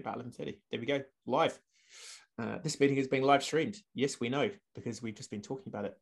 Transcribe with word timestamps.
about 0.00 0.18
11.30. 0.18 0.58
There 0.70 0.80
we 0.80 0.86
go, 0.86 1.00
live. 1.26 1.58
Uh, 2.38 2.58
this 2.62 2.80
meeting 2.80 2.96
is 2.96 3.08
being 3.08 3.22
live 3.22 3.42
streamed. 3.42 3.76
Yes, 3.94 4.18
we 4.18 4.28
know 4.28 4.50
because 4.74 5.02
we've 5.02 5.14
just 5.14 5.30
been 5.30 5.42
talking 5.42 5.68
about 5.68 5.84
it. 5.84 5.94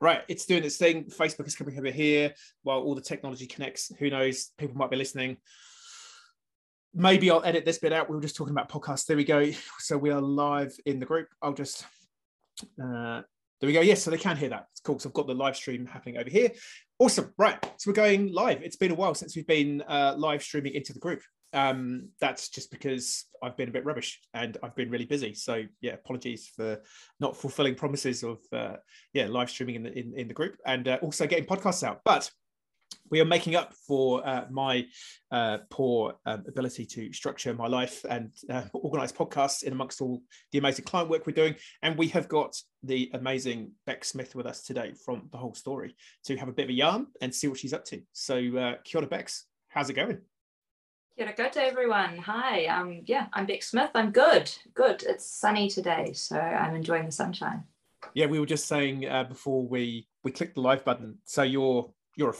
Right, 0.00 0.22
it's 0.28 0.46
doing 0.46 0.64
its 0.64 0.76
thing. 0.76 1.04
Facebook 1.04 1.46
is 1.46 1.54
coming 1.54 1.78
over 1.78 1.90
here 1.90 2.34
while 2.62 2.80
all 2.80 2.94
the 2.94 3.02
technology 3.02 3.46
connects. 3.46 3.92
Who 3.98 4.10
knows? 4.10 4.52
People 4.58 4.76
might 4.76 4.90
be 4.90 4.96
listening. 4.96 5.36
Maybe 6.94 7.30
I'll 7.30 7.44
edit 7.44 7.64
this 7.64 7.78
bit 7.78 7.92
out. 7.92 8.08
We 8.08 8.16
were 8.16 8.22
just 8.22 8.36
talking 8.36 8.52
about 8.52 8.70
podcasts. 8.70 9.06
There 9.06 9.16
we 9.16 9.24
go. 9.24 9.50
So 9.78 9.98
we 9.98 10.10
are 10.10 10.20
live 10.20 10.74
in 10.86 10.98
the 10.98 11.06
group. 11.06 11.28
I'll 11.42 11.54
just 11.54 11.84
uh, 12.82 13.22
there 13.60 13.68
we 13.68 13.72
go. 13.72 13.80
Yes, 13.80 14.02
so 14.02 14.10
they 14.10 14.18
can 14.18 14.36
hear 14.36 14.48
that. 14.48 14.66
It's 14.72 14.80
cool. 14.80 14.98
So 14.98 15.08
I've 15.08 15.14
got 15.14 15.26
the 15.28 15.34
live 15.34 15.56
stream 15.56 15.86
happening 15.86 16.16
over 16.16 16.28
here. 16.28 16.50
Awesome. 16.98 17.32
Right. 17.38 17.58
So 17.76 17.90
we're 17.90 17.94
going 17.94 18.32
live. 18.32 18.62
It's 18.62 18.76
been 18.76 18.90
a 18.90 18.94
while 18.94 19.14
since 19.14 19.36
we've 19.36 19.46
been 19.46 19.82
uh, 19.82 20.14
live 20.16 20.42
streaming 20.42 20.74
into 20.74 20.92
the 20.92 20.98
group 20.98 21.22
um, 21.52 22.08
that's 22.20 22.48
just 22.48 22.70
because 22.70 23.26
I've 23.42 23.56
been 23.56 23.68
a 23.68 23.72
bit 23.72 23.84
rubbish 23.84 24.20
and 24.34 24.56
I've 24.62 24.74
been 24.74 24.90
really 24.90 25.04
busy. 25.04 25.34
So 25.34 25.64
yeah, 25.80 25.92
apologies 25.92 26.50
for 26.54 26.80
not 27.20 27.36
fulfilling 27.36 27.74
promises 27.74 28.22
of 28.22 28.38
uh, 28.52 28.76
yeah 29.12 29.26
live 29.26 29.50
streaming 29.50 29.76
in 29.76 29.82
the 29.82 29.98
in, 29.98 30.12
in 30.16 30.28
the 30.28 30.34
group 30.34 30.56
and 30.66 30.88
uh, 30.88 30.98
also 31.02 31.26
getting 31.26 31.46
podcasts 31.46 31.82
out. 31.82 32.00
But 32.04 32.30
we 33.10 33.20
are 33.20 33.26
making 33.26 33.56
up 33.56 33.74
for 33.74 34.26
uh, 34.26 34.46
my 34.50 34.86
uh, 35.30 35.58
poor 35.70 36.14
um, 36.24 36.44
ability 36.48 36.86
to 36.86 37.12
structure 37.12 37.52
my 37.52 37.66
life 37.66 38.04
and 38.08 38.32
uh, 38.50 38.62
organize 38.72 39.12
podcasts 39.12 39.62
in 39.62 39.72
amongst 39.72 40.00
all 40.00 40.22
the 40.50 40.58
amazing 40.58 40.84
client 40.84 41.10
work 41.10 41.26
we're 41.26 41.34
doing. 41.34 41.54
And 41.82 41.96
we 41.98 42.08
have 42.08 42.28
got 42.28 42.56
the 42.82 43.10
amazing 43.12 43.72
Beck 43.86 44.04
Smith 44.04 44.34
with 44.34 44.46
us 44.46 44.62
today 44.62 44.94
from 45.04 45.28
the 45.30 45.38
whole 45.38 45.54
story 45.54 45.94
to 46.24 46.36
have 46.36 46.48
a 46.48 46.52
bit 46.52 46.64
of 46.64 46.70
a 46.70 46.74
yarn 46.74 47.06
and 47.20 47.34
see 47.34 47.48
what 47.48 47.58
she's 47.58 47.74
up 47.74 47.84
to. 47.86 48.00
So, 48.12 48.36
uh, 48.56 48.74
kia 48.84 49.00
ora, 49.00 49.06
Bex. 49.06 49.44
How's 49.68 49.90
it 49.90 49.94
going? 49.94 50.22
Kia 51.16 51.34
ora 51.38 51.50
everyone. 51.56 52.16
Hi. 52.18 52.66
Um, 52.66 53.02
yeah, 53.04 53.26
I'm 53.34 53.44
Beck 53.44 53.62
Smith. 53.62 53.90
I'm 53.94 54.12
good. 54.12 54.50
Good. 54.72 55.02
It's 55.02 55.26
sunny 55.30 55.68
today, 55.68 56.14
so 56.14 56.38
I'm 56.38 56.74
enjoying 56.74 57.04
the 57.04 57.12
sunshine. 57.12 57.64
Yeah, 58.14 58.26
we 58.26 58.40
were 58.40 58.46
just 58.46 58.66
saying 58.66 59.06
uh, 59.06 59.24
before 59.24 59.66
we 59.66 60.08
we 60.24 60.30
clicked 60.30 60.54
the 60.54 60.62
live 60.62 60.86
button. 60.86 61.18
So 61.24 61.42
you're 61.42 61.92
you're 62.16 62.34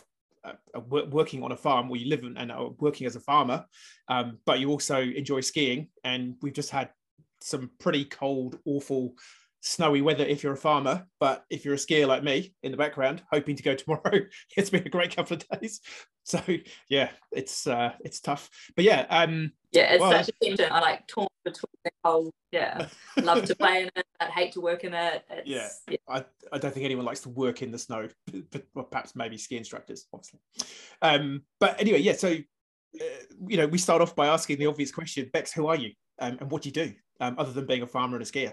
a, 0.44 0.54
a, 0.74 0.80
a 0.80 0.80
working 0.80 1.42
on 1.42 1.52
a 1.52 1.56
farm 1.56 1.90
where 1.90 2.00
you 2.00 2.08
live 2.08 2.24
and 2.24 2.50
are 2.50 2.70
working 2.78 3.06
as 3.06 3.14
a 3.14 3.20
farmer, 3.20 3.66
um, 4.08 4.38
but 4.46 4.58
you 4.58 4.70
also 4.70 5.02
enjoy 5.02 5.42
skiing. 5.42 5.88
And 6.02 6.36
we've 6.40 6.54
just 6.54 6.70
had 6.70 6.88
some 7.42 7.70
pretty 7.78 8.06
cold, 8.06 8.58
awful 8.64 9.16
snowy 9.60 10.00
weather 10.00 10.24
if 10.24 10.42
you're 10.42 10.54
a 10.54 10.56
farmer, 10.56 11.06
but 11.20 11.44
if 11.50 11.64
you're 11.64 11.74
a 11.74 11.78
skier 11.78 12.06
like 12.06 12.24
me 12.24 12.54
in 12.62 12.72
the 12.72 12.78
background, 12.78 13.22
hoping 13.30 13.56
to 13.56 13.62
go 13.62 13.74
tomorrow, 13.76 14.20
it's 14.56 14.70
been 14.70 14.86
a 14.86 14.90
great 14.90 15.14
couple 15.14 15.36
of 15.36 15.60
days. 15.60 15.80
So 16.24 16.40
yeah, 16.88 17.10
it's 17.32 17.66
uh 17.66 17.92
it's 18.00 18.20
tough. 18.20 18.48
But 18.76 18.84
yeah, 18.84 19.06
um 19.10 19.50
yeah, 19.72 19.94
it's 19.94 20.00
well, 20.00 20.12
such 20.12 20.28
a 20.28 20.44
tension. 20.44 20.70
I 20.70 20.80
like 20.80 21.08
torn 21.08 21.26
between 21.44 21.74
the 21.84 21.90
whole 22.04 22.30
yeah. 22.52 22.86
Love 23.22 23.44
to 23.46 23.56
play 23.56 23.82
in 23.82 23.90
it, 23.96 24.06
I'd 24.20 24.30
hate 24.30 24.52
to 24.52 24.60
work 24.60 24.84
in 24.84 24.94
it. 24.94 25.24
It's, 25.30 25.48
yeah. 25.48 25.68
yeah. 25.88 25.96
I, 26.08 26.24
I 26.52 26.58
don't 26.58 26.72
think 26.72 26.84
anyone 26.84 27.06
likes 27.06 27.20
to 27.22 27.30
work 27.30 27.62
in 27.62 27.72
the 27.72 27.78
snow, 27.78 28.08
but 28.50 28.64
well, 28.74 28.84
perhaps 28.84 29.16
maybe 29.16 29.36
ski 29.36 29.56
instructors, 29.56 30.06
obviously. 30.12 30.38
Um, 31.00 31.42
but 31.58 31.80
anyway, 31.80 31.98
yeah, 31.98 32.12
so 32.12 32.36
uh, 33.00 33.04
you 33.48 33.56
know, 33.56 33.66
we 33.66 33.78
start 33.78 34.02
off 34.02 34.14
by 34.14 34.28
asking 34.28 34.58
the 34.58 34.66
obvious 34.66 34.92
question, 34.92 35.30
Bex, 35.32 35.52
who 35.52 35.66
are 35.66 35.76
you? 35.76 35.92
Um, 36.18 36.38
and 36.40 36.50
what 36.50 36.62
do 36.62 36.68
you 36.68 36.72
do 36.72 36.92
um, 37.20 37.36
other 37.38 37.52
than 37.52 37.66
being 37.66 37.82
a 37.82 37.86
farmer 37.86 38.16
and 38.16 38.24
a 38.24 38.28
skier? 38.28 38.52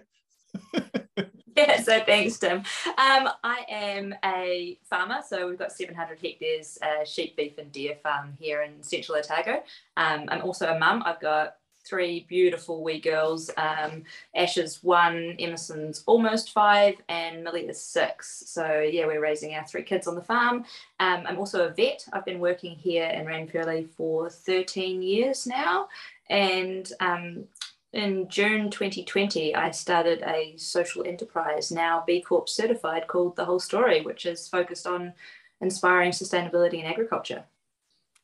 yeah, 1.57 1.81
so 1.81 1.99
thanks, 2.05 2.37
Tim. 2.39 2.59
Um, 2.59 3.29
I 3.43 3.65
am 3.69 4.15
a 4.23 4.79
farmer, 4.89 5.19
so 5.27 5.47
we've 5.47 5.59
got 5.59 5.71
700 5.71 6.19
hectares 6.19 6.77
uh, 6.81 7.05
sheep, 7.05 7.35
beef, 7.35 7.57
and 7.57 7.71
deer 7.71 7.95
farm 8.01 8.33
here 8.39 8.61
in 8.61 8.81
central 8.83 9.17
Otago. 9.17 9.63
Um, 9.97 10.25
I'm 10.27 10.41
also 10.41 10.73
a 10.73 10.79
mum. 10.79 11.03
I've 11.05 11.19
got 11.19 11.55
three 11.85 12.25
beautiful 12.29 12.83
wee 12.83 12.99
girls. 12.99 13.49
Um, 13.57 14.03
Ash 14.35 14.57
is 14.57 14.83
one, 14.83 15.35
Emerson's 15.39 16.03
almost 16.05 16.51
five, 16.51 16.95
and 17.09 17.43
Millie 17.43 17.67
is 17.67 17.81
six. 17.81 18.43
So 18.45 18.79
yeah, 18.79 19.07
we're 19.07 19.21
raising 19.21 19.55
our 19.55 19.65
three 19.65 19.83
kids 19.83 20.07
on 20.07 20.15
the 20.15 20.21
farm. 20.21 20.65
Um, 20.99 21.23
I'm 21.25 21.39
also 21.39 21.67
a 21.67 21.71
vet. 21.71 22.05
I've 22.13 22.25
been 22.25 22.39
working 22.39 22.75
here 22.75 23.05
in 23.05 23.25
Ranfurly 23.25 23.89
for 23.89 24.29
13 24.29 25.01
years 25.01 25.47
now, 25.47 25.87
and 26.29 26.91
um, 26.99 27.45
in 27.93 28.27
June 28.29 28.69
2020, 28.69 29.55
I 29.55 29.71
started 29.71 30.21
a 30.23 30.55
social 30.57 31.05
enterprise, 31.05 31.71
now 31.71 32.03
B 32.05 32.21
Corp 32.21 32.47
certified, 32.47 33.07
called 33.07 33.35
The 33.35 33.45
Whole 33.45 33.59
Story, 33.59 34.01
which 34.01 34.25
is 34.25 34.47
focused 34.47 34.85
on 34.85 35.13
inspiring 35.61 36.11
sustainability 36.11 36.79
in 36.79 36.85
agriculture. 36.85 37.45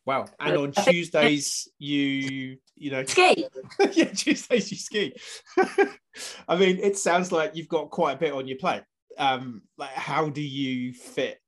Wow! 0.06 0.26
And 0.40 0.56
on 0.56 0.72
Tuesdays, 0.72 1.68
you 1.80 2.58
you 2.76 2.92
know 2.92 3.04
ski. 3.06 3.48
yeah, 3.94 4.06
Tuesdays 4.06 4.72
you 4.72 4.78
ski. 4.78 5.16
I 6.48 6.56
mean, 6.56 6.78
it 6.78 6.98
sounds 6.98 7.32
like 7.32 7.56
you've 7.56 7.68
got 7.68 7.90
quite 7.90 8.14
a 8.14 8.20
bit 8.20 8.34
on 8.34 8.48
your 8.48 8.58
plate. 8.58 8.84
Um, 9.18 9.64
like, 9.78 9.90
how 9.92 10.30
do 10.30 10.42
you 10.42 10.94
fit 10.94 11.40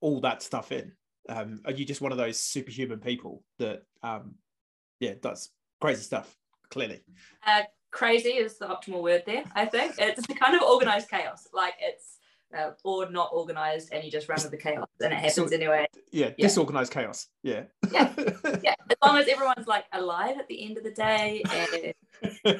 all 0.00 0.20
that 0.22 0.42
stuff 0.42 0.72
in? 0.72 0.92
Um, 1.28 1.60
are 1.66 1.72
you 1.72 1.84
just 1.84 2.00
one 2.00 2.12
of 2.12 2.18
those 2.18 2.40
superhuman 2.40 3.00
people 3.00 3.42
that, 3.58 3.82
um, 4.02 4.36
yeah, 5.00 5.14
does 5.20 5.50
crazy 5.80 6.02
stuff? 6.02 6.34
Clearly. 6.70 7.00
Uh, 7.46 7.62
crazy 7.90 8.30
is 8.30 8.58
the 8.58 8.66
optimal 8.66 9.02
word 9.02 9.22
there, 9.26 9.44
I 9.54 9.66
think. 9.66 9.94
It's 9.98 10.26
kind 10.26 10.54
of 10.54 10.62
organized 10.62 11.10
chaos. 11.10 11.48
Like 11.52 11.74
it's 11.80 12.18
uh, 12.56 12.70
or 12.84 13.10
not 13.10 13.30
organized 13.32 13.92
and 13.92 14.04
you 14.04 14.10
just 14.10 14.28
run 14.28 14.38
with 14.40 14.50
the 14.50 14.56
chaos 14.56 14.88
and 15.00 15.12
it 15.12 15.16
happens 15.16 15.34
so, 15.34 15.54
anyway. 15.54 15.86
Yeah, 16.12 16.30
yeah, 16.38 16.46
disorganized 16.46 16.92
chaos. 16.92 17.26
Yeah. 17.42 17.64
Yeah. 17.90 18.12
Yeah. 18.62 18.74
As 18.90 18.96
long 19.04 19.18
as 19.18 19.28
everyone's 19.28 19.66
like 19.66 19.84
alive 19.92 20.36
at 20.38 20.48
the 20.48 20.64
end 20.64 20.78
of 20.78 20.84
the 20.84 20.90
day 20.90 21.42
and 21.52 21.94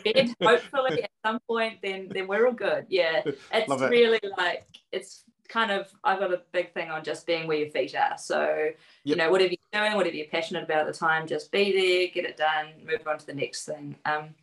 fed, 0.02 0.34
hopefully 0.42 1.02
at 1.02 1.10
some 1.24 1.40
point, 1.48 1.78
then 1.82 2.08
then 2.10 2.28
we're 2.28 2.46
all 2.46 2.52
good. 2.52 2.86
Yeah. 2.88 3.22
It's 3.26 3.82
it. 3.82 3.90
really 3.90 4.20
like 4.36 4.66
it's 4.92 5.24
kind 5.48 5.70
of 5.70 5.90
I've 6.04 6.20
got 6.20 6.32
a 6.32 6.42
big 6.52 6.72
thing 6.72 6.90
on 6.90 7.02
just 7.02 7.26
being 7.26 7.46
where 7.46 7.58
your 7.58 7.70
feet 7.70 7.94
are. 7.94 8.18
So, 8.18 8.44
yep. 8.44 8.74
you 9.04 9.16
know, 9.16 9.30
whatever 9.30 9.52
you're 9.52 9.82
doing, 9.82 9.96
whatever 9.96 10.16
you're 10.16 10.26
passionate 10.26 10.64
about 10.64 10.86
at 10.86 10.92
the 10.92 10.98
time, 10.98 11.26
just 11.26 11.50
be 11.50 11.72
there, 11.72 12.08
get 12.14 12.28
it 12.28 12.36
done, 12.36 12.66
move 12.86 13.06
on 13.06 13.18
to 13.18 13.26
the 13.26 13.34
next 13.34 13.64
thing. 13.64 13.96
Um, 14.04 14.34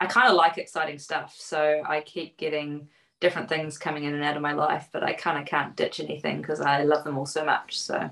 I 0.00 0.06
kind 0.06 0.28
of 0.28 0.34
like 0.34 0.58
exciting 0.58 0.98
stuff. 0.98 1.34
So 1.38 1.82
I 1.86 2.00
keep 2.00 2.36
getting 2.36 2.88
different 3.20 3.48
things 3.48 3.78
coming 3.78 4.04
in 4.04 4.14
and 4.14 4.24
out 4.24 4.36
of 4.36 4.42
my 4.42 4.52
life, 4.52 4.88
but 4.92 5.04
I 5.04 5.12
kind 5.12 5.38
of 5.38 5.46
can't 5.46 5.76
ditch 5.76 6.00
anything 6.00 6.40
because 6.40 6.60
I 6.60 6.82
love 6.82 7.04
them 7.04 7.18
all 7.18 7.26
so 7.26 7.44
much. 7.44 7.78
So 7.78 8.10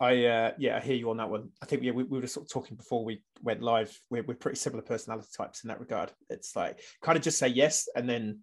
I 0.00 0.24
uh, 0.26 0.52
yeah, 0.58 0.78
I 0.78 0.80
hear 0.80 0.96
you 0.96 1.10
on 1.10 1.18
that 1.18 1.30
one. 1.30 1.50
I 1.62 1.66
think 1.66 1.82
yeah, 1.82 1.92
we, 1.92 2.02
we 2.02 2.18
were 2.18 2.26
sort 2.26 2.46
of 2.46 2.52
talking 2.52 2.76
before 2.76 3.04
we 3.04 3.22
went 3.40 3.62
live. 3.62 3.96
We're, 4.10 4.24
we're 4.24 4.34
pretty 4.34 4.56
similar 4.56 4.82
personality 4.82 5.28
types 5.36 5.62
in 5.62 5.68
that 5.68 5.78
regard. 5.78 6.10
It's 6.28 6.56
like 6.56 6.80
kind 7.00 7.16
of 7.16 7.22
just 7.22 7.38
say 7.38 7.48
yes 7.48 7.88
and 7.94 8.08
then 8.08 8.40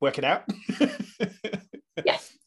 work 0.00 0.18
it 0.18 0.24
out. 0.24 0.44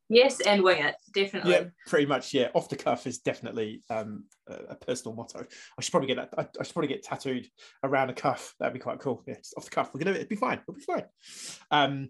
yes. 0.10 0.42
And 0.42 0.64
wing 0.64 0.84
it, 0.84 0.96
definitely. 1.14 1.52
Yeah, 1.52 1.66
pretty 1.88 2.06
much. 2.06 2.34
Yeah, 2.34 2.50
off 2.54 2.70
the 2.70 2.76
cuff 2.76 3.08
is 3.08 3.20
definitely 3.20 3.84
um, 3.90 4.26
a, 4.48 4.54
a, 4.70 4.76
personal 4.76 5.16
motto. 5.16 5.46
I 5.78 5.82
should 5.82 5.92
probably 5.92 6.08
get 6.08 6.18
that. 6.18 6.30
I, 6.38 6.48
I, 6.60 6.64
should 6.64 6.74
probably 6.74 6.90
get 6.90 7.04
tattooed 7.04 7.48
around 7.84 8.08
the 8.08 8.14
cuff. 8.14 8.56
That'd 8.60 8.74
be 8.74 8.80
quite 8.80 9.00
cool. 9.00 9.24
Yeah, 9.28 9.36
just 9.36 9.54
off 9.58 9.66
the 9.66 9.72
cuff. 9.72 9.94
We're 9.94 10.00
gonna. 10.04 10.16
It'd 10.16 10.30
be 10.30 10.36
fine. 10.36 10.60
It'll 10.60 10.74
be 10.74 10.82
fine. 10.82 11.06
Um, 11.72 12.10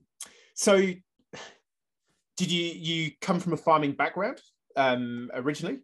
so, 0.56 0.78
did 0.78 2.52
you 2.52 2.64
you 2.64 3.12
come 3.22 3.40
from 3.40 3.54
a 3.54 3.58
farming 3.58 3.94
background 3.94 4.40
um, 4.76 5.30
originally? 5.34 5.80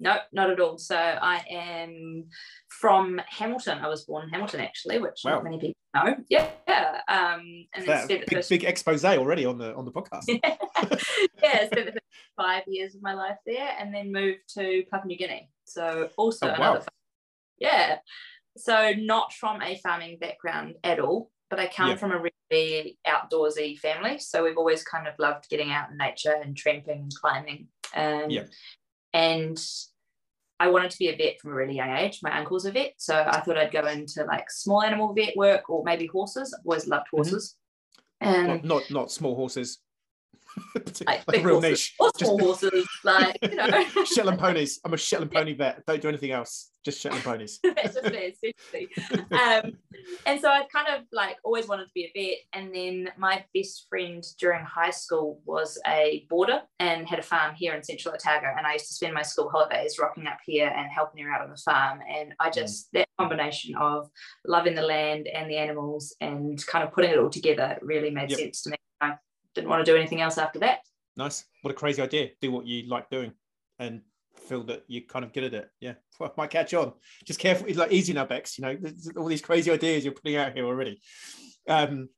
No, 0.00 0.16
not 0.32 0.50
at 0.50 0.60
all. 0.60 0.78
So 0.78 0.96
I 0.96 1.42
am 1.50 2.24
from 2.68 3.20
Hamilton. 3.28 3.78
I 3.78 3.88
was 3.88 4.04
born 4.04 4.24
in 4.24 4.30
Hamilton, 4.30 4.60
actually, 4.60 4.98
which 4.98 5.20
wow. 5.24 5.32
not 5.32 5.44
many 5.44 5.58
people 5.58 5.76
know. 5.94 6.16
Yeah, 6.28 6.48
yeah. 6.68 7.00
Um, 7.08 7.66
and 7.74 7.86
then 7.86 8.04
spent 8.04 8.26
big, 8.26 8.32
first... 8.32 8.48
big 8.48 8.64
expose 8.64 9.04
already 9.04 9.44
on 9.44 9.58
the 9.58 9.74
on 9.74 9.84
the 9.84 9.92
podcast. 9.92 10.24
yeah, 11.42 11.66
spent 11.66 11.86
the 11.86 11.92
first 11.92 12.04
five 12.36 12.62
years 12.66 12.94
of 12.94 13.02
my 13.02 13.14
life 13.14 13.38
there, 13.44 13.70
and 13.78 13.92
then 13.92 14.12
moved 14.12 14.40
to 14.54 14.84
Papua 14.90 15.08
New 15.08 15.18
Guinea. 15.18 15.50
So 15.64 16.10
also 16.16 16.46
oh, 16.46 16.50
wow. 16.50 16.54
another, 16.56 16.86
yeah. 17.58 17.98
So 18.56 18.92
not 18.96 19.32
from 19.32 19.62
a 19.62 19.76
farming 19.78 20.18
background 20.20 20.74
at 20.84 21.00
all, 21.00 21.30
but 21.50 21.60
I 21.60 21.66
come 21.66 21.90
yeah. 21.90 21.96
from 21.96 22.12
a 22.12 22.22
really 22.50 22.98
outdoorsy 23.06 23.78
family. 23.78 24.18
So 24.18 24.44
we've 24.44 24.58
always 24.58 24.84
kind 24.84 25.06
of 25.06 25.14
loved 25.18 25.48
getting 25.48 25.70
out 25.70 25.90
in 25.90 25.96
nature 25.96 26.34
and 26.42 26.56
tramping 26.56 26.98
and 26.98 27.14
climbing. 27.14 27.68
Um, 27.94 28.30
yeah. 28.30 28.44
And 29.12 29.58
I 30.60 30.68
wanted 30.68 30.90
to 30.90 30.98
be 30.98 31.08
a 31.08 31.16
vet 31.16 31.40
from 31.40 31.52
a 31.52 31.54
really 31.54 31.76
young 31.76 31.90
age. 31.90 32.20
My 32.22 32.36
uncle's 32.36 32.64
a 32.64 32.72
vet, 32.72 32.94
so 32.96 33.14
I 33.14 33.40
thought 33.40 33.56
I'd 33.56 33.70
go 33.70 33.86
into 33.86 34.24
like 34.24 34.50
small 34.50 34.82
animal 34.82 35.14
vet 35.14 35.36
work 35.36 35.70
or 35.70 35.84
maybe 35.84 36.06
horses. 36.06 36.52
I've 36.52 36.66
always 36.66 36.86
loved 36.86 37.06
mm-hmm. 37.06 37.16
horses. 37.18 37.56
Mm-hmm. 38.22 38.34
And 38.34 38.64
not, 38.64 38.64
not, 38.64 38.90
not 38.90 39.12
small 39.12 39.36
horses. 39.36 39.78
like, 41.06 41.26
like 41.26 41.40
a 41.40 41.42
real 41.42 41.60
niche. 41.60 41.94
Or 41.98 42.10
small 42.16 42.38
horses, 42.38 42.86
like 43.04 43.38
you 43.42 43.54
know. 43.54 43.84
Shetland 44.04 44.38
ponies. 44.38 44.80
I'm 44.84 44.94
a 44.94 44.96
Shetland 44.96 45.32
pony 45.32 45.54
vet. 45.54 45.84
Don't 45.86 46.00
do 46.00 46.08
anything 46.08 46.30
else. 46.30 46.70
Just 46.84 47.00
Shetland 47.00 47.24
ponies. 47.24 47.58
That's 47.62 47.94
just 47.94 48.06
essentially. 48.06 48.88
Um, 49.32 49.72
and 50.26 50.40
so 50.40 50.48
I 50.48 50.64
kind 50.72 50.88
of 50.96 51.04
like 51.12 51.36
always 51.44 51.68
wanted 51.68 51.86
to 51.86 51.92
be 51.94 52.04
a 52.04 52.12
vet. 52.14 52.38
And 52.52 52.74
then 52.74 53.10
my 53.18 53.44
best 53.54 53.86
friend 53.88 54.24
during 54.38 54.64
high 54.64 54.90
school 54.90 55.40
was 55.44 55.78
a 55.86 56.26
boarder 56.30 56.62
and 56.78 57.08
had 57.08 57.18
a 57.18 57.22
farm 57.22 57.54
here 57.54 57.74
in 57.74 57.82
Central 57.82 58.14
Otago. 58.14 58.46
And 58.56 58.66
I 58.66 58.74
used 58.74 58.86
to 58.88 58.94
spend 58.94 59.14
my 59.14 59.22
school 59.22 59.50
holidays 59.50 59.98
rocking 60.00 60.26
up 60.26 60.38
here 60.44 60.68
and 60.68 60.90
helping 60.90 61.24
her 61.24 61.30
out 61.30 61.42
on 61.42 61.50
the 61.50 61.56
farm. 61.56 62.00
And 62.08 62.34
I 62.38 62.50
just 62.50 62.86
mm. 62.86 63.00
that 63.00 63.08
combination 63.18 63.74
of 63.74 64.08
loving 64.46 64.74
the 64.74 64.82
land 64.82 65.26
and 65.26 65.50
the 65.50 65.56
animals 65.56 66.14
and 66.20 66.64
kind 66.66 66.84
of 66.84 66.92
putting 66.92 67.10
it 67.10 67.18
all 67.18 67.30
together 67.30 67.78
really 67.82 68.10
made 68.10 68.30
yep. 68.30 68.38
sense 68.38 68.62
to 68.62 68.70
me. 68.70 68.76
Didn't 69.58 69.70
want 69.70 69.84
to 69.84 69.90
do 69.90 69.96
anything 69.96 70.20
else 70.20 70.38
after 70.38 70.60
that. 70.60 70.82
Nice. 71.16 71.44
What 71.62 71.72
a 71.72 71.74
crazy 71.74 72.00
idea. 72.00 72.28
Do 72.40 72.52
what 72.52 72.64
you 72.64 72.86
like 72.86 73.10
doing 73.10 73.32
and 73.80 74.02
feel 74.36 74.62
that 74.62 74.84
you're 74.86 75.02
kind 75.02 75.24
of 75.24 75.32
good 75.32 75.42
at 75.42 75.54
it. 75.54 75.70
Yeah. 75.80 75.94
Well, 76.20 76.34
might 76.36 76.50
catch 76.50 76.74
on. 76.74 76.94
Just 77.24 77.38
careful. 77.38 77.68
It's 77.68 77.78
like 77.78 77.92
easy 77.92 78.12
now, 78.12 78.24
Bex. 78.24 78.58
You 78.58 78.64
know, 78.64 78.76
all 79.16 79.26
these 79.26 79.40
crazy 79.40 79.70
ideas 79.70 80.04
you're 80.04 80.12
putting 80.12 80.34
out 80.34 80.52
here 80.52 80.64
already. 80.64 81.00
Um, 81.68 82.08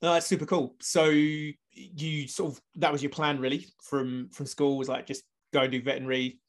no, 0.00 0.14
that's 0.14 0.26
super 0.26 0.46
cool. 0.46 0.76
So 0.80 1.04
you 1.10 2.26
sort 2.26 2.52
of 2.52 2.60
that 2.76 2.90
was 2.90 3.02
your 3.02 3.10
plan 3.10 3.38
really 3.38 3.66
from 3.82 4.30
from 4.32 4.46
school 4.46 4.78
was 4.78 4.88
like 4.88 5.06
just 5.06 5.24
go 5.52 5.60
and 5.60 5.70
do 5.70 5.82
veterinary, 5.82 6.40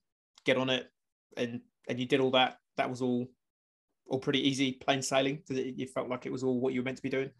get 0.46 0.56
on 0.56 0.70
it, 0.70 0.90
and 1.36 1.60
and 1.90 2.00
you 2.00 2.06
did 2.06 2.22
all 2.22 2.32
that. 2.32 2.60
That 2.78 2.90
was 2.90 3.02
all 3.02 3.28
all 4.08 4.20
pretty 4.20 4.48
easy, 4.48 4.72
plain 4.72 5.02
sailing. 5.02 5.44
You 5.50 5.86
felt 5.86 6.08
like 6.08 6.26
it 6.26 6.32
was 6.32 6.46
all 6.46 6.62
what 6.62 6.74
you 6.74 6.80
were 6.80 6.86
meant 6.86 6.96
to 6.96 7.04
be 7.04 7.10
doing 7.10 7.32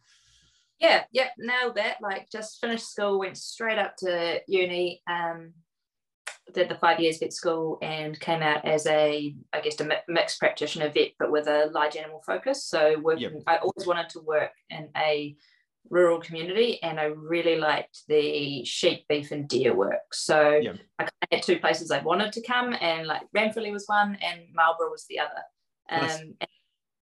yeah, 0.80 1.04
yeah, 1.12 1.28
nailed 1.38 1.76
that. 1.76 1.98
Like 2.02 2.30
just 2.32 2.60
finished 2.60 2.90
school, 2.90 3.20
went 3.20 3.38
straight 3.38 3.78
up 3.78 3.96
to 3.98 4.40
uni, 4.48 5.02
um, 5.10 5.54
did 6.54 6.70
the 6.70 6.76
five 6.76 7.00
years 7.00 7.20
vet 7.20 7.34
school 7.34 7.78
and 7.82 8.20
came 8.20 8.42
out 8.42 8.66
as 8.66 8.86
a, 8.88 9.36
I 9.54 9.62
guess, 9.62 9.80
a 9.82 9.90
mixed 10.08 10.40
practitioner 10.40 10.90
vet, 10.90 11.12
but 11.20 11.32
with 11.32 11.48
a 11.48 11.70
large 11.74 11.96
animal 11.96 12.22
focus. 12.26 12.66
So 12.66 13.00
working, 13.00 13.34
yep. 13.36 13.44
I 13.48 13.58
always 13.58 13.86
wanted 13.86 14.10
to 14.10 14.22
work 14.22 14.52
in 14.70 14.90
a 14.98 15.36
rural 15.90 16.20
community 16.20 16.82
and 16.84 17.00
I 17.00 17.06
really 17.06 17.58
liked 17.58 18.04
the 18.08 18.64
sheep, 18.66 19.06
beef 19.08 19.32
and 19.32 19.48
deer 19.48 19.76
work. 19.76 20.14
So 20.14 20.60
yep. 20.62 20.78
I 21.00 21.08
had 21.32 21.44
two 21.44 21.60
places 21.60 21.92
I 21.92 22.02
wanted 22.02 22.32
to 22.34 22.42
come 22.42 22.76
and 22.80 23.08
like 23.08 23.22
Ranfurly 23.36 23.72
was 23.72 23.86
one 23.88 24.18
and 24.22 24.42
Marlborough 24.54 24.92
was 24.92 25.06
the 25.10 25.20
other. 25.20 25.42
Um, 25.92 26.02
nice. 26.02 26.50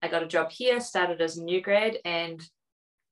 I 0.03 0.09
got 0.09 0.23
a 0.23 0.29
job 0.29 0.51
here, 0.51 0.79
started 0.81 1.21
as 1.21 1.37
a 1.37 1.43
new 1.43 1.61
grad 1.61 1.99
and 2.05 2.41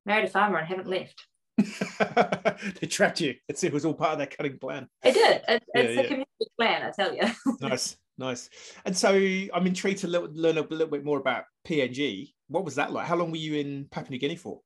married 0.06 0.26
a 0.26 0.28
farmer 0.28 0.58
and 0.58 0.66
haven't 0.66 0.88
left. 0.88 1.26
they 1.58 2.86
trapped 2.86 3.20
you. 3.20 3.34
It's, 3.48 3.62
it 3.64 3.72
was 3.72 3.84
all 3.84 3.94
part 3.94 4.12
of 4.12 4.18
their 4.18 4.26
cutting 4.26 4.58
plan. 4.58 4.88
It 5.04 5.14
did. 5.14 5.42
It, 5.48 5.62
yeah, 5.74 5.80
it's 5.80 5.94
yeah. 5.94 6.00
a 6.00 6.04
community 6.04 6.46
plan, 6.58 6.82
I 6.82 6.90
tell 6.90 7.14
you. 7.14 7.22
nice, 7.60 7.96
nice. 8.18 8.50
And 8.84 8.96
so 8.96 9.10
I'm 9.12 9.66
intrigued 9.66 10.00
to 10.00 10.08
learn 10.08 10.58
a 10.58 10.62
little 10.62 10.86
bit 10.86 11.04
more 11.04 11.18
about 11.18 11.44
PNG. 11.66 12.32
What 12.48 12.64
was 12.64 12.74
that 12.74 12.92
like? 12.92 13.06
How 13.06 13.16
long 13.16 13.30
were 13.30 13.36
you 13.36 13.54
in 13.54 13.86
Papua 13.90 14.10
New 14.10 14.18
Guinea 14.18 14.36
for? 14.36 14.60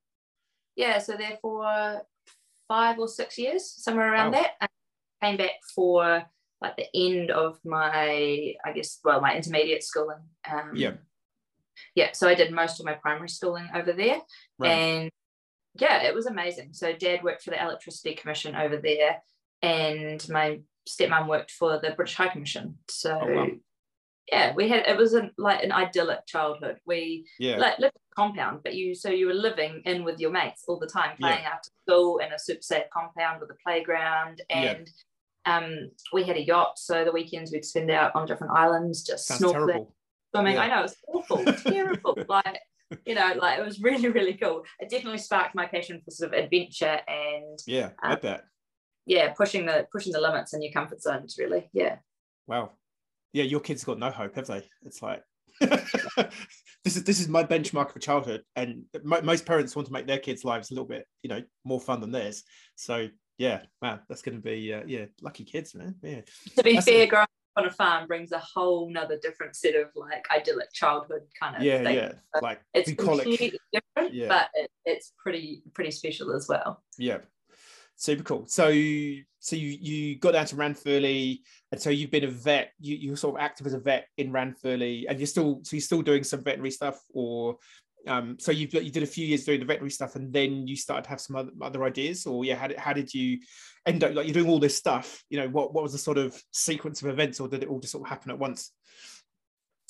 Yeah, 0.76 0.98
so 0.98 1.14
there 1.16 1.38
for 1.42 2.02
five 2.68 2.98
or 2.98 3.08
six 3.08 3.38
years, 3.38 3.74
somewhere 3.82 4.12
around 4.12 4.32
wow. 4.32 4.42
that. 4.42 4.50
I 4.60 5.26
came 5.26 5.36
back 5.36 5.52
for 5.74 6.22
like 6.60 6.76
the 6.76 6.86
end 6.94 7.30
of 7.30 7.58
my, 7.64 8.54
I 8.64 8.72
guess, 8.74 8.98
well, 9.04 9.20
my 9.20 9.34
intermediate 9.36 9.82
schooling. 9.82 10.18
Um, 10.50 10.72
yeah. 10.74 10.92
Yeah, 11.94 12.12
so 12.12 12.28
I 12.28 12.34
did 12.34 12.52
most 12.52 12.80
of 12.80 12.86
my 12.86 12.94
primary 12.94 13.28
schooling 13.28 13.68
over 13.72 13.92
there, 13.92 14.18
right. 14.58 14.68
and 14.68 15.10
yeah, 15.80 16.02
it 16.02 16.14
was 16.14 16.26
amazing. 16.26 16.70
So 16.72 16.92
dad 16.92 17.22
worked 17.22 17.42
for 17.42 17.50
the 17.50 17.62
Electricity 17.62 18.14
Commission 18.14 18.54
over 18.54 18.76
there, 18.76 19.22
and 19.62 20.26
my 20.28 20.60
stepmom 20.88 21.28
worked 21.28 21.50
for 21.50 21.78
the 21.82 21.90
British 21.90 22.16
High 22.16 22.28
Commission. 22.28 22.76
So 22.88 23.18
oh, 23.20 23.34
wow. 23.34 23.46
yeah, 24.30 24.54
we 24.54 24.68
had 24.68 24.86
it 24.86 24.96
was 24.96 25.14
like 25.36 25.62
an 25.62 25.72
idyllic 25.72 26.26
childhood. 26.26 26.78
We 26.86 27.26
yeah. 27.38 27.56
like 27.56 27.78
lived 27.78 27.96
in 27.96 28.12
a 28.12 28.14
compound, 28.14 28.60
but 28.64 28.74
you 28.74 28.94
so 28.94 29.10
you 29.10 29.26
were 29.26 29.34
living 29.34 29.82
in 29.84 30.04
with 30.04 30.18
your 30.18 30.30
mates 30.30 30.64
all 30.66 30.78
the 30.78 30.86
time, 30.86 31.16
playing 31.18 31.42
yeah. 31.42 31.50
after 31.50 31.70
school 31.86 32.18
in 32.18 32.32
a 32.32 32.38
super 32.38 32.62
safe 32.62 32.84
compound 32.92 33.40
with 33.40 33.50
a 33.50 33.56
playground 33.64 34.42
and. 34.50 34.86
Yeah. 34.86 34.92
Um, 35.46 35.92
we 36.12 36.24
had 36.24 36.36
a 36.36 36.44
yacht, 36.44 36.78
so 36.78 37.06
the 37.06 37.12
weekends 37.12 37.52
we'd 37.52 37.64
spend 37.64 37.90
out 37.90 38.14
on 38.14 38.26
different 38.26 38.52
islands, 38.52 39.02
just 39.02 39.26
Sounds 39.26 39.40
snorkeling, 39.40 39.66
terrible. 39.66 39.94
swimming. 40.34 40.54
Yeah. 40.56 40.60
I 40.60 40.68
know 40.68 40.82
it's 40.82 40.96
awful, 41.06 41.42
terrible. 41.42 42.18
Like 42.28 42.58
you 43.04 43.14
know, 43.14 43.34
like 43.36 43.58
it 43.58 43.64
was 43.64 43.80
really, 43.80 44.08
really 44.08 44.34
cool. 44.34 44.64
It 44.80 44.90
definitely 44.90 45.18
sparked 45.18 45.54
my 45.54 45.66
passion 45.66 46.00
for 46.04 46.10
sort 46.10 46.32
of 46.32 46.44
adventure 46.44 47.00
and 47.06 47.58
yeah, 47.66 47.90
um, 48.02 48.12
I 48.12 48.14
bet. 48.16 48.44
Yeah, 49.06 49.32
pushing 49.32 49.66
the 49.66 49.86
pushing 49.90 50.12
the 50.12 50.20
limits 50.20 50.54
in 50.54 50.62
your 50.62 50.72
comfort 50.72 51.00
zones, 51.02 51.36
really. 51.38 51.68
Yeah. 51.72 51.96
Wow. 52.46 52.72
Yeah, 53.32 53.44
your 53.44 53.60
kids 53.60 53.84
got 53.84 53.98
no 53.98 54.10
hope, 54.10 54.34
have 54.36 54.46
they? 54.46 54.62
It's 54.84 55.02
like 55.02 55.22
this 55.60 56.96
is 56.96 57.04
this 57.04 57.20
is 57.20 57.28
my 57.28 57.44
benchmark 57.44 57.92
for 57.92 57.98
childhood, 57.98 58.42
and 58.56 58.84
most 59.04 59.46
parents 59.46 59.74
want 59.74 59.86
to 59.86 59.92
make 59.92 60.06
their 60.06 60.18
kids' 60.18 60.44
lives 60.44 60.70
a 60.70 60.74
little 60.74 60.86
bit, 60.86 61.06
you 61.22 61.28
know, 61.28 61.42
more 61.64 61.80
fun 61.80 62.00
than 62.00 62.12
theirs. 62.12 62.44
So 62.76 63.08
yeah, 63.38 63.62
man, 63.82 64.00
that's 64.08 64.22
going 64.22 64.36
to 64.36 64.42
be 64.42 64.72
uh, 64.74 64.82
yeah, 64.86 65.06
lucky 65.22 65.44
kids, 65.44 65.74
man. 65.74 65.94
Yeah. 66.02 66.20
To 66.56 66.62
be 66.62 66.74
that's 66.74 66.86
fair, 66.86 67.04
a- 67.04 67.06
growing 67.06 67.26
on 67.58 67.66
a 67.66 67.70
farm 67.70 68.06
brings 68.06 68.32
a 68.32 68.38
whole 68.38 68.90
nother 68.90 69.18
different 69.20 69.56
set 69.56 69.74
of 69.74 69.88
like 69.96 70.24
idyllic 70.30 70.72
childhood 70.72 71.22
kind 71.38 71.56
of 71.56 71.62
yeah 71.62 71.82
thing. 71.82 71.96
yeah 71.96 72.12
so 72.34 72.40
like 72.42 72.60
it's 72.72 72.92
completely 72.92 73.58
different 73.72 74.14
yeah. 74.14 74.28
but 74.28 74.48
it, 74.54 74.70
it's 74.84 75.12
pretty 75.18 75.62
pretty 75.74 75.90
special 75.90 76.34
as 76.34 76.48
well. 76.48 76.82
Yeah. 76.96 77.18
Super 77.96 78.22
cool. 78.22 78.46
So 78.46 78.68
so 78.68 79.56
you 79.56 79.76
you 79.80 80.16
got 80.16 80.32
down 80.32 80.46
to 80.46 80.56
Ranfurly 80.56 81.40
and 81.72 81.80
so 81.80 81.90
you've 81.90 82.12
been 82.12 82.24
a 82.24 82.30
vet. 82.30 82.72
You 82.78 82.96
you 82.96 83.16
sort 83.16 83.36
of 83.36 83.40
active 83.40 83.66
as 83.66 83.74
a 83.74 83.80
vet 83.80 84.06
in 84.16 84.30
Ranfurly 84.30 85.06
and 85.08 85.18
you're 85.18 85.26
still 85.26 85.60
so 85.64 85.74
you're 85.74 85.80
still 85.80 86.02
doing 86.02 86.22
some 86.22 86.42
veterinary 86.42 86.70
stuff 86.70 87.00
or 87.12 87.56
um, 88.08 88.36
so 88.38 88.52
you 88.52 88.68
you 88.72 88.90
did 88.90 89.02
a 89.02 89.06
few 89.06 89.26
years 89.26 89.44
doing 89.44 89.60
the 89.60 89.66
veterinary 89.66 89.90
stuff, 89.90 90.16
and 90.16 90.32
then 90.32 90.66
you 90.66 90.76
started 90.76 91.04
to 91.04 91.10
have 91.10 91.20
some 91.20 91.36
other, 91.36 91.50
other 91.60 91.84
ideas, 91.84 92.26
or 92.26 92.44
yeah, 92.44 92.56
how 92.56 92.66
did, 92.66 92.78
how 92.78 92.92
did 92.92 93.12
you 93.12 93.38
end 93.86 94.02
up 94.04 94.14
like 94.14 94.26
you're 94.26 94.34
doing 94.34 94.48
all 94.48 94.58
this 94.58 94.76
stuff? 94.76 95.22
You 95.30 95.40
know, 95.40 95.48
what 95.48 95.72
what 95.72 95.82
was 95.82 95.92
the 95.92 95.98
sort 95.98 96.18
of 96.18 96.40
sequence 96.52 97.02
of 97.02 97.08
events, 97.08 97.40
or 97.40 97.48
did 97.48 97.62
it 97.62 97.68
all 97.68 97.80
just 97.80 97.92
sort 97.92 98.04
of 98.04 98.08
happen 98.08 98.30
at 98.30 98.38
once? 98.38 98.72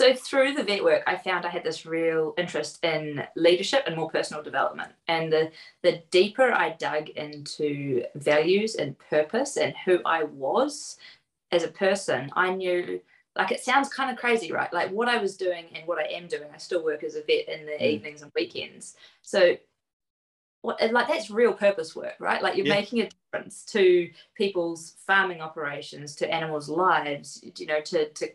So 0.01 0.15
through 0.15 0.55
the 0.55 0.63
vet 0.63 0.85
work, 0.85 1.03
I 1.09 1.17
found 1.17 1.45
I 1.45 1.49
had 1.49 1.65
this 1.65 1.85
real 1.85 2.33
interest 2.39 2.85
in 2.85 3.25
leadership 3.35 3.83
and 3.87 3.97
more 3.97 4.09
personal 4.09 4.45
development. 4.45 4.93
And 5.09 5.33
the 5.33 5.51
the 5.83 6.03
deeper 6.11 6.53
I 6.53 6.71
dug 6.71 7.09
into 7.11 8.05
values 8.15 8.77
and 8.77 8.97
purpose 8.99 9.57
and 9.57 9.75
who 9.85 10.01
I 10.05 10.23
was 10.23 10.99
as 11.51 11.65
a 11.65 11.69
person, 11.69 12.31
I 12.37 12.51
knew 12.55 13.01
like 13.39 13.53
it 13.53 13.61
sounds 13.61 13.89
kind 13.89 14.11
of 14.11 14.19
crazy, 14.19 14.53
right? 14.53 14.73
Like 14.73 14.91
what 14.91 15.09
I 15.09 15.19
was 15.19 15.37
doing 15.37 15.67
and 15.75 15.87
what 15.87 15.99
I 15.99 16.09
am 16.11 16.27
doing, 16.27 16.49
I 16.53 16.59
still 16.59 16.85
work 16.85 17.05
as 17.05 17.15
a 17.15 17.23
vet 17.23 17.49
in 17.49 17.67
the 17.67 17.73
mm. 17.73 17.81
evenings 17.81 18.23
and 18.23 18.33
weekends. 18.35 18.97
So 19.23 19.57
what 20.63 20.81
like 20.93 21.07
that's 21.07 21.31
real 21.31 21.53
purpose 21.53 21.95
work, 21.95 22.17
right? 22.19 22.43
Like 22.43 22.57
you're 22.57 22.67
yeah. 22.67 22.75
making 22.75 23.01
a 23.01 23.09
difference 23.09 23.65
to 23.67 24.11
people's 24.35 24.97
farming 25.07 25.41
operations, 25.41 26.17
to 26.17 26.29
animals' 26.29 26.69
lives, 26.69 27.43
you 27.57 27.67
know, 27.67 27.81
to 27.81 28.09
to 28.11 28.29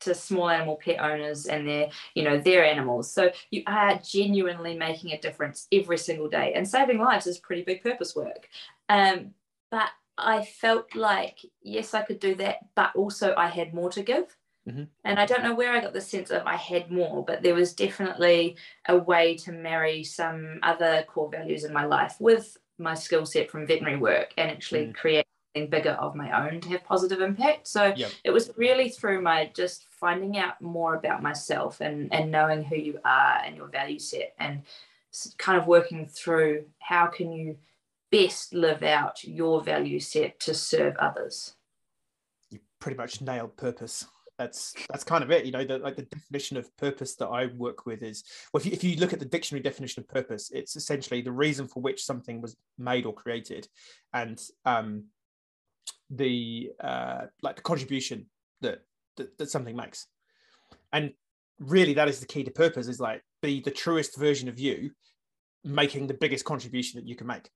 to 0.00 0.14
small 0.14 0.50
animal 0.50 0.76
pet 0.76 1.00
owners 1.00 1.46
and 1.46 1.66
their 1.66 1.88
you 2.14 2.22
know 2.22 2.38
their 2.38 2.62
animals 2.62 3.10
so 3.10 3.30
you 3.50 3.62
are 3.66 3.98
genuinely 4.04 4.76
making 4.76 5.12
a 5.12 5.20
difference 5.20 5.66
every 5.72 5.96
single 5.96 6.28
day 6.28 6.52
and 6.54 6.68
saving 6.68 6.98
lives 6.98 7.26
is 7.26 7.38
pretty 7.38 7.62
big 7.62 7.82
purpose 7.82 8.14
work 8.14 8.48
um, 8.90 9.30
but 9.70 9.88
I 10.16 10.44
felt 10.44 10.94
like, 10.94 11.40
yes, 11.62 11.94
I 11.94 12.02
could 12.02 12.20
do 12.20 12.34
that, 12.36 12.58
but 12.74 12.94
also 12.94 13.34
I 13.36 13.48
had 13.48 13.74
more 13.74 13.90
to 13.90 14.02
give. 14.02 14.36
Mm-hmm. 14.68 14.84
And 15.04 15.18
I 15.18 15.26
don't 15.26 15.42
know 15.42 15.54
where 15.54 15.72
I 15.72 15.80
got 15.80 15.92
the 15.92 16.00
sense 16.00 16.30
of 16.30 16.46
I 16.46 16.56
had 16.56 16.90
more, 16.90 17.24
but 17.24 17.42
there 17.42 17.54
was 17.54 17.74
definitely 17.74 18.56
a 18.88 18.96
way 18.96 19.36
to 19.38 19.52
marry 19.52 20.04
some 20.04 20.58
other 20.62 21.04
core 21.06 21.30
values 21.30 21.64
in 21.64 21.72
my 21.72 21.84
life 21.84 22.16
with 22.18 22.56
my 22.78 22.94
skill 22.94 23.26
set 23.26 23.50
from 23.50 23.66
veterinary 23.66 23.98
work 23.98 24.32
and 24.38 24.50
actually 24.50 24.86
mm. 24.86 24.94
create 24.94 25.26
something 25.54 25.68
bigger 25.68 25.92
of 25.92 26.14
my 26.14 26.48
own 26.48 26.60
to 26.62 26.70
have 26.70 26.84
positive 26.84 27.20
impact. 27.20 27.68
So 27.68 27.92
yep. 27.94 28.10
it 28.24 28.30
was 28.30 28.50
really 28.56 28.88
through 28.88 29.20
my 29.20 29.50
just 29.54 29.86
finding 29.90 30.38
out 30.38 30.60
more 30.60 30.94
about 30.94 31.22
myself 31.22 31.80
and, 31.80 32.12
and 32.12 32.30
knowing 32.30 32.64
who 32.64 32.76
you 32.76 32.98
are 33.04 33.42
and 33.44 33.56
your 33.56 33.68
value 33.68 33.98
set 33.98 34.34
and 34.38 34.62
kind 35.38 35.58
of 35.58 35.66
working 35.66 36.06
through 36.06 36.64
how 36.78 37.06
can 37.06 37.32
you 37.32 37.56
best 38.14 38.54
live 38.54 38.82
out 38.82 39.22
your 39.24 39.62
value 39.62 40.00
set 40.00 40.38
to 40.40 40.54
serve 40.54 40.96
others. 40.96 41.54
You 42.50 42.60
pretty 42.80 42.96
much 42.96 43.20
nailed 43.20 43.56
purpose. 43.56 44.06
That's 44.38 44.74
that's 44.90 45.04
kind 45.04 45.22
of 45.22 45.30
it 45.30 45.44
you 45.44 45.52
know 45.52 45.64
the, 45.64 45.78
like 45.78 45.94
the 45.94 46.02
definition 46.02 46.56
of 46.56 46.76
purpose 46.76 47.14
that 47.14 47.28
i 47.28 47.46
work 47.46 47.86
with 47.86 48.02
is 48.02 48.24
well 48.52 48.60
if 48.60 48.66
you, 48.66 48.72
if 48.72 48.82
you 48.82 48.96
look 48.96 49.12
at 49.12 49.20
the 49.20 49.24
dictionary 49.24 49.62
definition 49.62 50.00
of 50.00 50.08
purpose 50.08 50.50
it's 50.52 50.74
essentially 50.74 51.22
the 51.22 51.30
reason 51.30 51.68
for 51.68 51.80
which 51.80 52.04
something 52.04 52.40
was 52.42 52.56
made 52.76 53.06
or 53.06 53.14
created 53.14 53.68
and 54.12 54.40
um 54.64 55.04
the 56.10 56.72
uh 56.82 57.26
like 57.42 57.54
the 57.54 57.62
contribution 57.62 58.26
that 58.60 58.80
that, 59.16 59.38
that 59.38 59.50
something 59.50 59.76
makes. 59.76 60.06
And 60.92 61.12
really 61.58 61.94
that 61.94 62.08
is 62.08 62.20
the 62.20 62.26
key 62.26 62.44
to 62.44 62.50
purpose 62.50 62.88
is 62.88 63.00
like 63.00 63.22
be 63.42 63.60
the 63.60 63.70
truest 63.70 64.16
version 64.16 64.48
of 64.48 64.58
you 64.58 64.90
making 65.62 66.06
the 66.06 66.14
biggest 66.14 66.44
contribution 66.44 66.98
that 66.98 67.06
you 67.06 67.14
can 67.14 67.26
make 67.26 67.48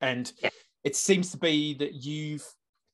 and 0.00 0.32
yeah. 0.42 0.50
it 0.82 0.96
seems 0.96 1.30
to 1.32 1.38
be 1.38 1.74
that 1.74 1.94
you've 1.94 2.44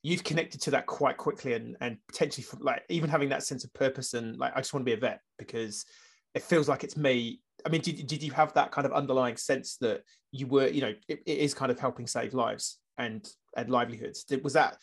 you've 0.03 0.23
connected 0.23 0.61
to 0.61 0.71
that 0.71 0.87
quite 0.87 1.17
quickly 1.17 1.53
and 1.53 1.77
and 1.81 1.97
potentially 2.07 2.45
like 2.59 2.83
even 2.89 3.09
having 3.09 3.29
that 3.29 3.43
sense 3.43 3.63
of 3.63 3.73
purpose 3.73 4.13
and 4.13 4.37
like 4.37 4.51
I 4.55 4.59
just 4.59 4.73
want 4.73 4.85
to 4.85 4.89
be 4.89 4.97
a 4.97 4.99
vet 4.99 5.21
because 5.37 5.85
it 6.33 6.43
feels 6.43 6.69
like 6.69 6.83
it's 6.83 6.97
me. 6.97 7.41
I 7.65 7.69
mean, 7.69 7.81
did, 7.81 8.07
did 8.07 8.23
you 8.23 8.31
have 8.31 8.53
that 8.53 8.71
kind 8.71 8.87
of 8.87 8.93
underlying 8.93 9.37
sense 9.37 9.77
that 9.77 10.01
you 10.31 10.47
were, 10.47 10.67
you 10.67 10.81
know, 10.81 10.93
it, 11.07 11.21
it 11.25 11.37
is 11.37 11.53
kind 11.53 11.71
of 11.71 11.79
helping 11.79 12.07
save 12.07 12.33
lives 12.33 12.79
and 12.97 13.27
and 13.55 13.69
livelihoods? 13.69 14.23
Did, 14.23 14.43
was 14.43 14.53
that 14.53 14.77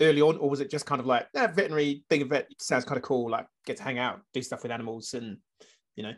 early 0.00 0.20
on, 0.20 0.36
or 0.36 0.50
was 0.50 0.60
it 0.60 0.70
just 0.70 0.86
kind 0.86 1.00
of 1.00 1.06
like, 1.06 1.26
yeah, 1.34 1.46
veterinary, 1.46 2.04
being 2.08 2.22
a 2.22 2.26
vet 2.26 2.48
sounds 2.60 2.84
kind 2.84 2.96
of 2.96 3.02
cool, 3.02 3.30
like 3.30 3.46
get 3.66 3.78
to 3.78 3.82
hang 3.82 3.98
out, 3.98 4.20
do 4.32 4.42
stuff 4.42 4.62
with 4.62 4.72
animals, 4.72 5.14
and 5.14 5.38
you 5.96 6.02
know, 6.02 6.12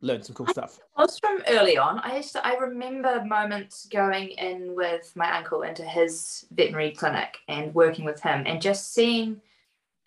learn 0.00 0.22
some 0.22 0.34
cool 0.34 0.46
stuff? 0.46 0.78
I 0.96 1.02
was 1.02 1.18
from 1.18 1.42
early 1.48 1.76
on. 1.76 1.98
I 2.00 2.16
used 2.16 2.32
to, 2.32 2.46
I 2.46 2.54
remember 2.54 3.24
moments 3.24 3.86
going 3.86 4.30
in 4.30 4.74
with 4.74 5.12
my 5.16 5.36
uncle 5.36 5.62
into 5.62 5.82
his 5.82 6.46
veterinary 6.52 6.92
clinic 6.92 7.38
and 7.48 7.74
working 7.74 8.04
with 8.04 8.20
him, 8.20 8.44
and 8.46 8.62
just 8.62 8.92
seeing 8.92 9.40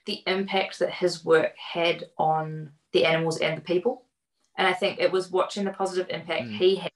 the 0.05 0.21
impact 0.27 0.79
that 0.79 0.91
his 0.91 1.23
work 1.23 1.53
had 1.57 2.05
on 2.17 2.71
the 2.91 3.05
animals 3.05 3.39
and 3.39 3.57
the 3.57 3.61
people. 3.61 4.05
And 4.57 4.67
I 4.67 4.73
think 4.73 4.99
it 4.99 5.11
was 5.11 5.31
watching 5.31 5.63
the 5.63 5.71
positive 5.71 6.07
impact 6.09 6.43
mm. 6.43 6.57
he 6.57 6.75
had. 6.75 6.91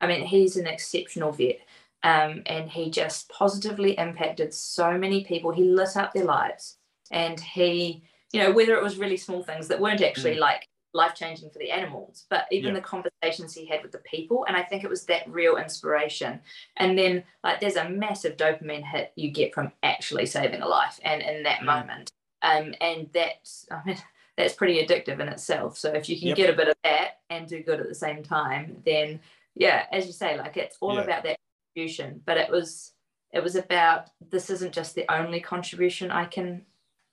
I 0.00 0.06
mean, 0.06 0.24
he's 0.24 0.56
an 0.56 0.66
exceptional 0.66 1.32
vet. 1.32 1.60
Um, 2.04 2.42
and 2.46 2.70
he 2.70 2.90
just 2.90 3.28
positively 3.28 3.98
impacted 3.98 4.54
so 4.54 4.96
many 4.96 5.24
people. 5.24 5.50
He 5.50 5.64
lit 5.64 5.96
up 5.96 6.12
their 6.12 6.24
lives, 6.24 6.76
and 7.10 7.40
he, 7.40 8.04
you 8.32 8.40
know, 8.40 8.52
whether 8.52 8.76
it 8.76 8.82
was 8.84 8.98
really 8.98 9.16
small 9.16 9.42
things 9.42 9.66
that 9.66 9.80
weren't 9.80 10.00
actually 10.00 10.36
mm. 10.36 10.38
like 10.38 10.68
life 10.98 11.14
changing 11.14 11.50
for 11.50 11.58
the 11.58 11.70
animals, 11.70 12.26
but 12.28 12.46
even 12.50 12.74
yeah. 12.74 12.80
the 12.80 12.86
conversations 12.86 13.54
he 13.54 13.64
had 13.64 13.82
with 13.82 13.92
the 13.92 13.98
people. 13.98 14.44
And 14.46 14.56
I 14.56 14.62
think 14.62 14.84
it 14.84 14.90
was 14.90 15.04
that 15.06 15.30
real 15.30 15.56
inspiration. 15.56 16.40
And 16.76 16.98
then, 16.98 17.24
like, 17.42 17.60
there's 17.60 17.76
a 17.76 17.88
massive 17.88 18.36
dopamine 18.36 18.84
hit 18.84 19.12
you 19.16 19.30
get 19.30 19.54
from 19.54 19.72
actually 19.82 20.26
saving 20.26 20.60
a 20.60 20.68
life, 20.68 21.00
and 21.02 21.22
in 21.22 21.42
that 21.44 21.60
mm. 21.60 21.66
moment, 21.66 22.12
um, 22.42 22.74
and 22.80 23.08
that's, 23.14 23.66
I 23.70 23.80
mean, 23.86 23.98
that's 24.36 24.54
pretty 24.54 24.84
addictive 24.84 25.20
in 25.20 25.28
itself. 25.28 25.76
So 25.78 25.90
if 25.90 26.08
you 26.08 26.18
can 26.18 26.28
yep. 26.28 26.36
get 26.36 26.50
a 26.50 26.56
bit 26.56 26.68
of 26.68 26.76
that 26.84 27.20
and 27.28 27.48
do 27.48 27.62
good 27.62 27.80
at 27.80 27.88
the 27.88 27.94
same 27.94 28.22
time, 28.22 28.82
then 28.84 29.20
yeah, 29.56 29.86
as 29.90 30.06
you 30.06 30.12
say, 30.12 30.38
like 30.38 30.56
it's 30.56 30.76
all 30.80 30.94
yeah. 30.94 31.02
about 31.02 31.24
that 31.24 31.38
contribution. 31.74 32.22
But 32.24 32.38
it 32.38 32.50
was 32.50 32.92
it 33.32 33.42
was 33.42 33.56
about 33.56 34.10
this 34.30 34.48
isn't 34.48 34.72
just 34.72 34.94
the 34.94 35.12
only 35.12 35.40
contribution 35.40 36.10
I 36.10 36.24
can 36.24 36.64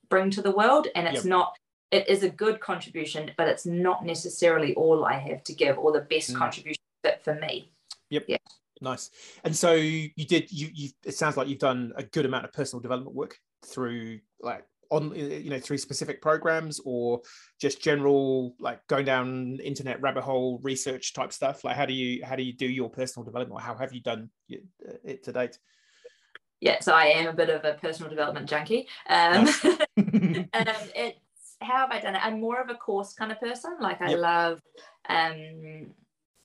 bring 0.09 0.29
to 0.31 0.41
the 0.41 0.51
world, 0.51 0.87
and 0.95 1.07
it's 1.07 1.25
yep. 1.25 1.25
not. 1.25 1.57
It 1.95 2.09
is 2.09 2.23
a 2.23 2.29
good 2.29 2.59
contribution, 2.59 3.31
but 3.37 3.47
it's 3.47 3.65
not 3.65 4.05
necessarily 4.05 4.75
all 4.75 5.05
I 5.05 5.13
have 5.13 5.43
to 5.45 5.53
give 5.53 5.77
or 5.77 5.93
the 5.93 6.01
best 6.01 6.33
mm. 6.33 6.35
contribution 6.35 6.83
fit 7.03 7.23
for 7.23 7.35
me. 7.35 7.71
Yep. 8.09 8.25
Yeah. 8.27 8.37
Nice. 8.81 9.11
And 9.45 9.55
so 9.55 9.71
you 9.73 10.09
did. 10.27 10.51
You 10.51 10.69
you. 10.73 10.89
It 11.05 11.15
sounds 11.15 11.37
like 11.37 11.47
you've 11.47 11.59
done 11.59 11.93
a 11.95 12.03
good 12.03 12.25
amount 12.25 12.43
of 12.43 12.51
personal 12.51 12.81
development 12.81 13.15
work 13.15 13.37
through 13.65 14.19
like 14.41 14.65
on 14.91 15.15
you 15.15 15.49
know 15.49 15.59
through 15.59 15.77
specific 15.77 16.21
programs 16.21 16.81
or 16.83 17.21
just 17.59 17.81
general 17.81 18.55
like 18.59 18.85
going 18.87 19.05
down 19.05 19.57
internet 19.63 19.99
rabbit 20.01 20.23
hole 20.23 20.59
research 20.61 21.13
type 21.13 21.33
stuff 21.33 21.63
like 21.63 21.75
how 21.75 21.85
do 21.85 21.93
you 21.93 22.23
how 22.23 22.35
do 22.35 22.43
you 22.43 22.53
do 22.53 22.67
your 22.67 22.89
personal 22.89 23.25
development 23.25 23.59
or 23.59 23.61
how 23.61 23.75
have 23.75 23.93
you 23.93 24.01
done 24.01 24.29
uh, 24.53 24.93
it 25.03 25.23
to 25.23 25.31
date 25.31 25.57
yeah 26.59 26.79
so 26.81 26.93
i 26.93 27.05
am 27.05 27.27
a 27.27 27.33
bit 27.33 27.49
of 27.49 27.65
a 27.65 27.73
personal 27.81 28.09
development 28.11 28.47
junkie 28.47 28.87
um, 29.09 29.45
nice. 29.45 29.65
um 29.65 30.45
it's 30.93 31.24
how 31.61 31.77
have 31.77 31.91
i 31.91 31.99
done 31.99 32.15
it 32.15 32.25
i'm 32.25 32.39
more 32.39 32.61
of 32.61 32.69
a 32.69 32.75
course 32.75 33.13
kind 33.13 33.31
of 33.31 33.39
person 33.39 33.75
like 33.79 34.01
i 34.01 34.09
yep. 34.09 34.19
love 34.19 34.61
um 35.09 35.87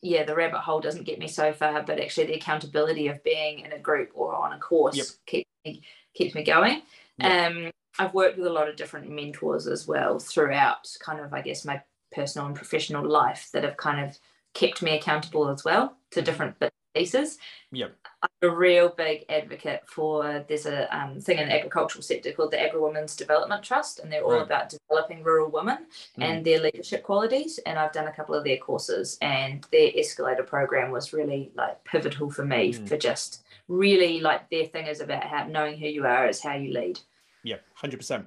yeah 0.02 0.24
the 0.24 0.34
rabbit 0.34 0.60
hole 0.60 0.80
doesn't 0.80 1.04
get 1.04 1.18
me 1.18 1.28
so 1.28 1.52
far 1.52 1.82
but 1.82 2.00
actually 2.00 2.26
the 2.26 2.34
accountability 2.34 3.08
of 3.08 3.22
being 3.22 3.60
in 3.60 3.72
a 3.72 3.78
group 3.78 4.10
or 4.14 4.34
on 4.34 4.52
a 4.52 4.58
course 4.58 4.96
yep. 4.96 5.06
keeps 5.26 5.50
me 5.64 5.82
keeps 6.14 6.34
me 6.34 6.42
going 6.42 6.82
yep. 7.18 7.50
um 7.50 7.70
I've 7.98 8.14
worked 8.14 8.38
with 8.38 8.46
a 8.46 8.52
lot 8.52 8.68
of 8.68 8.76
different 8.76 9.10
mentors 9.10 9.66
as 9.66 9.86
well 9.86 10.18
throughout 10.18 10.88
kind 11.00 11.20
of, 11.20 11.34
I 11.34 11.42
guess, 11.42 11.64
my 11.64 11.82
personal 12.12 12.46
and 12.46 12.56
professional 12.56 13.06
life 13.06 13.50
that 13.52 13.64
have 13.64 13.76
kind 13.76 14.08
of 14.08 14.18
kept 14.54 14.82
me 14.82 14.96
accountable 14.96 15.48
as 15.48 15.64
well 15.64 15.96
to 16.12 16.20
mm-hmm. 16.20 16.24
different 16.24 16.58
pieces. 16.94 17.38
Yep. 17.72 17.94
I'm 18.22 18.50
a 18.50 18.54
real 18.54 18.88
big 18.90 19.24
advocate 19.28 19.82
for 19.86 20.44
there's 20.48 20.66
a 20.66 20.94
um, 20.96 21.20
thing 21.20 21.38
in 21.38 21.48
the 21.48 21.54
agricultural 21.54 22.02
sector 22.02 22.32
called 22.32 22.50
the 22.50 22.60
Agri 22.60 22.80
Women's 22.80 23.16
Development 23.16 23.62
Trust, 23.62 24.00
and 24.00 24.12
they're 24.12 24.24
all 24.24 24.32
right. 24.32 24.42
about 24.42 24.70
developing 24.70 25.22
rural 25.22 25.50
women 25.50 25.86
mm. 26.18 26.24
and 26.24 26.44
their 26.44 26.60
leadership 26.60 27.02
qualities. 27.02 27.58
And 27.64 27.78
I've 27.78 27.92
done 27.92 28.08
a 28.08 28.12
couple 28.12 28.34
of 28.34 28.44
their 28.44 28.58
courses, 28.58 29.18
and 29.22 29.64
their 29.72 29.90
escalator 29.94 30.42
program 30.42 30.90
was 30.90 31.12
really 31.12 31.52
like 31.54 31.82
pivotal 31.84 32.30
for 32.30 32.44
me 32.44 32.72
mm. 32.72 32.88
for 32.88 32.96
just 32.96 33.44
really 33.68 34.20
like 34.20 34.50
their 34.50 34.66
thing 34.66 34.86
is 34.86 35.00
about 35.00 35.24
how 35.24 35.46
knowing 35.46 35.78
who 35.78 35.86
you 35.86 36.04
are 36.04 36.28
is 36.28 36.42
how 36.42 36.54
you 36.54 36.72
lead. 36.72 36.98
Yeah, 37.44 37.56
hundred 37.74 37.98
percent. 37.98 38.26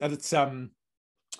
And 0.00 0.12
it's 0.12 0.32
um, 0.32 0.70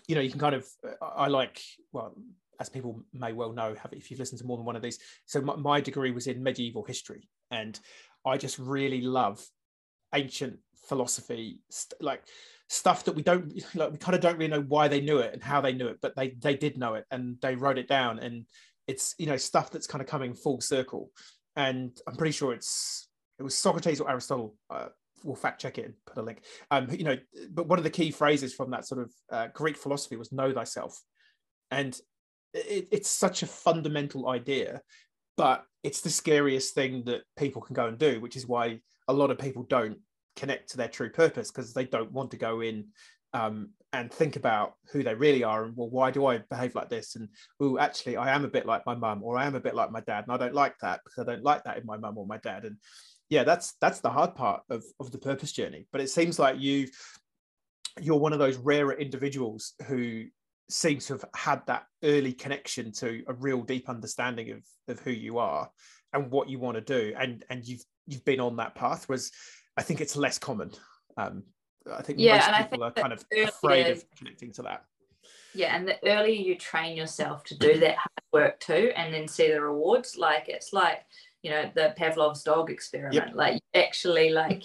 you 0.07 0.15
know, 0.15 0.21
you 0.21 0.31
can 0.31 0.41
kind 0.41 0.55
of 0.55 0.67
I 1.01 1.29
like 1.29 1.63
well, 1.93 2.15
as 2.61 2.69
people 2.69 3.03
may 3.13 3.33
well 3.33 3.53
know, 3.53 3.75
have 3.75 3.93
if 3.93 4.11
you've 4.11 4.21
listened 4.21 4.41
to 4.41 4.47
more 4.47 4.57
than 4.57 4.67
one 4.67 4.77
of 4.77 4.83
these. 4.83 4.99
So 5.27 5.41
my, 5.41 5.57
my 5.57 5.81
degree 5.81 6.11
was 6.11 6.27
in 6.27 6.43
medieval 6.43 6.85
history, 6.85 7.29
and 7.51 7.79
I 8.27 8.37
just 8.37 8.59
really 8.59 9.01
love 9.01 9.45
ancient 10.15 10.59
philosophy, 10.89 11.61
st- 11.71 12.03
like 12.03 12.23
stuff 12.69 13.05
that 13.05 13.15
we 13.15 13.23
don't 13.23 13.53
like. 13.75 13.93
We 13.93 13.99
kind 13.99 14.15
of 14.15 14.21
don't 14.21 14.39
really 14.39 14.51
know 14.51 14.65
why 14.67 14.89
they 14.89 15.01
knew 15.01 15.19
it 15.19 15.33
and 15.33 15.43
how 15.43 15.61
they 15.61 15.73
knew 15.73 15.89
it, 15.89 15.99
but 16.01 16.17
they 16.17 16.31
they 16.31 16.57
did 16.57 16.79
know 16.79 16.95
it 16.95 17.05
and 17.11 17.37
they 17.41 17.55
wrote 17.55 17.79
it 17.79 17.89
down, 17.89 18.19
and 18.19 18.47
it's 18.87 19.15
you 19.19 19.27
know 19.27 19.37
stuff 19.37 19.71
that's 19.71 19.87
kind 19.87 20.03
of 20.03 20.09
coming 20.09 20.35
full 20.35 20.61
circle. 20.61 21.11
And 21.57 21.99
I'm 22.07 22.17
pretty 22.17 22.33
sure 22.33 22.53
it's 22.53 23.09
it 23.39 23.43
was 23.43 23.57
Socrates 23.57 24.01
or 24.01 24.11
Aristotle. 24.11 24.57
Uh, 24.71 24.89
we'll 25.25 25.37
fact 25.37 25.61
check 25.61 25.79
it 25.79 25.87
and 25.87 25.95
put 26.07 26.19
a 26.19 26.23
link. 26.23 26.43
Um, 26.71 26.89
you 26.91 27.05
know, 27.05 27.17
but 27.51 27.67
one 27.67 27.79
of 27.79 27.85
the 27.85 27.91
key 27.91 28.11
phrases 28.11 28.55
from 28.55 28.71
that 28.71 28.87
sort 28.87 29.03
of 29.03 29.13
uh, 29.31 29.49
Greek 29.55 29.77
philosophy 29.77 30.17
was 30.17 30.33
"know 30.33 30.53
thyself," 30.53 31.01
and 31.71 31.99
it, 32.55 32.89
it's 32.91 33.09
such 33.09 33.43
a 33.43 33.47
fundamental 33.47 34.29
idea, 34.29 34.81
but 35.37 35.65
it's 35.83 36.01
the 36.01 36.11
scariest 36.11 36.75
thing 36.75 37.05
that 37.05 37.23
people 37.37 37.63
can 37.63 37.75
go 37.75 37.87
and 37.87 37.99
do, 37.99 38.21
which 38.21 38.37
is 38.37 38.47
why 38.47 38.81
a 39.07 39.13
lot 39.13 39.31
of 39.31 39.39
people 39.39 39.63
don't 39.65 39.99
connect 40.37 40.71
to 40.71 40.77
their 40.77 40.89
true 40.89 41.11
purpose 41.11 41.51
because 41.51 41.73
they 41.73 41.85
don't 41.85 42.13
want 42.13 42.31
to 42.31 42.37
go 42.37 42.61
in 42.61 42.87
um, 43.35 43.71
and 43.93 44.13
think 44.13 44.37
about 44.37 44.75
who 44.93 45.03
they 45.03 45.15
really 45.15 45.43
are 45.43 45.65
and 45.65 45.75
well 45.77 45.89
why 45.89 46.11
do 46.11 46.27
i 46.27 46.39
behave 46.51 46.75
like 46.75 46.91
this 46.91 47.17
and 47.17 47.29
oh 47.61 47.79
actually 47.79 48.17
i 48.17 48.33
am 48.35 48.45
a 48.45 48.49
bit 48.49 48.67
like 48.67 48.85
my 48.85 48.95
mum 48.95 49.23
or 49.23 49.39
i 49.39 49.47
am 49.47 49.55
a 49.55 49.61
bit 49.61 49.75
like 49.75 49.91
my 49.91 50.01
dad 50.01 50.25
and 50.25 50.33
i 50.33 50.37
don't 50.37 50.55
like 50.55 50.75
that 50.81 51.01
because 51.05 51.27
i 51.27 51.33
don't 51.33 51.43
like 51.43 51.65
that 51.65 51.79
in 51.79 51.87
my 51.87 51.97
mum 51.97 52.17
or 52.17 52.27
my 52.27 52.37
dad 52.39 52.65
and 52.65 52.77
yeah, 53.31 53.45
that's 53.45 53.75
that's 53.81 54.01
the 54.01 54.11
hard 54.11 54.35
part 54.35 54.63
of, 54.71 54.85
of 55.01 55.13
the 55.13 55.19
purpose 55.19 55.53
journey. 55.53 55.87
But 55.93 56.01
it 56.01 56.11
seems 56.11 56.39
like 56.39 56.59
you 56.59 56.89
you're 58.01 58.19
one 58.19 58.33
of 58.33 58.39
those 58.39 58.57
rarer 58.57 58.93
individuals 58.93 59.75
who 59.87 60.25
seems 60.69 61.07
to 61.07 61.15
have 61.15 61.25
had 61.35 61.67
that 61.67 61.85
early 62.05 62.33
connection 62.33 62.93
to 62.93 63.23
a 63.27 63.33
real 63.33 63.63
deep 63.63 63.89
understanding 63.89 64.51
of, 64.51 64.63
of 64.89 65.01
who 65.01 65.11
you 65.11 65.39
are 65.39 65.71
and 66.13 66.31
what 66.31 66.49
you 66.49 66.59
want 66.59 66.77
to 66.77 66.81
do. 66.81 67.15
And 67.19 67.45
and 67.51 67.67
you've 67.67 67.85
you've 68.07 68.25
been 68.25 68.41
on 68.41 68.57
that 68.57 68.75
path, 68.75 69.09
was 69.09 69.31
I 69.77 69.83
think 69.83 70.01
it's 70.01 70.17
less 70.17 70.39
common. 70.39 70.71
Um, 71.17 71.45
I 71.91 72.03
think 72.03 72.19
yeah, 72.19 72.37
most 72.37 72.71
people 72.71 72.85
are 72.85 72.93
kind 72.93 73.13
of 73.13 73.25
afraid 73.33 73.89
of 73.89 74.05
connecting 74.17 74.53
to 74.53 74.63
that. 74.63 74.85
Yeah, 75.55 75.75
and 75.75 75.89
the 75.89 75.97
earlier 76.07 76.41
you 76.41 76.57
train 76.57 76.97
yourself 76.97 77.45
to 77.45 77.59
do 77.59 77.79
that 77.81 77.97
hard 77.97 78.23
work 78.33 78.61
too, 78.61 78.93
and 78.95 79.13
then 79.13 79.27
see 79.27 79.51
the 79.51 79.61
rewards, 79.61 80.17
like 80.17 80.49
it's 80.49 80.73
like 80.73 81.05
you 81.43 81.51
know 81.51 81.71
the 81.75 81.95
Pavlov's 81.97 82.43
dog 82.43 82.71
experiment. 82.71 83.15
Yep. 83.15 83.31
Like 83.35 83.63
actually, 83.75 84.31
like 84.31 84.65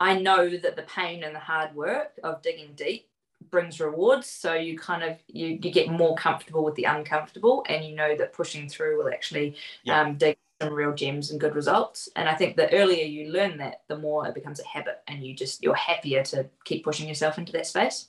I 0.00 0.18
know 0.18 0.56
that 0.56 0.76
the 0.76 0.82
pain 0.82 1.22
and 1.22 1.34
the 1.34 1.40
hard 1.40 1.74
work 1.74 2.18
of 2.22 2.42
digging 2.42 2.74
deep 2.74 3.08
brings 3.50 3.80
rewards. 3.80 4.28
So 4.28 4.54
you 4.54 4.78
kind 4.78 5.02
of 5.02 5.18
you 5.28 5.48
you 5.48 5.70
get 5.70 5.90
more 5.90 6.14
comfortable 6.16 6.64
with 6.64 6.74
the 6.74 6.84
uncomfortable, 6.84 7.64
and 7.68 7.84
you 7.84 7.94
know 7.94 8.16
that 8.16 8.32
pushing 8.32 8.68
through 8.68 8.98
will 8.98 9.12
actually 9.12 9.56
yep. 9.84 10.06
um, 10.06 10.16
dig 10.16 10.36
some 10.60 10.72
real 10.72 10.92
gems 10.92 11.30
and 11.30 11.40
good 11.40 11.54
results. 11.54 12.08
And 12.16 12.28
I 12.28 12.34
think 12.34 12.56
the 12.56 12.72
earlier 12.72 13.04
you 13.04 13.30
learn 13.30 13.58
that, 13.58 13.82
the 13.88 13.98
more 13.98 14.26
it 14.26 14.34
becomes 14.34 14.60
a 14.60 14.66
habit, 14.66 15.02
and 15.08 15.24
you 15.24 15.34
just 15.34 15.62
you're 15.62 15.74
happier 15.74 16.22
to 16.24 16.48
keep 16.64 16.84
pushing 16.84 17.08
yourself 17.08 17.38
into 17.38 17.52
that 17.52 17.66
space. 17.66 18.08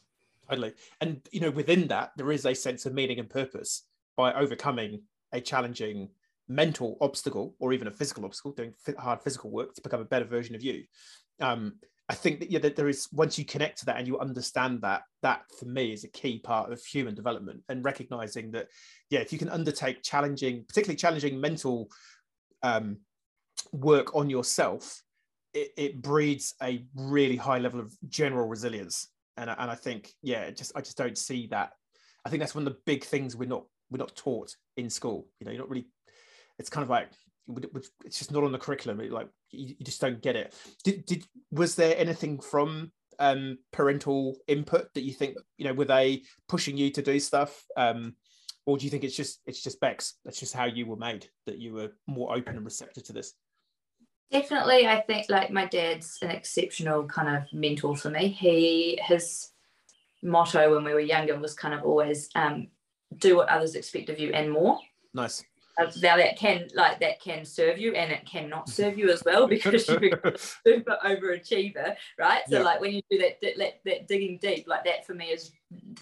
Totally, 0.49 0.73
and 1.01 1.21
you 1.31 1.39
know 1.39 1.51
within 1.51 1.87
that 1.87 2.11
there 2.17 2.31
is 2.31 2.45
a 2.45 2.53
sense 2.53 2.85
of 2.85 2.93
meaning 2.93 3.19
and 3.19 3.29
purpose 3.29 3.83
by 4.15 4.33
overcoming 4.33 5.01
a 5.33 5.41
challenging 5.41 6.09
mental 6.47 6.97
obstacle 7.01 7.55
or 7.59 7.73
even 7.73 7.87
a 7.87 7.91
physical 7.91 8.25
obstacle, 8.25 8.51
doing 8.51 8.73
hard 8.97 9.21
physical 9.21 9.49
work 9.49 9.73
to 9.73 9.81
become 9.81 10.01
a 10.01 10.05
better 10.05 10.25
version 10.25 10.55
of 10.55 10.63
you. 10.63 10.83
Um, 11.41 11.73
I 12.07 12.13
think 12.13 12.39
that 12.39 12.51
yeah, 12.51 12.59
that 12.59 12.75
there 12.75 12.87
is 12.87 13.07
once 13.11 13.39
you 13.39 13.45
connect 13.45 13.79
to 13.79 13.85
that 13.85 13.97
and 13.97 14.07
you 14.07 14.19
understand 14.19 14.81
that, 14.81 15.03
that 15.23 15.41
for 15.59 15.65
me 15.65 15.91
is 15.91 16.03
a 16.03 16.09
key 16.09 16.39
part 16.39 16.71
of 16.71 16.83
human 16.83 17.15
development 17.15 17.63
and 17.67 17.83
recognizing 17.83 18.51
that, 18.51 18.67
yeah, 19.09 19.19
if 19.19 19.33
you 19.33 19.39
can 19.39 19.49
undertake 19.49 20.03
challenging, 20.03 20.65
particularly 20.67 20.97
challenging 20.97 21.41
mental 21.41 21.89
um, 22.61 22.97
work 23.71 24.15
on 24.15 24.29
yourself, 24.29 25.01
it, 25.55 25.71
it 25.77 26.01
breeds 26.01 26.53
a 26.61 26.85
really 26.95 27.37
high 27.37 27.57
level 27.57 27.79
of 27.79 27.91
general 28.07 28.47
resilience. 28.47 29.07
And, 29.37 29.49
and 29.49 29.71
I 29.71 29.75
think, 29.75 30.13
yeah, 30.21 30.51
just 30.51 30.73
I 30.75 30.81
just 30.81 30.97
don't 30.97 31.17
see 31.17 31.47
that. 31.47 31.71
I 32.23 32.29
think 32.29 32.39
that's 32.39 32.55
one 32.55 32.67
of 32.67 32.73
the 32.73 32.79
big 32.85 33.03
things 33.03 33.35
we're 33.35 33.49
not 33.49 33.65
we're 33.89 33.97
not 33.97 34.15
taught 34.15 34.55
in 34.77 34.89
school. 34.89 35.27
You 35.39 35.45
know, 35.45 35.51
you're 35.51 35.61
not 35.61 35.69
really 35.69 35.87
it's 36.59 36.69
kind 36.69 36.83
of 36.83 36.89
like 36.89 37.09
it's 38.05 38.17
just 38.17 38.31
not 38.31 38.43
on 38.43 38.51
the 38.51 38.57
curriculum. 38.57 38.99
It, 38.99 39.11
like 39.11 39.27
you, 39.51 39.75
you, 39.77 39.85
just 39.85 40.01
don't 40.01 40.21
get 40.21 40.35
it. 40.35 40.53
Did, 40.83 41.05
did 41.05 41.25
was 41.51 41.75
there 41.75 41.95
anything 41.97 42.39
from 42.39 42.91
um, 43.19 43.57
parental 43.71 44.37
input 44.47 44.93
that 44.93 45.03
you 45.03 45.13
think 45.13 45.37
you 45.57 45.65
know 45.65 45.73
were 45.73 45.85
they 45.85 46.23
pushing 46.47 46.77
you 46.77 46.89
to 46.91 47.01
do 47.01 47.19
stuff, 47.19 47.63
um, 47.77 48.15
or 48.65 48.77
do 48.77 48.85
you 48.85 48.91
think 48.91 49.03
it's 49.03 49.15
just 49.15 49.41
it's 49.45 49.61
just 49.61 49.79
Bex? 49.79 50.15
That's 50.25 50.39
just 50.39 50.53
how 50.53 50.65
you 50.65 50.85
were 50.85 50.97
made. 50.97 51.27
That 51.45 51.59
you 51.59 51.73
were 51.73 51.91
more 52.07 52.35
open 52.35 52.55
and 52.55 52.65
receptive 52.65 53.03
to 53.05 53.13
this. 53.13 53.33
Definitely, 54.31 54.87
I 54.87 55.01
think 55.01 55.27
like 55.29 55.51
my 55.51 55.65
dad's 55.65 56.17
an 56.21 56.31
exceptional 56.31 57.05
kind 57.05 57.37
of 57.37 57.43
mentor 57.53 57.95
for 57.95 58.09
me. 58.09 58.29
He 58.29 58.99
his 59.03 59.49
motto 60.23 60.73
when 60.73 60.83
we 60.83 60.93
were 60.93 60.99
younger 60.99 61.39
was 61.39 61.53
kind 61.53 61.73
of 61.73 61.83
always 61.83 62.29
um, 62.35 62.67
do 63.17 63.35
what 63.35 63.49
others 63.49 63.75
expect 63.75 64.09
of 64.09 64.19
you 64.19 64.31
and 64.33 64.51
more. 64.51 64.79
Nice. 65.13 65.43
Now 65.77 66.17
that 66.17 66.37
can 66.37 66.67
like 66.73 66.99
that 67.01 67.21
can 67.21 67.43
serve 67.43 67.77
you 67.77 67.93
and 67.93 68.11
it 68.11 68.25
cannot 68.25 68.69
serve 68.77 68.97
you 68.97 69.09
as 69.09 69.23
well 69.25 69.47
because 69.55 69.87
you're 69.87 70.19
a 70.23 70.37
super 70.37 70.97
overachiever, 71.05 71.95
right? 72.17 72.41
So 72.47 72.57
yep. 72.57 72.65
like 72.65 72.81
when 72.81 72.93
you 72.93 73.01
do 73.09 73.17
that, 73.19 73.41
that 73.41 73.79
that 73.85 74.07
digging 74.07 74.39
deep, 74.41 74.67
like 74.67 74.85
that 74.85 75.05
for 75.05 75.13
me 75.13 75.27
is 75.27 75.51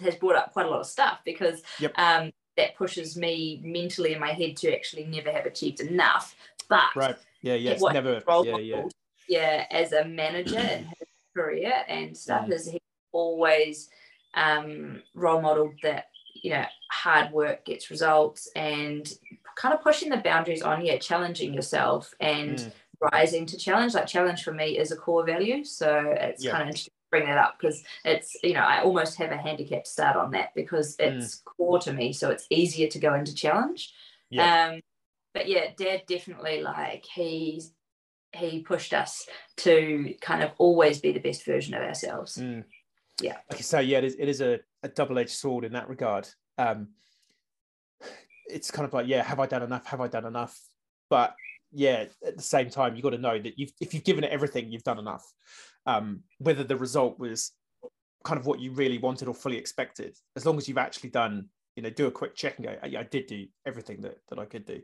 has 0.00 0.16
brought 0.16 0.36
up 0.36 0.52
quite 0.52 0.66
a 0.66 0.70
lot 0.70 0.80
of 0.80 0.86
stuff 0.86 1.20
because 1.24 1.62
yep. 1.80 1.92
um, 1.96 2.30
that 2.56 2.76
pushes 2.76 3.16
me 3.16 3.60
mentally 3.64 4.12
in 4.12 4.20
my 4.20 4.32
head 4.32 4.56
to 4.58 4.72
actually 4.72 5.04
never 5.04 5.30
have 5.30 5.46
achieved 5.46 5.80
enough. 5.80 6.36
But 6.68 6.94
right, 6.94 7.16
yeah, 7.42 7.54
yeah, 7.54 7.76
never, 7.92 8.22
yeah, 8.44 8.56
yeah, 8.58 8.82
yeah. 9.28 9.66
As 9.70 9.92
a 9.92 10.04
manager 10.04 10.58
in 10.58 10.84
his 10.84 11.08
career 11.36 11.74
and 11.88 12.16
stuff, 12.16 12.46
mm. 12.46 12.52
is 12.52 12.66
he 12.66 12.80
always 13.12 13.90
um, 14.34 15.02
role 15.14 15.40
modeled 15.40 15.74
that 15.82 16.06
you 16.34 16.50
know 16.50 16.64
hard 16.90 17.32
work 17.32 17.64
gets 17.64 17.90
results 17.90 18.50
and 18.56 19.12
kind 19.56 19.74
of 19.74 19.82
pushing 19.82 20.08
the 20.08 20.16
boundaries 20.18 20.62
on 20.62 20.84
yeah 20.84 20.98
challenging 20.98 21.54
yourself 21.54 22.12
and 22.20 22.58
mm. 22.58 22.72
rising 23.12 23.46
to 23.46 23.56
challenge 23.56 23.94
like 23.94 24.06
challenge 24.06 24.42
for 24.42 24.52
me 24.52 24.78
is 24.78 24.92
a 24.92 24.96
core 24.96 25.24
value 25.24 25.64
so 25.64 26.14
it's 26.18 26.44
yeah. 26.44 26.50
kind 26.50 26.62
of 26.62 26.68
interesting 26.68 26.90
to 26.90 27.10
bring 27.10 27.26
that 27.26 27.38
up 27.38 27.56
because 27.58 27.82
it's 28.04 28.36
you 28.42 28.54
know 28.54 28.60
i 28.60 28.82
almost 28.82 29.16
have 29.16 29.30
a 29.30 29.36
handicap 29.36 29.86
start 29.86 30.16
on 30.16 30.30
that 30.30 30.50
because 30.54 30.96
mm. 30.96 31.06
it's 31.06 31.36
mm. 31.36 31.44
core 31.44 31.78
to 31.78 31.92
me 31.92 32.12
so 32.12 32.30
it's 32.30 32.46
easier 32.50 32.88
to 32.88 32.98
go 32.98 33.14
into 33.14 33.34
challenge 33.34 33.92
yeah. 34.30 34.70
um 34.70 34.80
but 35.32 35.48
yeah 35.48 35.66
dad 35.76 36.02
definitely 36.08 36.62
like 36.62 37.04
he's 37.12 37.72
he 38.32 38.60
pushed 38.62 38.92
us 38.92 39.26
to 39.56 40.12
kind 40.20 40.42
of 40.42 40.50
always 40.58 40.98
be 40.98 41.12
the 41.12 41.20
best 41.20 41.44
version 41.44 41.74
of 41.74 41.82
ourselves 41.82 42.36
mm. 42.38 42.64
yeah 43.20 43.36
say 43.54 43.82
yeah 43.82 43.98
it 43.98 44.04
is, 44.04 44.16
it 44.18 44.28
is 44.28 44.40
a, 44.40 44.58
a 44.82 44.88
double-edged 44.88 45.30
sword 45.30 45.64
in 45.64 45.72
that 45.72 45.88
regard 45.88 46.28
um 46.58 46.88
it's 48.46 48.70
kind 48.70 48.86
of 48.86 48.92
like, 48.92 49.06
yeah, 49.06 49.22
have 49.22 49.40
I 49.40 49.46
done 49.46 49.62
enough? 49.62 49.86
Have 49.86 50.00
I 50.00 50.08
done 50.08 50.26
enough? 50.26 50.58
But 51.10 51.34
yeah, 51.72 52.06
at 52.26 52.36
the 52.36 52.42
same 52.42 52.70
time, 52.70 52.94
you've 52.94 53.02
got 53.02 53.10
to 53.10 53.18
know 53.18 53.38
that 53.38 53.58
you've 53.58 53.72
if 53.80 53.94
you've 53.94 54.04
given 54.04 54.24
it 54.24 54.30
everything, 54.30 54.70
you've 54.70 54.84
done 54.84 54.98
enough. 54.98 55.24
Um, 55.86 56.20
whether 56.38 56.64
the 56.64 56.76
result 56.76 57.18
was 57.18 57.52
kind 58.24 58.40
of 58.40 58.46
what 58.46 58.60
you 58.60 58.72
really 58.72 58.98
wanted 58.98 59.28
or 59.28 59.34
fully 59.34 59.58
expected, 59.58 60.16
as 60.36 60.46
long 60.46 60.56
as 60.56 60.66
you've 60.66 60.78
actually 60.78 61.10
done, 61.10 61.48
you 61.76 61.82
know, 61.82 61.90
do 61.90 62.06
a 62.06 62.10
quick 62.10 62.34
check 62.34 62.56
and 62.56 62.66
go, 62.66 62.76
I 62.82 63.02
did 63.02 63.26
do 63.26 63.46
everything 63.66 64.00
that, 64.02 64.16
that 64.30 64.38
I 64.38 64.46
could 64.46 64.64
do. 64.64 64.80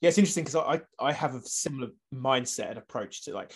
Yeah, 0.00 0.08
it's 0.08 0.18
interesting 0.18 0.44
because 0.44 0.56
I 0.56 0.80
I 0.98 1.12
have 1.12 1.34
a 1.34 1.42
similar 1.42 1.88
mindset 2.14 2.70
and 2.70 2.78
approach 2.78 3.24
to 3.24 3.34
like 3.34 3.52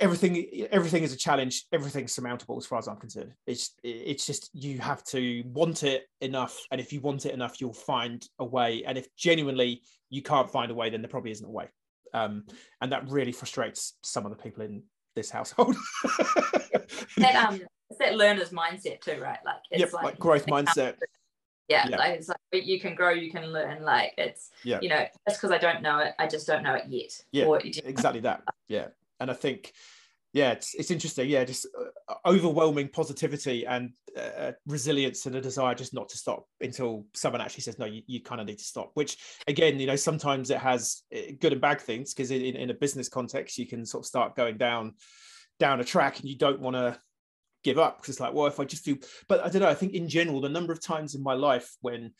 everything 0.00 0.66
everything 0.70 1.02
is 1.02 1.12
a 1.12 1.16
challenge. 1.16 1.66
Everything's 1.72 2.12
surmountable 2.12 2.56
as 2.56 2.66
far 2.66 2.78
as 2.78 2.88
i'm 2.88 2.96
concerned. 2.96 3.32
It's 3.46 3.74
it's 3.82 4.26
just 4.26 4.50
you 4.52 4.78
have 4.78 5.02
to 5.04 5.42
want 5.46 5.82
it 5.82 6.08
enough. 6.20 6.58
And 6.70 6.80
if 6.80 6.92
you 6.92 7.00
want 7.00 7.26
it 7.26 7.34
enough 7.34 7.60
you'll 7.60 7.72
find 7.72 8.26
a 8.38 8.44
way. 8.44 8.84
And 8.84 8.98
if 8.98 9.14
genuinely 9.16 9.82
you 10.10 10.22
can't 10.22 10.50
find 10.50 10.70
a 10.70 10.74
way 10.74 10.90
then 10.90 11.02
there 11.02 11.08
probably 11.08 11.30
isn't 11.32 11.46
a 11.46 11.50
way. 11.50 11.68
Um, 12.12 12.44
and 12.80 12.92
that 12.92 13.08
really 13.08 13.32
frustrates 13.32 13.94
some 14.04 14.24
of 14.24 14.30
the 14.30 14.40
people 14.40 14.62
in 14.62 14.82
this 15.14 15.30
household. 15.30 15.76
That 17.16 17.36
um 17.36 17.60
it's 17.90 17.98
that 17.98 18.16
learner's 18.16 18.50
mindset 18.50 19.00
too 19.00 19.20
right? 19.20 19.38
Like 19.44 19.56
it's 19.70 19.80
yep, 19.80 19.92
like, 19.92 20.04
like 20.04 20.18
growth 20.18 20.46
mindset. 20.46 20.96
Yeah, 21.68 21.88
yeah, 21.88 21.96
like 21.96 22.18
it's 22.18 22.28
like 22.28 22.38
you 22.52 22.78
can 22.78 22.94
grow 22.94 23.10
you 23.10 23.30
can 23.30 23.46
learn. 23.52 23.82
Like 23.82 24.12
it's 24.18 24.50
yeah. 24.64 24.80
you 24.82 24.88
know 24.88 25.06
just 25.26 25.40
because 25.40 25.50
i 25.50 25.58
don't 25.58 25.80
know 25.80 25.98
it 26.00 26.12
i 26.18 26.26
just 26.26 26.46
don't 26.46 26.62
know 26.62 26.74
it 26.74 26.84
yet. 26.88 27.22
Yeah 27.32 27.46
exactly 27.84 28.20
that. 28.20 28.42
Yeah 28.68 28.88
and 29.20 29.30
I 29.30 29.34
think 29.34 29.72
yeah, 30.34 30.50
it's, 30.50 30.74
it's 30.74 30.90
interesting. 30.90 31.30
Yeah, 31.30 31.44
just 31.44 31.66
uh, 31.78 32.14
overwhelming 32.26 32.88
positivity 32.88 33.64
and 33.66 33.92
uh, 34.18 34.50
resilience 34.66 35.26
and 35.26 35.36
a 35.36 35.40
desire 35.40 35.76
just 35.76 35.94
not 35.94 36.08
to 36.08 36.18
stop 36.18 36.46
until 36.60 37.06
someone 37.14 37.40
actually 37.40 37.62
says, 37.62 37.78
no, 37.78 37.86
you, 37.86 38.02
you 38.08 38.20
kind 38.20 38.40
of 38.40 38.48
need 38.48 38.58
to 38.58 38.64
stop. 38.64 38.90
Which, 38.94 39.16
again, 39.46 39.78
you 39.78 39.86
know, 39.86 39.94
sometimes 39.94 40.50
it 40.50 40.58
has 40.58 41.02
uh, 41.14 41.32
good 41.40 41.52
and 41.52 41.60
bad 41.60 41.80
things 41.80 42.12
because 42.12 42.32
in, 42.32 42.42
in 42.42 42.70
a 42.70 42.74
business 42.74 43.08
context, 43.08 43.58
you 43.58 43.66
can 43.66 43.86
sort 43.86 44.02
of 44.02 44.06
start 44.06 44.34
going 44.34 44.56
down 44.56 44.94
down 45.60 45.78
a 45.78 45.84
track 45.84 46.18
and 46.18 46.28
you 46.28 46.36
don't 46.36 46.58
want 46.58 46.74
to 46.74 46.98
give 47.62 47.78
up 47.78 47.98
because 47.98 48.16
it's 48.16 48.20
like, 48.20 48.34
well, 48.34 48.46
if 48.46 48.58
I 48.58 48.64
just 48.64 48.84
do, 48.84 48.98
but 49.28 49.38
I 49.44 49.48
don't 49.48 49.62
know. 49.62 49.68
I 49.68 49.74
think 49.74 49.92
in 49.92 50.08
general, 50.08 50.40
the 50.40 50.48
number 50.48 50.72
of 50.72 50.82
times 50.82 51.14
in 51.14 51.22
my 51.22 51.34
life 51.34 51.70
when, 51.80 52.12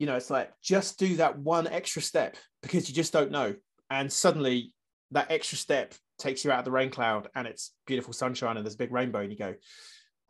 you 0.00 0.06
know, 0.08 0.16
it's 0.16 0.30
like 0.30 0.50
just 0.64 0.98
do 0.98 1.14
that 1.16 1.38
one 1.38 1.68
extra 1.68 2.02
step 2.02 2.36
because 2.60 2.88
you 2.88 2.94
just 2.94 3.12
don't 3.12 3.30
know, 3.30 3.54
and 3.88 4.12
suddenly 4.12 4.72
that 5.12 5.30
extra 5.30 5.56
step 5.56 5.94
takes 6.22 6.44
you 6.44 6.52
out 6.52 6.60
of 6.60 6.64
the 6.64 6.70
rain 6.70 6.90
cloud 6.90 7.28
and 7.34 7.46
it's 7.46 7.72
beautiful 7.86 8.12
sunshine 8.12 8.56
and 8.56 8.64
there's 8.64 8.74
a 8.74 8.78
big 8.78 8.92
rainbow 8.92 9.20
and 9.20 9.32
you 9.32 9.38
go 9.38 9.54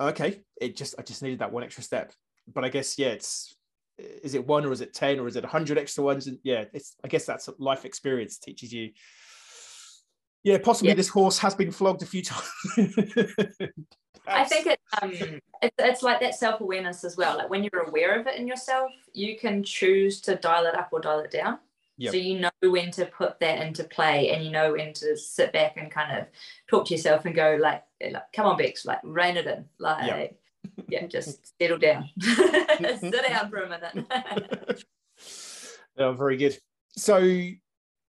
okay 0.00 0.40
it 0.60 0.74
just 0.74 0.94
i 0.98 1.02
just 1.02 1.22
needed 1.22 1.40
that 1.40 1.52
one 1.52 1.62
extra 1.62 1.82
step. 1.82 2.12
But 2.52 2.64
i 2.64 2.68
guess 2.68 2.98
yeah 2.98 3.08
it's 3.08 3.54
is 3.98 4.34
it 4.34 4.46
one 4.46 4.64
or 4.64 4.72
is 4.72 4.80
it 4.80 4.94
10 4.94 5.20
or 5.20 5.28
is 5.28 5.36
it 5.36 5.44
100 5.44 5.78
extra 5.78 6.02
ones? 6.02 6.26
And 6.26 6.38
yeah 6.42 6.64
it's 6.72 6.96
i 7.04 7.08
guess 7.08 7.26
that's 7.26 7.48
life 7.58 7.84
experience 7.84 8.38
teaches 8.38 8.72
you. 8.72 8.90
Yeah 10.42 10.58
possibly 10.58 10.88
yeah. 10.88 10.96
this 10.96 11.08
horse 11.08 11.38
has 11.38 11.54
been 11.54 11.70
flogged 11.70 12.02
a 12.02 12.06
few 12.06 12.22
times. 12.24 12.48
I 14.26 14.44
think 14.44 14.66
it, 14.66 14.80
um, 15.02 15.12
it's, 15.62 15.74
it's 15.78 16.02
like 16.02 16.20
that 16.20 16.36
self-awareness 16.36 17.02
as 17.02 17.16
well. 17.16 17.36
Like 17.36 17.50
when 17.50 17.64
you're 17.64 17.82
aware 17.82 18.18
of 18.18 18.26
it 18.26 18.36
in 18.36 18.46
yourself 18.46 18.90
you 19.12 19.38
can 19.38 19.62
choose 19.62 20.20
to 20.22 20.36
dial 20.36 20.64
it 20.66 20.74
up 20.74 20.88
or 20.90 21.00
dial 21.00 21.20
it 21.20 21.30
down 21.30 21.58
Yep. 22.02 22.10
So 22.14 22.18
you 22.18 22.40
know 22.40 22.50
when 22.62 22.90
to 22.92 23.06
put 23.06 23.38
that 23.38 23.64
into 23.64 23.84
play 23.84 24.30
and 24.30 24.44
you 24.44 24.50
know 24.50 24.72
when 24.72 24.92
to 24.94 25.16
sit 25.16 25.52
back 25.52 25.76
and 25.76 25.88
kind 25.88 26.18
of 26.18 26.26
talk 26.68 26.84
to 26.86 26.94
yourself 26.94 27.26
and 27.26 27.34
go 27.34 27.56
like, 27.60 27.84
eh, 28.00 28.10
like 28.12 28.24
come 28.32 28.46
on 28.46 28.56
Bex, 28.56 28.84
like 28.84 28.98
rein 29.04 29.36
it 29.36 29.46
in. 29.46 29.66
Like 29.78 30.08
yep. 30.08 30.36
yeah, 30.88 31.06
just 31.06 31.56
settle 31.60 31.78
down. 31.78 32.10
Sit 32.20 33.14
down 33.28 33.50
for 33.50 33.58
a 33.58 33.68
minute. 33.68 34.84
oh, 35.98 36.12
very 36.14 36.36
good. 36.38 36.58
So 36.96 37.18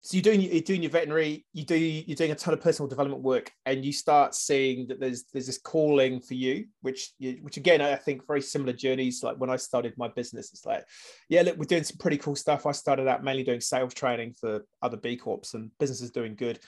so 0.04 0.16
you're 0.16 0.22
doing 0.22 0.40
you're 0.40 0.60
doing 0.60 0.82
your 0.82 0.90
veterinary 0.90 1.46
you 1.52 1.64
do 1.64 1.76
you're 1.76 2.16
doing 2.16 2.32
a 2.32 2.34
ton 2.34 2.52
of 2.52 2.60
personal 2.60 2.88
development 2.88 3.22
work 3.22 3.52
and 3.66 3.84
you 3.84 3.92
start 3.92 4.34
seeing 4.34 4.88
that 4.88 4.98
there's 4.98 5.24
there's 5.32 5.46
this 5.46 5.58
calling 5.58 6.20
for 6.20 6.34
you 6.34 6.66
which 6.80 7.12
you, 7.20 7.38
which 7.42 7.56
again 7.56 7.80
i 7.80 7.94
think 7.94 8.26
very 8.26 8.42
similar 8.42 8.72
journeys. 8.72 9.22
Like 9.22 9.36
when 9.36 9.48
i 9.48 9.56
started 9.56 9.94
my 9.96 10.08
business 10.08 10.52
it's 10.52 10.66
like 10.66 10.84
yeah 11.28 11.42
look 11.42 11.56
we're 11.56 11.66
doing 11.66 11.84
some 11.84 11.98
pretty 11.98 12.18
cool 12.18 12.34
stuff. 12.34 12.66
I 12.66 12.72
started 12.72 13.06
out 13.06 13.22
mainly 13.22 13.44
doing 13.44 13.60
sales 13.60 13.94
training 13.94 14.34
for 14.34 14.66
other 14.82 14.96
b 14.96 15.16
corps 15.16 15.54
and 15.54 15.70
business 15.78 16.00
is 16.00 16.10
doing 16.10 16.34
good. 16.34 16.58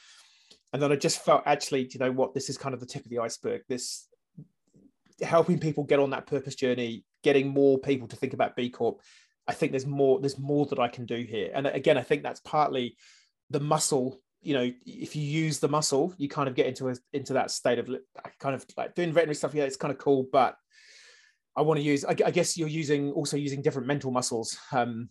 And 0.73 0.81
then 0.81 0.93
i 0.93 0.97
just 0.97 1.25
felt 1.25 1.43
actually 1.45 1.91
you 1.93 1.99
know 1.99 2.13
what? 2.13 2.35
This 2.35 2.49
is 2.49 2.57
kind 2.57 2.73
of 2.73 2.79
the 2.81 2.87
tip 2.87 3.05
of 3.05 3.11
the 3.11 3.19
iceberg. 3.19 3.63
This 3.69 4.09
helping 5.23 5.59
people 5.59 5.83
get 5.83 5.99
on 5.99 6.11
that 6.11 6.27
purpose 6.27 6.55
journey 6.55 7.05
getting 7.25 7.49
more 7.49 7.79
people 7.79 8.07
to 8.07 8.17
think 8.17 8.33
about 8.33 8.57
b 8.57 8.69
corp 8.69 9.01
i 9.47 9.53
think 9.53 9.71
there's 9.71 9.87
more 9.87 10.21
there's 10.21 10.39
more 10.39 10.67
that 10.67 10.79
i 10.79 10.87
can 10.87 11.05
do 11.05 11.17
here. 11.17 11.51
And 11.53 11.67
again 11.67 11.99
i 11.99 12.03
think 12.03 12.23
that's 12.23 12.41
partly 12.41 12.97
the 13.55 13.61
muscle 13.61 14.21
you 14.43 14.53
know 14.53 14.69
if 14.85 15.15
you 15.15 15.23
use 15.23 15.61
the 15.61 15.69
muscle 15.69 16.13
you 16.19 16.29
kind 16.29 16.49
of 16.49 16.55
get 16.57 16.67
into 16.67 16.89
a 16.89 16.95
into 17.13 17.33
that 17.33 17.51
state 17.51 17.79
of 17.79 17.89
kind 18.41 18.55
of 18.55 18.67
like 18.77 18.95
doing 18.97 19.13
veterinary 19.13 19.35
stuff 19.35 19.55
yeah 19.55 19.63
it's 19.63 19.77
kind 19.77 19.93
of 19.93 19.99
cool 19.99 20.27
but 20.33 20.57
i 21.57 21.63
want 21.63 21.79
to 21.79 21.85
use 21.85 22.05
i, 22.05 22.11
I 22.11 22.31
guess 22.33 22.57
you're 22.59 22.69
using 22.69 23.13
also 23.13 23.37
using 23.37 23.63
different 23.63 23.87
mental 23.87 24.11
muscles 24.11 24.59
um 24.73 25.09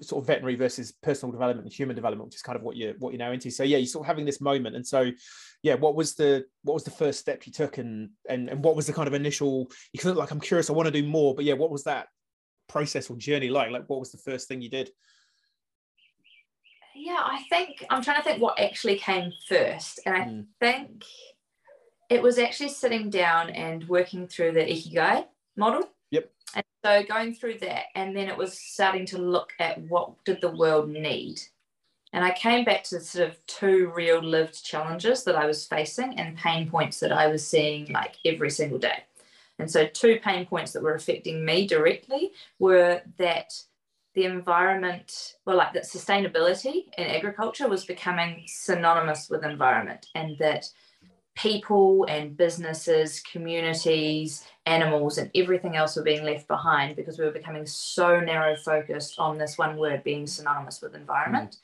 sort 0.00 0.20
of 0.20 0.26
veterinary 0.26 0.56
versus 0.56 0.90
personal 1.00 1.30
development 1.30 1.64
and 1.64 1.72
human 1.72 1.94
development 1.94 2.26
which 2.26 2.34
is 2.34 2.42
kind 2.42 2.56
of 2.56 2.64
what 2.64 2.76
you're 2.76 2.94
what 2.98 3.12
you're 3.12 3.18
now 3.20 3.30
into. 3.30 3.48
So 3.48 3.62
yeah 3.62 3.76
you're 3.76 3.86
sort 3.86 4.02
of 4.04 4.08
having 4.08 4.24
this 4.24 4.40
moment 4.40 4.74
and 4.74 4.84
so 4.84 5.12
yeah 5.62 5.74
what 5.74 5.94
was 5.94 6.16
the 6.16 6.44
what 6.64 6.74
was 6.74 6.82
the 6.82 6.90
first 6.90 7.20
step 7.20 7.46
you 7.46 7.52
took 7.52 7.78
and 7.78 8.10
and, 8.28 8.48
and 8.48 8.64
what 8.64 8.74
was 8.74 8.88
the 8.88 8.92
kind 8.92 9.06
of 9.06 9.14
initial 9.14 9.70
you 9.92 10.00
feel 10.00 10.14
like 10.14 10.32
i'm 10.32 10.40
curious 10.40 10.68
i 10.68 10.72
want 10.72 10.86
to 10.86 11.00
do 11.00 11.06
more 11.06 11.32
but 11.36 11.44
yeah 11.44 11.54
what 11.54 11.70
was 11.70 11.84
that 11.84 12.08
process 12.72 13.10
or 13.10 13.16
journey 13.16 13.50
like? 13.50 13.70
Like 13.70 13.88
what 13.88 14.00
was 14.00 14.10
the 14.10 14.18
first 14.18 14.48
thing 14.48 14.62
you 14.62 14.70
did 14.70 14.90
yeah, 17.02 17.18
I 17.18 17.42
think 17.48 17.84
I'm 17.90 18.02
trying 18.02 18.18
to 18.18 18.22
think 18.22 18.40
what 18.40 18.60
actually 18.60 18.96
came 18.96 19.32
first. 19.48 20.00
And 20.06 20.16
I 20.16 20.20
mm. 20.20 20.46
think 20.60 21.04
it 22.08 22.22
was 22.22 22.38
actually 22.38 22.68
sitting 22.68 23.10
down 23.10 23.50
and 23.50 23.88
working 23.88 24.28
through 24.28 24.52
the 24.52 24.60
Ikigai 24.60 25.26
model. 25.56 25.88
Yep. 26.12 26.30
And 26.54 26.64
so 26.84 27.02
going 27.02 27.34
through 27.34 27.58
that, 27.58 27.86
and 27.96 28.16
then 28.16 28.28
it 28.28 28.36
was 28.36 28.56
starting 28.56 29.04
to 29.06 29.18
look 29.18 29.52
at 29.58 29.80
what 29.82 30.24
did 30.24 30.40
the 30.40 30.50
world 30.50 30.88
need. 30.88 31.40
And 32.12 32.24
I 32.24 32.30
came 32.30 32.64
back 32.64 32.84
to 32.84 33.00
sort 33.00 33.30
of 33.30 33.46
two 33.46 33.90
real 33.94 34.22
lived 34.22 34.64
challenges 34.64 35.24
that 35.24 35.34
I 35.34 35.46
was 35.46 35.66
facing 35.66 36.18
and 36.20 36.36
pain 36.36 36.70
points 36.70 37.00
that 37.00 37.10
I 37.10 37.26
was 37.26 37.44
seeing 37.44 37.90
like 37.90 38.16
every 38.24 38.50
single 38.50 38.78
day. 38.78 39.04
And 39.58 39.70
so, 39.70 39.86
two 39.86 40.20
pain 40.22 40.46
points 40.46 40.72
that 40.72 40.82
were 40.82 40.94
affecting 40.94 41.44
me 41.44 41.66
directly 41.66 42.32
were 42.58 43.02
that 43.18 43.54
the 44.14 44.24
environment, 44.24 45.36
well, 45.46 45.56
like 45.56 45.72
that 45.72 45.84
sustainability 45.84 46.84
in 46.98 47.06
agriculture 47.06 47.68
was 47.68 47.84
becoming 47.84 48.42
synonymous 48.46 49.30
with 49.30 49.44
environment, 49.44 50.06
and 50.14 50.36
that 50.38 50.68
people 51.34 52.04
and 52.08 52.36
businesses, 52.36 53.20
communities, 53.20 54.44
animals, 54.66 55.16
and 55.16 55.30
everything 55.34 55.76
else 55.76 55.96
were 55.96 56.02
being 56.02 56.24
left 56.24 56.46
behind 56.46 56.94
because 56.94 57.18
we 57.18 57.24
were 57.24 57.30
becoming 57.30 57.66
so 57.66 58.20
narrow 58.20 58.54
focused 58.56 59.18
on 59.18 59.38
this 59.38 59.56
one 59.56 59.76
word 59.76 60.04
being 60.04 60.26
synonymous 60.26 60.82
with 60.82 60.94
environment. 60.94 61.56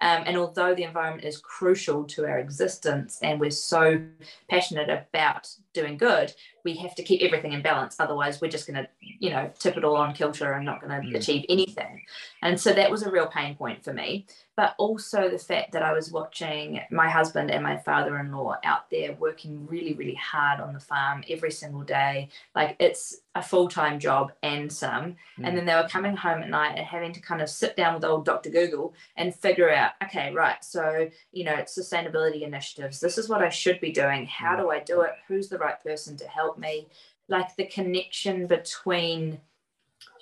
Um, 0.00 0.24
and 0.26 0.36
although 0.36 0.74
the 0.74 0.82
environment 0.82 1.24
is 1.24 1.38
crucial 1.38 2.04
to 2.04 2.26
our 2.26 2.38
existence 2.38 3.18
and 3.22 3.40
we're 3.40 3.50
so 3.50 4.04
passionate 4.50 4.90
about 4.90 5.48
doing 5.74 5.98
good, 5.98 6.32
we 6.64 6.74
have 6.76 6.94
to 6.94 7.02
keep 7.02 7.20
everything 7.22 7.52
in 7.52 7.62
balance. 7.62 7.96
Otherwise, 8.00 8.40
we're 8.40 8.50
just 8.50 8.66
going 8.66 8.82
to, 8.82 8.88
you 9.00 9.30
know, 9.30 9.50
tip 9.58 9.76
it 9.76 9.84
all 9.84 9.96
on 9.96 10.14
kilter 10.14 10.52
and 10.52 10.64
not 10.64 10.80
going 10.80 11.02
to 11.02 11.08
mm. 11.08 11.14
achieve 11.14 11.44
anything. 11.48 12.02
And 12.42 12.58
so 12.58 12.72
that 12.72 12.90
was 12.90 13.02
a 13.02 13.10
real 13.10 13.26
pain 13.26 13.54
point 13.54 13.84
for 13.84 13.92
me. 13.92 14.26
But 14.56 14.74
also 14.78 15.28
the 15.28 15.38
fact 15.38 15.72
that 15.72 15.82
I 15.82 15.92
was 15.92 16.12
watching 16.12 16.80
my 16.90 17.10
husband 17.10 17.50
and 17.50 17.62
my 17.62 17.76
father 17.76 18.18
in 18.18 18.32
law 18.32 18.56
out 18.64 18.88
there 18.88 19.12
working 19.14 19.66
really, 19.66 19.94
really 19.94 20.14
hard 20.14 20.60
on 20.60 20.72
the 20.72 20.80
farm 20.80 21.24
every 21.28 21.50
single 21.50 21.82
day. 21.82 22.28
Like 22.54 22.76
it's 22.78 23.16
a 23.34 23.42
full 23.42 23.68
time 23.68 23.98
job 23.98 24.32
and 24.42 24.72
some. 24.72 25.16
Mm. 25.38 25.48
And 25.48 25.56
then 25.56 25.66
they 25.66 25.74
were 25.74 25.88
coming 25.88 26.16
home 26.16 26.42
at 26.42 26.48
night 26.48 26.78
and 26.78 26.86
having 26.86 27.12
to 27.12 27.20
kind 27.20 27.42
of 27.42 27.50
sit 27.50 27.76
down 27.76 27.94
with 27.94 28.04
old 28.04 28.24
Dr. 28.24 28.50
Google 28.50 28.94
and 29.16 29.34
figure 29.34 29.72
out, 29.72 29.92
okay, 30.04 30.32
right. 30.32 30.62
So, 30.64 31.10
you 31.32 31.44
know, 31.44 31.56
sustainability 31.62 32.42
initiatives. 32.42 33.00
This 33.00 33.18
is 33.18 33.28
what 33.28 33.42
I 33.42 33.48
should 33.48 33.80
be 33.80 33.90
doing. 33.90 34.26
How 34.26 34.54
mm. 34.54 34.60
do 34.60 34.70
I 34.70 34.78
do 34.78 35.00
it? 35.00 35.12
Who's 35.26 35.48
the 35.48 35.58
right 35.64 35.82
person 35.82 36.16
to 36.18 36.28
help 36.28 36.58
me? 36.58 36.86
Like 37.28 37.56
the 37.56 37.66
connection 37.66 38.46
between 38.46 39.40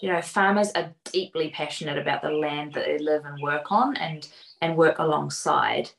you 0.00 0.08
know 0.12 0.20
farmers 0.20 0.70
are 0.74 0.92
deeply 1.04 1.50
passionate 1.50 1.98
about 1.98 2.22
the 2.22 2.30
land 2.30 2.74
that 2.74 2.84
they 2.84 2.98
live 2.98 3.24
and 3.24 3.40
work 3.42 3.70
on 3.70 3.96
and 3.96 4.28
and 4.60 4.76
work 4.76 4.98
alongside 4.98 5.90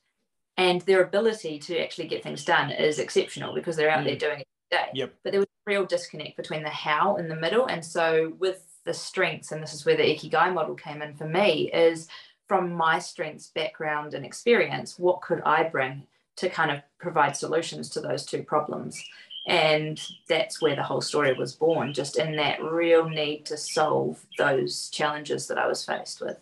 and 0.57 0.81
their 0.81 1.01
ability 1.01 1.57
to 1.57 1.79
actually 1.79 2.07
get 2.07 2.21
things 2.21 2.45
done 2.45 2.69
is 2.69 2.99
exceptional 2.99 3.55
because 3.55 3.75
they're 3.75 3.89
out 3.89 4.01
mm. 4.01 4.05
there 4.05 4.15
doing 4.15 4.39
it 4.41 4.47
every 4.71 4.85
day 4.85 4.91
yep. 4.93 5.13
but 5.23 5.31
there 5.31 5.39
was 5.39 5.47
a 5.47 5.71
real 5.71 5.85
disconnect 5.85 6.37
between 6.37 6.63
the 6.63 6.69
how 6.69 7.15
in 7.15 7.27
the 7.27 7.35
middle 7.35 7.65
and 7.65 7.83
so 7.83 8.33
with 8.39 8.65
the 8.85 8.93
strengths 8.93 9.51
and 9.51 9.63
this 9.63 9.73
is 9.73 9.85
where 9.85 9.97
the 9.97 10.03
ikigai 10.03 10.53
model 10.53 10.75
came 10.75 11.01
in 11.01 11.15
for 11.15 11.27
me 11.27 11.71
is 11.71 12.07
from 12.47 12.73
my 12.73 12.99
strengths 12.99 13.47
background 13.47 14.13
and 14.13 14.25
experience 14.25 14.99
what 14.99 15.21
could 15.21 15.41
i 15.45 15.63
bring 15.63 16.03
to 16.35 16.49
kind 16.49 16.71
of 16.71 16.79
provide 16.99 17.35
solutions 17.35 17.89
to 17.89 18.01
those 18.01 18.25
two 18.25 18.43
problems 18.43 19.01
and 19.47 20.01
that's 20.29 20.61
where 20.61 20.75
the 20.75 20.83
whole 20.83 21.01
story 21.01 21.33
was 21.33 21.55
born 21.55 21.93
just 21.93 22.17
in 22.17 22.35
that 22.37 22.63
real 22.63 23.09
need 23.09 23.45
to 23.45 23.57
solve 23.57 24.25
those 24.37 24.89
challenges 24.89 25.47
that 25.47 25.57
i 25.57 25.67
was 25.67 25.83
faced 25.85 26.21
with. 26.21 26.37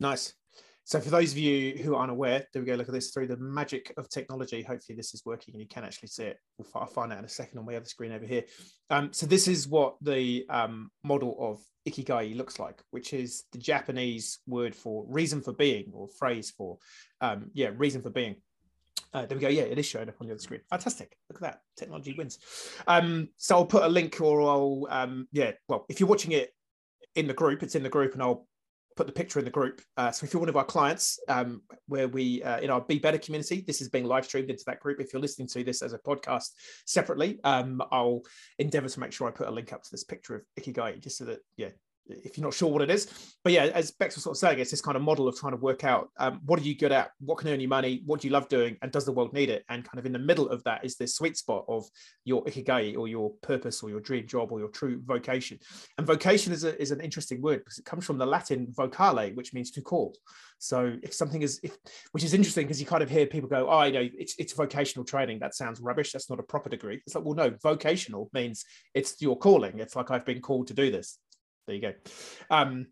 Nice. 0.00 0.34
So 0.86 1.00
for 1.00 1.08
those 1.08 1.32
of 1.32 1.38
you 1.38 1.78
who 1.78 1.94
are 1.94 2.02
unaware 2.02 2.46
there 2.52 2.60
we 2.60 2.66
go 2.66 2.74
look 2.74 2.88
at 2.88 2.94
this 2.94 3.10
through 3.10 3.28
the 3.28 3.38
magic 3.38 3.92
of 3.96 4.08
technology. 4.08 4.62
Hopefully 4.62 4.96
this 4.96 5.14
is 5.14 5.24
working 5.24 5.54
and 5.54 5.62
you 5.62 5.68
can 5.68 5.82
actually 5.82 6.08
see 6.08 6.24
it. 6.24 6.38
We'll 6.58 6.86
find 6.86 7.12
out 7.12 7.18
in 7.18 7.24
a 7.24 7.28
second 7.28 7.58
on 7.58 7.64
my 7.64 7.76
other 7.76 7.86
screen 7.86 8.12
over 8.12 8.26
here. 8.26 8.44
Um, 8.90 9.12
so 9.12 9.26
this 9.26 9.48
is 9.48 9.66
what 9.66 9.96
the 10.02 10.44
um, 10.50 10.90
model 11.02 11.36
of 11.40 11.60
ikigai 11.88 12.34
looks 12.36 12.58
like 12.58 12.80
which 12.92 13.12
is 13.12 13.44
the 13.52 13.58
japanese 13.58 14.38
word 14.46 14.74
for 14.74 15.04
reason 15.08 15.42
for 15.42 15.52
being 15.52 15.90
or 15.92 16.08
phrase 16.08 16.50
for 16.56 16.78
um, 17.20 17.50
yeah 17.52 17.70
reason 17.76 18.00
for 18.00 18.10
being 18.10 18.36
uh, 19.14 19.24
there 19.26 19.38
we 19.38 19.42
go. 19.42 19.48
Yeah, 19.48 19.62
it 19.62 19.78
is 19.78 19.86
showing 19.86 20.08
up 20.08 20.16
on 20.20 20.26
the 20.26 20.32
other 20.32 20.42
screen. 20.42 20.60
Fantastic. 20.68 21.16
Look 21.30 21.40
at 21.42 21.42
that. 21.42 21.60
Technology 21.76 22.14
wins. 22.18 22.38
Um, 22.86 23.28
so 23.36 23.56
I'll 23.56 23.64
put 23.64 23.84
a 23.84 23.88
link 23.88 24.20
or 24.20 24.42
I'll, 24.42 24.86
um, 24.90 25.28
yeah, 25.32 25.52
well, 25.68 25.86
if 25.88 26.00
you're 26.00 26.08
watching 26.08 26.32
it 26.32 26.50
in 27.14 27.28
the 27.28 27.34
group, 27.34 27.62
it's 27.62 27.76
in 27.76 27.84
the 27.84 27.88
group 27.88 28.14
and 28.14 28.22
I'll 28.22 28.46
put 28.96 29.06
the 29.06 29.12
picture 29.12 29.38
in 29.38 29.44
the 29.44 29.50
group. 29.50 29.80
Uh, 29.96 30.10
so 30.10 30.24
if 30.24 30.32
you're 30.32 30.40
one 30.40 30.48
of 30.48 30.56
our 30.56 30.64
clients, 30.64 31.18
um, 31.28 31.62
where 31.86 32.08
we, 32.08 32.42
uh, 32.42 32.60
in 32.60 32.70
our 32.70 32.80
Be 32.80 32.98
Better 32.98 33.18
community, 33.18 33.64
this 33.66 33.80
is 33.80 33.88
being 33.88 34.04
live 34.04 34.24
streamed 34.24 34.50
into 34.50 34.64
that 34.66 34.80
group. 34.80 35.00
If 35.00 35.12
you're 35.12 35.22
listening 35.22 35.48
to 35.48 35.64
this 35.64 35.82
as 35.82 35.92
a 35.92 35.98
podcast 35.98 36.50
separately, 36.86 37.40
um, 37.44 37.82
I'll 37.90 38.22
endeavor 38.58 38.88
to 38.88 39.00
make 39.00 39.12
sure 39.12 39.26
I 39.28 39.32
put 39.32 39.48
a 39.48 39.50
link 39.50 39.72
up 39.72 39.82
to 39.82 39.90
this 39.90 40.04
picture 40.04 40.36
of 40.36 40.42
Ikigai 40.60 41.00
just 41.00 41.18
so 41.18 41.24
that, 41.24 41.40
yeah, 41.56 41.70
if 42.06 42.36
you're 42.36 42.44
not 42.44 42.54
sure 42.54 42.70
what 42.70 42.82
it 42.82 42.90
is. 42.90 43.34
But 43.42 43.52
yeah, 43.52 43.64
as 43.64 43.90
Bex 43.92 44.14
was 44.14 44.24
sort 44.24 44.34
of 44.34 44.38
saying, 44.38 44.58
it's 44.58 44.70
this 44.70 44.80
kind 44.80 44.96
of 44.96 45.02
model 45.02 45.28
of 45.28 45.36
trying 45.36 45.52
to 45.52 45.58
work 45.58 45.84
out 45.84 46.10
um, 46.18 46.40
what 46.44 46.58
are 46.60 46.62
you 46.62 46.76
good 46.76 46.92
at, 46.92 47.10
what 47.20 47.38
can 47.38 47.48
earn 47.48 47.60
you 47.60 47.68
money, 47.68 48.02
what 48.06 48.20
do 48.20 48.28
you 48.28 48.32
love 48.32 48.48
doing, 48.48 48.76
and 48.82 48.92
does 48.92 49.04
the 49.04 49.12
world 49.12 49.32
need 49.32 49.50
it? 49.50 49.64
And 49.68 49.84
kind 49.84 49.98
of 49.98 50.06
in 50.06 50.12
the 50.12 50.18
middle 50.18 50.48
of 50.48 50.62
that 50.64 50.84
is 50.84 50.96
this 50.96 51.14
sweet 51.14 51.36
spot 51.36 51.64
of 51.68 51.84
your 52.24 52.44
ikigai 52.44 52.96
or 52.96 53.08
your 53.08 53.32
purpose 53.42 53.82
or 53.82 53.90
your 53.90 54.00
dream 54.00 54.26
job 54.26 54.52
or 54.52 54.58
your 54.58 54.68
true 54.68 55.00
vocation. 55.04 55.58
And 55.98 56.06
vocation 56.06 56.52
is, 56.52 56.64
a, 56.64 56.80
is 56.80 56.90
an 56.90 57.00
interesting 57.00 57.40
word 57.40 57.60
because 57.60 57.78
it 57.78 57.84
comes 57.84 58.04
from 58.04 58.18
the 58.18 58.26
Latin 58.26 58.66
vocale, 58.70 59.34
which 59.34 59.54
means 59.54 59.70
to 59.72 59.82
call. 59.82 60.16
So 60.58 60.96
if 61.02 61.12
something 61.12 61.42
is, 61.42 61.60
if, 61.62 61.76
which 62.12 62.24
is 62.24 62.32
interesting 62.32 62.66
because 62.66 62.80
you 62.80 62.86
kind 62.86 63.02
of 63.02 63.10
hear 63.10 63.26
people 63.26 63.48
go, 63.48 63.68
oh, 63.68 63.82
you 63.82 63.92
know, 63.92 64.08
it's, 64.18 64.34
it's 64.38 64.52
vocational 64.52 65.04
training. 65.04 65.38
That 65.40 65.54
sounds 65.54 65.80
rubbish. 65.80 66.12
That's 66.12 66.30
not 66.30 66.40
a 66.40 66.42
proper 66.42 66.70
degree. 66.70 67.02
It's 67.06 67.14
like, 67.14 67.24
well, 67.24 67.34
no, 67.34 67.54
vocational 67.62 68.30
means 68.32 68.64
it's 68.94 69.20
your 69.20 69.36
calling. 69.36 69.78
It's 69.78 69.96
like 69.96 70.10
I've 70.10 70.24
been 70.24 70.40
called 70.40 70.68
to 70.68 70.74
do 70.74 70.90
this 70.90 71.18
there 71.66 71.76
you 71.76 71.82
go. 71.82 71.92
Um, 72.50 72.86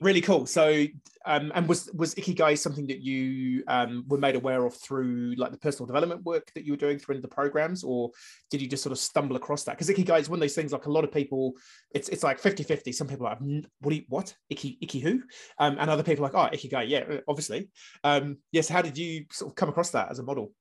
really 0.00 0.20
cool. 0.20 0.46
So, 0.46 0.86
um, 1.24 1.50
and 1.54 1.68
was 1.68 1.90
was 1.94 2.14
Ikigai 2.14 2.58
something 2.58 2.86
that 2.86 3.00
you 3.00 3.64
um, 3.68 4.04
were 4.08 4.18
made 4.18 4.36
aware 4.36 4.64
of 4.64 4.74
through 4.74 5.34
like 5.36 5.52
the 5.52 5.58
personal 5.58 5.86
development 5.86 6.24
work 6.24 6.50
that 6.54 6.64
you 6.64 6.72
were 6.72 6.78
doing 6.78 6.98
through 6.98 7.20
the 7.20 7.28
programs, 7.28 7.82
or 7.82 8.10
did 8.50 8.60
you 8.60 8.68
just 8.68 8.82
sort 8.82 8.92
of 8.92 8.98
stumble 8.98 9.36
across 9.36 9.64
that? 9.64 9.78
Because 9.78 9.88
Ikigai 9.88 10.20
is 10.20 10.28
one 10.28 10.38
of 10.38 10.40
those 10.40 10.54
things. 10.54 10.72
Like 10.72 10.86
a 10.86 10.90
lot 10.90 11.04
of 11.04 11.12
people, 11.12 11.54
it's 11.94 12.08
it's 12.08 12.22
like 12.22 12.40
50-50. 12.40 12.94
Some 12.94 13.08
people 13.08 13.26
are 13.26 13.38
like, 13.40 13.64
what 13.80 13.94
you, 13.94 14.02
what 14.08 14.34
Iki 14.50 14.78
Iki 14.82 15.00
who, 15.00 15.22
um, 15.58 15.76
and 15.78 15.90
other 15.90 16.02
people 16.02 16.24
are 16.24 16.30
like, 16.30 16.52
oh, 16.52 16.56
Ikigai, 16.56 16.88
yeah, 16.88 17.04
obviously. 17.28 17.68
Um, 18.04 18.38
yes. 18.52 18.68
How 18.68 18.82
did 18.82 18.98
you 18.98 19.26
sort 19.32 19.50
of 19.50 19.56
come 19.56 19.68
across 19.68 19.90
that 19.90 20.10
as 20.10 20.18
a 20.18 20.22
model? 20.22 20.52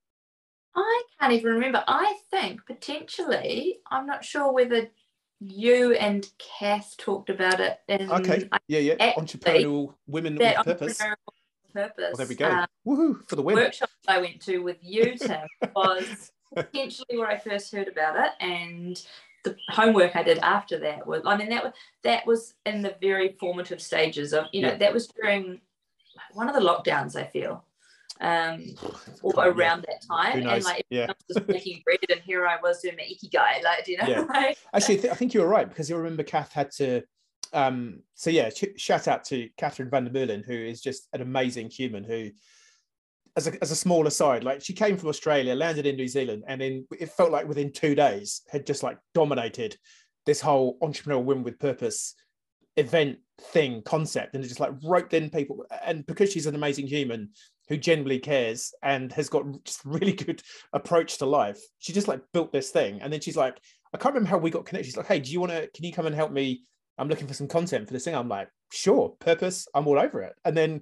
I 0.76 1.04
can't 1.20 1.34
even 1.34 1.54
remember. 1.54 1.84
I 1.88 2.18
think 2.32 2.66
potentially, 2.66 3.78
I'm 3.90 4.06
not 4.06 4.26
sure 4.26 4.52
whether 4.52 4.88
you 5.40 5.94
and 5.94 6.28
Kath 6.38 6.96
talked 6.98 7.30
about 7.30 7.60
it. 7.60 7.80
In, 7.88 8.12
okay. 8.12 8.50
Yeah, 8.68 8.80
yeah. 8.80 9.14
Entrepreneurial 9.16 9.94
women 10.08 10.36
with 10.36 10.56
purpose. 10.56 11.02
purpose. 11.74 11.94
Well, 11.98 12.16
there 12.16 12.28
we 12.28 12.36
go. 12.36 12.50
Um, 12.50 12.68
Woohoo 12.88 13.30
for 13.30 13.36
the 13.36 13.42
win. 13.42 13.56
Workshop 13.56 13.90
I 14.08 14.20
went 14.20 14.42
to 14.42 14.60
with 14.60 14.78
you, 14.82 15.18
Tim, 15.18 15.48
was 15.76 16.32
potentially 16.56 17.18
where 17.18 17.28
I 17.28 17.38
first 17.38 17.74
heard 17.74 17.88
about 17.88 18.16
it, 18.18 18.32
and 18.40 19.02
the 19.44 19.56
homework 19.70 20.16
I 20.16 20.24
did 20.24 20.40
after 20.40 20.80
that 20.80 21.06
was. 21.06 21.22
I 21.26 21.38
mean, 21.38 21.50
that 21.50 21.64
was 21.64 21.74
that 22.04 22.26
was 22.26 22.54
in 22.66 22.82
the 22.82 22.96
very 23.02 23.36
formative 23.40 23.82
stages 23.82 24.34
of. 24.34 24.46
You 24.52 24.62
know, 24.62 24.70
yeah. 24.70 24.78
that 24.78 24.94
was 24.94 25.08
during 25.08 25.62
one 26.34 26.48
of 26.48 26.56
the 26.56 26.62
lockdowns. 26.62 27.16
I 27.16 27.26
feel 27.26 27.64
um, 28.22 28.64
or 29.22 29.34
around 29.48 29.86
that 29.88 30.02
time. 30.10 30.48
And 30.48 30.64
like, 30.64 30.86
yeah. 30.90 31.08
I 31.10 31.14
was 31.28 31.48
making 31.48 31.82
bread, 31.84 32.00
and 32.10 32.22
here 32.22 32.48
I 32.48 32.58
was 32.62 32.82
doing 32.82 32.96
my 32.96 33.04
ikigai. 33.04 33.64
Like, 33.64 33.86
do 33.86 33.92
you 33.92 33.98
know, 33.98 34.08
yeah. 34.08 34.20
like, 34.30 34.58
actually, 34.74 34.98
th- 34.98 35.12
I 35.12 35.16
think 35.16 35.34
you 35.34 35.42
were 35.42 35.48
right 35.48 35.68
because 35.68 35.90
you 35.90 35.98
remember 35.98 36.24
Kath 36.24 36.54
had 36.54 36.72
to. 36.72 37.04
Um, 37.54 38.02
so 38.16 38.30
yeah, 38.30 38.50
ch- 38.50 38.78
shout 38.78 39.08
out 39.08 39.24
to 39.26 39.50
Catherine 39.58 39.90
van 39.90 40.06
der 40.06 40.42
who 40.42 40.54
is 40.54 40.82
just 40.82 41.08
an 41.14 41.22
amazing 41.22 41.70
human 41.70 42.04
who. 42.04 42.32
As 43.38 43.48
a, 43.48 43.62
as 43.62 43.70
a 43.70 43.76
small 43.76 44.08
aside, 44.08 44.46
like 44.46 44.64
she 44.64 44.72
came 44.72 44.96
from 44.96 45.10
Australia, 45.10 45.56
landed 45.56 45.86
in 45.86 45.98
New 45.98 46.08
Zealand, 46.08 46.46
and 46.48 46.62
then 46.62 46.88
it 46.98 47.10
felt 47.10 47.32
like 47.32 47.46
within 47.46 47.70
two 47.70 47.94
days 47.94 48.44
had 48.50 48.66
just 48.66 48.82
like 48.82 48.98
dominated 49.14 49.76
this 50.26 50.40
whole 50.40 50.78
entrepreneurial 50.80 51.26
women 51.26 51.44
with 51.44 51.60
purpose 51.60 52.16
event 52.78 53.18
thing 53.40 53.82
concept 53.84 54.34
and 54.34 54.44
it 54.44 54.48
just 54.48 54.60
like 54.60 54.72
roped 54.84 55.14
in 55.14 55.30
people 55.30 55.66
and 55.86 56.06
because 56.06 56.32
she's 56.32 56.46
an 56.46 56.56
amazing 56.56 56.88
human 56.88 57.30
who 57.68 57.78
genuinely 57.78 58.20
cares 58.20 58.74
and 58.84 59.12
has 59.14 59.30
got 59.30 59.46
just 59.64 59.84
really 59.86 60.14
good 60.14 60.42
approach 60.74 61.18
to 61.18 61.26
life. 61.26 61.60
She 61.80 61.94
just 61.94 62.08
like 62.08 62.22
built 62.34 62.52
this 62.52 62.70
thing, 62.70 63.02
and 63.02 63.12
then 63.12 63.22
she's 63.22 63.38
like, 63.38 63.60
I 63.94 63.98
can't 63.98 64.14
remember 64.14 64.30
how 64.30 64.38
we 64.38 64.52
got 64.52 64.66
connected. 64.66 64.88
She's 64.88 64.98
like, 64.98 65.08
Hey, 65.08 65.20
do 65.20 65.32
you 65.32 65.40
want 65.40 65.52
to? 65.52 65.68
Can 65.74 65.86
you 65.86 65.94
come 65.94 66.06
and 66.06 66.16
help 66.16 66.32
me? 66.32 66.64
I'm 66.98 67.08
looking 67.10 67.28
for 67.28 67.34
some 67.34 67.48
content 67.48 67.88
for 67.88 67.94
this 67.94 68.04
thing. 68.04 68.16
I'm 68.16 68.30
like, 68.30 68.50
Sure, 68.72 69.16
purpose. 69.20 69.68
I'm 69.74 69.88
all 69.88 70.00
over 70.00 70.22
it. 70.22 70.34
And 70.44 70.56
then, 70.56 70.82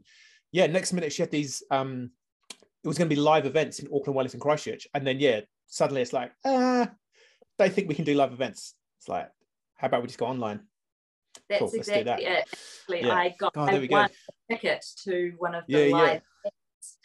yeah, 0.52 0.68
next 0.68 0.94
minute 0.94 1.14
she 1.14 1.22
had 1.22 1.32
these. 1.32 1.64
um 1.72 2.12
It 2.84 2.88
was 2.88 2.98
going 2.98 3.10
to 3.10 3.16
be 3.16 3.22
live 3.22 3.46
events 3.46 3.80
in 3.80 3.88
Auckland, 3.94 4.16
Wellington, 4.16 4.40
Christchurch, 4.40 4.88
and 4.94 5.06
then 5.06 5.20
yeah, 5.20 5.42
suddenly 5.68 6.02
it's 6.02 6.14
like, 6.14 6.32
ah, 6.46 6.90
they 7.58 7.70
think 7.70 7.88
we 7.88 7.96
can 7.96 8.06
do 8.06 8.16
live 8.16 8.34
events. 8.34 8.76
It's 9.00 9.08
like, 9.08 9.30
how 9.76 9.88
about 9.88 10.02
we 10.02 10.08
just 10.08 10.20
go 10.20 10.26
online? 10.26 10.62
That's 11.50 11.60
cool, 11.60 11.72
exactly 11.74 12.04
that. 12.04 12.22
it. 12.22 12.48
Actually, 12.48 13.08
yeah. 13.08 13.16
I 13.16 13.36
got 13.40 13.54
oh, 13.56 13.86
one 13.90 14.10
ticket 14.50 14.86
to 15.04 15.34
one 15.38 15.56
of 15.56 15.66
the 15.68 15.88
yeah, 15.88 15.96
live 15.96 16.22
yeah. 16.44 16.52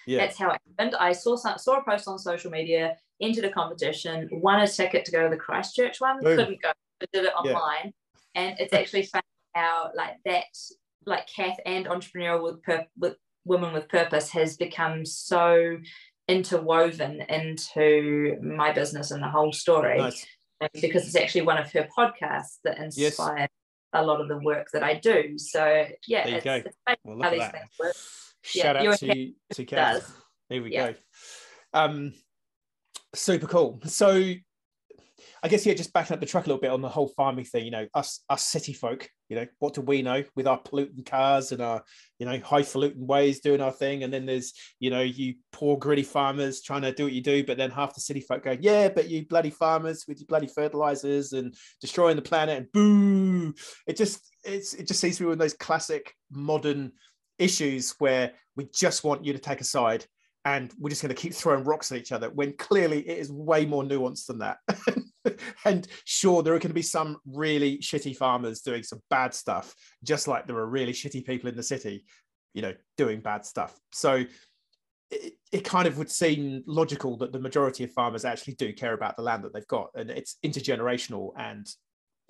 Yeah. 0.08 0.20
That's 0.20 0.38
how 0.38 0.52
it 0.52 0.60
happened. 0.78 0.96
I 0.98 1.12
saw 1.12 1.36
some, 1.36 1.58
saw 1.58 1.80
a 1.80 1.84
post 1.84 2.08
on 2.08 2.18
social 2.18 2.50
media, 2.50 2.96
entered 3.20 3.44
a 3.44 3.50
competition, 3.50 4.26
won 4.32 4.58
a 4.60 4.66
ticket 4.66 5.04
to 5.04 5.12
go 5.12 5.22
to 5.22 5.28
the 5.28 5.36
Christchurch 5.36 6.00
one, 6.00 6.22
Boom. 6.22 6.38
couldn't 6.38 6.62
go, 6.62 6.72
but 6.98 7.12
did 7.12 7.26
it 7.26 7.34
online. 7.34 7.92
Yeah. 8.34 8.40
And 8.40 8.56
it's 8.58 8.72
actually 8.72 9.02
funny 9.02 9.22
how 9.54 9.90
like 9.94 10.16
that, 10.24 10.44
like 11.04 11.26
Kath 11.26 11.58
and 11.66 11.84
entrepreneurial 11.86 12.42
with, 12.42 12.62
pur- 12.62 12.86
with 12.96 13.16
women 13.44 13.74
with 13.74 13.90
purpose 13.90 14.30
has 14.30 14.56
become 14.56 15.04
so 15.04 15.76
interwoven 16.26 17.20
into 17.28 18.38
my 18.42 18.72
business 18.72 19.10
and 19.10 19.22
the 19.22 19.28
whole 19.28 19.52
story. 19.52 19.98
Nice. 19.98 20.24
Because 20.80 21.06
it's 21.06 21.16
actually 21.16 21.42
one 21.42 21.58
of 21.58 21.70
her 21.72 21.86
podcasts 21.96 22.60
that 22.64 22.78
inspired 22.78 23.50
a 23.92 24.02
lot 24.02 24.22
of 24.22 24.28
the 24.28 24.38
work 24.38 24.68
that 24.72 24.82
I 24.82 24.94
do. 24.94 25.36
So 25.36 25.84
yeah, 26.06 26.26
it's, 26.26 26.46
it's 26.46 26.98
well, 27.04 27.18
how 27.22 27.30
these 27.30 27.46
things 27.48 27.70
work. 27.78 27.94
Shout 28.42 28.82
yeah, 28.82 28.90
out 28.90 28.98
to 28.98 29.32
to 29.54 29.64
Kev. 29.64 30.10
Here 30.48 30.62
we 30.62 30.72
yeah. 30.72 30.92
go. 30.92 30.98
Um, 31.74 32.14
super 33.14 33.46
cool. 33.46 33.80
So 33.86 34.34
I 35.42 35.48
guess 35.48 35.64
yeah, 35.64 35.74
just 35.74 35.92
backing 35.92 36.14
up 36.14 36.20
the 36.20 36.26
truck 36.26 36.46
a 36.46 36.48
little 36.48 36.60
bit 36.60 36.70
on 36.70 36.82
the 36.82 36.88
whole 36.88 37.08
farming 37.08 37.44
thing. 37.44 37.64
You 37.64 37.70
know, 37.70 37.86
us 37.94 38.24
us 38.28 38.44
city 38.44 38.72
folk. 38.72 39.08
You 39.28 39.36
know, 39.36 39.46
what 39.58 39.74
do 39.74 39.82
we 39.82 40.02
know 40.02 40.24
with 40.36 40.46
our 40.46 40.58
polluting 40.58 41.04
cars 41.04 41.52
and 41.52 41.60
our 41.60 41.82
you 42.18 42.26
know 42.26 42.40
highfalutin 42.40 43.06
ways 43.06 43.40
doing 43.40 43.60
our 43.60 43.70
thing? 43.70 44.02
And 44.02 44.12
then 44.12 44.26
there's 44.26 44.52
you 44.80 44.90
know 44.90 45.02
you 45.02 45.34
poor 45.52 45.76
gritty 45.76 46.02
farmers 46.02 46.62
trying 46.62 46.82
to 46.82 46.92
do 46.92 47.04
what 47.04 47.12
you 47.12 47.22
do, 47.22 47.44
but 47.44 47.56
then 47.56 47.70
half 47.70 47.94
the 47.94 48.00
city 48.00 48.20
folk 48.20 48.44
go, 48.44 48.56
yeah, 48.60 48.88
but 48.88 49.08
you 49.08 49.26
bloody 49.26 49.50
farmers 49.50 50.04
with 50.08 50.18
your 50.18 50.26
bloody 50.26 50.48
fertilizers 50.48 51.32
and 51.32 51.54
destroying 51.80 52.16
the 52.16 52.22
planet 52.22 52.58
and 52.58 52.72
boo. 52.72 53.54
It 53.86 53.96
just 53.96 54.20
it's 54.44 54.74
it 54.74 54.88
just 54.88 55.00
seems 55.00 55.16
to 55.16 55.22
be 55.22 55.26
one 55.26 55.34
of 55.34 55.38
those 55.38 55.54
classic 55.54 56.14
modern 56.30 56.92
issues 57.38 57.94
where 57.98 58.32
we 58.56 58.68
just 58.74 59.04
want 59.04 59.24
you 59.24 59.32
to 59.32 59.38
take 59.38 59.60
a 59.60 59.64
side 59.64 60.04
and 60.44 60.72
we're 60.78 60.90
just 60.90 61.02
going 61.02 61.14
to 61.14 61.20
keep 61.20 61.34
throwing 61.34 61.64
rocks 61.64 61.92
at 61.92 61.98
each 61.98 62.12
other 62.12 62.30
when 62.30 62.54
clearly 62.54 63.06
it 63.06 63.18
is 63.18 63.30
way 63.30 63.66
more 63.66 63.82
nuanced 63.82 64.26
than 64.26 64.38
that. 64.38 64.58
and 65.64 65.86
sure, 66.04 66.42
there 66.42 66.54
are 66.54 66.58
going 66.58 66.70
to 66.70 66.74
be 66.74 66.82
some 66.82 67.18
really 67.26 67.78
shitty 67.78 68.16
farmers 68.16 68.60
doing 68.60 68.82
some 68.82 69.00
bad 69.10 69.34
stuff, 69.34 69.74
just 70.04 70.26
like 70.28 70.46
there 70.46 70.56
are 70.56 70.66
really 70.66 70.92
shitty 70.92 71.24
people 71.26 71.48
in 71.48 71.56
the 71.56 71.62
city, 71.62 72.04
you 72.54 72.62
know, 72.62 72.72
doing 72.96 73.20
bad 73.20 73.44
stuff. 73.44 73.78
So 73.92 74.24
it, 75.10 75.34
it 75.52 75.64
kind 75.64 75.86
of 75.86 75.98
would 75.98 76.10
seem 76.10 76.62
logical 76.66 77.16
that 77.18 77.32
the 77.32 77.40
majority 77.40 77.84
of 77.84 77.92
farmers 77.92 78.24
actually 78.24 78.54
do 78.54 78.72
care 78.72 78.94
about 78.94 79.16
the 79.16 79.22
land 79.22 79.44
that 79.44 79.52
they've 79.52 79.66
got, 79.66 79.90
and 79.94 80.10
it's 80.10 80.36
intergenerational 80.44 81.32
and 81.36 81.68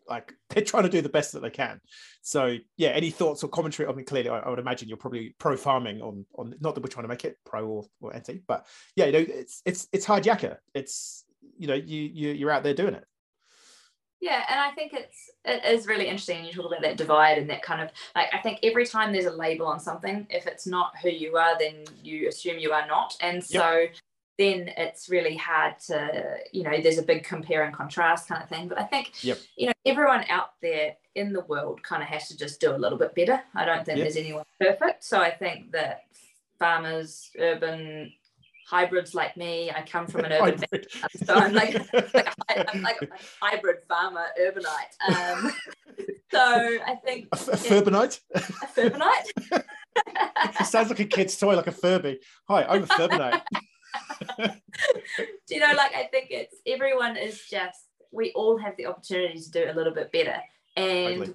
like 0.09 0.33
they're 0.51 0.65
trying 0.65 0.85
to 0.85 0.89
do 0.89 1.01
the 1.01 1.09
best 1.09 1.33
that 1.33 1.41
they 1.41 1.51
can. 1.51 1.81
So 2.23 2.57
yeah, 2.77 2.91
any 2.91 3.11
thoughts 3.11 3.43
or 3.43 3.49
commentary? 3.49 3.89
I 3.89 3.93
mean, 3.93 4.05
clearly, 4.05 4.31
I, 4.31 4.41
I, 4.41 4.51
would 4.51 4.59
imagine 4.59 4.89
you're 4.89 4.97
probably 4.97 5.35
pro 5.39 5.57
farming 5.57 6.03
on 6.03 6.27
on 6.35 6.55
not 6.61 6.75
that 6.75 6.83
we're 6.83 6.89
trying 6.89 7.05
to 7.05 7.09
make 7.09 7.25
it 7.25 7.37
pro 7.45 7.67
or, 7.67 7.85
or 8.01 8.15
anti, 8.15 8.43
but 8.47 8.67
yeah, 8.97 9.07
you 9.07 9.13
know, 9.13 9.25
it's 9.29 9.63
it's 9.65 9.89
it's 9.93 10.05
hard 10.05 10.25
yakka. 10.25 10.57
It's 10.75 11.25
you 11.59 11.69
know, 11.69 11.75
you, 11.75 12.03
you 12.03 12.33
you're 12.33 12.51
out 12.51 12.63
there 12.63 12.75
doing 12.75 12.95
it. 12.95 13.05
Yeah, 14.21 14.43
and 14.51 14.59
I 14.59 14.73
think 14.73 14.93
it's 14.95 15.31
it 15.45 15.65
is 15.65 15.87
really 15.87 16.07
interesting. 16.07 16.45
You 16.45 16.53
talk 16.53 16.67
about 16.67 16.83
that 16.83 16.97
divide 16.97 17.39
and 17.39 17.49
that 17.51 17.63
kind 17.63 17.81
of 17.81 17.91
like 18.17 18.35
I 18.35 18.39
think 18.39 18.59
every 18.65 18.85
time 18.85 19.13
there's 19.13 19.27
a 19.27 19.33
label 19.33 19.67
on 19.67 19.79
something, 19.79 20.27
if 20.29 20.47
it's 20.47 20.67
not 20.67 20.93
who 21.01 21.09
you 21.09 21.37
are, 21.37 21.57
then 21.59 21.85
you 22.03 22.29
assume 22.29 22.59
you 22.59 22.73
are 22.73 22.87
not, 22.87 23.17
and 23.21 23.43
so 23.43 23.77
yep 23.77 23.95
then 24.39 24.71
it's 24.77 25.09
really 25.09 25.37
hard 25.37 25.81
to, 25.81 26.37
you 26.53 26.63
know, 26.63 26.81
there's 26.81 26.99
a 26.99 27.03
big 27.03 27.25
compare 27.25 27.65
and 27.65 27.75
contrast 27.75 28.29
kind 28.29 28.43
of 28.43 28.49
thing. 28.49 28.69
But 28.69 28.79
I 28.79 28.85
think, 28.85 29.25
yep. 29.25 29.39
you 29.57 29.67
know, 29.67 29.73
everyone 29.85 30.25
out 30.31 30.53
there 30.63 30.95
in 31.17 31.33
the 31.33 31.41
world 31.43 31.83
kind 31.83 32.03
of 32.03 32.09
has 32.09 32.29
to 32.29 32.37
just 32.37 32.61
do 32.61 32.75
a 32.75 32.79
little 32.79 32.99
bit 32.99 33.15
better. 33.17 33.43
I 33.55 33.65
don't 33.65 33.85
think 33.85 33.99
yep. 33.99 34.07
there's 34.07 34.17
anyone 34.17 34.45
perfect. 34.61 35.03
So 35.03 35.21
I 35.21 35.33
think 35.33 35.73
that 35.73 36.03
farmers, 36.59 37.31
urban 37.39 38.13
hybrids 38.69 39.15
like 39.15 39.37
me, 39.37 39.71
I 39.71 39.83
come 39.83 40.07
from 40.07 40.25
an 40.25 40.33
urban 40.41 40.61
background, 40.71 41.11
so 41.25 41.35
I'm 41.35 41.55
like, 41.55 41.75
like 41.93 42.29
a, 42.51 42.71
I'm 42.71 42.83
like 42.83 43.03
a 43.03 43.09
hybrid 43.41 43.79
farmer, 43.89 44.27
urbanite. 44.41 44.95
Um, 45.09 45.53
so 46.31 46.79
I 46.87 46.95
think 47.05 47.29
a, 47.33 47.37
a 47.37 47.57
furbanite. 47.57 48.21
A 48.35 48.39
furbanite. 48.39 49.63
it 50.61 50.67
sounds 50.67 50.91
like 50.91 51.01
a 51.01 51.07
kid's 51.07 51.37
toy, 51.37 51.57
like 51.57 51.67
a 51.67 51.73
Furby. 51.73 52.19
Hi, 52.49 52.65
I'm 52.65 52.85
a 52.85 52.87
furbanite. 52.87 53.43
Do 54.39 55.55
you 55.55 55.61
know, 55.61 55.75
like 55.77 55.95
I 55.95 56.05
think 56.11 56.29
it's 56.31 56.57
everyone 56.67 57.17
is 57.17 57.43
just 57.51 57.89
we 58.11 58.33
all 58.33 58.59
have 58.59 58.77
the 58.77 58.87
opportunity 58.87 59.41
to 59.41 59.51
do 59.51 59.71
a 59.71 59.75
little 59.75 59.93
bit 59.93 60.13
better. 60.13 60.37
And 60.77 61.19
totally. 61.19 61.35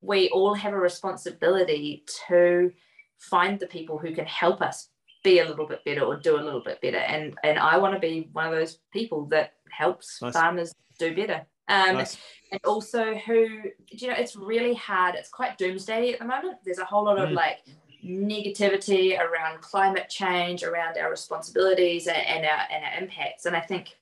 we 0.00 0.28
all 0.30 0.54
have 0.54 0.72
a 0.72 0.78
responsibility 0.78 2.04
to 2.28 2.72
find 3.18 3.58
the 3.58 3.66
people 3.66 3.98
who 3.98 4.14
can 4.14 4.26
help 4.26 4.60
us 4.60 4.88
be 5.22 5.40
a 5.40 5.44
little 5.44 5.66
bit 5.66 5.84
better 5.84 6.02
or 6.02 6.16
do 6.16 6.36
a 6.36 6.42
little 6.42 6.62
bit 6.62 6.80
better. 6.80 6.98
And 6.98 7.36
and 7.44 7.58
I 7.58 7.78
want 7.78 7.94
to 7.94 8.00
be 8.00 8.28
one 8.32 8.46
of 8.46 8.52
those 8.52 8.78
people 8.92 9.26
that 9.26 9.54
helps 9.70 10.20
nice. 10.22 10.32
farmers 10.32 10.74
do 10.98 11.14
better. 11.14 11.46
Um, 11.68 11.96
nice. 11.96 12.18
And 12.50 12.60
also, 12.64 13.14
who 13.14 13.46
do 13.46 13.96
you 13.96 14.08
know, 14.08 14.14
it's 14.16 14.34
really 14.34 14.74
hard. 14.74 15.14
It's 15.14 15.28
quite 15.28 15.56
doomsday 15.56 16.14
at 16.14 16.18
the 16.18 16.24
moment. 16.24 16.58
There's 16.64 16.78
a 16.78 16.84
whole 16.84 17.04
lot 17.04 17.18
of 17.18 17.30
mm. 17.30 17.34
like 17.34 17.58
negativity 18.04 19.18
around 19.18 19.60
climate 19.60 20.08
change, 20.08 20.62
around 20.62 20.98
our 20.98 21.10
responsibilities 21.10 22.06
and, 22.06 22.16
and, 22.16 22.44
our, 22.44 22.60
and 22.70 22.84
our 22.84 23.02
impacts. 23.02 23.46
And 23.46 23.56
I 23.56 23.60
think 23.60 23.96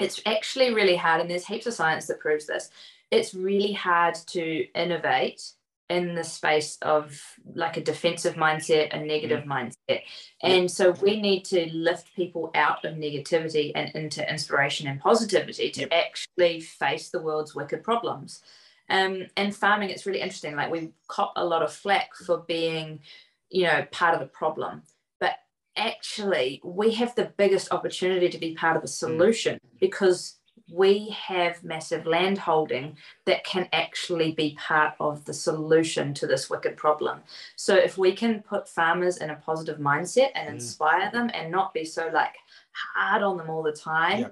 it's 0.00 0.20
actually 0.26 0.74
really 0.74 0.96
hard, 0.96 1.20
and 1.20 1.30
there's 1.30 1.46
heaps 1.46 1.66
of 1.66 1.74
science 1.74 2.06
that 2.06 2.20
proves 2.20 2.46
this. 2.46 2.70
It's 3.10 3.34
really 3.34 3.72
hard 3.72 4.14
to 4.28 4.66
innovate 4.74 5.52
in 5.88 6.14
the 6.14 6.24
space 6.24 6.76
of 6.82 7.18
like 7.54 7.76
a 7.78 7.82
defensive 7.82 8.34
mindset, 8.34 8.94
a 8.94 9.00
negative 9.00 9.44
mm. 9.44 9.46
mindset. 9.88 10.02
And 10.42 10.70
so 10.70 10.90
we 10.90 11.20
need 11.20 11.44
to 11.46 11.70
lift 11.72 12.14
people 12.14 12.50
out 12.54 12.84
of 12.84 12.96
negativity 12.96 13.72
and 13.74 13.90
into 13.94 14.28
inspiration 14.30 14.86
and 14.86 15.00
positivity 15.00 15.70
to 15.70 15.80
yep. 15.82 15.92
actually 15.92 16.60
face 16.60 17.08
the 17.08 17.22
world's 17.22 17.54
wicked 17.54 17.82
problems. 17.82 18.42
Um, 18.90 19.26
and 19.36 19.54
farming, 19.54 19.90
it's 19.90 20.06
really 20.06 20.20
interesting. 20.20 20.56
Like 20.56 20.70
we 20.70 20.92
cop 21.08 21.32
a 21.36 21.44
lot 21.44 21.62
of 21.62 21.72
flack 21.72 22.14
for 22.14 22.44
being 22.46 23.00
you 23.50 23.64
know, 23.64 23.86
part 23.90 24.14
of 24.14 24.20
the 24.20 24.26
problem. 24.26 24.82
But 25.20 25.36
actually, 25.76 26.60
we 26.64 26.92
have 26.94 27.14
the 27.14 27.32
biggest 27.36 27.72
opportunity 27.72 28.28
to 28.28 28.38
be 28.38 28.54
part 28.54 28.76
of 28.76 28.82
the 28.82 28.88
mm. 28.88 28.92
solution 28.92 29.58
because 29.80 30.38
we 30.72 31.08
have 31.10 31.64
massive 31.64 32.06
land 32.06 32.38
holding 32.38 32.96
that 33.24 33.44
can 33.44 33.68
actually 33.72 34.32
be 34.32 34.56
part 34.58 34.94
of 35.00 35.24
the 35.24 35.32
solution 35.32 36.12
to 36.14 36.26
this 36.26 36.50
wicked 36.50 36.76
problem. 36.76 37.20
So 37.56 37.74
if 37.74 37.96
we 37.96 38.12
can 38.12 38.42
put 38.42 38.68
farmers 38.68 39.18
in 39.18 39.30
a 39.30 39.36
positive 39.36 39.78
mindset 39.78 40.30
and 40.34 40.48
mm. 40.48 40.52
inspire 40.54 41.10
them 41.10 41.30
and 41.32 41.50
not 41.50 41.72
be 41.72 41.84
so 41.84 42.10
like 42.12 42.34
hard 42.72 43.22
on 43.22 43.36
them 43.36 43.50
all 43.50 43.62
the 43.62 43.72
time. 43.72 44.20
Yeah. 44.20 44.28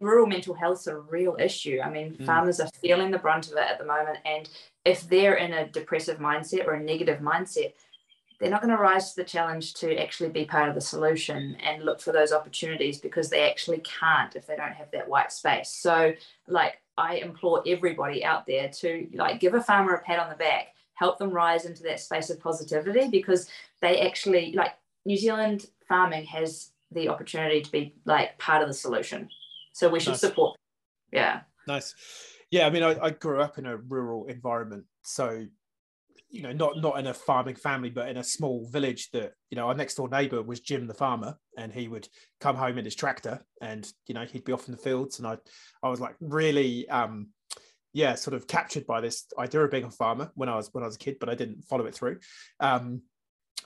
Rural 0.00 0.26
mental 0.26 0.54
health 0.54 0.80
is 0.80 0.86
a 0.88 0.96
real 0.96 1.36
issue. 1.38 1.80
I 1.82 1.90
mean, 1.90 2.14
mm. 2.14 2.26
farmers 2.26 2.60
are 2.60 2.68
feeling 2.80 3.10
the 3.10 3.18
brunt 3.18 3.46
of 3.46 3.52
it 3.54 3.70
at 3.70 3.78
the 3.78 3.84
moment. 3.84 4.18
And 4.24 4.48
if 4.84 5.08
they're 5.08 5.36
in 5.36 5.52
a 5.52 5.68
depressive 5.68 6.18
mindset 6.18 6.66
or 6.66 6.74
a 6.74 6.82
negative 6.82 7.20
mindset, 7.20 7.72
they're 8.38 8.50
not 8.50 8.62
going 8.62 8.74
to 8.74 8.82
rise 8.82 9.10
to 9.10 9.16
the 9.16 9.24
challenge 9.24 9.74
to 9.74 9.96
actually 9.96 10.30
be 10.30 10.44
part 10.44 10.68
of 10.68 10.74
the 10.74 10.80
solution 10.80 11.56
and 11.62 11.84
look 11.84 12.00
for 12.00 12.12
those 12.12 12.32
opportunities 12.32 12.98
because 12.98 13.30
they 13.30 13.48
actually 13.48 13.78
can't 13.78 14.36
if 14.36 14.46
they 14.46 14.56
don't 14.56 14.72
have 14.72 14.90
that 14.92 15.08
white 15.08 15.32
space. 15.32 15.70
So, 15.70 16.12
like, 16.48 16.80
I 16.96 17.16
implore 17.16 17.62
everybody 17.66 18.24
out 18.24 18.46
there 18.46 18.68
to 18.68 19.08
like 19.14 19.40
give 19.40 19.54
a 19.54 19.62
farmer 19.62 19.94
a 19.94 20.02
pat 20.02 20.20
on 20.20 20.28
the 20.28 20.36
back, 20.36 20.68
help 20.94 21.18
them 21.18 21.30
rise 21.30 21.64
into 21.64 21.82
that 21.84 22.00
space 22.00 22.30
of 22.30 22.40
positivity 22.40 23.08
because 23.08 23.48
they 23.80 24.00
actually 24.00 24.52
like 24.52 24.72
New 25.04 25.16
Zealand 25.16 25.66
farming 25.88 26.24
has 26.26 26.70
the 26.92 27.08
opportunity 27.08 27.60
to 27.60 27.72
be 27.72 27.94
like 28.04 28.38
part 28.38 28.62
of 28.62 28.68
the 28.68 28.74
solution. 28.74 29.28
So 29.72 29.88
we 29.88 29.98
should 29.98 30.10
nice. 30.10 30.20
support. 30.20 30.56
Yeah. 31.12 31.40
Nice. 31.66 31.94
Yeah, 32.50 32.66
I 32.66 32.70
mean, 32.70 32.84
I, 32.84 32.96
I 33.00 33.10
grew 33.10 33.40
up 33.40 33.58
in 33.58 33.66
a 33.66 33.76
rural 33.76 34.26
environment, 34.26 34.84
so 35.02 35.46
you 36.34 36.42
know, 36.42 36.52
not 36.52 36.78
not 36.78 36.98
in 36.98 37.06
a 37.06 37.14
farming 37.14 37.54
family, 37.54 37.90
but 37.90 38.08
in 38.08 38.16
a 38.16 38.24
small 38.24 38.68
village 38.68 39.10
that, 39.12 39.32
you 39.50 39.56
know, 39.56 39.68
our 39.68 39.74
next 39.74 39.94
door 39.94 40.08
neighbor 40.08 40.42
was 40.42 40.58
Jim 40.58 40.88
the 40.88 40.92
farmer 40.94 41.38
and 41.56 41.72
he 41.72 41.86
would 41.86 42.08
come 42.40 42.56
home 42.56 42.76
in 42.76 42.84
his 42.84 42.96
tractor 42.96 43.40
and, 43.60 43.88
you 44.08 44.14
know, 44.14 44.24
he'd 44.24 44.44
be 44.44 44.52
off 44.52 44.66
in 44.66 44.72
the 44.72 44.82
fields. 44.82 45.18
And 45.18 45.28
I 45.28 45.38
I 45.80 45.88
was 45.88 46.00
like 46.00 46.16
really 46.20 46.88
um 46.88 47.28
yeah, 47.92 48.16
sort 48.16 48.34
of 48.34 48.48
captured 48.48 48.84
by 48.84 49.00
this 49.00 49.26
idea 49.38 49.60
of 49.60 49.70
being 49.70 49.84
a 49.84 49.90
farmer 49.92 50.32
when 50.34 50.48
I 50.48 50.56
was 50.56 50.70
when 50.72 50.82
I 50.82 50.88
was 50.88 50.96
a 50.96 50.98
kid, 50.98 51.18
but 51.20 51.28
I 51.28 51.36
didn't 51.36 51.62
follow 51.66 51.86
it 51.86 51.94
through. 51.94 52.18
Um 52.58 53.02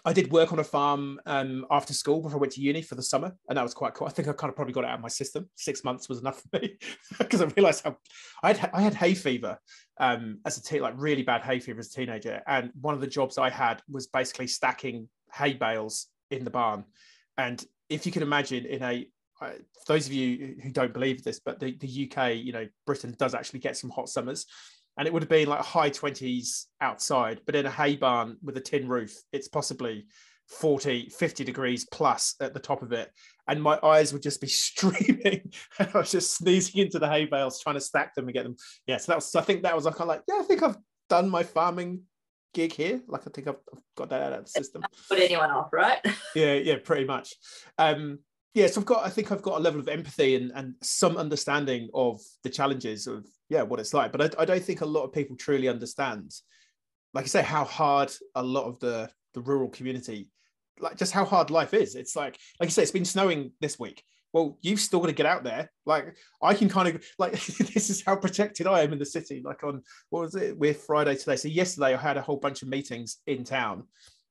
I 0.09 0.15
did 0.15 0.33
work 0.33 0.55
on 0.55 0.59
a 0.59 0.65
farm 0.65 1.21
um, 1.27 1.67
after 1.71 1.93
school 1.93 2.23
before 2.23 2.39
I 2.39 2.41
went 2.41 2.55
to 2.55 2.63
uni 2.63 2.81
for 2.81 2.95
the 2.95 3.03
summer, 3.03 3.37
and 3.47 3.59
that 3.59 3.63
was 3.63 3.75
quite 3.75 3.93
cool. 3.93 4.07
I 4.07 4.11
think 4.11 4.27
I 4.27 4.33
kind 4.33 4.49
of 4.49 4.57
probably 4.57 4.73
got 4.73 4.85
it 4.85 4.87
out 4.89 4.95
of 4.95 5.03
my 5.03 5.09
system. 5.09 5.51
Six 5.55 5.85
months 5.85 6.09
was 6.09 6.21
enough 6.21 6.41
for 6.41 6.59
me 6.59 6.79
because 7.19 7.43
I 7.43 7.45
realised 7.45 7.85
how 7.85 7.99
I 8.43 8.55
had 8.55 8.71
I 8.73 8.81
had 8.81 8.95
hay 8.95 9.13
fever 9.13 9.59
um, 10.01 10.39
as 10.47 10.57
a 10.57 10.63
teen, 10.63 10.81
like 10.81 10.95
really 10.97 11.23
bad 11.23 11.43
hay 11.43 11.61
fever 11.61 11.79
as 11.79 11.89
a 11.89 11.93
teenager, 11.93 12.41
and 12.47 12.71
one 12.81 12.95
of 12.95 13.03
the 13.03 13.07
jobs 13.07 13.37
I 13.37 13.51
had 13.51 13.83
was 13.87 14.07
basically 14.07 14.47
stacking 14.47 15.11
hay 15.35 15.53
bales 15.53 16.07
in 16.31 16.43
the 16.43 16.51
barn. 16.51 16.85
And 17.37 17.63
if 17.91 18.07
you 18.07 18.13
can 18.13 18.23
imagine, 18.23 18.65
in 18.65 18.83
a 18.83 19.07
uh, 19.43 19.51
those 19.87 20.07
of 20.07 20.15
you 20.15 20.57
who 20.63 20.71
don't 20.71 20.95
believe 20.95 21.23
this, 21.23 21.39
but 21.39 21.61
the, 21.61 21.77
the 21.77 22.11
UK, 22.11 22.37
you 22.37 22.53
know, 22.53 22.67
Britain 22.87 23.15
does 23.19 23.35
actually 23.35 23.61
get 23.61 23.77
some 23.77 23.91
hot 23.91 24.09
summers 24.09 24.47
and 24.99 25.07
it 25.07 25.13
would 25.13 25.23
have 25.23 25.31
been 25.31 25.49
like 25.49 25.61
high 25.61 25.91
20s 25.91 26.65
outside 26.81 27.41
but 27.47 27.55
in 27.55 27.67
a 27.67 27.71
hay 27.71 27.97
barn 27.97 28.37
with 28.43 28.57
a 28.57 28.61
tin 28.61 28.89
roof 28.89 29.15
it's 29.33 29.49
possibly 29.49 30.07
40 30.49 31.11
50 31.11 31.45
degrees 31.45 31.87
plus 31.93 32.35
at 32.41 32.55
the 32.55 32.61
top 32.61 32.83
of 32.83 32.93
it. 32.93 33.11
And 33.49 33.63
my 33.63 33.79
eyes 33.83 34.13
would 34.13 34.23
just 34.23 34.41
be 34.41 34.47
streaming. 34.47 35.53
And 35.79 35.89
i 35.95 35.99
was 35.99 36.11
just 36.11 36.37
sneezing 36.37 36.81
into 36.81 36.99
the 36.99 37.09
hay 37.09 37.27
bales 37.27 37.61
trying 37.61 37.77
to 37.77 37.81
stack 37.81 38.15
them 38.15 38.27
and 38.27 38.35
get 38.35 38.45
them. 38.45 38.57
Yeah 38.87 38.97
so 38.97 39.13
that 39.13 39.17
was 39.17 39.35
i 39.35 39.41
think 39.41 39.63
that 39.63 39.75
was 39.75 39.85
kind 39.85 40.01
of 40.01 40.09
like 40.09 40.23
yeah 40.29 40.39
i 40.41 40.43
think 40.43 40.63
i've 40.63 40.77
done 41.09 41.29
my 41.29 41.43
farming 41.43 42.03
gig 42.55 42.73
here. 42.73 43.01
Like 43.07 43.27
i 43.27 43.31
think 43.31 43.49
i've, 43.49 43.57
got 43.97 44.11
that 44.11 44.23
out 44.23 44.39
of 44.39 44.45
the 44.45 44.51
system. 44.51 44.83
Put 45.09 45.19
anyone 45.19 45.51
off 45.51 45.69
right? 45.73 45.99
Yeah 46.35 46.55
yeah 46.55 46.77
pretty 46.83 47.05
much. 47.05 47.35
Um 47.77 48.21
yes, 48.55 48.77
I've 48.77 48.85
got. 48.85 49.05
I 49.05 49.11
think 49.11 49.31
I've 49.33 49.43
got 49.43 49.59
a 49.59 49.63
level 49.63 49.81
of 49.81 49.89
empathy 49.89 50.37
and 50.37 50.53
and 50.55 50.75
some 50.83 51.17
understanding 51.17 51.89
of 51.95 52.21
the 52.43 52.51
challenges 52.51 53.07
of 53.07 53.27
yeah 53.49 53.63
what 53.63 53.81
it's 53.81 53.95
like. 53.95 54.13
But 54.13 54.39
I, 54.39 54.43
I 54.43 54.45
don't 54.45 54.63
think 54.63 54.81
a 54.81 54.87
lot 54.87 55.05
of 55.05 55.13
people 55.13 55.37
truly 55.37 55.69
understand, 55.69 56.33
like 57.15 57.25
I 57.25 57.29
say, 57.29 57.43
how 57.43 57.65
hard 57.65 58.13
a 58.35 58.43
lot 58.43 58.65
of 58.65 58.79
the 58.81 59.11
the 59.35 59.41
rural 59.41 59.69
community, 59.69 60.31
like 60.81 60.97
just 60.97 61.13
how 61.13 61.25
hard 61.25 61.51
life 61.51 61.75
is. 61.75 61.95
It's 61.95 62.17
like 62.17 62.39
like 62.61 62.69
you 62.69 62.73
say, 62.73 62.83
it's 62.83 62.91
been 62.91 63.05
snowing 63.05 63.53
this 63.61 63.79
week. 63.79 64.03
Well, 64.33 64.59
you've 64.61 64.81
still 64.81 65.01
got 65.01 65.07
to 65.07 65.15
get 65.15 65.25
out 65.25 65.43
there. 65.43 65.71
Like 65.87 66.17
I 66.43 66.53
can 66.55 66.69
kind 66.69 66.89
of 66.89 67.05
like 67.19 67.33
this 67.73 67.91
is 67.91 68.05
how 68.05 68.17
protected 68.17 68.67
I 68.67 68.83
am 68.83 68.93
in 68.93 68.99
the 68.99 69.07
city. 69.07 69.43
Like 69.45 69.65
on 69.65 69.83
what 70.11 70.21
was 70.21 70.35
it? 70.35 70.59
We're 70.59 70.75
Friday 70.75 71.17
today. 71.17 71.37
So 71.37 71.49
yesterday 71.49 71.95
I 71.95 71.97
had 71.97 72.17
a 72.17 72.23
whole 72.23 72.37
bunch 72.37 72.63
of 72.63 72.69
meetings 72.69 73.19
in 73.27 73.45
town, 73.45 73.85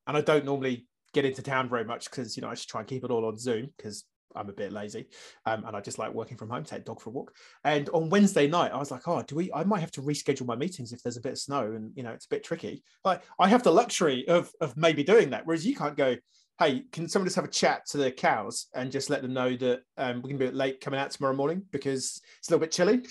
and 0.06 0.18
I 0.18 0.22
don't 0.22 0.46
normally 0.46 0.88
get 1.14 1.26
into 1.26 1.42
town 1.42 1.70
very 1.70 1.86
much 1.86 2.10
because 2.10 2.36
you 2.36 2.42
know 2.42 2.50
I 2.50 2.56
just 2.56 2.70
try 2.70 2.82
and 2.82 2.88
keep 2.88 3.04
it 3.04 3.12
all 3.12 3.26
on 3.26 3.38
Zoom 3.38 3.70
because 3.78 4.04
I'm 4.36 4.50
a 4.50 4.54
bit 4.54 4.72
lazy, 4.72 5.08
um, 5.46 5.64
and 5.66 5.76
I 5.76 5.82
just 5.82 6.00
like 6.00 6.14
working 6.14 6.38
from 6.38 6.50
home. 6.50 6.64
Take 6.64 6.86
dog 6.86 7.02
for 7.02 7.10
a 7.10 7.14
walk. 7.14 7.34
And 7.64 7.90
on 7.90 8.10
Wednesday 8.10 8.48
night, 8.48 8.72
I 8.72 8.78
was 8.78 8.92
like, 8.92 9.08
oh, 9.08 9.22
do 9.24 9.36
we? 9.36 9.52
I 9.54 9.64
might 9.64 9.80
have 9.80 9.92
to 9.92 10.02
reschedule 10.02 10.46
my 10.46 10.56
meetings 10.56 10.94
if 10.94 11.02
there's 11.02 11.18
a 11.18 11.22
bit 11.22 11.34
of 11.34 11.40
snow, 11.40 11.64
and 11.64 11.92
you 11.96 12.04
know 12.04 12.12
it's 12.12 12.26
a 12.26 12.30
bit 12.30 12.44
tricky. 12.44 12.84
Like 13.04 13.24
I 13.40 13.48
have 13.48 13.64
the 13.64 13.72
luxury 13.72 14.28
of 14.28 14.52
of 14.62 14.78
maybe 14.78 15.04
doing 15.04 15.32
that, 15.32 15.46
whereas 15.46 15.66
you 15.66 15.76
can't 15.76 15.98
go. 15.98 16.16
Hey, 16.60 16.86
can 16.92 17.08
someone 17.08 17.28
just 17.28 17.36
have 17.36 17.46
a 17.46 17.50
chat 17.50 17.86
to 17.90 17.98
the 17.98 18.12
cows 18.12 18.66
and 18.74 18.92
just 18.92 19.12
let 19.12 19.22
them 19.22 19.32
know 19.32 19.56
that 19.58 19.82
um, 19.98 20.24
we're 20.24 20.30
gonna 20.30 20.52
be 20.52 20.58
late 20.58 20.82
coming 20.82 21.00
out 21.00 21.12
tomorrow 21.12 21.36
morning 21.36 21.62
because 21.72 22.20
it's 22.40 22.50
a 22.50 22.52
little 22.52 22.62
bit 22.62 22.72
chilly? 22.72 23.04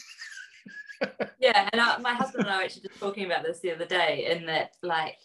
yeah, 1.39 1.69
and 1.73 1.81
I, 1.81 1.97
my 1.99 2.13
husband 2.13 2.45
and 2.45 2.53
I 2.53 2.57
were 2.57 2.65
actually 2.65 2.89
just 2.89 2.99
talking 2.99 3.25
about 3.25 3.45
this 3.45 3.61
the 3.61 3.73
other 3.73 3.85
day, 3.85 4.27
in 4.33 4.47
that 4.47 4.71
like 4.83 5.19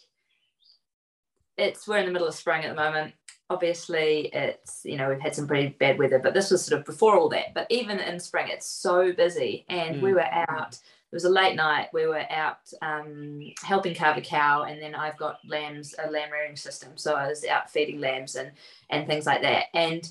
it's 1.56 1.86
we're 1.86 1.98
in 1.98 2.06
the 2.06 2.12
middle 2.12 2.28
of 2.28 2.34
spring 2.34 2.64
at 2.64 2.68
the 2.68 2.82
moment. 2.82 3.14
Obviously 3.50 4.30
it's 4.32 4.80
you 4.84 4.96
know 4.96 5.08
we've 5.08 5.20
had 5.20 5.34
some 5.34 5.46
pretty 5.46 5.68
bad 5.78 5.98
weather 5.98 6.18
but 6.18 6.34
this 6.34 6.50
was 6.50 6.64
sort 6.64 6.80
of 6.80 6.86
before 6.86 7.16
all 7.16 7.28
that. 7.30 7.54
But 7.54 7.66
even 7.70 7.98
in 7.98 8.18
spring 8.18 8.48
it's 8.48 8.66
so 8.66 9.12
busy. 9.12 9.64
And 9.68 9.96
mm. 9.96 10.02
we 10.02 10.14
were 10.14 10.26
out 10.48 10.74
it 10.74 11.16
was 11.16 11.24
a 11.24 11.30
late 11.30 11.56
night 11.56 11.88
we 11.92 12.06
were 12.06 12.24
out 12.30 12.56
um, 12.80 13.40
helping 13.62 13.94
calve 13.94 14.16
a 14.16 14.22
cow 14.22 14.62
and 14.62 14.80
then 14.80 14.94
i've 14.94 15.18
got 15.18 15.40
lambs 15.46 15.94
a 16.02 16.10
lamb 16.10 16.32
rearing 16.32 16.56
system. 16.56 16.92
So 16.96 17.14
i 17.14 17.28
was 17.28 17.44
out 17.44 17.70
feeding 17.70 18.00
lambs 18.00 18.34
and 18.36 18.52
and 18.90 19.06
things 19.06 19.26
like 19.26 19.42
that. 19.42 19.66
And 19.74 20.10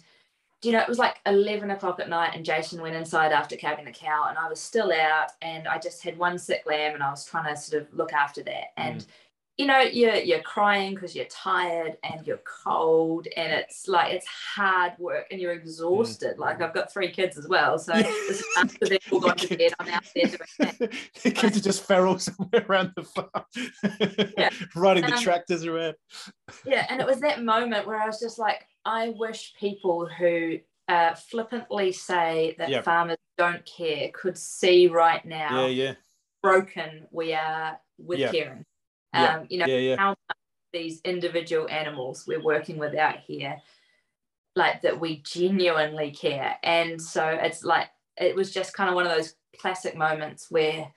you 0.64 0.72
know, 0.72 0.80
it 0.80 0.88
was 0.88 1.00
like 1.00 1.20
11 1.26 1.72
o'clock 1.72 2.00
at 2.00 2.08
night, 2.08 2.36
and 2.36 2.46
Jason 2.46 2.84
went 2.84 2.96
inside 2.96 3.32
after 3.32 3.56
calving 3.56 3.86
the 3.86 3.92
cow, 3.92 4.28
and 4.30 4.38
I 4.38 4.48
was 4.48 4.60
still 4.60 4.92
out, 4.94 5.32
and 5.42 5.68
I 5.68 5.80
just 5.80 6.04
had 6.04 6.20
one 6.20 6.38
sick 6.38 6.68
lamb, 6.68 6.94
and 6.94 7.02
I 7.02 7.10
was 7.10 7.26
trying 7.26 7.52
to 7.52 7.60
sort 7.60 7.82
of 7.82 7.92
look 7.94 8.14
after 8.14 8.44
that. 8.44 8.66
And 8.78 9.02
mm 9.02 9.08
you 9.58 9.66
know 9.66 9.80
you're 9.80 10.16
you're 10.16 10.42
crying 10.42 10.96
because 10.96 11.16
you're 11.16 11.26
tired 11.26 11.98
and 12.04 12.26
you're 12.26 12.42
cold 12.64 13.28
and 13.36 13.52
it's 13.52 13.88
like 13.88 14.14
it's 14.14 14.26
hard 14.28 14.94
work 14.98 15.28
and 15.30 15.42
you're 15.42 15.52
exhausted. 15.52 16.40
Like 16.40 16.62
I've 16.62 16.74
got 16.74 16.92
three 16.92 17.12
kids 17.12 17.38
as 17.38 17.48
well, 17.48 17.78
so 17.78 17.94
this 17.94 18.44
after 18.58 18.86
they've 18.88 19.00
all 19.12 19.20
gone 19.20 19.38
to 19.38 19.58
bed. 19.58 19.74
I'm 19.80 19.90
out 19.90 20.04
there 20.16 20.26
doing 20.26 20.40
that. 20.60 20.92
the 21.24 21.32
kids 21.32 21.58
are 21.58 21.62
just 21.62 21.84
feral 21.84 22.18
somewhere 22.20 22.66
around 22.68 22.94
the 22.96 23.04
farm, 23.04 24.32
yeah. 24.38 24.50
riding 24.76 25.06
the 25.06 25.14
um, 25.14 25.22
tractors 25.22 25.66
around. 25.66 25.96
Yeah, 26.66 26.86
and 26.90 27.02
it 27.02 27.08
was 27.08 27.20
that 27.20 27.44
moment 27.44 27.86
where 27.86 28.02
I 28.02 28.08
was 28.08 28.20
just 28.20 28.40
like, 28.40 28.66
I 28.86 29.14
wish 29.18 29.54
people 29.60 30.08
who 30.08 30.60
uh, 30.88 31.14
flippantly 31.14 31.92
say 31.92 32.56
that 32.58 32.70
yep. 32.70 32.86
farmers 32.86 33.18
don't 33.38 33.66
care 33.66 34.10
could 34.14 34.38
see 34.38 34.88
right 34.88 35.24
now. 35.26 35.68
Yeah, 35.68 35.84
yeah. 35.84 35.94
Broken 36.42 37.08
we 37.12 37.34
are 37.34 37.80
with 38.00 38.18
yep. 38.18 38.32
caring 38.32 38.66
yeah. 39.14 39.36
Um, 39.36 39.46
you 39.50 39.58
know, 39.58 39.66
yeah, 39.66 39.78
yeah. 39.78 39.96
how 39.98 40.16
these 40.74 41.02
individual 41.04 41.70
animals 41.70 42.26
we're 42.28 42.42
working 42.42 42.78
with 42.78 42.96
out 42.96 43.18
here, 43.20 43.62
like 44.56 44.82
that 44.82 45.00
we 45.00 45.18
genuinely 45.26 46.12
care. 46.12 46.58
And 46.64 47.02
so 47.02 47.28
it's 47.28 47.64
like, 47.64 47.90
it 48.18 48.36
was 48.36 48.54
just 48.54 48.74
kind 48.74 48.90
of 48.90 48.96
one 48.96 49.06
of 49.06 49.12
those 49.16 49.36
classic 49.60 49.96
moments 49.96 50.48
where 50.50 50.92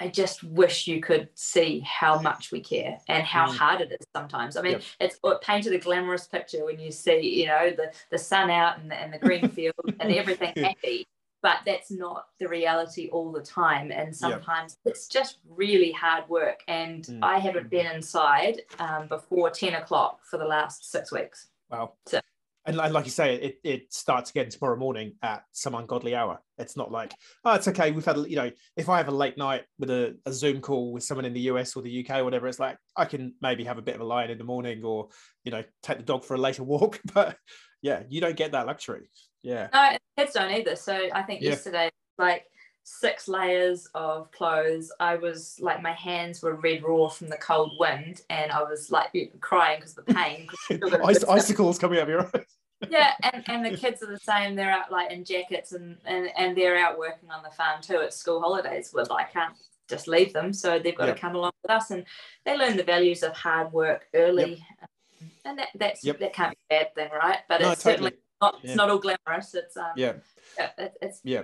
I 0.00 0.08
just 0.08 0.42
wish 0.42 0.88
you 0.88 1.00
could 1.00 1.28
see 1.34 1.80
how 1.80 2.20
much 2.20 2.50
we 2.50 2.60
care 2.60 2.98
and 3.08 3.24
how 3.24 3.46
mm. 3.46 3.56
hard 3.56 3.80
it 3.80 3.92
is 3.92 4.06
sometimes. 4.14 4.56
I 4.56 4.62
mean, 4.62 4.72
yep. 4.72 4.82
it's 5.00 5.18
it 5.22 5.40
painted 5.40 5.72
a 5.72 5.78
glamorous 5.78 6.26
picture 6.26 6.64
when 6.64 6.80
you 6.80 6.90
see, 6.90 7.20
you 7.20 7.46
know, 7.46 7.70
the, 7.70 7.92
the 8.10 8.18
sun 8.18 8.50
out 8.50 8.78
and 8.78 8.90
the, 8.90 8.96
and 8.96 9.12
the 9.12 9.18
green 9.18 9.48
field 9.48 9.74
and 10.00 10.12
everything 10.12 10.52
happy 10.56 11.06
but 11.44 11.58
that's 11.66 11.90
not 11.90 12.24
the 12.40 12.48
reality 12.48 13.10
all 13.12 13.30
the 13.30 13.42
time. 13.42 13.92
And 13.92 14.16
sometimes 14.16 14.78
yep. 14.82 14.94
it's 14.94 15.08
just 15.08 15.40
really 15.46 15.92
hard 15.92 16.26
work. 16.30 16.60
And 16.68 17.04
mm. 17.04 17.18
i 17.22 17.38
haven't 17.38 17.68
been 17.68 17.86
inside 17.86 18.62
um, 18.78 19.08
before 19.08 19.50
10 19.50 19.74
o'clock 19.74 20.20
for 20.28 20.38
the 20.38 20.46
last 20.46 20.90
six 20.90 21.12
weeks. 21.12 21.48
Wow. 21.70 21.92
So, 22.06 22.18
and 22.64 22.78
like 22.78 23.04
you 23.04 23.10
say 23.10 23.34
it, 23.34 23.58
it 23.62 23.92
starts 23.92 24.30
again 24.30 24.48
tomorrow 24.48 24.78
morning 24.78 25.16
at 25.22 25.42
some 25.52 25.74
ungodly 25.74 26.14
hour. 26.14 26.40
It's 26.56 26.78
not 26.78 26.90
like 26.90 27.12
oh 27.44 27.52
it's 27.52 27.68
okay. 27.68 27.90
We've 27.90 28.06
had 28.06 28.16
you 28.26 28.36
know 28.36 28.50
if 28.78 28.88
i 28.88 28.96
have 28.96 29.08
a 29.08 29.14
late 29.14 29.36
night 29.36 29.64
with 29.78 29.90
a, 29.90 30.16
a 30.24 30.32
zoom 30.32 30.62
call 30.62 30.94
with 30.94 31.02
someone 31.02 31.26
in 31.26 31.34
the 31.34 31.42
us 31.42 31.76
or 31.76 31.82
the 31.82 32.02
uk 32.02 32.16
or 32.16 32.24
whatever 32.24 32.46
it's 32.48 32.58
like 32.58 32.78
i 32.96 33.04
can 33.04 33.34
maybe 33.42 33.64
have 33.64 33.76
a 33.76 33.82
bit 33.82 33.96
of 33.96 34.00
a 34.00 34.04
lie 34.04 34.24
in 34.24 34.38
the 34.38 34.44
morning 34.44 34.82
or 34.82 35.08
you 35.44 35.52
know 35.52 35.62
take 35.82 35.98
the 35.98 36.04
dog 36.04 36.24
for 36.24 36.36
a 36.36 36.38
later 36.38 36.62
walk. 36.72 37.00
But 37.12 37.36
yeah 37.82 38.04
you 38.08 38.22
don't 38.22 38.36
get 38.36 38.52
that 38.52 38.66
luxury 38.66 39.10
yeah. 39.44 39.68
No, 39.72 39.96
kids 40.18 40.32
don't 40.34 40.50
either. 40.50 40.74
So 40.74 41.08
I 41.12 41.22
think 41.22 41.42
yeah. 41.42 41.50
yesterday, 41.50 41.90
like 42.18 42.46
six 42.84 43.28
layers 43.28 43.88
of 43.94 44.30
clothes. 44.30 44.92
I 45.00 45.16
was 45.16 45.58
like, 45.60 45.82
my 45.82 45.92
hands 45.92 46.42
were 46.42 46.54
red 46.54 46.82
raw 46.82 47.08
from 47.08 47.28
the 47.28 47.36
cold 47.36 47.72
wind, 47.78 48.22
and 48.30 48.52
I 48.52 48.62
was 48.62 48.90
like 48.90 49.10
crying 49.40 49.80
because 49.80 49.98
of 49.98 50.06
the 50.06 50.14
pain. 50.14 50.48
Ice, 51.04 51.24
icicles 51.24 51.78
coming 51.78 51.98
out 51.98 52.04
of 52.04 52.08
your 52.08 52.30
eyes. 52.34 52.44
yeah, 52.88 53.12
and, 53.22 53.44
and 53.46 53.64
the 53.66 53.76
kids 53.76 54.02
are 54.02 54.10
the 54.10 54.18
same. 54.18 54.54
They're 54.54 54.70
out 54.70 54.92
like 54.92 55.10
in 55.10 55.24
jackets 55.24 55.72
and, 55.72 55.96
and, 56.04 56.28
and 56.36 56.56
they're 56.56 56.78
out 56.78 56.98
working 56.98 57.30
on 57.30 57.42
the 57.42 57.50
farm 57.50 57.82
too 57.82 58.00
at 58.00 58.14
school 58.14 58.40
holidays. 58.40 58.90
Where 58.92 59.04
I 59.10 59.24
can't 59.24 59.54
just 59.88 60.08
leave 60.08 60.32
them, 60.32 60.52
so 60.52 60.78
they've 60.78 60.96
got 60.96 61.08
yep. 61.08 61.16
to 61.16 61.20
come 61.20 61.34
along 61.34 61.52
with 61.62 61.70
us, 61.70 61.90
and 61.90 62.04
they 62.44 62.56
learn 62.56 62.76
the 62.76 62.84
values 62.84 63.22
of 63.22 63.32
hard 63.32 63.72
work 63.72 64.06
early. 64.14 64.50
Yep. 64.50 64.58
Um, 64.82 65.30
and 65.46 65.58
that 65.58 65.68
that's 65.74 66.04
yep. 66.04 66.18
that 66.20 66.34
can't 66.34 66.52
be 66.52 66.76
a 66.76 66.80
bad 66.80 66.94
thing, 66.94 67.10
right? 67.12 67.38
But 67.48 67.60
no, 67.60 67.72
it's 67.72 67.82
totally. 67.82 68.10
certainly 68.10 68.23
not 68.44 68.60
yeah. 68.62 68.70
it's 68.70 68.76
not 68.76 68.90
all 68.90 68.98
glamorous. 68.98 69.54
It's 69.54 69.76
um, 69.76 69.92
yeah, 69.96 70.14
yeah, 70.58 70.70
it, 70.78 70.94
it's 71.00 71.20
yeah. 71.24 71.42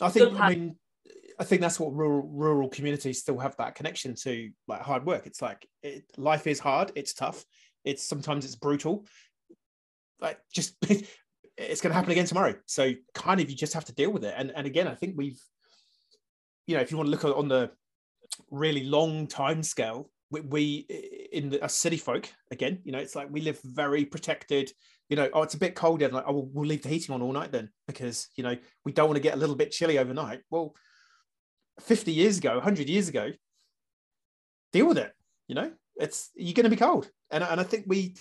I 0.00 0.08
think 0.08 0.38
I 0.38 0.48
mean 0.50 0.76
I 1.38 1.44
think 1.44 1.60
that's 1.60 1.80
what 1.80 1.94
rural 1.94 2.28
rural 2.32 2.68
communities 2.68 3.20
still 3.20 3.38
have 3.38 3.56
that 3.56 3.74
connection 3.74 4.14
to 4.22 4.50
like 4.68 4.82
hard 4.82 5.04
work. 5.06 5.26
It's 5.26 5.42
like 5.42 5.66
it, 5.82 6.04
life 6.16 6.46
is 6.46 6.58
hard. 6.58 6.92
It's 6.94 7.14
tough. 7.14 7.44
It's 7.84 8.02
sometimes 8.02 8.44
it's 8.44 8.56
brutal. 8.56 9.06
Like 10.20 10.38
just 10.52 10.76
it's 11.56 11.80
going 11.80 11.90
to 11.90 11.94
happen 11.94 12.12
again 12.12 12.26
tomorrow. 12.26 12.54
So 12.66 12.92
kind 13.14 13.40
of 13.40 13.50
you 13.50 13.56
just 13.56 13.74
have 13.74 13.86
to 13.86 13.94
deal 13.94 14.10
with 14.10 14.24
it. 14.24 14.34
And 14.36 14.52
and 14.54 14.66
again, 14.66 14.88
I 14.88 14.94
think 14.94 15.14
we've 15.16 15.40
you 16.66 16.76
know 16.76 16.82
if 16.82 16.90
you 16.90 16.96
want 16.96 17.08
to 17.08 17.10
look 17.10 17.24
on 17.24 17.48
the 17.48 17.70
really 18.50 18.84
long 18.84 19.26
time 19.26 19.62
scale 19.62 20.10
we, 20.30 20.40
we 20.40 20.66
in 21.32 21.50
the, 21.50 21.62
as 21.62 21.74
city 21.74 21.96
folk 21.96 22.28
again 22.50 22.78
you 22.84 22.92
know 22.92 22.98
it's 22.98 23.16
like 23.16 23.28
we 23.30 23.40
live 23.40 23.60
very 23.64 24.04
protected 24.04 24.72
you 25.10 25.16
know, 25.16 25.28
oh, 25.34 25.42
it's 25.42 25.54
a 25.54 25.58
bit 25.58 25.74
colder. 25.74 26.08
Like, 26.08 26.24
oh, 26.26 26.48
we'll 26.52 26.66
leave 26.66 26.82
the 26.82 26.88
heating 26.88 27.14
on 27.14 27.20
all 27.20 27.32
night 27.32 27.50
then 27.50 27.68
because, 27.88 28.28
you 28.36 28.44
know, 28.44 28.56
we 28.84 28.92
don't 28.92 29.08
want 29.08 29.16
to 29.16 29.22
get 29.22 29.34
a 29.34 29.38
little 29.38 29.56
bit 29.56 29.72
chilly 29.72 29.98
overnight. 29.98 30.40
Well, 30.50 30.74
50 31.80 32.12
years 32.12 32.38
ago, 32.38 32.54
100 32.54 32.88
years 32.88 33.08
ago, 33.08 33.32
deal 34.72 34.86
with 34.86 34.98
it. 34.98 35.12
You 35.48 35.56
know, 35.56 35.72
it's, 35.96 36.30
you're 36.36 36.54
going 36.54 36.64
to 36.64 36.70
be 36.70 36.76
cold. 36.76 37.10
And, 37.32 37.42
and 37.42 37.60
I 37.60 37.64
think 37.64 37.86
we, 37.88 38.14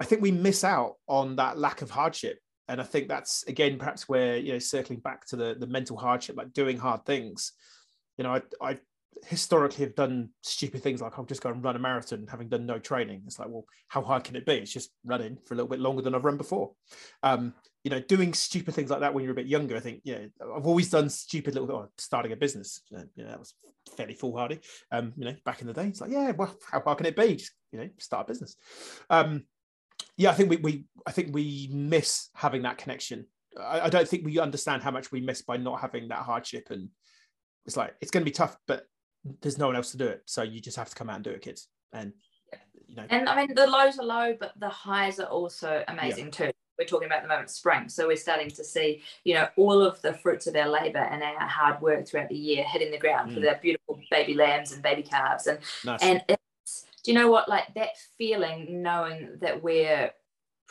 I 0.00 0.06
think 0.06 0.22
we 0.22 0.32
miss 0.32 0.64
out 0.64 0.94
on 1.06 1.36
that 1.36 1.58
lack 1.58 1.82
of 1.82 1.90
hardship. 1.90 2.38
And 2.68 2.80
I 2.80 2.84
think 2.84 3.08
that's, 3.08 3.42
again, 3.46 3.76
perhaps 3.78 4.08
where, 4.08 4.38
you 4.38 4.54
know, 4.54 4.58
circling 4.58 5.00
back 5.00 5.26
to 5.26 5.36
the, 5.36 5.56
the 5.58 5.66
mental 5.66 5.98
hardship, 5.98 6.36
like 6.38 6.54
doing 6.54 6.78
hard 6.78 7.04
things, 7.04 7.52
you 8.16 8.24
know, 8.24 8.34
I, 8.34 8.42
I 8.62 8.78
historically 9.26 9.84
have 9.84 9.94
done 9.94 10.30
stupid 10.42 10.82
things 10.82 11.00
like 11.00 11.18
I'll 11.18 11.24
just 11.24 11.42
go 11.42 11.50
and 11.50 11.62
run 11.62 11.76
a 11.76 11.78
marathon 11.78 12.26
having 12.30 12.48
done 12.48 12.66
no 12.66 12.78
training. 12.78 13.22
It's 13.26 13.38
like, 13.38 13.48
well, 13.48 13.64
how 13.88 14.02
hard 14.02 14.24
can 14.24 14.36
it 14.36 14.46
be? 14.46 14.54
It's 14.54 14.72
just 14.72 14.90
running 15.04 15.38
for 15.44 15.54
a 15.54 15.56
little 15.56 15.68
bit 15.68 15.80
longer 15.80 16.02
than 16.02 16.14
I've 16.14 16.24
run 16.24 16.36
before. 16.36 16.72
Um, 17.22 17.54
you 17.84 17.90
know, 17.90 18.00
doing 18.00 18.34
stupid 18.34 18.74
things 18.74 18.90
like 18.90 19.00
that 19.00 19.14
when 19.14 19.24
you're 19.24 19.32
a 19.32 19.36
bit 19.36 19.46
younger, 19.46 19.76
I 19.76 19.80
think, 19.80 20.00
yeah, 20.04 20.26
I've 20.40 20.66
always 20.66 20.90
done 20.90 21.08
stupid 21.08 21.54
little, 21.54 21.70
oh, 21.70 21.88
starting 21.98 22.32
a 22.32 22.36
business. 22.36 22.82
You 22.90 22.98
know, 23.16 23.28
that 23.28 23.38
was 23.38 23.54
fairly 23.96 24.14
foolhardy. 24.14 24.60
Um, 24.90 25.12
you 25.16 25.24
know, 25.24 25.34
back 25.44 25.60
in 25.60 25.66
the 25.66 25.72
day, 25.72 25.86
it's 25.86 26.00
like, 26.00 26.10
yeah, 26.10 26.32
well, 26.32 26.54
how 26.70 26.80
hard 26.80 26.98
can 26.98 27.06
it 27.06 27.16
be? 27.16 27.36
Just, 27.36 27.52
you 27.72 27.78
know, 27.78 27.88
start 27.98 28.26
a 28.26 28.30
business. 28.30 28.56
Um, 29.08 29.44
yeah, 30.16 30.30
I 30.30 30.34
think 30.34 30.50
we, 30.50 30.56
we, 30.56 30.84
I 31.06 31.12
think 31.12 31.34
we 31.34 31.70
miss 31.72 32.28
having 32.34 32.62
that 32.62 32.78
connection. 32.78 33.26
I, 33.58 33.82
I 33.82 33.88
don't 33.88 34.08
think 34.08 34.24
we 34.24 34.38
understand 34.38 34.82
how 34.82 34.90
much 34.90 35.10
we 35.10 35.20
miss 35.20 35.42
by 35.42 35.56
not 35.56 35.80
having 35.80 36.08
that 36.08 36.18
hardship 36.18 36.68
and 36.70 36.88
it's 37.66 37.76
like 37.76 37.94
it's 38.00 38.10
going 38.10 38.22
to 38.22 38.30
be 38.30 38.34
tough 38.34 38.56
but 38.66 38.84
there's 39.42 39.58
no 39.58 39.66
one 39.66 39.76
else 39.76 39.90
to 39.92 39.98
do 39.98 40.06
it. 40.06 40.22
So 40.26 40.42
you 40.42 40.60
just 40.60 40.76
have 40.76 40.88
to 40.88 40.94
come 40.94 41.10
out 41.10 41.16
and 41.16 41.24
do 41.24 41.30
it, 41.30 41.42
kids. 41.42 41.68
And 41.92 42.12
you 42.86 42.96
know. 42.96 43.04
And 43.10 43.28
I 43.28 43.36
mean, 43.36 43.54
the 43.54 43.66
lows 43.66 43.98
are 43.98 44.04
low, 44.04 44.36
but 44.38 44.52
the 44.58 44.68
highs 44.68 45.20
are 45.20 45.26
also 45.26 45.84
amazing 45.88 46.26
yeah. 46.26 46.30
too. 46.30 46.50
We're 46.78 46.86
talking 46.86 47.06
about 47.06 47.20
the 47.20 47.28
moment 47.28 47.50
spring, 47.50 47.90
so 47.90 48.06
we're 48.06 48.16
starting 48.16 48.48
to 48.52 48.64
see, 48.64 49.02
you 49.24 49.34
know, 49.34 49.48
all 49.58 49.82
of 49.82 50.00
the 50.00 50.14
fruits 50.14 50.46
of 50.46 50.56
our 50.56 50.66
labour 50.66 50.98
and 50.98 51.22
our 51.22 51.38
hard 51.40 51.82
work 51.82 52.08
throughout 52.08 52.30
the 52.30 52.36
year 52.36 52.64
hitting 52.64 52.90
the 52.90 52.98
ground 52.98 53.30
mm. 53.30 53.34
for 53.34 53.46
our 53.46 53.58
beautiful 53.60 54.00
baby 54.10 54.32
lambs 54.32 54.72
and 54.72 54.82
baby 54.82 55.02
calves, 55.02 55.46
and 55.46 55.58
nice. 55.84 56.02
and 56.02 56.24
it's, 56.26 56.86
do 57.04 57.12
you 57.12 57.18
know 57.18 57.30
what, 57.30 57.50
like 57.50 57.74
that 57.74 57.90
feeling, 58.16 58.82
knowing 58.82 59.36
that 59.42 59.62
we're 59.62 60.10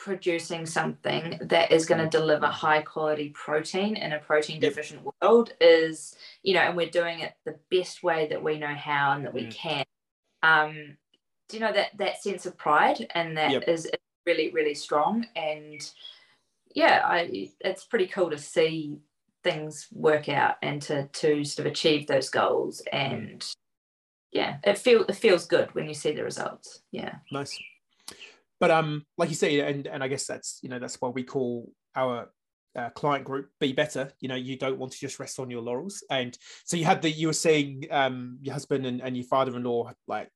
producing 0.00 0.64
something 0.64 1.38
that 1.42 1.70
is 1.70 1.84
going 1.84 2.00
to 2.00 2.08
deliver 2.08 2.46
high 2.46 2.80
quality 2.80 3.28
protein 3.28 3.96
in 3.96 4.12
a 4.12 4.18
protein 4.18 4.58
deficient 4.58 5.02
yep. 5.04 5.14
world 5.20 5.52
is 5.60 6.16
you 6.42 6.54
know 6.54 6.60
and 6.60 6.74
we're 6.74 6.88
doing 6.88 7.20
it 7.20 7.34
the 7.44 7.54
best 7.70 8.02
way 8.02 8.26
that 8.26 8.42
we 8.42 8.58
know 8.58 8.74
how 8.74 9.12
and 9.12 9.26
that 9.26 9.34
we 9.34 9.42
mm. 9.42 9.54
can. 9.54 9.84
Um 10.42 10.96
do 11.48 11.58
you 11.58 11.60
know 11.60 11.72
that 11.72 11.90
that 11.98 12.22
sense 12.22 12.46
of 12.46 12.56
pride 12.56 13.06
and 13.14 13.36
that 13.36 13.50
yep. 13.50 13.64
is 13.68 13.90
really 14.26 14.50
really 14.52 14.74
strong? 14.74 15.26
And 15.36 15.88
yeah 16.74 17.02
i 17.04 17.50
it's 17.60 17.84
pretty 17.84 18.06
cool 18.06 18.30
to 18.30 18.38
see 18.38 19.00
things 19.42 19.86
work 19.92 20.30
out 20.30 20.54
and 20.62 20.80
to 20.80 21.08
to 21.08 21.44
sort 21.44 21.66
of 21.66 21.72
achieve 21.72 22.06
those 22.06 22.30
goals. 22.30 22.82
And 22.90 23.44
yeah 24.32 24.56
it 24.64 24.78
feel 24.78 25.02
it 25.02 25.16
feels 25.16 25.44
good 25.44 25.74
when 25.74 25.86
you 25.88 25.94
see 25.94 26.12
the 26.12 26.24
results. 26.24 26.80
Yeah. 26.90 27.16
Nice 27.30 27.58
but 28.60 28.70
um 28.70 29.04
like 29.18 29.28
you 29.28 29.34
say 29.34 29.60
and 29.60 29.86
and 29.86 30.04
i 30.04 30.08
guess 30.08 30.26
that's 30.26 30.60
you 30.62 30.68
know 30.68 30.78
that's 30.78 31.00
why 31.00 31.08
we 31.08 31.24
call 31.24 31.68
our 31.96 32.28
uh, 32.76 32.90
client 32.90 33.24
group 33.24 33.50
be 33.58 33.72
better. 33.72 34.12
You 34.20 34.28
know 34.28 34.34
you 34.34 34.56
don't 34.56 34.78
want 34.78 34.92
to 34.92 34.98
just 34.98 35.18
rest 35.18 35.38
on 35.38 35.50
your 35.50 35.62
laurels. 35.62 36.04
And 36.10 36.36
so 36.64 36.76
you 36.76 36.84
had 36.84 37.02
the 37.02 37.10
you 37.10 37.26
were 37.26 37.32
saying 37.32 37.86
um 37.90 38.38
your 38.40 38.52
husband 38.52 38.86
and, 38.86 39.00
and 39.00 39.16
your 39.16 39.26
father-in-law 39.26 39.92
like 40.06 40.28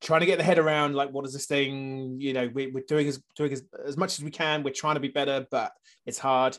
trying 0.00 0.20
to 0.20 0.26
get 0.26 0.38
the 0.38 0.44
head 0.44 0.58
around 0.58 0.94
like 0.94 1.10
what 1.10 1.26
is 1.26 1.32
this 1.32 1.46
thing? 1.46 2.16
You 2.20 2.32
know 2.32 2.50
we, 2.52 2.66
are 2.66 2.80
doing 2.86 3.08
as 3.08 3.20
doing 3.36 3.52
as, 3.52 3.62
as 3.84 3.96
much 3.96 4.18
as 4.18 4.24
we 4.24 4.30
can. 4.30 4.62
We're 4.62 4.72
trying 4.72 4.94
to 4.94 5.00
be 5.00 5.08
better 5.08 5.46
but 5.50 5.72
it's 6.06 6.18
hard. 6.18 6.56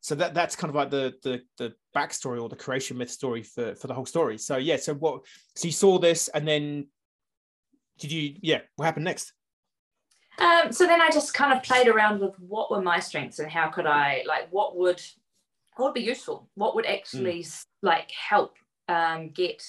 So 0.00 0.14
that 0.16 0.34
that's 0.34 0.56
kind 0.56 0.70
of 0.70 0.76
like 0.76 0.90
the 0.90 1.14
the 1.22 1.40
the 1.56 1.74
backstory 1.96 2.40
or 2.40 2.48
the 2.48 2.56
creation 2.56 2.98
myth 2.98 3.10
story 3.10 3.42
for 3.42 3.74
for 3.74 3.86
the 3.86 3.94
whole 3.94 4.06
story. 4.06 4.38
So 4.38 4.56
yeah 4.56 4.76
so 4.76 4.94
what 4.94 5.24
so 5.56 5.66
you 5.66 5.72
saw 5.72 5.98
this 5.98 6.28
and 6.28 6.46
then 6.46 6.88
did 7.98 8.12
you 8.12 8.34
yeah 8.42 8.60
what 8.76 8.84
happened 8.84 9.06
next 9.06 9.32
um, 10.38 10.72
so 10.72 10.86
then 10.86 11.00
I 11.00 11.10
just 11.10 11.34
kind 11.34 11.52
of 11.52 11.62
played 11.62 11.88
around 11.88 12.20
with 12.20 12.38
what 12.38 12.70
were 12.70 12.80
my 12.80 13.00
strengths 13.00 13.38
and 13.38 13.50
how 13.50 13.68
could 13.68 13.86
I 13.86 14.22
like 14.26 14.48
what 14.50 14.76
would 14.76 15.00
what 15.76 15.86
would 15.86 15.94
be 15.94 16.00
useful, 16.00 16.48
what 16.54 16.74
would 16.74 16.86
actually 16.86 17.40
mm. 17.40 17.64
like 17.82 18.10
help 18.10 18.56
um, 18.88 19.30
get 19.30 19.62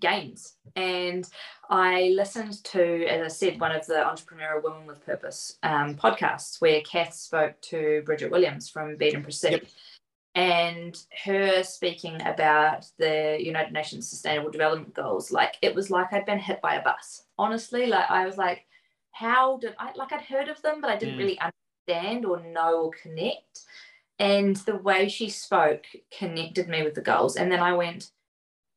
gains. 0.00 0.56
And 0.76 1.28
I 1.68 2.12
listened 2.16 2.64
to, 2.64 3.06
as 3.06 3.22
I 3.22 3.28
said, 3.28 3.60
one 3.60 3.72
of 3.72 3.86
the 3.86 3.94
Entrepreneurial 3.94 4.62
Women 4.62 4.86
with 4.86 5.04
Purpose 5.04 5.58
um, 5.62 5.94
podcasts 5.94 6.60
where 6.60 6.80
Kath 6.80 7.14
spoke 7.14 7.60
to 7.62 8.02
Bridget 8.04 8.30
Williams 8.30 8.68
from 8.68 8.96
Beat 8.96 9.14
and 9.14 9.22
Proceed. 9.22 9.52
Yep. 9.52 9.66
And 10.34 10.98
her 11.24 11.62
speaking 11.62 12.22
about 12.22 12.86
the 12.98 13.36
United 13.38 13.74
Nations 13.74 14.08
Sustainable 14.08 14.50
Development 14.50 14.94
Goals, 14.94 15.30
like 15.30 15.56
it 15.60 15.74
was 15.74 15.90
like 15.90 16.12
I'd 16.12 16.24
been 16.24 16.38
hit 16.38 16.62
by 16.62 16.76
a 16.76 16.82
bus. 16.82 17.24
Honestly, 17.38 17.86
like 17.86 18.10
I 18.10 18.24
was 18.24 18.38
like, 18.38 18.64
how 19.12 19.58
did 19.58 19.74
I 19.78 19.92
like 19.94 20.12
I'd 20.12 20.22
heard 20.22 20.48
of 20.48 20.60
them, 20.62 20.80
but 20.80 20.90
I 20.90 20.96
didn't 20.96 21.14
mm. 21.14 21.18
really 21.18 21.38
understand 21.40 22.24
or 22.24 22.40
know 22.40 22.84
or 22.84 22.90
connect. 23.02 23.62
And 24.18 24.56
the 24.56 24.76
way 24.76 25.08
she 25.08 25.28
spoke 25.28 25.84
connected 26.16 26.68
me 26.68 26.82
with 26.82 26.94
the 26.94 27.00
goals. 27.00 27.36
And 27.36 27.50
then 27.50 27.60
I 27.60 27.72
went, 27.72 28.10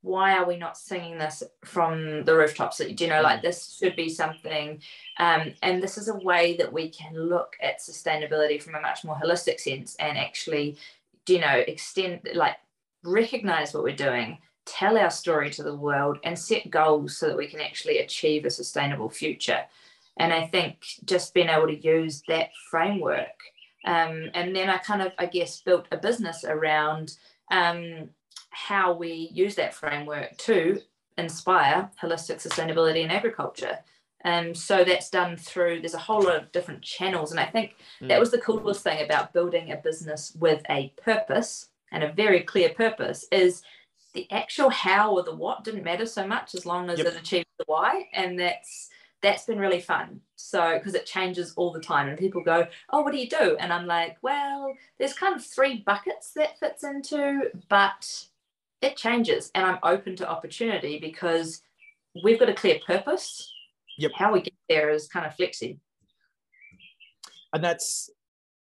why 0.02 0.38
are 0.38 0.48
we 0.48 0.56
not 0.56 0.78
singing 0.78 1.18
this 1.18 1.44
from 1.64 2.24
the 2.26 2.36
rooftops? 2.36 2.78
Do 2.78 2.94
you 2.96 3.08
know, 3.08 3.22
like 3.22 3.40
mm. 3.40 3.44
this 3.44 3.78
should 3.80 3.96
be 3.96 4.10
something. 4.10 4.82
Um, 5.18 5.54
and 5.64 5.82
this 5.82 5.98
is 5.98 6.08
a 6.10 6.16
way 6.16 6.56
that 6.58 6.72
we 6.72 6.90
can 6.90 7.16
look 7.16 7.56
at 7.62 7.80
sustainability 7.80 8.62
from 8.62 8.76
a 8.76 8.82
much 8.82 9.04
more 9.04 9.16
holistic 9.16 9.60
sense 9.60 9.96
and 9.96 10.18
actually, 10.18 10.78
you 11.28 11.40
know, 11.40 11.64
extend, 11.68 12.22
like, 12.34 12.58
recognize 13.04 13.74
what 13.74 13.84
we're 13.84 13.96
doing, 13.96 14.38
tell 14.66 14.98
our 14.98 15.12
story 15.12 15.50
to 15.52 15.64
the 15.64 15.76
world, 15.76 16.18
and 16.24 16.38
set 16.38 16.70
goals 16.70 17.18
so 17.18 17.28
that 17.28 17.38
we 17.38 17.48
can 17.48 17.60
actually 17.60 18.00
achieve 18.00 18.46
a 18.46 18.50
sustainable 18.50 19.10
future. 19.10 19.64
And 20.18 20.34
I 20.34 20.48
think 20.48 20.86
just 21.04 21.34
being 21.34 21.50
able 21.50 21.68
to 21.68 21.76
use 21.76 22.24
that 22.28 22.50
framework. 22.70 23.38
Um, 23.86 24.30
and 24.34 24.56
then 24.56 24.70
I 24.70 24.78
kind 24.78 25.02
of, 25.02 25.12
I 25.20 25.26
guess, 25.26 25.62
built 25.62 25.88
a 25.92 25.98
business 25.98 26.44
around 26.44 27.18
um, 27.52 28.10
how 28.50 28.94
we 28.94 29.30
use 29.34 29.56
that 29.56 29.74
framework 29.74 30.38
to 30.38 30.82
inspire 31.18 31.92
holistic 32.02 32.46
sustainability 32.46 33.04
in 33.04 33.12
agriculture. 33.12 33.80
And 34.22 34.48
um, 34.48 34.56
so 34.56 34.84
that's 34.84 35.12
done 35.12 35.38
through, 35.38 35.82
there's 35.82 35.94
a 35.94 36.00
whole 36.00 36.24
lot 36.24 36.36
of 36.36 36.52
different 36.52 36.82
channels. 36.82 37.30
And 37.30 37.40
I 37.40 37.46
think 37.46 37.76
mm. 38.02 38.08
that 38.08 38.20
was 38.20 38.32
the 38.32 38.40
coolest 38.40 38.82
thing 38.82 39.06
about 39.06 39.34
building 39.34 39.72
a 39.72 39.78
business 39.78 40.36
with 40.40 40.64
a 40.70 40.92
purpose 40.98 41.68
and 41.92 42.04
a 42.04 42.12
very 42.12 42.42
clear 42.42 42.70
purpose 42.70 43.28
is 43.32 43.62
the 44.14 44.30
actual 44.32 44.70
how 44.70 45.12
or 45.12 45.24
the 45.24 45.36
what 45.36 45.64
didn't 45.64 45.84
matter 45.84 46.08
so 46.08 46.26
much 46.26 46.56
as 46.56 46.66
long 46.66 46.90
as 46.90 46.98
yep. 46.98 47.08
it 47.08 47.18
achieved 47.18 47.46
the 47.60 47.66
why. 47.68 48.08
And 48.14 48.40
that's, 48.40 48.90
that's 49.26 49.46
been 49.46 49.60
really 49.60 49.80
fun. 49.80 50.22
So, 50.36 50.78
because 50.78 50.94
it 50.94 51.06
changes 51.06 51.54
all 51.56 51.72
the 51.72 51.80
time, 51.80 52.08
and 52.08 52.18
people 52.18 52.44
go, 52.44 52.68
Oh, 52.92 53.02
what 53.02 53.12
do 53.12 53.18
you 53.18 53.28
do? 53.28 53.58
And 53.60 53.74
I'm 53.74 53.88
like, 53.88 54.18
Well, 54.22 54.76
there's 55.00 55.14
kind 55.14 55.36
of 55.36 55.44
three 55.44 55.84
buckets 55.86 56.32
that 56.36 56.60
fits 56.60 56.84
into, 56.84 57.50
but 57.68 58.26
it 58.82 58.96
changes. 58.96 59.52
And 59.56 59.66
I'm 59.66 59.80
open 59.84 60.16
to 60.18 60.30
opportunity 60.30 61.00
because 61.00 61.62
we've 62.24 62.40
got 62.40 62.50
a 62.50 62.54
clear 62.54 62.80
purpose. 62.86 63.52
Yep. 63.98 64.12
How 64.16 64.32
we 64.34 64.42
get 64.42 64.54
there 64.70 64.90
is 64.90 65.08
kind 65.08 65.26
of 65.26 65.36
flexing. 65.36 65.80
And 67.54 67.64
that's, 67.64 68.10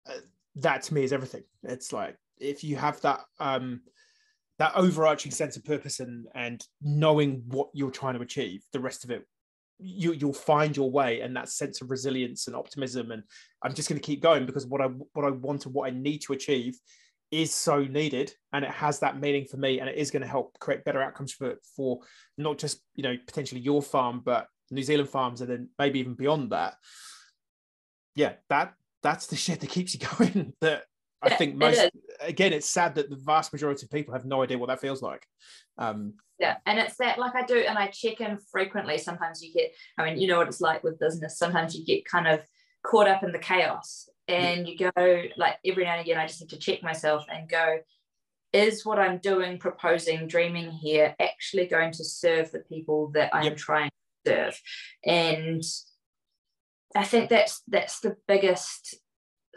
uh, 0.06 0.20
that 0.56 0.82
to 0.82 0.94
me 0.94 1.02
is 1.02 1.12
everything. 1.12 1.42
It's 1.62 1.92
like, 1.92 2.16
if 2.38 2.62
you 2.62 2.76
have 2.76 3.00
that, 3.00 3.20
um, 3.40 3.80
that 4.58 4.72
overarching 4.76 5.32
sense 5.32 5.56
of 5.56 5.64
purpose 5.64 5.98
and 5.98 6.26
and 6.34 6.64
knowing 6.82 7.42
what 7.46 7.68
you're 7.72 7.90
trying 7.90 8.14
to 8.14 8.20
achieve 8.20 8.62
the 8.72 8.78
rest 8.78 9.02
of 9.02 9.10
it 9.10 9.26
you 9.82 10.12
you'll 10.12 10.32
find 10.32 10.76
your 10.76 10.90
way 10.90 11.20
and 11.20 11.36
that 11.36 11.48
sense 11.48 11.80
of 11.80 11.90
resilience 11.90 12.46
and 12.46 12.56
optimism. 12.56 13.10
And 13.10 13.22
i'm 13.62 13.74
just 13.74 13.88
going 13.88 14.00
to 14.00 14.06
keep 14.06 14.22
going 14.22 14.46
because 14.46 14.66
what 14.66 14.80
i 14.80 14.86
what 14.86 15.24
i 15.24 15.30
want 15.30 15.66
and 15.66 15.74
what 15.74 15.90
i 15.90 15.94
need 15.94 16.18
to 16.22 16.32
achieve 16.32 16.78
is 17.30 17.54
so 17.54 17.82
needed 17.84 18.34
and 18.52 18.64
it 18.64 18.70
has 18.70 19.00
that 19.00 19.18
meaning 19.18 19.46
for 19.50 19.56
me 19.56 19.80
and 19.80 19.88
it 19.88 19.96
is 19.96 20.10
going 20.10 20.22
to 20.22 20.28
help 20.28 20.58
create 20.58 20.84
better 20.84 21.02
outcomes 21.02 21.32
for 21.32 21.54
for 21.76 22.00
not 22.36 22.58
just 22.58 22.82
you 22.94 23.02
know 23.02 23.16
potentially 23.26 23.60
your 23.60 23.82
farm 23.82 24.20
but 24.24 24.46
new 24.70 24.82
zealand 24.82 25.08
farms 25.08 25.40
and 25.40 25.50
then 25.50 25.68
maybe 25.78 25.98
even 25.98 26.14
beyond 26.14 26.50
that. 26.50 26.74
Yeah 28.14 28.34
that 28.48 28.74
that's 29.02 29.26
the 29.26 29.36
shit 29.44 29.60
that 29.60 29.70
keeps 29.70 29.94
you 29.94 30.00
going 30.18 30.52
that 30.60 30.84
I 31.24 31.36
think 31.36 31.54
most 31.54 31.78
it 31.78 31.94
again, 32.22 32.52
it's 32.52 32.68
sad 32.68 32.94
that 32.94 33.10
the 33.10 33.16
vast 33.16 33.52
majority 33.52 33.86
of 33.86 33.90
people 33.90 34.14
have 34.14 34.24
no 34.24 34.42
idea 34.42 34.58
what 34.58 34.68
that 34.68 34.80
feels 34.80 35.02
like. 35.02 35.26
Um, 35.78 36.14
yeah, 36.42 36.56
and 36.66 36.76
it's 36.76 36.96
that 36.96 37.18
like 37.18 37.36
I 37.36 37.44
do, 37.44 37.56
and 37.56 37.78
I 37.78 37.86
check 37.86 38.20
in 38.20 38.36
frequently. 38.50 38.98
Sometimes 38.98 39.40
you 39.40 39.52
get, 39.52 39.72
I 39.96 40.04
mean, 40.04 40.20
you 40.20 40.26
know 40.26 40.38
what 40.38 40.48
it's 40.48 40.60
like 40.60 40.82
with 40.82 40.98
business. 40.98 41.38
Sometimes 41.38 41.76
you 41.76 41.84
get 41.86 42.04
kind 42.04 42.26
of 42.26 42.40
caught 42.82 43.06
up 43.06 43.22
in 43.22 43.30
the 43.30 43.38
chaos, 43.38 44.08
and 44.26 44.66
you 44.66 44.76
go 44.76 45.22
like 45.36 45.54
every 45.64 45.84
now 45.84 45.92
and 45.92 46.00
again. 46.00 46.18
I 46.18 46.26
just 46.26 46.40
need 46.40 46.50
to 46.50 46.58
check 46.58 46.82
myself 46.82 47.24
and 47.32 47.48
go, 47.48 47.78
is 48.52 48.84
what 48.84 48.98
I'm 48.98 49.18
doing, 49.18 49.58
proposing, 49.58 50.26
dreaming 50.26 50.72
here 50.72 51.14
actually 51.20 51.66
going 51.66 51.92
to 51.92 52.04
serve 52.04 52.50
the 52.50 52.58
people 52.58 53.12
that 53.14 53.30
I'm 53.32 53.44
yep. 53.44 53.56
trying 53.56 53.90
to 54.24 54.32
serve? 54.32 54.60
And 55.06 55.62
I 56.96 57.04
think 57.04 57.30
that's 57.30 57.62
that's 57.68 58.00
the 58.00 58.16
biggest 58.26 58.96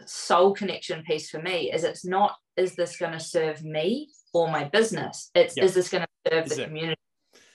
soul 0.04 0.54
connection 0.54 1.02
piece 1.02 1.30
for 1.30 1.42
me 1.42 1.72
is 1.72 1.82
it's 1.82 2.04
not 2.04 2.36
is 2.56 2.76
this 2.76 2.96
going 2.96 3.12
to 3.12 3.18
serve 3.18 3.64
me 3.64 4.10
or 4.32 4.50
my 4.50 4.64
business. 4.64 5.30
It's 5.34 5.56
is 5.56 5.74
this 5.74 5.88
going 5.88 6.04
to 6.04 6.30
serve 6.30 6.46
is 6.46 6.56
the 6.56 6.62
it? 6.62 6.66
community? 6.66 7.00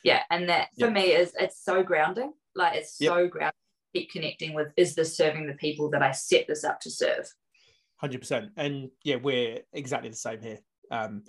Yeah 0.04 0.24
and 0.32 0.50
that 0.50 0.70
for 0.80 0.90
me 0.90 1.12
is 1.12 1.34
it's 1.40 1.64
so 1.64 1.84
grounding. 1.84 2.34
Like 2.56 2.76
it's 2.76 2.98
yep. 3.00 3.14
so 3.14 3.28
grounding 3.28 3.54
keep 3.94 4.12
connecting 4.12 4.54
with 4.54 4.70
is 4.78 4.96
this 4.96 5.18
serving 5.18 5.48
the 5.48 5.54
people 5.54 5.90
that 5.90 6.02
i 6.02 6.12
set 6.12 6.48
this 6.48 6.64
up 6.64 6.80
to 6.82 6.90
serve? 6.90 7.32
100% 8.02 8.50
and 8.58 8.90
yeah 9.04 9.18
we're 9.18 9.60
exactly 9.74 10.10
the 10.10 10.16
same 10.16 10.42
here. 10.42 10.60
Um 10.90 11.24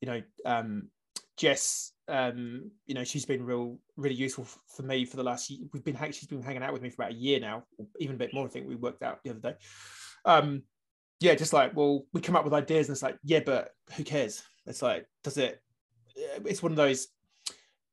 you 0.00 0.08
know 0.08 0.22
um 0.46 0.88
jess 1.36 1.92
um 2.08 2.70
you 2.86 2.94
know 2.94 3.04
she's 3.04 3.24
been 3.24 3.44
real 3.44 3.78
really 3.96 4.14
useful 4.14 4.46
for 4.68 4.82
me 4.82 5.04
for 5.04 5.16
the 5.16 5.22
last 5.22 5.50
year 5.50 5.60
we've 5.72 5.84
been 5.84 5.98
she's 6.12 6.26
been 6.26 6.42
hanging 6.42 6.62
out 6.62 6.72
with 6.72 6.82
me 6.82 6.90
for 6.90 7.02
about 7.02 7.12
a 7.12 7.16
year 7.16 7.40
now 7.40 7.64
even 7.98 8.14
a 8.14 8.18
bit 8.18 8.32
more 8.32 8.44
i 8.44 8.48
think 8.48 8.68
we 8.68 8.76
worked 8.76 9.02
out 9.02 9.20
the 9.24 9.30
other 9.30 9.40
day. 9.40 9.54
Um 10.24 10.62
yeah 11.20 11.34
just 11.34 11.52
like 11.52 11.74
well 11.74 12.04
we 12.12 12.20
come 12.20 12.36
up 12.36 12.44
with 12.44 12.54
ideas 12.54 12.88
and 12.88 12.94
it's 12.94 13.02
like 13.02 13.18
yeah 13.24 13.40
but 13.44 13.70
who 13.96 14.04
cares 14.04 14.42
it's 14.66 14.82
like 14.82 15.06
does 15.22 15.36
it 15.36 15.60
it's 16.16 16.62
one 16.62 16.72
of 16.72 16.76
those 16.76 17.08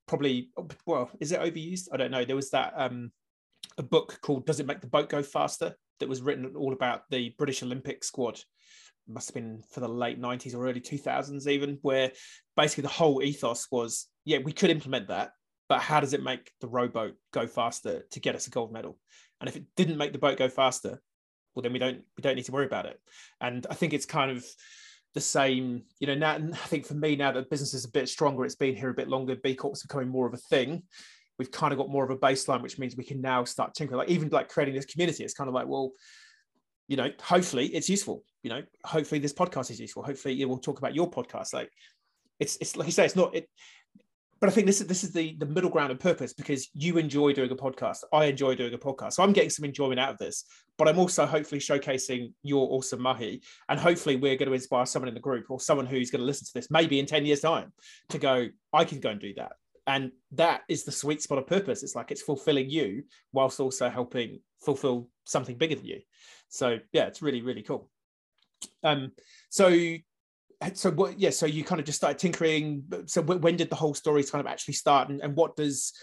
probably 0.08 0.50
well 0.86 1.10
is 1.20 1.32
it 1.32 1.40
overused? 1.40 1.88
I 1.92 1.98
don't 1.98 2.12
know. 2.12 2.26
There 2.26 2.36
was 2.36 2.52
that 2.52 2.74
um 2.76 3.12
a 3.78 3.84
book 3.84 4.20
called 4.22 4.46
does 4.46 4.60
it 4.60 4.66
make 4.66 4.82
the 4.82 4.88
boat 4.88 5.10
go 5.10 5.24
faster? 5.24 5.76
that 6.02 6.10
was 6.10 6.22
written 6.22 6.54
all 6.58 6.74
about 6.74 7.04
the 7.10 7.34
british 7.38 7.64
olympic 7.64 8.04
squad. 8.04 8.42
Must 9.08 9.30
have 9.30 9.36
been 9.36 9.64
for 9.72 9.80
the 9.80 9.88
late 9.88 10.22
90s 10.22 10.56
or 10.56 10.68
early 10.68 10.82
2000s 10.82 11.48
even 11.48 11.78
where 11.82 12.12
basically 12.58 12.82
the 12.84 12.90
whole 12.90 13.24
ethos 13.24 13.68
was 13.72 14.08
yeah 14.26 14.40
we 14.40 14.52
could 14.52 14.70
implement 14.70 15.08
that 15.08 15.32
but 15.70 15.80
how 15.80 16.00
does 16.00 16.14
it 16.14 16.24
make 16.24 16.52
the 16.60 16.68
rowboat 16.68 17.14
go 17.32 17.48
faster 17.48 18.04
to 18.12 18.20
get 18.20 18.36
us 18.36 18.48
a 18.48 18.50
gold 18.50 18.74
medal? 18.74 19.00
And 19.40 19.48
if 19.48 19.56
it 19.56 19.64
didn't 19.78 19.98
make 19.98 20.12
the 20.12 20.20
boat 20.20 20.38
go 20.38 20.50
faster 20.50 21.02
well 21.56 21.62
then 21.62 21.74
we 21.74 21.80
don't 21.80 22.02
we 22.18 22.22
don't 22.22 22.36
need 22.36 22.46
to 22.46 22.52
worry 22.52 22.66
about 22.66 22.88
it. 22.88 23.00
And 23.40 23.66
i 23.70 23.76
think 23.76 23.94
it's 23.94 24.06
kind 24.06 24.32
of 24.32 24.46
the 25.14 25.22
same 25.22 25.84
you 26.00 26.08
know 26.08 26.16
now 26.16 26.36
i 26.36 26.68
think 26.68 26.86
for 26.86 26.94
me 26.94 27.16
now 27.16 27.32
that 27.32 27.50
business 27.50 27.74
is 27.74 27.86
a 27.86 27.92
bit 27.92 28.08
stronger 28.08 28.46
it's 28.46 28.56
been 28.56 28.76
here 28.76 28.90
a 28.90 28.94
bit 28.94 29.10
longer 29.10 29.36
b 29.36 29.54
corp's 29.56 29.82
becoming 29.82 30.08
more 30.08 30.28
of 30.28 30.34
a 30.34 30.38
thing 30.38 30.84
we've 31.38 31.52
kind 31.52 31.74
of 31.74 31.78
got 31.78 31.90
more 31.90 32.04
of 32.04 32.12
a 32.12 32.18
baseline 32.18 32.62
which 32.62 32.80
means 32.80 32.96
we 32.96 33.04
can 33.04 33.22
now 33.22 33.44
start 33.44 33.74
tinkering 33.74 33.98
like 33.98 34.10
even 34.10 34.30
like 34.30 34.48
creating 34.48 34.76
this 34.76 34.86
community 34.86 35.24
it's 35.24 35.34
kind 35.34 35.48
of 35.48 35.54
like 35.54 35.68
well 35.68 35.92
you 36.92 36.98
know, 36.98 37.10
hopefully 37.22 37.68
it's 37.68 37.88
useful. 37.88 38.22
You 38.44 38.50
know, 38.50 38.64
hopefully 38.84 39.20
this 39.20 39.32
podcast 39.32 39.72
is 39.72 39.80
useful. 39.80 40.04
Hopefully 40.04 40.42
it 40.42 40.46
will 40.46 40.58
talk 40.58 40.78
about 40.78 40.94
your 40.94 41.10
podcast. 41.10 41.54
Like 41.54 41.72
it's 42.38 42.58
it's 42.60 42.76
like 42.76 42.86
you 42.86 42.92
say, 42.92 43.06
it's 43.06 43.16
not 43.16 43.34
it. 43.34 43.48
But 44.42 44.50
I 44.50 44.54
think 44.54 44.66
this 44.66 44.82
is 44.82 44.88
this 44.88 45.04
is 45.04 45.14
the 45.14 45.36
the 45.38 45.46
middle 45.46 45.70
ground 45.70 45.92
of 45.92 46.00
purpose 46.00 46.34
because 46.34 46.68
you 46.74 46.98
enjoy 46.98 47.32
doing 47.32 47.52
a 47.52 47.56
podcast. 47.56 48.00
I 48.12 48.26
enjoy 48.26 48.56
doing 48.56 48.74
a 48.74 48.78
podcast, 48.78 49.14
so 49.14 49.24
I'm 49.24 49.34
getting 49.34 49.52
some 49.52 49.66
enjoyment 49.66 50.00
out 50.00 50.10
of 50.10 50.18
this. 50.18 50.46
But 50.80 50.88
I'm 50.88 50.98
also 50.98 51.28
hopefully 51.28 51.62
showcasing 51.62 52.34
your 52.42 52.68
awesome 52.72 53.02
mahi, 53.02 53.44
and 53.70 53.80
hopefully 53.80 54.16
we're 54.16 54.36
going 54.36 54.50
to 54.50 54.56
inspire 54.56 54.88
someone 54.88 55.10
in 55.10 55.14
the 55.14 55.20
group 55.22 55.52
or 55.52 55.60
someone 55.60 55.86
who's 55.86 56.10
going 56.10 56.22
to 56.22 56.26
listen 56.26 56.48
to 56.48 56.54
this 56.56 56.72
maybe 56.72 57.00
in 57.00 57.06
ten 57.06 57.24
years' 57.24 57.42
time 57.42 57.72
to 58.10 58.18
go, 58.18 58.48
I 58.74 58.84
can 58.84 59.00
go 59.00 59.12
and 59.12 59.22
do 59.22 59.34
that. 59.36 59.54
And 59.86 60.12
that 60.32 60.62
is 60.68 60.86
the 60.86 60.92
sweet 60.92 61.22
spot 61.22 61.38
of 61.38 61.46
purpose. 61.46 61.84
It's 61.84 61.96
like 61.96 62.12
it's 62.12 62.22
fulfilling 62.24 62.70
you 62.70 63.04
whilst 63.34 63.60
also 63.60 63.90
helping 63.90 64.40
fulfill 64.64 65.08
something 65.26 65.58
bigger 65.58 65.76
than 65.76 65.86
you. 65.86 66.00
So 66.50 66.80
yeah, 66.94 67.06
it's 67.06 67.22
really 67.22 67.44
really 67.44 67.62
cool. 67.62 67.90
Um, 68.84 69.12
so 69.50 69.70
so 70.74 70.92
what 70.92 71.20
yeah 71.20 71.30
so 71.30 71.46
you 71.46 71.64
kind 71.64 71.80
of 71.80 71.86
just 71.86 71.98
started 71.98 72.20
tinkering 72.20 72.84
so 73.06 73.22
when 73.22 73.56
did 73.58 73.70
the 73.70 73.76
whole 73.76 73.94
story 73.94 74.24
kind 74.24 74.46
of 74.46 74.52
actually 74.52 74.74
start 74.74 75.10
and, 75.10 75.22
and 75.22 75.36
what 75.36 75.56
does 75.56 75.94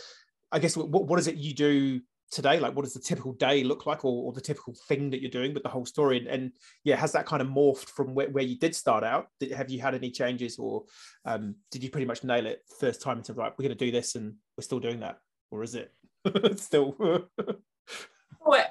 i 0.50 0.58
guess 0.58 0.76
what, 0.76 0.88
what 0.88 1.18
is 1.18 1.28
it 1.28 1.36
you 1.36 1.54
do 1.54 2.00
today? 2.30 2.60
Like 2.60 2.74
what 2.74 2.84
does 2.84 2.94
the 2.94 3.00
typical 3.00 3.32
day 3.32 3.64
look 3.64 3.86
like 3.86 4.04
or, 4.04 4.24
or 4.24 4.32
the 4.32 4.40
typical 4.40 4.74
thing 4.86 5.10
that 5.10 5.20
you're 5.20 5.30
doing 5.30 5.54
with 5.54 5.62
the 5.62 5.68
whole 5.68 5.86
story? 5.86 6.18
And, 6.18 6.26
and 6.26 6.52
yeah 6.84 6.96
has 6.96 7.12
that 7.12 7.26
kind 7.26 7.42
of 7.42 7.48
morphed 7.48 7.88
from 7.88 8.14
where, 8.14 8.28
where 8.30 8.44
you 8.44 8.58
did 8.58 8.74
start 8.74 9.04
out? 9.04 9.28
Did, 9.40 9.52
have 9.52 9.70
you 9.70 9.80
had 9.80 9.94
any 9.94 10.10
changes 10.10 10.58
or 10.58 10.84
um, 11.24 11.56
did 11.70 11.82
you 11.82 11.90
pretty 11.90 12.06
much 12.06 12.24
nail 12.24 12.46
it 12.46 12.62
first 12.78 13.02
time 13.02 13.18
into 13.18 13.32
right 13.32 13.52
we're 13.58 13.64
going 13.64 13.76
to 13.76 13.84
do 13.84 13.90
this 13.90 14.14
and 14.14 14.34
we're 14.56 14.62
still 14.62 14.80
doing 14.80 15.00
that? 15.00 15.18
Or 15.50 15.62
is 15.62 15.74
it 15.74 15.92
still 16.56 16.96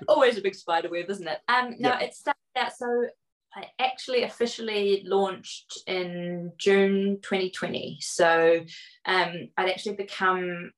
always 0.07 0.38
a 0.38 0.41
big 0.41 0.55
spider 0.55 0.89
web 0.89 1.09
isn't 1.09 1.27
it? 1.27 1.39
Um 1.47 1.75
no 1.79 1.89
yeah. 1.89 1.99
it 1.99 2.13
started 2.13 2.38
out 2.57 2.75
so 2.75 3.07
I 3.55 3.65
actually 3.79 4.23
officially 4.23 5.03
launched 5.05 5.81
in 5.87 6.51
June 6.57 7.19
2020. 7.21 7.97
So 8.01 8.59
um, 9.05 9.49
I'd 9.57 9.69
actually 9.69 9.95
become 9.95 10.71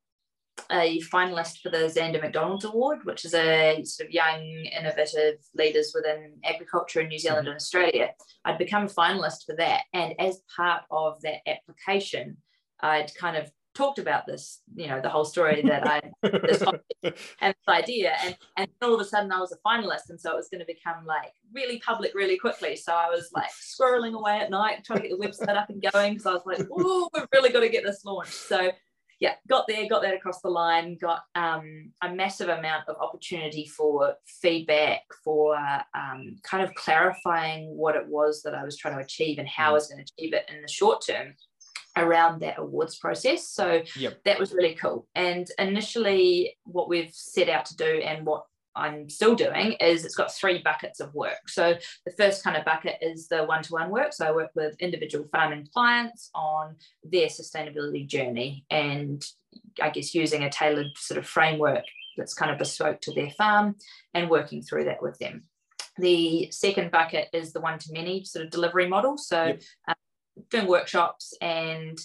a 0.71 0.99
finalist 1.01 1.61
for 1.61 1.69
the 1.69 1.87
Zanda 1.87 2.21
McDonald's 2.21 2.65
Award, 2.65 2.99
which 3.03 3.25
is 3.25 3.33
a 3.33 3.81
sort 3.83 4.07
of 4.07 4.13
young, 4.13 4.41
innovative 4.77 5.35
leaders 5.55 5.93
within 5.95 6.33
agriculture 6.43 7.01
in 7.01 7.07
New 7.07 7.19
Zealand 7.19 7.41
mm-hmm. 7.41 7.51
and 7.51 7.55
Australia. 7.55 8.09
I'd 8.45 8.57
become 8.57 8.83
a 8.83 8.87
finalist 8.87 9.45
for 9.45 9.55
that. 9.57 9.83
And 9.93 10.13
as 10.19 10.41
part 10.55 10.83
of 10.91 11.21
that 11.21 11.41
application, 11.47 12.37
I'd 12.81 13.13
kind 13.15 13.37
of 13.37 13.51
talked 13.73 13.99
about 13.99 14.25
this, 14.25 14.61
you 14.75 14.87
know, 14.87 14.99
the 15.01 15.09
whole 15.09 15.25
story 15.25 15.61
that 15.63 15.87
I 15.87 16.01
this 16.23 16.61
and 17.03 17.13
this 17.41 17.67
idea, 17.67 18.15
and 18.23 18.37
and 18.57 18.67
all 18.81 18.93
of 18.93 19.01
a 19.01 19.05
sudden 19.05 19.31
I 19.31 19.39
was 19.39 19.51
a 19.51 19.67
finalist, 19.67 20.09
and 20.09 20.19
so 20.19 20.31
it 20.31 20.35
was 20.35 20.49
going 20.49 20.59
to 20.59 20.65
become 20.65 21.05
like 21.05 21.33
really 21.53 21.79
public 21.79 22.13
really 22.15 22.37
quickly. 22.37 22.75
So 22.75 22.93
I 22.93 23.09
was 23.09 23.29
like 23.33 23.49
squirreling 23.49 24.13
away 24.13 24.39
at 24.39 24.49
night 24.49 24.83
trying 24.83 25.01
to 25.01 25.07
get 25.07 25.17
the 25.17 25.25
website 25.25 25.55
up 25.55 25.69
and 25.69 25.83
going 25.93 26.13
because 26.13 26.25
I 26.25 26.33
was 26.33 26.45
like, 26.45 26.67
oh, 26.71 27.09
we've 27.13 27.27
really 27.33 27.51
got 27.51 27.61
to 27.61 27.69
get 27.69 27.83
this 27.83 28.03
launched. 28.05 28.33
So 28.33 28.71
yeah, 29.19 29.33
got 29.49 29.65
there, 29.67 29.87
got 29.89 30.01
that 30.03 30.13
across 30.13 30.41
the 30.41 30.49
line, 30.49 30.97
got 30.99 31.23
um, 31.35 31.91
a 32.01 32.09
massive 32.09 32.47
amount 32.47 32.87
of 32.87 32.95
opportunity 33.01 33.65
for 33.65 34.15
feedback, 34.25 35.01
for 35.25 35.57
um, 35.93 36.37
kind 36.43 36.63
of 36.63 36.73
clarifying 36.75 37.75
what 37.75 37.97
it 37.97 38.07
was 38.07 38.41
that 38.43 38.55
I 38.55 38.63
was 38.63 38.77
trying 38.77 38.95
to 38.95 39.03
achieve 39.03 39.37
and 39.37 39.47
how 39.47 39.71
I 39.71 39.73
was 39.73 39.87
going 39.87 40.03
to 40.03 40.11
achieve 40.17 40.33
it 40.33 40.49
in 40.53 40.61
the 40.61 40.69
short 40.69 41.05
term 41.05 41.33
around 41.99 42.41
that 42.41 42.59
awards 42.59 42.97
process. 42.97 43.47
So 43.47 43.81
yep. 43.95 44.23
that 44.25 44.39
was 44.39 44.53
really 44.53 44.75
cool. 44.75 45.07
And 45.15 45.47
initially, 45.57 46.57
what 46.63 46.89
we've 46.89 47.13
set 47.13 47.49
out 47.49 47.65
to 47.65 47.75
do 47.75 48.01
and 48.03 48.25
what 48.25 48.45
I'm 48.75 49.09
still 49.09 49.35
doing 49.35 49.73
is 49.73 50.05
it's 50.05 50.15
got 50.15 50.33
three 50.33 50.61
buckets 50.61 50.99
of 50.99 51.13
work. 51.13 51.49
So 51.49 51.75
the 52.05 52.11
first 52.13 52.43
kind 52.43 52.55
of 52.55 52.65
bucket 52.65 52.97
is 53.01 53.27
the 53.27 53.43
one-to-one 53.43 53.89
work. 53.89 54.13
So 54.13 54.25
I 54.25 54.31
work 54.31 54.51
with 54.55 54.75
individual 54.79 55.27
farming 55.31 55.67
clients 55.73 56.29
on 56.33 56.75
their 57.03 57.27
sustainability 57.27 58.07
journey 58.07 58.65
and 58.69 59.23
I 59.81 59.89
guess 59.89 60.15
using 60.15 60.43
a 60.43 60.49
tailored 60.49 60.91
sort 60.95 61.17
of 61.17 61.27
framework 61.27 61.83
that's 62.17 62.33
kind 62.33 62.51
of 62.51 62.57
bespoke 62.57 63.01
to 63.01 63.13
their 63.13 63.31
farm 63.31 63.75
and 64.13 64.29
working 64.29 64.61
through 64.61 64.85
that 64.85 65.01
with 65.01 65.17
them. 65.19 65.43
The 65.97 66.49
second 66.51 66.91
bucket 66.91 67.27
is 67.33 67.51
the 67.51 67.59
one-to-many 67.59 68.23
sort 68.23 68.45
of 68.45 68.51
delivery 68.51 68.87
model. 68.87 69.17
So 69.17 69.45
yep. 69.45 69.61
um, 69.87 69.95
doing 70.49 70.67
workshops 70.67 71.33
and 71.41 71.97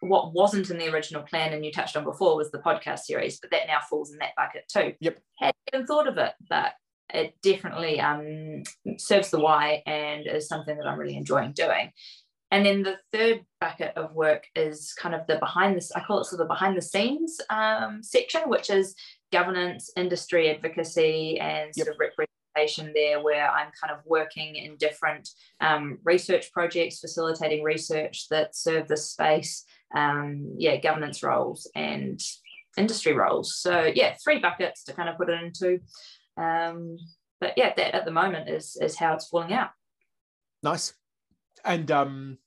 what 0.00 0.32
wasn't 0.32 0.70
in 0.70 0.78
the 0.78 0.92
original 0.92 1.22
plan 1.22 1.52
and 1.52 1.64
you 1.64 1.72
touched 1.72 1.96
on 1.96 2.04
before 2.04 2.36
was 2.36 2.50
the 2.50 2.58
podcast 2.58 3.00
series, 3.00 3.40
but 3.40 3.50
that 3.50 3.66
now 3.66 3.78
falls 3.88 4.12
in 4.12 4.18
that 4.18 4.36
bucket 4.36 4.64
too. 4.68 4.94
Yep. 5.00 5.18
Hadn't 5.38 5.56
even 5.72 5.86
thought 5.86 6.06
of 6.06 6.18
it, 6.18 6.34
but 6.48 6.72
it 7.12 7.34
definitely 7.42 8.00
um, 8.00 8.62
serves 8.98 9.30
the 9.30 9.40
why 9.40 9.82
and 9.86 10.26
is 10.26 10.46
something 10.46 10.76
that 10.76 10.86
I'm 10.86 10.98
really 10.98 11.16
enjoying 11.16 11.52
doing. 11.52 11.90
And 12.50 12.64
then 12.64 12.82
the 12.82 12.96
third 13.12 13.44
bucket 13.60 13.92
of 13.96 14.14
work 14.14 14.44
is 14.54 14.94
kind 14.94 15.14
of 15.14 15.26
the 15.26 15.36
behind 15.36 15.76
this, 15.76 15.92
I 15.92 16.00
call 16.00 16.20
it 16.20 16.24
sort 16.24 16.40
of 16.40 16.48
the 16.48 16.54
behind 16.54 16.76
the 16.76 16.82
scenes 16.82 17.38
um, 17.50 18.02
section, 18.02 18.42
which 18.46 18.70
is 18.70 18.94
governance, 19.32 19.90
industry 19.96 20.48
advocacy, 20.50 21.38
and 21.40 21.74
sort 21.74 21.88
yep. 21.88 21.94
of 21.94 21.98
there 22.94 23.22
where 23.22 23.50
I'm 23.50 23.70
kind 23.80 23.96
of 23.96 24.04
working 24.04 24.56
in 24.56 24.76
different 24.76 25.28
um, 25.60 25.98
research 26.04 26.52
projects, 26.52 27.00
facilitating 27.00 27.62
research 27.62 28.26
that 28.30 28.56
serve 28.56 28.88
the 28.88 28.96
space, 28.96 29.64
um, 29.94 30.54
yeah, 30.58 30.76
governance 30.76 31.22
roles 31.22 31.70
and 31.74 32.20
industry 32.76 33.12
roles. 33.12 33.56
So 33.56 33.90
yeah, 33.94 34.16
three 34.22 34.38
buckets 34.38 34.84
to 34.84 34.92
kind 34.92 35.08
of 35.08 35.16
put 35.16 35.30
it 35.30 35.42
into. 35.42 35.80
Um, 36.36 36.98
but 37.40 37.54
yeah, 37.56 37.72
that 37.76 37.94
at 37.94 38.04
the 38.04 38.10
moment 38.10 38.48
is 38.48 38.76
is 38.80 38.96
how 38.96 39.14
it's 39.14 39.28
falling 39.28 39.52
out. 39.52 39.70
Nice. 40.62 40.94
And 41.64 41.90
um 41.90 42.38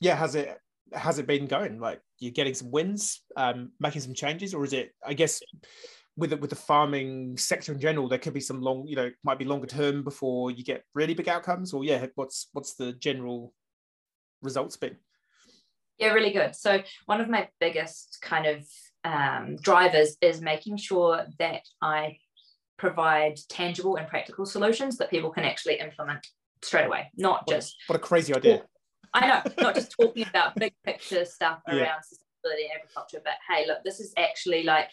yeah, 0.00 0.14
has 0.14 0.34
it 0.34 0.58
has 0.92 1.18
it 1.18 1.26
been 1.26 1.46
going? 1.46 1.80
Like 1.80 2.00
you're 2.18 2.32
getting 2.32 2.54
some 2.54 2.70
wins, 2.70 3.22
um, 3.36 3.72
making 3.80 4.02
some 4.02 4.14
changes, 4.14 4.54
or 4.54 4.64
is 4.64 4.72
it 4.72 4.92
I 5.04 5.14
guess 5.14 5.40
with 6.16 6.30
the, 6.30 6.36
with 6.36 6.50
the 6.50 6.56
farming 6.56 7.36
sector 7.36 7.72
in 7.72 7.80
general, 7.80 8.08
there 8.08 8.18
could 8.18 8.32
be 8.32 8.40
some 8.40 8.60
long, 8.60 8.86
you 8.86 8.96
know, 8.96 9.10
might 9.22 9.38
be 9.38 9.44
longer 9.44 9.66
term 9.66 10.02
before 10.02 10.50
you 10.50 10.64
get 10.64 10.82
really 10.94 11.14
big 11.14 11.28
outcomes. 11.28 11.72
Or 11.72 11.84
yeah, 11.84 12.06
what's 12.14 12.48
what's 12.52 12.74
the 12.74 12.92
general 12.92 13.52
results 14.42 14.76
been? 14.76 14.96
Yeah, 15.98 16.08
really 16.08 16.32
good. 16.32 16.54
So 16.54 16.82
one 17.06 17.20
of 17.20 17.28
my 17.28 17.48
biggest 17.60 18.18
kind 18.22 18.46
of 18.46 18.66
um, 19.04 19.56
drivers 19.56 20.16
is 20.20 20.40
making 20.40 20.78
sure 20.78 21.26
that 21.38 21.62
I 21.80 22.18
provide 22.76 23.38
tangible 23.48 23.96
and 23.96 24.06
practical 24.06 24.44
solutions 24.44 24.98
that 24.98 25.10
people 25.10 25.30
can 25.30 25.44
actually 25.44 25.80
implement 25.80 26.26
straight 26.62 26.86
away, 26.86 27.10
not 27.16 27.42
what, 27.46 27.56
just 27.56 27.76
what 27.86 27.96
a 27.96 28.00
crazy 28.00 28.34
idea. 28.34 28.62
I 29.14 29.26
know, 29.26 29.42
not 29.58 29.74
just 29.74 29.94
talking 29.98 30.26
about 30.28 30.56
big 30.56 30.74
picture 30.84 31.24
stuff 31.24 31.60
around 31.68 31.78
yeah. 31.78 31.94
sustainability 31.96 32.64
and 32.64 32.72
agriculture, 32.80 33.20
but 33.24 33.34
hey, 33.48 33.66
look, 33.66 33.78
this 33.84 34.00
is 34.00 34.12
actually 34.18 34.64
like 34.64 34.90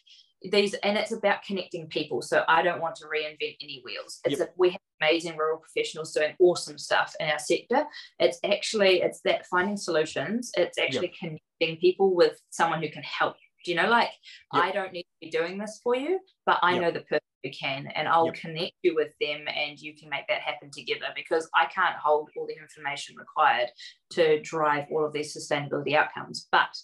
these 0.51 0.73
and 0.75 0.97
it's 0.97 1.11
about 1.11 1.41
connecting 1.43 1.87
people 1.87 2.21
so 2.21 2.43
i 2.49 2.61
don't 2.61 2.81
want 2.81 2.95
to 2.95 3.05
reinvent 3.05 3.55
any 3.61 3.81
wheels. 3.83 4.19
It's 4.25 4.39
yep. 4.39 4.49
a, 4.49 4.51
we 4.57 4.71
have 4.71 4.79
amazing 5.01 5.37
rural 5.37 5.57
professionals 5.59 6.13
doing 6.13 6.33
awesome 6.39 6.77
stuff 6.77 7.13
in 7.19 7.27
our 7.27 7.39
sector. 7.39 7.83
It's 8.19 8.39
actually 8.43 9.01
it's 9.01 9.21
that 9.21 9.45
finding 9.47 9.77
solutions. 9.77 10.51
It's 10.55 10.77
actually 10.77 11.13
yep. 11.21 11.39
connecting 11.59 11.79
people 11.79 12.15
with 12.15 12.39
someone 12.49 12.81
who 12.81 12.89
can 12.89 13.03
help. 13.03 13.35
Do 13.65 13.71
you 13.71 13.77
know 13.77 13.87
like 13.87 14.09
yep. 14.53 14.63
i 14.63 14.71
don't 14.71 14.91
need 14.91 15.03
to 15.03 15.07
be 15.21 15.29
doing 15.29 15.57
this 15.57 15.79
for 15.81 15.95
you 15.95 16.19
but 16.45 16.59
i 16.61 16.77
know 16.77 16.91
the 16.91 16.99
person 16.99 17.21
who 17.43 17.49
can 17.49 17.87
and 17.95 18.09
i'll 18.09 18.29
connect 18.33 18.73
you 18.81 18.93
with 18.93 19.13
them 19.21 19.45
and 19.47 19.79
you 19.79 19.95
can 19.95 20.09
make 20.09 20.27
that 20.27 20.41
happen 20.41 20.69
together 20.69 21.05
because 21.15 21.47
i 21.55 21.63
can't 21.67 21.95
hold 21.95 22.29
all 22.35 22.45
the 22.45 22.61
information 22.61 23.15
required 23.15 23.69
to 24.09 24.41
drive 24.41 24.83
all 24.91 25.05
of 25.05 25.13
these 25.13 25.33
sustainability 25.33 25.95
outcomes 25.95 26.49
but 26.51 26.75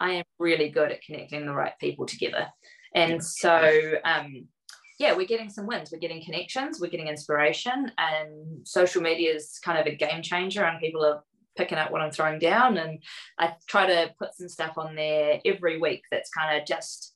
i 0.00 0.12
am 0.12 0.24
really 0.38 0.70
good 0.70 0.90
at 0.90 1.02
connecting 1.02 1.44
the 1.44 1.52
right 1.52 1.78
people 1.78 2.06
together 2.06 2.46
and 2.94 3.24
so, 3.24 3.94
um, 4.04 4.46
yeah, 4.98 5.16
we're 5.16 5.26
getting 5.26 5.50
some 5.50 5.66
wins. 5.66 5.90
We're 5.90 5.98
getting 5.98 6.24
connections. 6.24 6.80
We're 6.80 6.90
getting 6.90 7.08
inspiration. 7.08 7.90
And 7.98 8.66
social 8.66 9.02
media 9.02 9.34
is 9.34 9.58
kind 9.64 9.78
of 9.78 9.86
a 9.86 9.96
game 9.96 10.22
changer, 10.22 10.64
and 10.64 10.80
people 10.80 11.04
are 11.04 11.24
picking 11.56 11.78
up 11.78 11.90
what 11.90 12.00
I'm 12.00 12.12
throwing 12.12 12.38
down. 12.38 12.76
And 12.76 13.00
I 13.38 13.54
try 13.68 13.86
to 13.86 14.14
put 14.18 14.34
some 14.34 14.48
stuff 14.48 14.78
on 14.78 14.94
there 14.94 15.40
every 15.44 15.78
week 15.80 16.02
that's 16.10 16.30
kind 16.30 16.60
of 16.60 16.66
just 16.66 17.12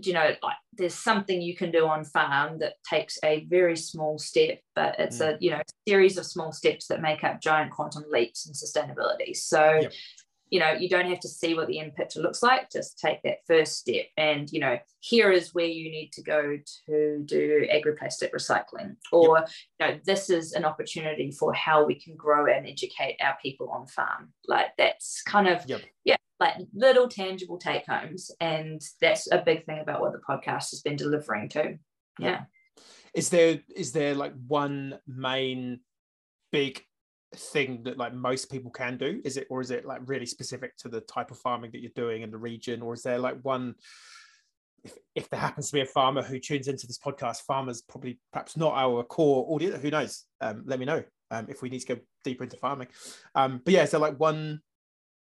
you 0.00 0.12
know 0.12 0.30
like 0.44 0.56
there's 0.74 0.94
something 0.94 1.42
you 1.42 1.56
can 1.56 1.72
do 1.72 1.86
on 1.88 2.04
farm 2.04 2.60
that 2.60 2.74
takes 2.88 3.18
a 3.24 3.44
very 3.46 3.76
small 3.76 4.16
step 4.16 4.60
but 4.76 4.94
it's 4.96 5.18
mm. 5.18 5.34
a 5.34 5.38
you 5.40 5.50
know 5.50 5.60
series 5.88 6.16
of 6.16 6.24
small 6.24 6.52
steps 6.52 6.86
that 6.86 7.02
make 7.02 7.24
up 7.24 7.40
giant 7.40 7.72
quantum 7.72 8.04
leaps 8.08 8.46
in 8.46 8.52
sustainability 8.52 9.34
so 9.34 9.80
yep 9.82 9.92
you 10.50 10.60
know 10.60 10.72
you 10.72 10.88
don't 10.88 11.08
have 11.08 11.20
to 11.20 11.28
see 11.28 11.54
what 11.54 11.66
the 11.66 11.78
end 11.78 11.94
picture 11.94 12.20
looks 12.20 12.42
like 12.42 12.70
just 12.70 12.98
take 12.98 13.22
that 13.22 13.38
first 13.46 13.78
step. 13.78 14.06
And 14.16 14.50
you 14.50 14.60
know 14.60 14.78
here 15.00 15.30
is 15.30 15.54
where 15.54 15.66
you 15.66 15.90
need 15.90 16.12
to 16.12 16.22
go 16.22 16.58
to 16.86 17.22
do 17.24 17.66
agroplastic 17.72 18.30
recycling. 18.32 18.96
Or 19.12 19.38
yep. 19.38 19.50
you 19.80 19.86
know 19.86 20.00
this 20.04 20.30
is 20.30 20.52
an 20.52 20.64
opportunity 20.64 21.30
for 21.30 21.52
how 21.54 21.84
we 21.84 21.94
can 21.94 22.16
grow 22.16 22.46
and 22.46 22.66
educate 22.66 23.16
our 23.20 23.36
people 23.42 23.70
on 23.70 23.86
farm. 23.86 24.32
Like 24.46 24.68
that's 24.76 25.22
kind 25.22 25.48
of 25.48 25.64
yep. 25.66 25.82
yeah 26.04 26.16
like 26.40 26.54
little 26.72 27.08
tangible 27.08 27.58
take 27.58 27.84
homes. 27.86 28.30
And 28.40 28.80
that's 29.00 29.30
a 29.30 29.38
big 29.38 29.66
thing 29.66 29.80
about 29.80 30.00
what 30.00 30.12
the 30.12 30.20
podcast 30.20 30.70
has 30.70 30.82
been 30.82 30.96
delivering 30.96 31.48
too 31.48 31.78
yeah. 32.18 32.42
Is 33.14 33.30
there 33.30 33.60
is 33.74 33.92
there 33.92 34.14
like 34.14 34.34
one 34.46 34.98
main 35.06 35.80
big 36.52 36.82
thing 37.34 37.82
that 37.84 37.98
like 37.98 38.14
most 38.14 38.50
people 38.50 38.70
can 38.70 38.96
do? 38.96 39.20
Is 39.24 39.36
it 39.36 39.46
or 39.50 39.60
is 39.60 39.70
it 39.70 39.84
like 39.84 40.00
really 40.06 40.26
specific 40.26 40.76
to 40.78 40.88
the 40.88 41.00
type 41.02 41.30
of 41.30 41.38
farming 41.38 41.70
that 41.72 41.80
you're 41.80 41.90
doing 41.94 42.22
in 42.22 42.30
the 42.30 42.38
region? 42.38 42.82
Or 42.82 42.94
is 42.94 43.02
there 43.02 43.18
like 43.18 43.38
one 43.42 43.74
if, 44.84 44.96
if 45.14 45.28
there 45.28 45.40
happens 45.40 45.68
to 45.68 45.74
be 45.74 45.80
a 45.80 45.86
farmer 45.86 46.22
who 46.22 46.38
tunes 46.38 46.68
into 46.68 46.86
this 46.86 46.98
podcast 46.98 47.42
farmers 47.42 47.82
probably 47.82 48.18
perhaps 48.32 48.56
not 48.56 48.74
our 48.74 49.02
core 49.02 49.46
audience 49.48 49.82
who 49.82 49.90
knows? 49.90 50.24
Um, 50.40 50.62
let 50.66 50.78
me 50.78 50.86
know 50.86 51.02
um, 51.30 51.46
if 51.48 51.62
we 51.62 51.68
need 51.68 51.80
to 51.80 51.94
go 51.94 52.00
deeper 52.24 52.44
into 52.44 52.56
farming. 52.56 52.88
Um, 53.34 53.60
but 53.64 53.74
yeah 53.74 53.84
there 53.84 54.00
like 54.00 54.18
one 54.18 54.60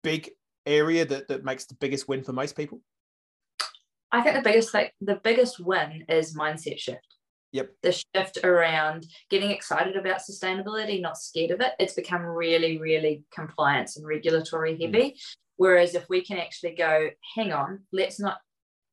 big 0.04 0.30
area 0.66 1.06
that 1.06 1.28
that 1.28 1.44
makes 1.44 1.66
the 1.66 1.76
biggest 1.76 2.08
win 2.08 2.24
for 2.24 2.34
most 2.34 2.56
people? 2.56 2.82
I 4.12 4.22
think 4.22 4.36
the 4.36 4.42
biggest 4.42 4.74
like 4.74 4.94
the 5.02 5.20
biggest 5.24 5.60
win 5.60 6.06
is 6.08 6.36
mindset 6.36 6.80
shift 6.80 7.13
Yep. 7.54 7.70
The 7.84 7.92
shift 7.92 8.40
around 8.44 9.06
getting 9.30 9.52
excited 9.52 9.96
about 9.96 10.22
sustainability, 10.22 11.00
not 11.00 11.20
scared 11.20 11.52
of 11.52 11.62
it. 11.62 11.74
It's 11.80 11.94
become 11.94 12.24
really, 12.24 12.80
really 12.80 13.24
compliance 13.34 13.96
and 13.96 14.06
regulatory 14.06 14.76
mm. 14.76 14.82
heavy. 14.82 15.12
Mm. 15.12 15.36
Whereas 15.58 15.94
if 15.94 16.10
we 16.10 16.26
can 16.26 16.40
actually 16.40 16.74
go, 16.76 17.10
hang 17.36 17.54
on, 17.54 17.82
let's 17.94 18.20
not 18.20 18.40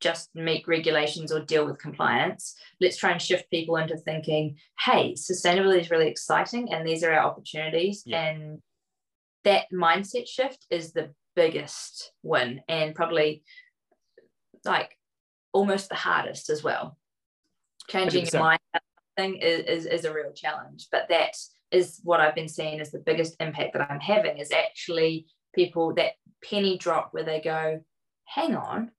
just 0.01 0.29
meet 0.35 0.69
regulations 0.69 1.33
or 1.33 1.41
deal 1.41 1.67
with 1.67 1.79
compliance. 1.79 2.55
Let's 2.81 2.99
try 2.99 3.13
and 3.13 3.21
shift 3.21 3.51
people 3.51 3.77
into 3.77 3.97
thinking, 3.97 4.57
hey, 4.85 5.15
sustainability 5.15 5.81
is 5.81 5.91
really 5.91 6.09
exciting 6.09 6.73
and 6.73 6.87
these 6.87 7.03
are 7.03 7.13
our 7.13 7.25
opportunities. 7.25 8.05
And 8.11 8.61
that 9.45 9.67
mindset 9.73 10.29
shift 10.29 10.67
is 10.71 10.93
the 10.93 11.11
biggest 11.35 12.13
win 12.23 12.61
and 12.69 12.95
probably 12.95 13.43
like 14.67 14.99
almost 15.53 15.89
the 15.89 15.95
hardest 15.95 16.51
as 16.51 16.63
well 16.63 16.99
changing 17.89 18.25
100%. 18.25 18.33
your 18.33 18.43
mind 18.43 18.61
thing 19.17 19.37
is, 19.37 19.61
is, 19.65 19.87
is 19.87 20.05
a 20.05 20.13
real 20.13 20.33
challenge 20.33 20.87
but 20.93 21.09
that 21.09 21.37
is 21.71 22.01
what 22.05 22.21
i've 22.21 22.35
been 22.35 22.49
seeing 22.49 22.81
as 22.81 22.91
the 22.91 22.99
biggest 22.99 23.37
impact 23.41 23.73
that 23.73 23.91
i'm 23.91 24.01
having 24.01 24.39
is 24.39 24.53
actually 24.53 25.27
people 25.55 25.95
that 25.95 26.13
penny 26.43 26.79
drop 26.79 27.09
where 27.13 27.25
they 27.25 27.41
go 27.41 27.81
hang 28.25 28.55
on 28.55 28.91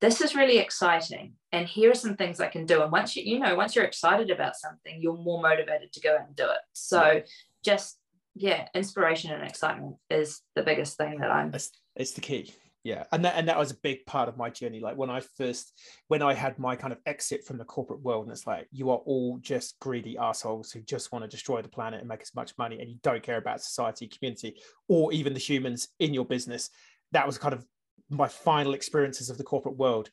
this 0.00 0.20
is 0.20 0.34
really 0.34 0.58
exciting 0.58 1.34
and 1.52 1.66
here 1.66 1.90
are 1.90 1.94
some 1.94 2.16
things 2.16 2.40
i 2.40 2.46
can 2.46 2.64
do. 2.64 2.82
And 2.82 2.92
once 2.92 3.16
you 3.16 3.22
you 3.22 3.38
know 3.38 3.54
once 3.54 3.74
you're 3.74 3.84
excited 3.84 4.30
about 4.30 4.56
something 4.56 4.98
you're 5.00 5.16
more 5.16 5.42
motivated 5.42 5.92
to 5.92 6.00
go 6.00 6.16
and 6.16 6.34
do 6.34 6.44
it. 6.44 6.58
So 6.72 7.22
just 7.64 7.98
yeah 8.34 8.68
inspiration 8.74 9.32
and 9.32 9.42
excitement 9.42 9.96
is 10.08 10.40
the 10.54 10.62
biggest 10.62 10.96
thing 10.96 11.18
that 11.18 11.30
i'm 11.30 11.52
it's, 11.52 11.70
it's 11.96 12.12
the 12.12 12.20
key 12.20 12.52
yeah 12.82 13.04
and 13.12 13.24
that 13.24 13.34
and 13.36 13.48
that 13.48 13.58
was 13.58 13.70
a 13.70 13.76
big 13.82 14.06
part 14.06 14.28
of 14.28 14.36
my 14.36 14.48
journey. 14.48 14.80
Like 14.80 14.96
when 14.96 15.10
i 15.10 15.20
first 15.20 15.72
when 16.08 16.22
i 16.22 16.32
had 16.32 16.58
my 16.58 16.76
kind 16.76 16.92
of 16.92 16.98
exit 17.06 17.44
from 17.44 17.58
the 17.58 17.64
corporate 17.64 18.02
world 18.02 18.24
and 18.24 18.32
it's 18.32 18.46
like 18.46 18.66
you 18.72 18.90
are 18.90 18.98
all 18.98 19.38
just 19.38 19.78
greedy 19.80 20.16
assholes 20.16 20.70
who 20.72 20.80
just 20.80 21.12
want 21.12 21.24
to 21.24 21.28
destroy 21.28 21.60
the 21.62 21.68
planet 21.68 22.00
and 22.00 22.08
make 22.08 22.22
as 22.22 22.34
much 22.34 22.56
money 22.58 22.80
and 22.80 22.88
you 22.88 22.96
don't 23.02 23.22
care 23.22 23.36
about 23.36 23.62
society 23.62 24.08
community 24.08 24.56
or 24.88 25.12
even 25.12 25.34
the 25.34 25.40
humans 25.40 25.88
in 25.98 26.14
your 26.14 26.24
business. 26.24 26.70
That 27.12 27.26
was 27.26 27.38
kind 27.38 27.54
of 27.54 27.64
my 28.08 28.28
final 28.28 28.74
experiences 28.74 29.30
of 29.30 29.38
the 29.38 29.44
corporate 29.44 29.76
world. 29.76 30.10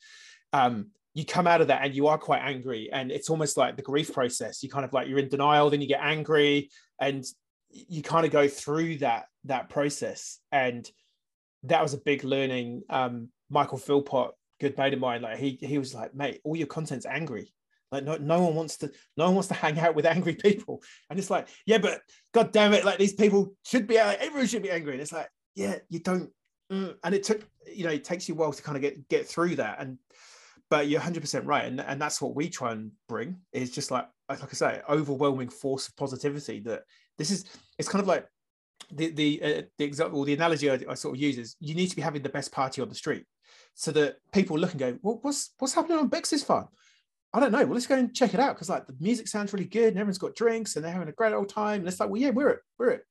Um, 0.53 0.91
you 1.13 1.25
come 1.25 1.47
out 1.47 1.61
of 1.61 1.67
that 1.67 1.83
and 1.83 1.95
you 1.95 2.07
are 2.07 2.17
quite 2.17 2.41
angry 2.41 2.89
and 2.91 3.11
it's 3.11 3.29
almost 3.29 3.57
like 3.57 3.75
the 3.75 3.81
grief 3.81 4.13
process. 4.13 4.61
You 4.61 4.69
kind 4.69 4.85
of 4.85 4.93
like 4.93 5.07
you're 5.07 5.19
in 5.19 5.29
denial 5.29 5.69
then 5.69 5.81
you 5.81 5.87
get 5.87 6.01
angry 6.01 6.69
and 7.01 7.25
you 7.71 8.03
kind 8.03 8.25
of 8.25 8.31
go 8.31 8.47
through 8.47 8.97
that 8.97 9.25
that 9.45 9.69
process. 9.69 10.39
And 10.51 10.89
that 11.63 11.81
was 11.81 11.93
a 11.93 11.99
big 11.99 12.23
learning. 12.23 12.83
Um, 12.89 13.29
Michael 13.49 13.77
Philpott, 13.77 14.31
good 14.59 14.77
mate 14.77 14.93
of 14.93 14.99
mine, 14.99 15.21
like 15.21 15.37
he 15.37 15.57
he 15.61 15.77
was 15.77 15.93
like, 15.93 16.13
mate, 16.15 16.41
all 16.43 16.55
your 16.55 16.67
content's 16.67 17.05
angry. 17.05 17.53
Like 17.91 18.03
no, 18.03 18.17
no 18.17 18.41
one 18.41 18.55
wants 18.55 18.77
to 18.77 18.91
no 19.15 19.25
one 19.25 19.35
wants 19.35 19.47
to 19.49 19.53
hang 19.65 19.79
out 19.79 19.95
with 19.95 20.05
angry 20.05 20.35
people. 20.35 20.81
And 21.09 21.17
it's 21.17 21.29
like, 21.29 21.47
yeah, 21.65 21.77
but 21.77 22.01
god 22.33 22.51
damn 22.51 22.73
it, 22.73 22.85
like 22.85 22.97
these 22.97 23.13
people 23.13 23.55
should 23.65 23.87
be 23.87 23.97
everyone 23.97 24.47
should 24.47 24.63
be 24.63 24.71
angry. 24.71 24.93
And 24.93 25.01
it's 25.01 25.13
like, 25.13 25.29
yeah, 25.55 25.77
you 25.89 25.99
don't 25.99 26.29
mm. 26.71 26.95
and 27.03 27.15
it 27.15 27.23
took, 27.23 27.47
you 27.71 27.85
know, 27.85 27.91
it 27.91 28.03
takes 28.03 28.27
you 28.27 28.35
a 28.35 28.37
while 28.37 28.53
to 28.53 28.63
kind 28.63 28.75
of 28.75 28.81
get 28.81 29.07
get 29.09 29.27
through 29.27 29.55
that. 29.57 29.79
And 29.79 29.97
but 30.69 30.89
you're 30.89 30.99
100% 30.99 31.45
right. 31.45 31.63
And, 31.63 31.79
and 31.79 32.01
that's 32.01 32.21
what 32.21 32.35
we 32.35 32.49
try 32.49 32.73
and 32.73 32.91
bring 33.07 33.37
is 33.53 33.71
just 33.71 33.89
like 33.91 34.07
like 34.29 34.43
I 34.43 34.47
say, 34.47 34.81
overwhelming 34.89 35.49
force 35.49 35.87
of 35.87 35.95
positivity 35.95 36.59
that 36.61 36.83
this 37.17 37.31
is 37.31 37.45
it's 37.79 37.87
kind 37.87 38.01
of 38.01 38.07
like 38.07 38.27
the 38.91 39.09
the 39.11 39.41
uh, 39.43 39.61
the 39.77 39.85
example, 39.85 40.23
the 40.23 40.33
analogy 40.33 40.69
I, 40.69 40.79
I, 40.89 40.93
sort 40.93 41.15
of 41.15 41.21
use 41.21 41.37
is 41.37 41.55
you 41.59 41.75
need 41.75 41.87
to 41.87 41.95
be 41.95 42.01
having 42.01 42.21
the 42.21 42.29
best 42.29 42.51
party 42.51 42.81
on 42.81 42.89
the 42.89 42.95
street, 42.95 43.25
so 43.73 43.91
that 43.91 44.17
people 44.31 44.57
look 44.57 44.71
and 44.71 44.79
go, 44.79 44.97
well, 45.01 45.19
what's 45.21 45.53
what's 45.59 45.73
happening 45.73 45.97
on 45.97 46.07
Bex's 46.07 46.43
farm? 46.43 46.67
I 47.33 47.39
don't 47.39 47.51
know. 47.51 47.63
Well, 47.65 47.73
let's 47.73 47.87
go 47.87 47.95
and 47.95 48.15
check 48.15 48.33
it 48.33 48.39
out 48.39 48.55
because 48.55 48.69
like 48.69 48.87
the 48.87 48.95
music 48.99 49.27
sounds 49.27 49.53
really 49.53 49.65
good 49.65 49.89
and 49.89 49.97
everyone's 49.97 50.17
got 50.17 50.35
drinks 50.35 50.75
and 50.75 50.85
they're 50.85 50.91
having 50.91 51.09
a 51.09 51.13
great 51.13 51.33
old 51.33 51.49
time. 51.49 51.79
And 51.81 51.87
it's 51.87 51.99
like, 51.99 52.09
well, 52.09 52.21
yeah, 52.21 52.29
we're 52.29 52.49
at 52.49 52.59
we're 52.79 52.91
at 52.91 53.01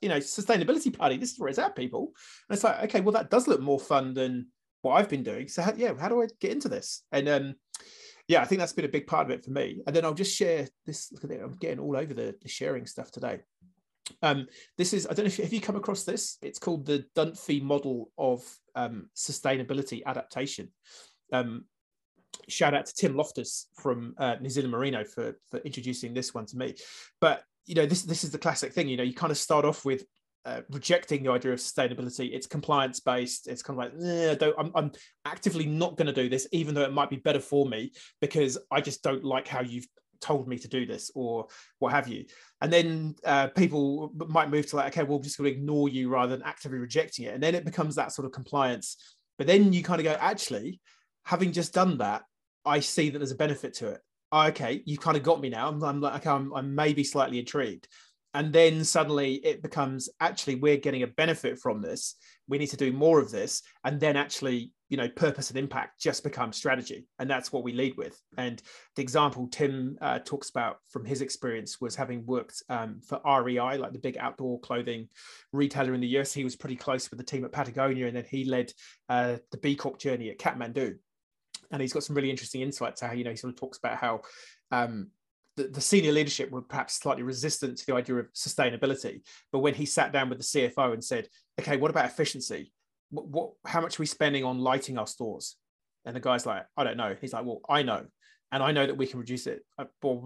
you 0.00 0.08
know 0.08 0.18
sustainability 0.18 0.96
party. 0.96 1.16
This 1.16 1.32
is 1.32 1.38
where 1.38 1.48
it's 1.48 1.58
at, 1.58 1.76
people. 1.76 2.12
And 2.48 2.56
it's 2.56 2.64
like, 2.64 2.82
okay, 2.84 3.00
well, 3.00 3.12
that 3.12 3.30
does 3.30 3.46
look 3.46 3.60
more 3.60 3.80
fun 3.80 4.14
than 4.14 4.48
what 4.82 4.94
I've 4.94 5.08
been 5.08 5.22
doing. 5.22 5.48
So 5.48 5.62
how, 5.62 5.72
yeah, 5.76 5.92
how 5.98 6.08
do 6.08 6.20
I 6.22 6.26
get 6.40 6.50
into 6.50 6.68
this? 6.68 7.04
And 7.12 7.28
um, 7.28 7.54
yeah, 8.28 8.42
I 8.42 8.44
think 8.44 8.58
that's 8.58 8.72
been 8.72 8.84
a 8.84 8.88
big 8.88 9.06
part 9.06 9.26
of 9.26 9.30
it 9.30 9.44
for 9.44 9.50
me. 9.50 9.80
And 9.86 9.94
then 9.94 10.04
I'll 10.04 10.14
just 10.14 10.36
share 10.36 10.68
this. 10.84 11.12
Look 11.12 11.24
at 11.24 11.30
it. 11.30 11.40
I'm 11.42 11.52
getting 11.52 11.78
all 11.78 11.96
over 11.96 12.12
the, 12.12 12.34
the 12.42 12.48
sharing 12.48 12.86
stuff 12.86 13.10
today. 13.10 13.40
Um, 14.22 14.46
this 14.78 14.92
is, 14.92 15.06
I 15.06 15.14
don't 15.14 15.24
know 15.24 15.28
if 15.28 15.36
have 15.36 15.52
you 15.52 15.60
come 15.60 15.76
across 15.76 16.04
this. 16.04 16.38
It's 16.42 16.58
called 16.58 16.86
the 16.86 17.04
Dunphy 17.16 17.62
model 17.62 18.10
of 18.18 18.42
um, 18.74 19.08
sustainability 19.16 20.02
adaptation. 20.04 20.68
Um, 21.32 21.64
shout 22.48 22.74
out 22.74 22.86
to 22.86 22.94
Tim 22.94 23.16
Loftus 23.16 23.68
from 23.74 24.14
uh, 24.18 24.36
New 24.40 24.50
Zealand 24.50 24.72
Merino 24.72 25.04
for, 25.04 25.38
for 25.50 25.58
introducing 25.58 26.14
this 26.14 26.34
one 26.34 26.46
to 26.46 26.56
me. 26.56 26.74
But 27.20 27.44
you 27.66 27.74
know, 27.76 27.86
this 27.86 28.02
this 28.02 28.24
is 28.24 28.32
the 28.32 28.38
classic 28.38 28.72
thing. 28.72 28.88
You 28.88 28.96
know, 28.96 29.04
you 29.04 29.14
kind 29.14 29.30
of 29.30 29.38
start 29.38 29.64
off 29.64 29.84
with 29.84 30.04
uh, 30.44 30.62
rejecting 30.70 31.22
the 31.22 31.30
idea 31.30 31.52
of 31.52 31.60
sustainability. 31.60 32.30
It's 32.32 32.46
compliance 32.46 32.98
based. 32.98 33.46
It's 33.46 33.62
kind 33.62 33.80
of 33.80 33.84
like, 33.84 34.42
eh, 34.42 34.52
I'm, 34.58 34.72
I'm 34.74 34.92
actively 35.24 35.66
not 35.66 35.96
going 35.96 36.08
to 36.08 36.12
do 36.12 36.28
this, 36.28 36.48
even 36.50 36.74
though 36.74 36.82
it 36.82 36.92
might 36.92 37.10
be 37.10 37.16
better 37.16 37.38
for 37.38 37.66
me, 37.66 37.92
because 38.20 38.58
I 38.70 38.80
just 38.80 39.02
don't 39.04 39.24
like 39.24 39.46
how 39.46 39.60
you've 39.62 39.86
told 40.22 40.48
me 40.48 40.58
to 40.58 40.68
do 40.68 40.86
this 40.86 41.10
or 41.14 41.48
what 41.78 41.92
have 41.92 42.08
you. 42.08 42.24
And 42.60 42.72
then 42.72 43.14
uh, 43.24 43.48
people 43.48 44.12
might 44.28 44.50
move 44.50 44.66
to 44.68 44.76
like 44.76 44.96
okay 44.96 45.02
well, 45.02 45.18
we're 45.18 45.24
just 45.24 45.38
going 45.38 45.52
to 45.52 45.58
ignore 45.58 45.88
you 45.88 46.08
rather 46.08 46.36
than 46.36 46.46
actively 46.46 46.78
rejecting 46.78 47.26
it. 47.26 47.34
And 47.34 47.42
then 47.42 47.54
it 47.54 47.64
becomes 47.64 47.96
that 47.96 48.12
sort 48.12 48.26
of 48.26 48.32
compliance. 48.32 48.96
But 49.36 49.46
then 49.46 49.72
you 49.72 49.82
kind 49.82 50.00
of 50.00 50.04
go 50.04 50.16
actually 50.18 50.80
having 51.24 51.52
just 51.52 51.72
done 51.72 51.98
that 51.98 52.22
i 52.64 52.80
see 52.80 53.08
that 53.10 53.18
there's 53.18 53.32
a 53.32 53.36
benefit 53.36 53.74
to 53.74 53.88
it. 53.88 54.00
Oh, 54.30 54.46
okay 54.48 54.82
you 54.86 54.96
kind 54.96 55.16
of 55.16 55.22
got 55.22 55.40
me 55.40 55.50
now. 55.50 55.68
I'm, 55.68 55.82
I'm 55.82 56.00
like 56.00 56.20
okay 56.20 56.30
I'm, 56.30 56.52
I'm 56.54 56.74
maybe 56.74 57.04
slightly 57.04 57.38
intrigued. 57.38 57.88
And 58.34 58.52
then 58.52 58.84
suddenly 58.84 59.34
it 59.34 59.62
becomes 59.62 60.08
actually 60.20 60.54
we're 60.54 60.78
getting 60.78 61.02
a 61.02 61.08
benefit 61.08 61.58
from 61.58 61.82
this 61.82 62.16
we 62.52 62.58
need 62.58 62.66
to 62.66 62.76
do 62.76 62.92
more 62.92 63.18
of 63.18 63.30
this 63.30 63.62
and 63.84 63.98
then 63.98 64.14
actually 64.14 64.70
you 64.90 64.98
know 64.98 65.08
purpose 65.08 65.48
and 65.48 65.58
impact 65.58 65.98
just 65.98 66.22
become 66.22 66.52
strategy 66.52 67.06
and 67.18 67.30
that's 67.30 67.50
what 67.50 67.64
we 67.64 67.72
lead 67.72 67.96
with. 67.96 68.20
And 68.36 68.60
the 68.94 69.00
example 69.00 69.48
tim 69.48 69.96
uh, 70.02 70.18
talks 70.18 70.50
about 70.50 70.76
from 70.90 71.06
his 71.06 71.22
experience 71.22 71.80
was 71.80 71.96
having 71.96 72.26
worked 72.26 72.62
um, 72.68 73.00
for 73.08 73.22
rei 73.42 73.78
like 73.78 73.94
the 73.94 73.98
big 73.98 74.18
outdoor 74.18 74.60
clothing 74.60 75.08
retailer 75.54 75.94
in 75.94 76.02
the 76.02 76.08
us 76.08 76.34
he 76.34 76.44
was 76.44 76.54
pretty 76.54 76.76
close 76.76 77.10
with 77.10 77.18
the 77.18 77.24
team 77.24 77.42
at 77.46 77.52
patagonia 77.52 78.06
and 78.06 78.16
then 78.16 78.26
he 78.30 78.44
led 78.44 78.70
uh, 79.08 79.36
the 79.50 79.56
b 79.56 79.74
corp 79.74 79.98
journey 79.98 80.28
at 80.28 80.38
kathmandu. 80.38 80.94
And 81.70 81.80
he's 81.80 81.94
got 81.94 82.04
some 82.04 82.14
really 82.14 82.30
interesting 82.30 82.60
insights 82.60 83.00
how 83.00 83.12
you 83.12 83.24
know 83.24 83.30
he 83.30 83.36
sort 83.36 83.54
of 83.54 83.58
talks 83.58 83.78
about 83.78 83.96
how 83.96 84.20
um, 84.70 85.08
the, 85.56 85.64
the, 85.64 85.80
senior 85.80 86.12
leadership 86.12 86.50
were 86.50 86.62
perhaps 86.62 86.94
slightly 86.94 87.22
resistant 87.22 87.78
to 87.78 87.86
the 87.86 87.94
idea 87.94 88.16
of 88.16 88.32
sustainability. 88.32 89.20
But 89.50 89.58
when 89.58 89.74
he 89.74 89.86
sat 89.86 90.12
down 90.12 90.28
with 90.30 90.38
the 90.38 90.44
CFO 90.44 90.92
and 90.94 91.04
said, 91.04 91.28
okay, 91.60 91.76
what 91.76 91.90
about 91.90 92.06
efficiency? 92.06 92.72
What, 93.10 93.26
what 93.28 93.52
how 93.66 93.80
much 93.80 93.98
are 93.98 94.02
we 94.02 94.06
spending 94.06 94.44
on 94.44 94.58
lighting 94.58 94.98
our 94.98 95.06
stores? 95.06 95.56
And 96.04 96.16
the 96.16 96.20
guy's 96.20 96.46
like, 96.46 96.64
I 96.76 96.84
don't 96.84 96.96
know. 96.96 97.16
He's 97.20 97.32
like, 97.32 97.44
well, 97.44 97.60
I 97.68 97.82
know. 97.82 98.06
And 98.50 98.62
I 98.62 98.72
know 98.72 98.86
that 98.86 98.96
we 98.96 99.06
can 99.06 99.20
reduce 99.20 99.46
it 99.46 99.64
uh, 99.78 99.84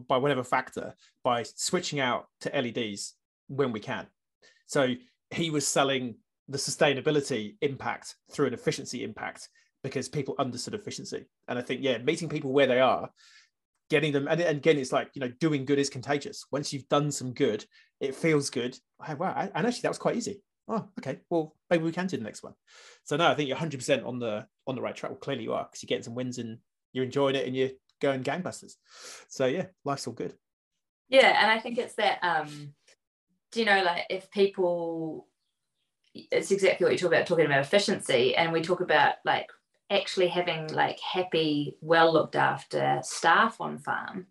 by 0.08 0.16
whatever 0.16 0.42
factor 0.42 0.94
by 1.22 1.44
switching 1.44 2.00
out 2.00 2.26
to 2.40 2.50
LEDs 2.50 3.14
when 3.48 3.72
we 3.72 3.80
can. 3.80 4.06
So 4.66 4.94
he 5.30 5.50
was 5.50 5.66
selling 5.66 6.16
the 6.48 6.58
sustainability 6.58 7.56
impact 7.60 8.16
through 8.32 8.46
an 8.46 8.54
efficiency 8.54 9.04
impact 9.04 9.48
because 9.84 10.08
people 10.08 10.34
understood 10.38 10.74
efficiency. 10.74 11.26
And 11.46 11.58
I 11.58 11.62
think, 11.62 11.82
yeah, 11.82 11.98
meeting 11.98 12.28
people 12.28 12.52
where 12.52 12.66
they 12.66 12.80
are 12.80 13.10
getting 13.88 14.12
them 14.12 14.26
and, 14.28 14.40
again 14.40 14.78
it's 14.78 14.92
like 14.92 15.10
you 15.14 15.20
know 15.20 15.30
doing 15.40 15.64
good 15.64 15.78
is 15.78 15.88
contagious 15.88 16.44
once 16.50 16.72
you've 16.72 16.88
done 16.88 17.10
some 17.10 17.32
good 17.32 17.64
it 18.00 18.14
feels 18.14 18.50
good 18.50 18.76
wow 19.16 19.48
and 19.54 19.66
actually 19.66 19.82
that 19.82 19.90
was 19.90 19.98
quite 19.98 20.16
easy 20.16 20.42
oh 20.68 20.88
okay. 20.98 21.20
Well 21.30 21.54
maybe 21.70 21.84
we 21.84 21.92
can 21.92 22.06
do 22.06 22.16
the 22.16 22.24
next 22.24 22.42
one. 22.42 22.54
So 23.04 23.16
no 23.16 23.26
i 23.26 23.34
think 23.34 23.48
you're 23.48 23.58
100% 23.58 24.06
on 24.06 24.18
the 24.18 24.46
on 24.66 24.74
the 24.74 24.82
right 24.82 24.94
track. 24.94 25.10
Well 25.10 25.18
clearly 25.18 25.44
you 25.44 25.52
are 25.52 25.64
because 25.64 25.82
you're 25.82 25.88
getting 25.88 26.04
some 26.04 26.14
wins 26.14 26.38
and 26.38 26.58
you're 26.92 27.04
enjoying 27.04 27.36
it 27.36 27.46
and 27.46 27.56
you're 27.56 27.70
going 28.00 28.22
gangbusters. 28.22 28.74
So 29.28 29.46
yeah 29.46 29.66
life's 29.84 30.06
all 30.06 30.12
good. 30.12 30.34
Yeah 31.08 31.38
and 31.40 31.50
i 31.50 31.58
think 31.58 31.78
it's 31.78 31.94
that 31.94 32.18
um 32.22 32.74
do 33.52 33.60
you 33.60 33.66
know 33.66 33.82
like 33.82 34.04
if 34.10 34.30
people 34.30 35.28
it's 36.14 36.50
exactly 36.50 36.84
what 36.84 36.92
you 36.92 36.98
talk 36.98 37.12
about 37.12 37.26
talking 37.26 37.46
about 37.46 37.60
efficiency 37.60 38.34
and 38.34 38.52
we 38.52 38.62
talk 38.62 38.80
about 38.80 39.14
like 39.24 39.50
actually 39.90 40.28
having 40.28 40.68
like 40.68 40.98
happy, 41.00 41.76
well 41.80 42.12
looked 42.12 42.36
after 42.36 43.00
staff 43.02 43.60
on 43.60 43.78
farm, 43.78 44.26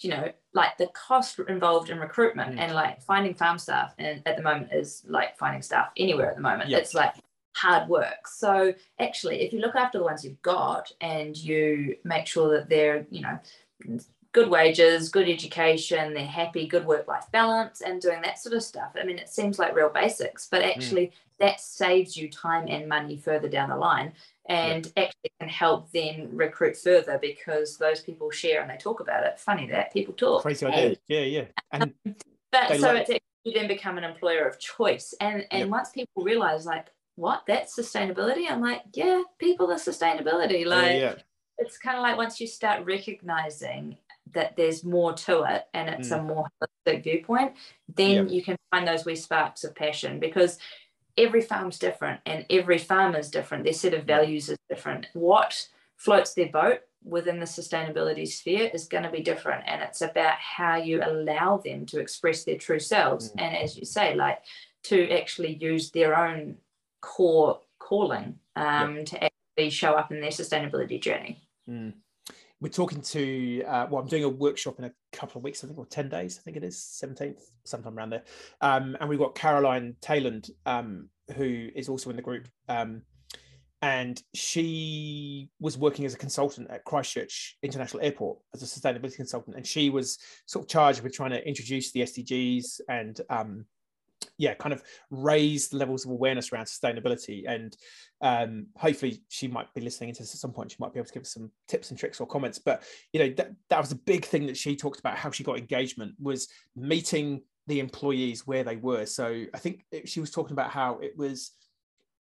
you 0.00 0.10
know, 0.10 0.30
like 0.52 0.76
the 0.78 0.88
cost 0.88 1.38
involved 1.48 1.90
in 1.90 1.98
recruitment 1.98 2.56
Mm. 2.56 2.58
and 2.60 2.74
like 2.74 3.02
finding 3.02 3.34
farm 3.34 3.58
staff 3.58 3.94
and 3.98 4.22
at 4.26 4.36
the 4.36 4.42
moment 4.42 4.72
is 4.72 5.02
like 5.06 5.38
finding 5.38 5.62
staff 5.62 5.90
anywhere 5.96 6.30
at 6.30 6.36
the 6.36 6.42
moment. 6.42 6.70
Yep. 6.70 6.80
It's 6.80 6.94
like 6.94 7.14
hard 7.54 7.88
work. 7.88 8.26
So 8.26 8.74
actually, 8.98 9.42
if 9.42 9.52
you 9.52 9.60
look 9.60 9.76
after 9.76 9.98
the 9.98 10.04
ones 10.04 10.24
you've 10.24 10.42
got 10.42 10.90
and 11.00 11.36
you 11.36 11.96
make 12.04 12.26
sure 12.26 12.50
that 12.56 12.68
they're, 12.68 13.06
you 13.10 13.20
know, 13.20 13.38
good 14.32 14.48
wages, 14.48 15.10
good 15.10 15.28
education, 15.28 16.14
they're 16.14 16.24
happy, 16.26 16.66
good 16.66 16.86
work 16.86 17.06
life 17.06 17.26
balance, 17.32 17.82
and 17.82 18.00
doing 18.00 18.22
that 18.22 18.38
sort 18.38 18.54
of 18.54 18.62
stuff. 18.62 18.92
I 18.98 19.04
mean, 19.04 19.18
it 19.18 19.28
seems 19.28 19.58
like 19.58 19.74
real 19.74 19.90
basics, 19.90 20.48
but 20.50 20.62
actually, 20.62 21.12
that 21.38 21.60
saves 21.60 22.16
you 22.16 22.30
time 22.30 22.66
and 22.68 22.88
money 22.88 23.16
further 23.16 23.48
down 23.48 23.68
the 23.68 23.76
line 23.76 24.12
and 24.48 24.92
actually 24.96 25.30
can 25.40 25.48
help 25.48 25.90
then 25.92 26.28
recruit 26.32 26.76
further 26.76 27.18
because 27.20 27.78
those 27.78 28.00
people 28.00 28.30
share 28.30 28.60
and 28.60 28.70
they 28.70 28.76
talk 28.76 29.00
about 29.00 29.24
it. 29.24 29.38
Funny 29.38 29.68
that 29.68 29.92
people 29.92 30.14
talk. 30.14 30.42
Crazy 30.42 30.66
idea. 30.66 30.96
Yeah, 31.08 31.20
yeah. 31.20 31.44
Um, 31.72 31.94
and 32.04 32.16
But 32.50 32.80
so 32.80 32.88
like- 32.88 33.02
it's 33.02 33.10
actually 33.10 33.22
you 33.44 33.52
then 33.52 33.68
become 33.68 33.98
an 33.98 34.04
employer 34.04 34.46
of 34.46 34.58
choice. 34.58 35.14
And 35.20 35.46
and 35.50 35.60
Yep. 35.60 35.68
once 35.68 35.90
people 35.90 36.22
realize 36.22 36.66
like, 36.66 36.88
what, 37.16 37.44
that's 37.46 37.76
sustainability? 37.76 38.50
I'm 38.50 38.60
like, 38.60 38.82
yeah, 38.94 39.22
people 39.38 39.70
are 39.70 39.76
sustainability. 39.76 40.64
Like 40.64 40.92
yeah, 40.92 40.98
yeah. 40.98 41.14
it's 41.58 41.78
kind 41.78 41.96
of 41.96 42.02
like 42.02 42.16
once 42.16 42.40
you 42.40 42.46
start 42.46 42.84
recognizing 42.86 43.96
that 44.32 44.56
there's 44.56 44.84
more 44.84 45.12
to 45.12 45.42
it 45.42 45.64
and 45.74 45.88
it's 45.90 46.08
mm. 46.08 46.18
a 46.18 46.22
more 46.22 46.46
holistic 46.62 47.02
viewpoint, 47.02 47.52
then 47.94 48.24
Yep. 48.24 48.30
you 48.30 48.42
can 48.42 48.56
find 48.70 48.86
those 48.86 49.04
wee 49.04 49.16
sparks 49.16 49.64
of 49.64 49.74
passion 49.74 50.20
because 50.20 50.58
every 51.16 51.40
farm's 51.40 51.78
different 51.78 52.20
and 52.26 52.46
every 52.50 52.78
farmer 52.78 53.18
is 53.18 53.30
different. 53.30 53.64
Their 53.64 53.72
set 53.72 53.94
of 53.94 54.04
values 54.04 54.48
is 54.48 54.58
different. 54.68 55.08
What 55.12 55.68
floats 55.96 56.34
their 56.34 56.48
boat 56.48 56.80
within 57.04 57.38
the 57.40 57.46
sustainability 57.46 58.26
sphere 58.26 58.70
is 58.72 58.86
going 58.86 59.04
to 59.04 59.10
be 59.10 59.22
different. 59.22 59.64
And 59.66 59.82
it's 59.82 60.00
about 60.00 60.34
how 60.38 60.76
you 60.76 61.02
allow 61.02 61.58
them 61.58 61.86
to 61.86 62.00
express 62.00 62.44
their 62.44 62.58
true 62.58 62.78
selves. 62.78 63.30
Mm. 63.30 63.42
And 63.42 63.56
as 63.56 63.76
you 63.76 63.84
say, 63.84 64.14
like 64.14 64.38
to 64.84 65.10
actually 65.10 65.54
use 65.54 65.90
their 65.90 66.16
own 66.16 66.56
core 67.00 67.60
calling 67.78 68.38
um, 68.56 69.04
to 69.04 69.24
actually 69.24 69.70
show 69.70 69.92
up 69.92 70.10
in 70.10 70.20
their 70.20 70.30
sustainability 70.30 71.00
journey. 71.00 71.42
Mm. 71.68 71.94
We're 72.62 72.68
talking 72.68 73.00
to, 73.00 73.64
uh, 73.64 73.88
well, 73.90 74.00
I'm 74.00 74.06
doing 74.06 74.22
a 74.22 74.28
workshop 74.28 74.78
in 74.78 74.84
a 74.84 74.92
couple 75.10 75.40
of 75.40 75.42
weeks, 75.42 75.64
I 75.64 75.66
think, 75.66 75.80
or 75.80 75.84
10 75.84 76.08
days, 76.08 76.38
I 76.38 76.42
think 76.42 76.56
it 76.56 76.62
is, 76.62 76.76
17th, 76.76 77.42
sometime 77.64 77.98
around 77.98 78.10
there. 78.10 78.22
Um, 78.60 78.96
and 79.00 79.10
we've 79.10 79.18
got 79.18 79.34
Caroline 79.34 79.96
Tayland, 80.00 80.48
um, 80.64 81.08
who 81.34 81.70
is 81.74 81.88
also 81.88 82.08
in 82.10 82.14
the 82.14 82.22
group. 82.22 82.46
Um, 82.68 83.02
and 83.82 84.22
she 84.32 85.50
was 85.58 85.76
working 85.76 86.04
as 86.04 86.14
a 86.14 86.18
consultant 86.18 86.70
at 86.70 86.84
Christchurch 86.84 87.58
International 87.64 88.00
Airport 88.00 88.38
as 88.54 88.62
a 88.62 88.66
sustainability 88.66 89.16
consultant. 89.16 89.56
And 89.56 89.66
she 89.66 89.90
was 89.90 90.18
sort 90.46 90.64
of 90.64 90.68
charged 90.68 91.02
with 91.02 91.12
trying 91.12 91.32
to 91.32 91.44
introduce 91.44 91.90
the 91.90 92.02
SDGs 92.02 92.80
and, 92.88 93.20
um, 93.28 93.66
yeah, 94.38 94.54
kind 94.54 94.72
of 94.72 94.82
raise 95.10 95.68
the 95.68 95.76
levels 95.76 96.04
of 96.04 96.10
awareness 96.10 96.52
around 96.52 96.66
sustainability. 96.66 97.44
And 97.46 97.76
um, 98.20 98.66
hopefully 98.76 99.22
she 99.28 99.48
might 99.48 99.72
be 99.74 99.80
listening 99.80 100.10
into 100.10 100.22
this 100.22 100.34
at 100.34 100.40
some 100.40 100.52
point. 100.52 100.70
She 100.70 100.76
might 100.80 100.92
be 100.92 100.98
able 100.98 101.08
to 101.08 101.12
give 101.12 101.22
us 101.22 101.32
some 101.32 101.50
tips 101.68 101.90
and 101.90 101.98
tricks 101.98 102.20
or 102.20 102.26
comments. 102.26 102.58
But 102.58 102.82
you 103.12 103.20
know, 103.20 103.34
that, 103.36 103.52
that 103.70 103.80
was 103.80 103.92
a 103.92 103.96
big 103.96 104.24
thing 104.24 104.46
that 104.46 104.56
she 104.56 104.76
talked 104.76 105.00
about 105.00 105.16
how 105.16 105.30
she 105.30 105.44
got 105.44 105.58
engagement 105.58 106.14
was 106.20 106.48
meeting 106.76 107.42
the 107.66 107.80
employees 107.80 108.46
where 108.46 108.64
they 108.64 108.76
were. 108.76 109.06
So 109.06 109.44
I 109.54 109.58
think 109.58 109.84
it, 109.92 110.08
she 110.08 110.20
was 110.20 110.30
talking 110.30 110.52
about 110.52 110.70
how 110.70 110.98
it 110.98 111.16
was 111.16 111.52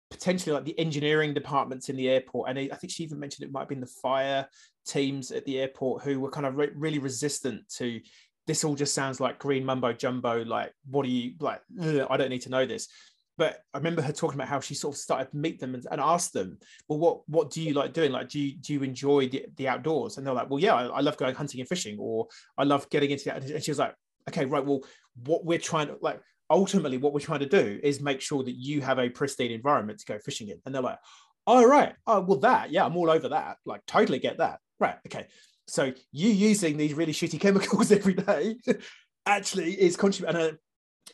potentially 0.10 0.54
like 0.54 0.66
the 0.66 0.78
engineering 0.80 1.34
departments 1.34 1.90
in 1.90 1.96
the 1.98 2.10
airport. 2.10 2.50
And 2.50 2.58
I 2.58 2.76
think 2.76 2.92
she 2.92 3.04
even 3.04 3.20
mentioned 3.20 3.48
it 3.48 3.52
might 3.52 3.62
have 3.62 3.70
been 3.70 3.82
the 3.82 3.88
fire 3.88 4.48
teams 4.86 5.32
at 5.32 5.46
the 5.46 5.60
airport 5.60 6.04
who 6.04 6.20
were 6.20 6.32
kind 6.32 6.46
of 6.46 6.56
re- 6.56 6.72
really 6.76 7.00
resistant 7.00 7.68
to 7.78 8.00
this 8.48 8.64
all 8.64 8.76
just 8.76 8.96
sounds 8.96 9.20
like 9.20 9.40
green 9.40 9.66
mumbo 9.66 9.94
jumbo. 9.94 10.44
Like, 10.44 10.74
what 10.90 11.04
do 11.06 11.12
you 11.12 11.34
like? 11.40 11.62
"Ugh, 11.82 12.08
I 12.10 12.18
don't 12.18 12.30
need 12.30 12.42
to 12.44 12.50
know 12.50 12.66
this. 12.66 12.88
But 13.38 13.60
I 13.72 13.78
remember 13.78 14.02
her 14.02 14.12
talking 14.12 14.36
about 14.36 14.48
how 14.48 14.60
she 14.60 14.74
sort 14.74 14.96
of 14.96 15.00
started 15.00 15.30
to 15.30 15.38
meet 15.38 15.60
them 15.60 15.76
and, 15.76 15.86
and 15.92 16.02
ask 16.02 16.32
them, 16.32 16.58
well, 16.88 16.98
what 16.98 17.30
what 17.30 17.52
do 17.52 17.62
you 17.62 17.74
like 17.74 17.94
doing? 17.94 18.12
Like, 18.12 18.30
do 18.30 18.40
you 18.40 18.54
do 18.58 18.74
you 18.74 18.82
enjoy 18.82 19.28
the, 19.28 19.46
the 19.58 19.68
outdoors? 19.68 20.18
And 20.18 20.26
they're 20.26 20.34
like, 20.34 20.50
well, 20.50 20.60
yeah, 20.60 20.74
I, 20.74 20.86
I 20.86 21.00
love 21.02 21.18
going 21.18 21.36
hunting 21.36 21.60
and 21.60 21.70
fishing, 21.70 21.98
or 22.00 22.28
I 22.58 22.64
love 22.64 22.90
getting 22.90 23.12
into 23.12 23.26
that. 23.26 23.44
And 23.44 23.64
she 23.64 23.70
was 23.72 23.78
like, 23.78 23.94
okay, 24.30 24.46
right, 24.46 24.66
well, 24.66 24.82
what 25.26 25.46
we're 25.46 25.60
trying 25.60 25.88
to 25.88 25.98
like 26.02 26.20
ultimately 26.50 26.98
what 26.98 27.14
we're 27.14 27.20
trying 27.20 27.42
to 27.42 27.46
do 27.46 27.80
is 27.84 28.00
make 28.02 28.22
sure 28.22 28.44
that 28.44 28.56
you 28.56 28.82
have 28.82 29.00
a 29.00 29.10
pristine 29.10 29.52
environment 29.52 30.00
to 30.00 30.06
go 30.06 30.18
fishing 30.20 30.50
in. 30.50 30.60
And 30.66 30.74
they're 30.74 30.82
like, 30.82 31.00
oh 31.46 31.64
right, 31.64 31.94
oh 32.08 32.22
well, 32.22 32.40
that 32.40 32.72
yeah, 32.72 32.86
I'm 32.86 32.98
all 32.98 33.10
over 33.10 33.30
that. 33.30 33.58
Like, 33.66 33.86
totally 33.86 34.20
get 34.20 34.38
that. 34.38 34.60
Right, 34.80 34.96
okay. 35.06 35.28
So 35.68 35.94
you 36.12 36.30
using 36.30 36.78
these 36.78 36.94
really 36.94 37.14
shitty 37.14 37.40
chemicals 37.40 37.92
every 37.92 38.14
day 38.14 38.58
actually 39.26 39.74
is 39.74 39.98
contributing. 39.98 40.42
And 40.42 40.54
uh, 40.54 40.58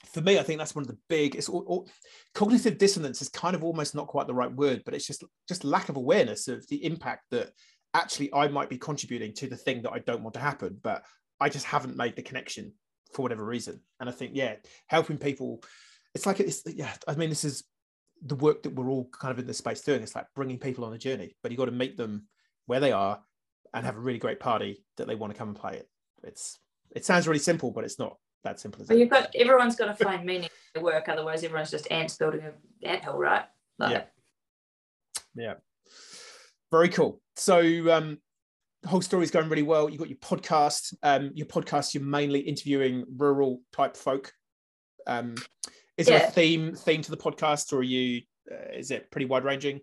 for 0.05 0.21
me, 0.21 0.37
I 0.37 0.43
think 0.43 0.59
that's 0.59 0.75
one 0.75 0.83
of 0.83 0.87
the 0.87 0.97
big. 1.09 1.35
It's 1.35 1.49
all, 1.49 1.63
all, 1.67 1.89
cognitive 2.35 2.77
dissonance 2.77 3.21
is 3.21 3.29
kind 3.29 3.55
of 3.55 3.63
almost 3.63 3.95
not 3.95 4.07
quite 4.07 4.27
the 4.27 4.33
right 4.33 4.53
word, 4.53 4.83
but 4.85 4.93
it's 4.93 5.07
just 5.07 5.23
just 5.47 5.63
lack 5.63 5.89
of 5.89 5.97
awareness 5.97 6.47
of 6.47 6.65
the 6.67 6.83
impact 6.85 7.23
that 7.31 7.51
actually 7.93 8.33
I 8.33 8.47
might 8.47 8.69
be 8.69 8.77
contributing 8.77 9.33
to 9.35 9.47
the 9.47 9.57
thing 9.57 9.81
that 9.83 9.91
I 9.91 9.99
don't 9.99 10.23
want 10.23 10.35
to 10.35 10.39
happen, 10.39 10.77
but 10.81 11.03
I 11.39 11.49
just 11.49 11.65
haven't 11.65 11.97
made 11.97 12.15
the 12.15 12.21
connection 12.21 12.73
for 13.13 13.21
whatever 13.23 13.45
reason. 13.45 13.81
And 13.99 14.09
I 14.09 14.11
think 14.11 14.31
yeah, 14.35 14.55
helping 14.87 15.17
people, 15.17 15.63
it's 16.13 16.25
like 16.25 16.39
it's 16.39 16.63
yeah. 16.65 16.93
I 17.07 17.15
mean, 17.15 17.29
this 17.29 17.43
is 17.43 17.63
the 18.25 18.35
work 18.35 18.63
that 18.63 18.75
we're 18.75 18.89
all 18.89 19.09
kind 19.11 19.31
of 19.31 19.39
in 19.39 19.47
this 19.47 19.57
space 19.57 19.81
doing. 19.81 20.01
It's 20.01 20.15
like 20.15 20.27
bringing 20.35 20.59
people 20.59 20.85
on 20.85 20.93
a 20.93 20.97
journey, 20.97 21.35
but 21.41 21.51
you 21.51 21.57
got 21.57 21.65
to 21.65 21.71
meet 21.71 21.97
them 21.97 22.27
where 22.65 22.79
they 22.79 22.91
are 22.91 23.19
and 23.73 23.85
have 23.85 23.97
a 23.97 23.99
really 23.99 24.19
great 24.19 24.39
party 24.39 24.83
that 24.97 25.07
they 25.07 25.15
want 25.15 25.33
to 25.33 25.37
come 25.37 25.49
and 25.49 25.57
play 25.57 25.73
it. 25.73 25.89
It's 26.23 26.59
it 26.91 27.05
sounds 27.05 27.27
really 27.27 27.39
simple, 27.39 27.71
but 27.71 27.83
it's 27.83 27.99
not 27.99 28.17
that 28.43 28.59
simple 28.59 28.81
as 28.81 28.87
But 28.87 28.97
you've 28.97 29.09
got 29.09 29.33
everyone's 29.35 29.75
got 29.75 29.97
to 29.97 30.03
find 30.03 30.25
meaning 30.25 30.43
in 30.43 30.49
their 30.75 30.83
work, 30.83 31.09
otherwise 31.09 31.43
everyone's 31.43 31.71
just 31.71 31.91
ants 31.91 32.17
building 32.17 32.41
an 32.41 32.53
anthill, 32.83 33.17
right? 33.17 33.45
Like, 33.79 33.91
Yeah. 33.91 34.03
Yeah. 35.35 35.53
Very 36.71 36.89
cool. 36.89 37.21
So 37.35 37.59
um 37.91 38.19
the 38.83 38.89
whole 38.89 39.01
story 39.01 39.23
is 39.23 39.31
going 39.31 39.49
really 39.49 39.63
well. 39.63 39.89
You've 39.89 39.99
got 39.99 40.09
your 40.09 40.17
podcast. 40.17 40.93
Um, 41.03 41.31
your 41.33 41.47
podcast, 41.47 41.93
you're 41.93 42.03
mainly 42.03 42.41
interviewing 42.41 43.05
rural 43.15 43.61
type 43.71 43.95
folk. 43.95 44.33
Um, 45.07 45.35
is 45.97 46.07
there 46.07 46.25
a 46.25 46.31
theme 46.31 46.75
theme 46.75 47.01
to 47.01 47.11
the 47.11 47.17
podcast, 47.17 47.71
or 47.71 47.77
are 47.77 47.83
you? 47.83 48.21
Uh, 48.51 48.73
is 48.73 48.91
it 48.91 49.09
pretty 49.09 49.25
wide 49.25 49.45
ranging? 49.45 49.79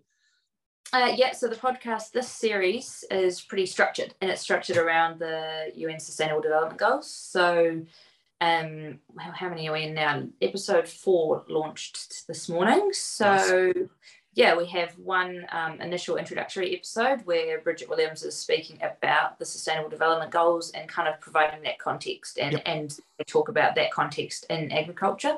Uh, 0.93 1.13
yeah, 1.15 1.31
so 1.31 1.47
the 1.47 1.55
podcast, 1.55 2.11
this 2.11 2.27
series 2.27 3.05
is 3.09 3.39
pretty 3.39 3.65
structured 3.65 4.13
and 4.19 4.29
it's 4.29 4.41
structured 4.41 4.75
around 4.77 5.19
the 5.19 5.71
UN 5.75 5.99
Sustainable 5.99 6.41
Development 6.41 6.77
Goals. 6.77 7.09
So, 7.09 7.81
um, 8.41 8.99
how, 9.17 9.31
how 9.31 9.49
many 9.49 9.69
are 9.69 9.73
we 9.73 9.83
in 9.83 9.93
now? 9.93 10.23
Episode 10.41 10.87
four 10.87 11.45
launched 11.47 12.27
this 12.27 12.49
morning. 12.49 12.89
So, 12.91 13.71
yeah, 14.33 14.57
we 14.57 14.65
have 14.67 14.97
one 14.97 15.45
um, 15.51 15.79
initial 15.79 16.17
introductory 16.17 16.75
episode 16.75 17.25
where 17.25 17.61
Bridget 17.61 17.87
Williams 17.89 18.23
is 18.23 18.35
speaking 18.35 18.77
about 18.81 19.39
the 19.39 19.45
Sustainable 19.45 19.89
Development 19.89 20.31
Goals 20.31 20.71
and 20.71 20.89
kind 20.89 21.07
of 21.07 21.21
providing 21.21 21.61
that 21.63 21.79
context 21.79 22.37
and, 22.37 22.53
Yep. 22.53 22.61
and 22.65 22.99
talk 23.27 23.47
about 23.47 23.75
that 23.75 23.91
context 23.91 24.45
in 24.49 24.71
agriculture. 24.71 25.37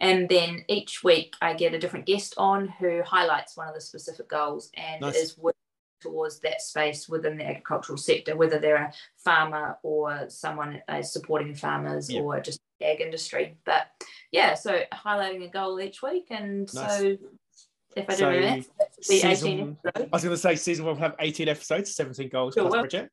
And 0.00 0.28
then 0.28 0.64
each 0.68 1.02
week 1.02 1.34
I 1.42 1.54
get 1.54 1.74
a 1.74 1.78
different 1.78 2.06
guest 2.06 2.34
on 2.38 2.68
who 2.68 3.02
highlights 3.02 3.56
one 3.56 3.68
of 3.68 3.74
the 3.74 3.80
specific 3.80 4.28
goals 4.28 4.70
and 4.76 5.00
Nice. 5.00 5.16
is 5.16 5.38
working 5.38 5.56
towards 6.00 6.38
that 6.40 6.60
space 6.60 7.08
within 7.08 7.36
the 7.36 7.44
agricultural 7.44 7.98
sector, 7.98 8.36
whether 8.36 8.58
they're 8.60 8.76
a 8.76 8.92
farmer 9.16 9.76
or 9.82 10.26
someone 10.30 10.80
supporting 11.02 11.54
farmers 11.54 12.08
Yeah. 12.08 12.20
or 12.20 12.40
just 12.40 12.60
the 12.78 12.86
ag 12.86 13.00
industry. 13.00 13.56
But 13.64 13.88
yeah, 14.30 14.54
so 14.54 14.82
highlighting 14.92 15.44
a 15.44 15.48
goal 15.48 15.80
each 15.80 16.00
week. 16.02 16.26
And 16.30 16.72
Nice. 16.72 16.98
so 17.00 17.16
if 17.96 18.04
I 18.08 18.12
do 18.12 18.16
So, 18.18 18.30
my 18.30 18.38
maths, 18.38 18.68
that's 18.78 19.08
the 19.08 19.14
18 19.16 19.30
season- 19.36 19.78
episodes. 19.84 20.08
I 20.12 20.16
was 20.16 20.22
going 20.22 20.34
to 20.36 20.40
say 20.40 20.54
season 20.54 20.84
one 20.84 20.94
will 20.94 21.00
have 21.02 21.16
18 21.18 21.48
episodes, 21.48 21.96
17 21.96 22.28
goals 22.28 22.54
Sure 22.54 22.62
plus 22.62 22.72
will. 22.74 22.80
Bridget. 22.82 23.10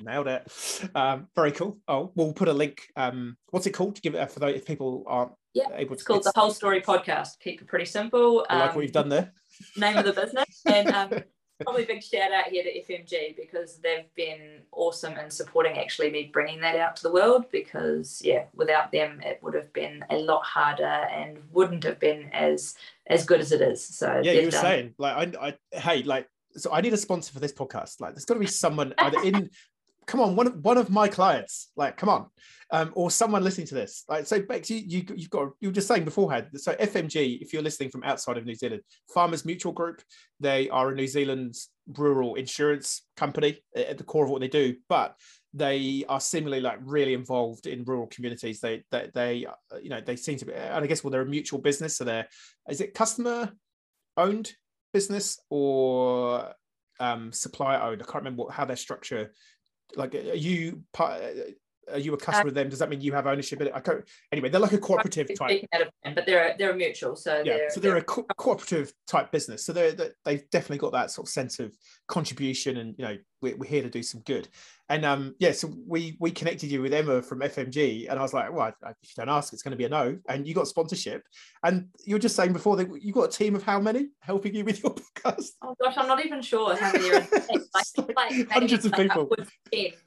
Nailed 0.00 0.28
it. 0.28 0.90
Um, 0.94 1.28
very 1.34 1.52
cool. 1.52 1.78
Oh, 1.88 2.12
we'll 2.14 2.32
put 2.32 2.48
a 2.48 2.52
link. 2.52 2.82
Um, 2.96 3.36
what's 3.50 3.66
it 3.66 3.72
called? 3.72 3.96
To 3.96 4.02
give 4.02 4.14
it 4.14 4.30
for 4.30 4.40
those 4.40 4.56
if 4.56 4.64
people 4.66 5.04
aren't 5.06 5.32
Yeah, 5.54 5.64
able 5.74 5.94
It's 5.94 6.02
to. 6.02 6.06
called 6.08 6.24
the 6.24 6.32
Whole 6.34 6.50
Story 6.50 6.80
Podcast. 6.80 7.38
Keep 7.40 7.62
it 7.62 7.68
pretty 7.68 7.84
simple. 7.86 8.46
I 8.50 8.58
like 8.58 8.70
Um, 8.70 8.76
what 8.76 8.82
you've 8.82 8.92
done 8.92 9.08
there. 9.08 9.32
name 9.76 9.96
of 9.96 10.04
the 10.04 10.12
business. 10.12 10.60
And 10.66 10.88
um, 10.90 11.10
probably 11.62 11.84
big 11.86 12.02
shout 12.02 12.32
out 12.32 12.46
here 12.48 12.62
to 12.62 12.82
FMG 12.82 13.34
because 13.36 13.78
they've 13.78 14.12
been 14.14 14.62
awesome 14.72 15.14
in 15.16 15.30
supporting 15.30 15.78
actually 15.78 16.10
me 16.10 16.30
bringing 16.32 16.60
that 16.60 16.76
out 16.76 16.96
to 16.96 17.02
the 17.02 17.12
world. 17.12 17.46
Because 17.50 18.20
yeah, 18.24 18.44
without 18.54 18.92
them, 18.92 19.20
it 19.24 19.38
would 19.42 19.54
have 19.54 19.72
been 19.72 20.04
a 20.10 20.16
lot 20.18 20.42
harder 20.44 20.84
and 20.84 21.38
wouldn't 21.52 21.84
have 21.84 21.98
been 21.98 22.28
as 22.32 22.74
as 23.06 23.24
good 23.24 23.40
as 23.40 23.52
it 23.52 23.60
is. 23.62 23.82
So 23.84 24.20
yeah, 24.22 24.32
you 24.32 24.44
were 24.46 24.50
done- 24.50 24.60
saying 24.60 24.94
like 24.98 25.34
I, 25.36 25.54
I 25.72 25.78
hey 25.78 26.02
like 26.02 26.28
so 26.56 26.72
I 26.72 26.80
need 26.80 26.92
a 26.94 26.96
sponsor 26.98 27.32
for 27.32 27.40
this 27.40 27.52
podcast. 27.52 28.00
Like 28.00 28.14
there's 28.14 28.24
got 28.24 28.34
to 28.34 28.40
be 28.40 28.46
someone 28.46 28.92
either 28.98 29.20
in 29.22 29.50
come 30.06 30.20
on, 30.20 30.36
one 30.36 30.46
of 30.46 30.54
one 30.64 30.78
of 30.78 30.90
my 30.90 31.08
clients, 31.08 31.70
like, 31.76 31.96
come 31.96 32.08
on, 32.08 32.26
um, 32.70 32.92
or 32.94 33.10
someone 33.10 33.42
listening 33.42 33.66
to 33.68 33.74
this, 33.74 34.04
like, 34.08 34.26
so 34.26 34.40
Bex, 34.40 34.70
you, 34.70 34.82
you 34.86 35.04
you've 35.14 35.30
got 35.30 35.50
you 35.60 35.68
were 35.68 35.74
just 35.74 35.88
saying 35.88 36.04
beforehand. 36.04 36.48
So 36.56 36.74
FMG, 36.74 37.40
if 37.40 37.52
you're 37.52 37.62
listening 37.62 37.90
from 37.90 38.02
outside 38.04 38.36
of 38.38 38.46
New 38.46 38.54
Zealand, 38.54 38.82
Farmers 39.12 39.44
Mutual 39.44 39.72
Group, 39.72 40.02
they 40.40 40.68
are 40.70 40.90
a 40.90 40.94
New 40.94 41.06
Zealand 41.06 41.54
rural 41.96 42.34
insurance 42.34 43.02
company 43.16 43.58
at 43.74 43.98
the 43.98 44.04
core 44.04 44.24
of 44.24 44.30
what 44.30 44.40
they 44.40 44.48
do, 44.48 44.76
but 44.88 45.14
they 45.54 46.04
are 46.08 46.20
similarly 46.20 46.60
like 46.60 46.78
really 46.82 47.14
involved 47.14 47.66
in 47.66 47.84
rural 47.84 48.06
communities. 48.08 48.60
They 48.60 48.84
they, 48.90 49.10
they 49.14 49.46
uh, 49.46 49.78
you 49.82 49.90
know 49.90 50.00
they 50.00 50.16
seem 50.16 50.36
to 50.38 50.46
be, 50.46 50.52
and 50.52 50.84
I 50.84 50.86
guess 50.86 51.02
well 51.02 51.10
they're 51.10 51.22
a 51.22 51.26
mutual 51.26 51.60
business, 51.60 51.96
so 51.96 52.04
they're 52.04 52.28
is 52.68 52.80
it 52.80 52.94
customer 52.94 53.52
owned 54.16 54.52
business 54.92 55.38
or 55.50 56.52
um, 57.00 57.32
supplier 57.32 57.80
owned? 57.80 58.02
I 58.02 58.04
can't 58.04 58.16
remember 58.16 58.44
what, 58.44 58.54
how 58.54 58.64
their 58.64 58.76
structure. 58.76 59.32
Like, 59.94 60.14
are 60.14 60.34
you 60.34 60.82
part? 60.92 61.22
Are 61.92 61.98
you 61.98 62.14
a 62.14 62.16
customer 62.16 62.46
uh, 62.46 62.48
of 62.48 62.54
them? 62.54 62.68
Does 62.68 62.78
that 62.80 62.88
mean 62.88 63.00
you 63.00 63.12
have 63.12 63.26
ownership 63.26 63.60
in 63.60 63.68
it? 63.68 63.72
I 63.74 63.80
can't, 63.80 64.04
anyway, 64.32 64.48
they're 64.48 64.60
like 64.60 64.72
a 64.72 64.78
cooperative 64.78 65.28
type. 65.38 65.64
but 65.72 66.26
they're 66.26 66.48
a, 66.48 66.56
they're 66.58 66.72
a 66.72 66.76
mutual, 66.76 67.16
so 67.16 67.42
yeah. 67.44 67.56
They're, 67.56 67.70
so 67.70 67.80
they're, 67.80 67.92
they're 67.92 68.00
a 68.00 68.04
co- 68.04 68.26
cooperative 68.36 68.92
type 69.06 69.30
business. 69.30 69.64
So 69.64 69.72
they're, 69.72 69.92
they've 70.24 70.48
definitely 70.50 70.78
got 70.78 70.92
that 70.92 71.10
sort 71.10 71.26
of 71.26 71.32
sense 71.32 71.58
of 71.58 71.74
contribution, 72.08 72.78
and 72.78 72.94
you 72.98 73.04
know, 73.04 73.16
we're, 73.40 73.56
we're 73.56 73.68
here 73.68 73.82
to 73.82 73.90
do 73.90 74.02
some 74.02 74.20
good. 74.22 74.48
And 74.88 75.04
um, 75.04 75.34
yeah, 75.38 75.52
so 75.52 75.72
we 75.86 76.16
we 76.20 76.30
connected 76.30 76.70
you 76.70 76.80
with 76.80 76.94
Emma 76.94 77.20
from 77.20 77.40
FMG, 77.40 78.08
and 78.08 78.18
I 78.18 78.22
was 78.22 78.32
like, 78.32 78.52
well, 78.52 78.68
if 78.68 78.96
you 79.02 79.14
don't 79.16 79.28
ask, 79.28 79.52
it's 79.52 79.62
going 79.62 79.72
to 79.72 79.76
be 79.76 79.84
a 79.84 79.88
no. 79.88 80.18
And 80.28 80.46
you 80.46 80.54
got 80.54 80.68
sponsorship, 80.68 81.22
and 81.64 81.88
you 82.04 82.14
were 82.14 82.20
just 82.20 82.36
saying 82.36 82.52
before 82.52 82.76
that 82.76 82.88
you 83.02 83.12
got 83.12 83.34
a 83.34 83.36
team 83.36 83.56
of 83.56 83.62
how 83.62 83.80
many 83.80 84.08
helping 84.20 84.54
you 84.54 84.64
with 84.64 84.82
your 84.82 84.94
podcast? 85.16 85.50
Oh 85.62 85.74
gosh, 85.82 85.94
I'm 85.96 86.06
not 86.06 86.24
even 86.24 86.40
sure 86.40 86.76
how 86.76 86.92
many. 86.92 87.10
Are 87.10 87.26
like, 87.54 88.16
like, 88.16 88.50
hundreds 88.50 88.84
of 88.84 88.92
people. 88.92 89.28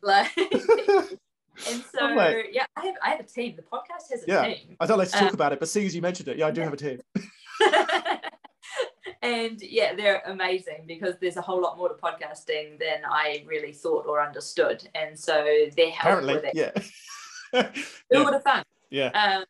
Like, 0.01 0.31
and 1.67 1.83
so 1.95 2.05
like, 2.05 2.47
yeah, 2.51 2.65
I 2.75 2.85
have 2.85 2.95
I 3.03 3.09
have 3.09 3.19
a 3.19 3.23
team. 3.23 3.55
The 3.55 3.63
podcast 3.63 4.11
has 4.11 4.23
a 4.23 4.27
yeah, 4.27 4.45
team. 4.45 4.75
I 4.79 4.85
don't 4.85 4.97
like 4.97 5.09
to 5.09 5.13
talk 5.13 5.29
um, 5.29 5.33
about 5.33 5.53
it, 5.53 5.59
but 5.59 5.69
seeing 5.69 5.85
as 5.85 5.95
you 5.95 6.01
mentioned 6.01 6.29
it, 6.29 6.37
yeah, 6.37 6.47
I 6.47 6.51
do 6.51 6.61
yeah. 6.61 6.65
have 6.65 6.73
a 6.73 6.77
team. 6.77 6.99
and 9.21 9.61
yeah, 9.61 9.95
they're 9.95 10.21
amazing 10.25 10.85
because 10.87 11.15
there's 11.19 11.37
a 11.37 11.41
whole 11.41 11.61
lot 11.61 11.77
more 11.77 11.89
to 11.89 11.95
podcasting 11.95 12.79
than 12.79 13.01
I 13.09 13.43
really 13.47 13.73
thought 13.73 14.05
or 14.07 14.21
understood, 14.25 14.87
and 14.95 15.17
so 15.17 15.43
they're 15.75 15.91
helping 15.91 16.27
with 16.27 16.45
it. 16.45 16.53
Yeah, 16.55 17.63
Who 18.11 18.23
would 18.23 18.33
have 18.33 18.43
thought? 18.43 18.67
Yeah. 18.89 19.09
Um, 19.09 19.45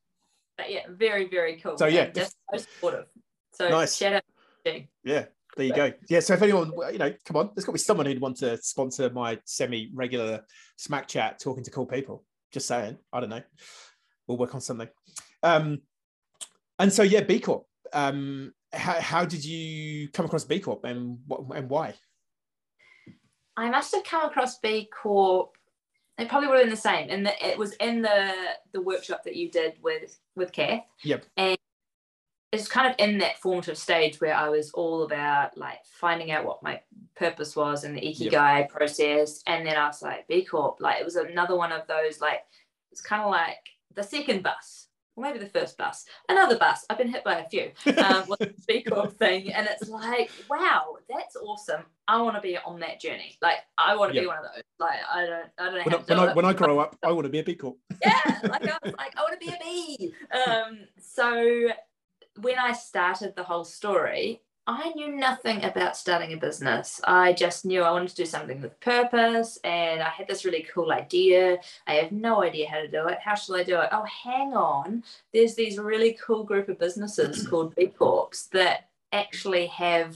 but 0.57 0.71
yeah, 0.71 0.81
very 0.89 1.29
very 1.29 1.57
cool. 1.57 1.77
So 1.77 1.85
yeah, 1.85 2.09
just 2.09 2.35
so 2.51 2.57
supportive. 2.57 3.05
So 3.53 3.69
nice. 3.69 3.95
shout 3.95 4.13
out. 4.13 4.23
Yeah, 5.03 5.25
there 5.57 5.65
you 5.65 5.73
go. 5.73 5.91
Yeah. 6.09 6.19
So 6.19 6.33
if 6.33 6.41
anyone, 6.41 6.71
you 6.91 6.97
know, 6.99 7.13
come 7.25 7.37
on, 7.37 7.51
there's 7.55 7.65
got 7.65 7.71
to 7.71 7.73
be 7.73 7.79
someone 7.79 8.05
who'd 8.05 8.21
want 8.21 8.37
to 8.37 8.57
sponsor 8.57 9.09
my 9.09 9.39
semi-regular 9.45 10.45
smack 10.77 11.07
chat, 11.07 11.39
talking 11.39 11.63
to 11.63 11.71
cool 11.71 11.85
people. 11.85 12.23
Just 12.51 12.67
saying. 12.67 12.97
I 13.11 13.19
don't 13.19 13.29
know. 13.29 13.41
We'll 14.27 14.37
work 14.37 14.55
on 14.55 14.61
something. 14.61 14.89
Um, 15.43 15.81
and 16.77 16.91
so 16.91 17.03
yeah, 17.03 17.21
B 17.21 17.39
Corp. 17.39 17.65
Um, 17.93 18.53
how, 18.71 18.99
how 18.99 19.25
did 19.25 19.43
you 19.43 20.09
come 20.09 20.25
across 20.25 20.45
B 20.45 20.59
Corp 20.59 20.83
and 20.85 21.19
what 21.27 21.41
and 21.55 21.69
why? 21.69 21.95
I 23.57 23.69
must 23.69 23.93
have 23.93 24.03
come 24.03 24.25
across 24.25 24.59
B 24.59 24.89
Corp. 24.91 25.57
It 26.17 26.27
probably 26.29 26.47
would 26.47 26.57
have 26.57 26.65
been 26.65 26.71
the 26.71 26.77
same, 26.77 27.09
and 27.09 27.31
it 27.41 27.57
was 27.57 27.73
in 27.73 28.01
the 28.01 28.33
the 28.73 28.81
workshop 28.81 29.23
that 29.23 29.35
you 29.35 29.49
did 29.49 29.73
with 29.81 30.19
with 30.35 30.51
Kath. 30.51 30.83
Yep. 31.03 31.25
And 31.37 31.57
it's 32.51 32.67
kind 32.67 32.87
of 32.87 32.95
in 32.97 33.19
that 33.19 33.37
formative 33.37 33.77
stage 33.77 34.19
where 34.19 34.35
I 34.35 34.49
was 34.49 34.71
all 34.71 35.03
about 35.03 35.57
like 35.57 35.79
finding 35.85 36.31
out 36.31 36.45
what 36.45 36.63
my 36.63 36.81
purpose 37.15 37.55
was 37.55 37.83
and 37.83 37.95
the 37.95 38.01
ikigai 38.01 38.59
yep. 38.59 38.69
process, 38.69 39.43
and 39.45 39.65
then 39.65 39.77
I 39.77 39.87
was 39.87 40.01
like 40.01 40.27
B 40.27 40.43
Corp. 40.43 40.77
Like 40.79 40.99
it 40.99 41.05
was 41.05 41.15
another 41.15 41.55
one 41.55 41.71
of 41.71 41.87
those 41.87 42.19
like 42.19 42.41
it's 42.91 43.01
kind 43.01 43.21
of 43.21 43.29
like 43.29 43.57
the 43.95 44.03
second 44.03 44.43
bus 44.43 44.87
or 45.19 45.23
maybe 45.23 45.39
the 45.39 45.49
first 45.49 45.77
bus, 45.77 46.05
another 46.29 46.57
bus. 46.57 46.85
I've 46.89 46.97
been 46.97 47.11
hit 47.11 47.23
by 47.23 47.39
a 47.39 47.49
few 47.49 47.71
um, 47.97 48.23
with 48.27 48.39
the 48.39 48.53
B 48.67 48.83
Corp 48.83 49.11
thing, 49.19 49.51
and 49.51 49.67
it's 49.67 49.89
like, 49.89 50.31
wow, 50.49 50.95
that's 51.09 51.35
awesome. 51.35 51.83
I 52.07 52.21
want 52.21 52.35
to 52.35 52.41
be 52.41 52.57
on 52.57 52.79
that 52.79 52.99
journey. 52.99 53.37
Like, 53.41 53.57
I 53.77 53.95
want 53.95 54.11
to 54.11 54.15
yep. 54.15 54.23
be 54.23 54.27
one 54.27 54.37
of 54.37 54.45
those. 54.45 54.63
Like, 54.79 54.99
I 55.13 55.25
don't, 55.25 55.49
I 55.57 55.65
don't 55.65 55.75
know. 55.75 55.83
When, 55.83 55.93
I, 55.93 55.97
when, 55.97 56.29
I, 56.29 56.33
when 56.33 56.45
I, 56.45 56.53
grow 56.53 56.79
up, 56.83 56.97
I 57.03 57.11
want 57.11 57.25
to 57.25 57.29
be 57.29 57.39
a 57.39 57.43
B 57.43 57.55
Corp. 57.55 57.77
yeah, 58.03 58.39
like 58.43 58.67
I 58.67 58.77
was 58.83 58.93
like, 58.97 59.15
I 59.17 59.21
want 59.21 59.39
to 59.39 59.45
be 59.45 59.53
a 59.53 59.57
bee. 59.61 60.13
Um, 60.33 60.79
so 60.99 61.67
when 62.41 62.57
I 62.57 62.73
started 62.73 63.35
the 63.35 63.43
whole 63.43 63.63
story, 63.63 64.41
I 64.67 64.91
knew 64.95 65.15
nothing 65.15 65.63
about 65.63 65.97
starting 65.97 66.33
a 66.33 66.37
business. 66.37 67.01
I 67.05 67.33
just 67.33 67.65
knew 67.65 67.81
I 67.81 67.91
wanted 67.91 68.09
to 68.09 68.15
do 68.15 68.25
something 68.25 68.61
with 68.61 68.79
purpose 68.81 69.57
and 69.63 69.99
I 69.99 70.09
had 70.09 70.27
this 70.27 70.45
really 70.45 70.67
cool 70.71 70.91
idea. 70.91 71.57
I 71.87 71.93
have 71.95 72.11
no 72.11 72.43
idea 72.43 72.69
how 72.69 72.79
to 72.79 72.87
do 72.87 73.07
it. 73.07 73.17
How 73.19 73.33
shall 73.33 73.55
I 73.55 73.63
do 73.63 73.79
it? 73.79 73.89
Oh, 73.91 74.03
hang 74.03 74.53
on. 74.53 75.03
There's 75.33 75.55
these 75.55 75.79
really 75.79 76.19
cool 76.23 76.43
group 76.43 76.69
of 76.69 76.77
businesses 76.77 77.47
called 77.49 77.73
B 77.75 77.87
Corps 77.87 78.47
that 78.51 78.89
actually 79.11 79.65
have 79.67 80.15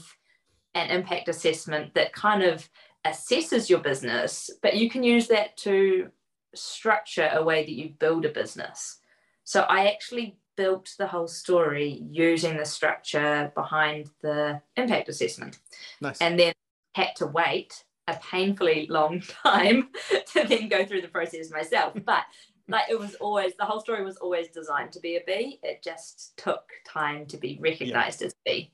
an 0.74 0.88
impact 0.88 1.28
assessment 1.28 1.94
that 1.94 2.12
kind 2.12 2.44
of 2.44 2.68
assesses 3.04 3.68
your 3.68 3.80
business, 3.80 4.50
but 4.62 4.76
you 4.76 4.88
can 4.88 5.02
use 5.02 5.26
that 5.28 5.56
to 5.58 6.10
structure 6.54 7.28
a 7.32 7.42
way 7.42 7.64
that 7.64 7.72
you 7.72 7.90
build 7.98 8.24
a 8.24 8.28
business. 8.28 9.00
So 9.42 9.62
I 9.62 9.88
actually 9.88 10.36
built 10.56 10.90
the 10.98 11.06
whole 11.06 11.28
story 11.28 12.02
using 12.10 12.56
the 12.56 12.64
structure 12.64 13.52
behind 13.54 14.10
the 14.22 14.60
impact 14.76 15.08
assessment. 15.08 15.58
Nice. 16.00 16.20
And 16.20 16.38
then 16.38 16.52
had 16.94 17.16
to 17.16 17.26
wait 17.26 17.84
a 18.06 18.14
painfully 18.14 18.86
long 18.88 19.20
time 19.44 19.88
to 20.32 20.46
then 20.46 20.68
go 20.68 20.84
through 20.84 21.02
the 21.02 21.08
process 21.08 21.50
myself. 21.50 21.94
But 22.04 22.24
like 22.68 22.84
it 22.90 22.98
was 22.98 23.14
always 23.16 23.52
the 23.58 23.64
whole 23.64 23.80
story 23.80 24.02
was 24.02 24.16
always 24.16 24.48
designed 24.48 24.92
to 24.92 25.00
be 25.00 25.16
a 25.16 25.20
B. 25.26 25.58
It 25.62 25.82
just 25.82 26.32
took 26.36 26.64
time 26.86 27.26
to 27.26 27.36
be 27.36 27.58
recognized 27.60 28.22
yep. 28.22 28.28
as 28.28 28.34
B. 28.44 28.72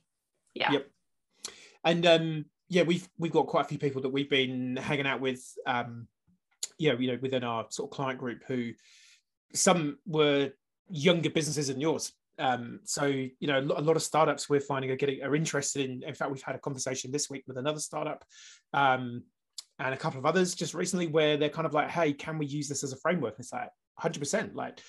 Yeah. 0.54 0.72
Yep. 0.72 0.90
And 1.84 2.06
um 2.06 2.44
yeah, 2.68 2.82
we've 2.82 3.08
we've 3.18 3.32
got 3.32 3.48
quite 3.48 3.62
a 3.62 3.68
few 3.68 3.78
people 3.78 4.02
that 4.02 4.10
we've 4.10 4.30
been 4.30 4.76
hanging 4.76 5.06
out 5.06 5.20
with 5.20 5.44
um 5.66 6.06
yeah, 6.78 6.92
you 6.92 7.12
know, 7.12 7.18
within 7.20 7.42
our 7.42 7.66
sort 7.70 7.90
of 7.90 7.96
client 7.96 8.18
group 8.18 8.42
who 8.46 8.72
some 9.54 9.98
were 10.06 10.52
younger 10.90 11.30
businesses 11.30 11.68
than 11.68 11.80
yours. 11.80 12.12
Um, 12.38 12.80
so 12.84 13.06
you 13.06 13.46
know, 13.46 13.58
a 13.58 13.82
lot 13.82 13.96
of 13.96 14.02
startups 14.02 14.48
we're 14.48 14.60
finding 14.60 14.90
are 14.90 14.96
getting 14.96 15.22
are 15.22 15.34
interested 15.34 15.88
in. 15.88 16.02
In 16.02 16.14
fact, 16.14 16.30
we've 16.30 16.42
had 16.42 16.54
a 16.54 16.58
conversation 16.60 17.12
this 17.12 17.28
week 17.28 17.44
with 17.46 17.58
another 17.58 17.80
startup 17.80 18.24
um, 18.72 19.22
and 19.78 19.94
a 19.94 19.96
couple 19.96 20.18
of 20.18 20.26
others 20.26 20.54
just 20.54 20.74
recently 20.74 21.06
where 21.06 21.36
they're 21.36 21.48
kind 21.50 21.66
of 21.66 21.74
like, 21.74 21.90
"Hey, 21.90 22.12
can 22.12 22.38
we 22.38 22.46
use 22.46 22.68
this 22.68 22.82
as 22.82 22.92
a 22.92 22.96
framework?" 22.96 23.34
And 23.34 23.44
it's 23.44 23.52
like, 23.52 23.68
100% 24.00 24.54
like 24.54 24.80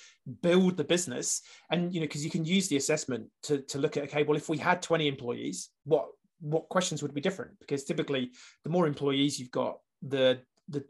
build 0.42 0.78
the 0.78 0.84
business 0.84 1.42
and 1.70 1.94
you 1.94 2.00
know 2.00 2.06
because 2.06 2.24
you 2.24 2.32
can 2.32 2.46
use 2.46 2.68
the 2.68 2.78
assessment 2.78 3.28
to, 3.44 3.60
to 3.64 3.78
look 3.78 3.98
at 3.98 4.04
okay 4.04 4.24
well 4.24 4.38
if 4.38 4.48
we 4.48 4.58
had 4.58 4.82
20 4.82 5.08
employees 5.08 5.70
what 5.84 6.08
what 6.40 6.70
questions 6.70 7.02
would 7.02 7.14
be 7.14 7.22
different 7.22 7.52
because 7.60 7.84
typically 7.84 8.32
the 8.64 8.70
more 8.70 8.88
employees 8.88 9.40
you've 9.40 9.52
got 9.52 9.80
the 10.02 10.40
the 10.70 10.84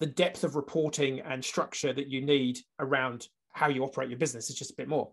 the 0.00 0.06
depth 0.06 0.44
of 0.44 0.56
reporting 0.56 1.20
and 1.20 1.44
structure 1.44 1.92
that 1.92 2.08
you 2.08 2.20
need 2.20 2.58
around 2.80 3.28
how 3.52 3.68
you 3.68 3.84
operate 3.84 4.08
your 4.08 4.18
business 4.18 4.50
is 4.50 4.56
just 4.56 4.70
a 4.70 4.76
bit 4.76 4.88
more. 4.88 5.10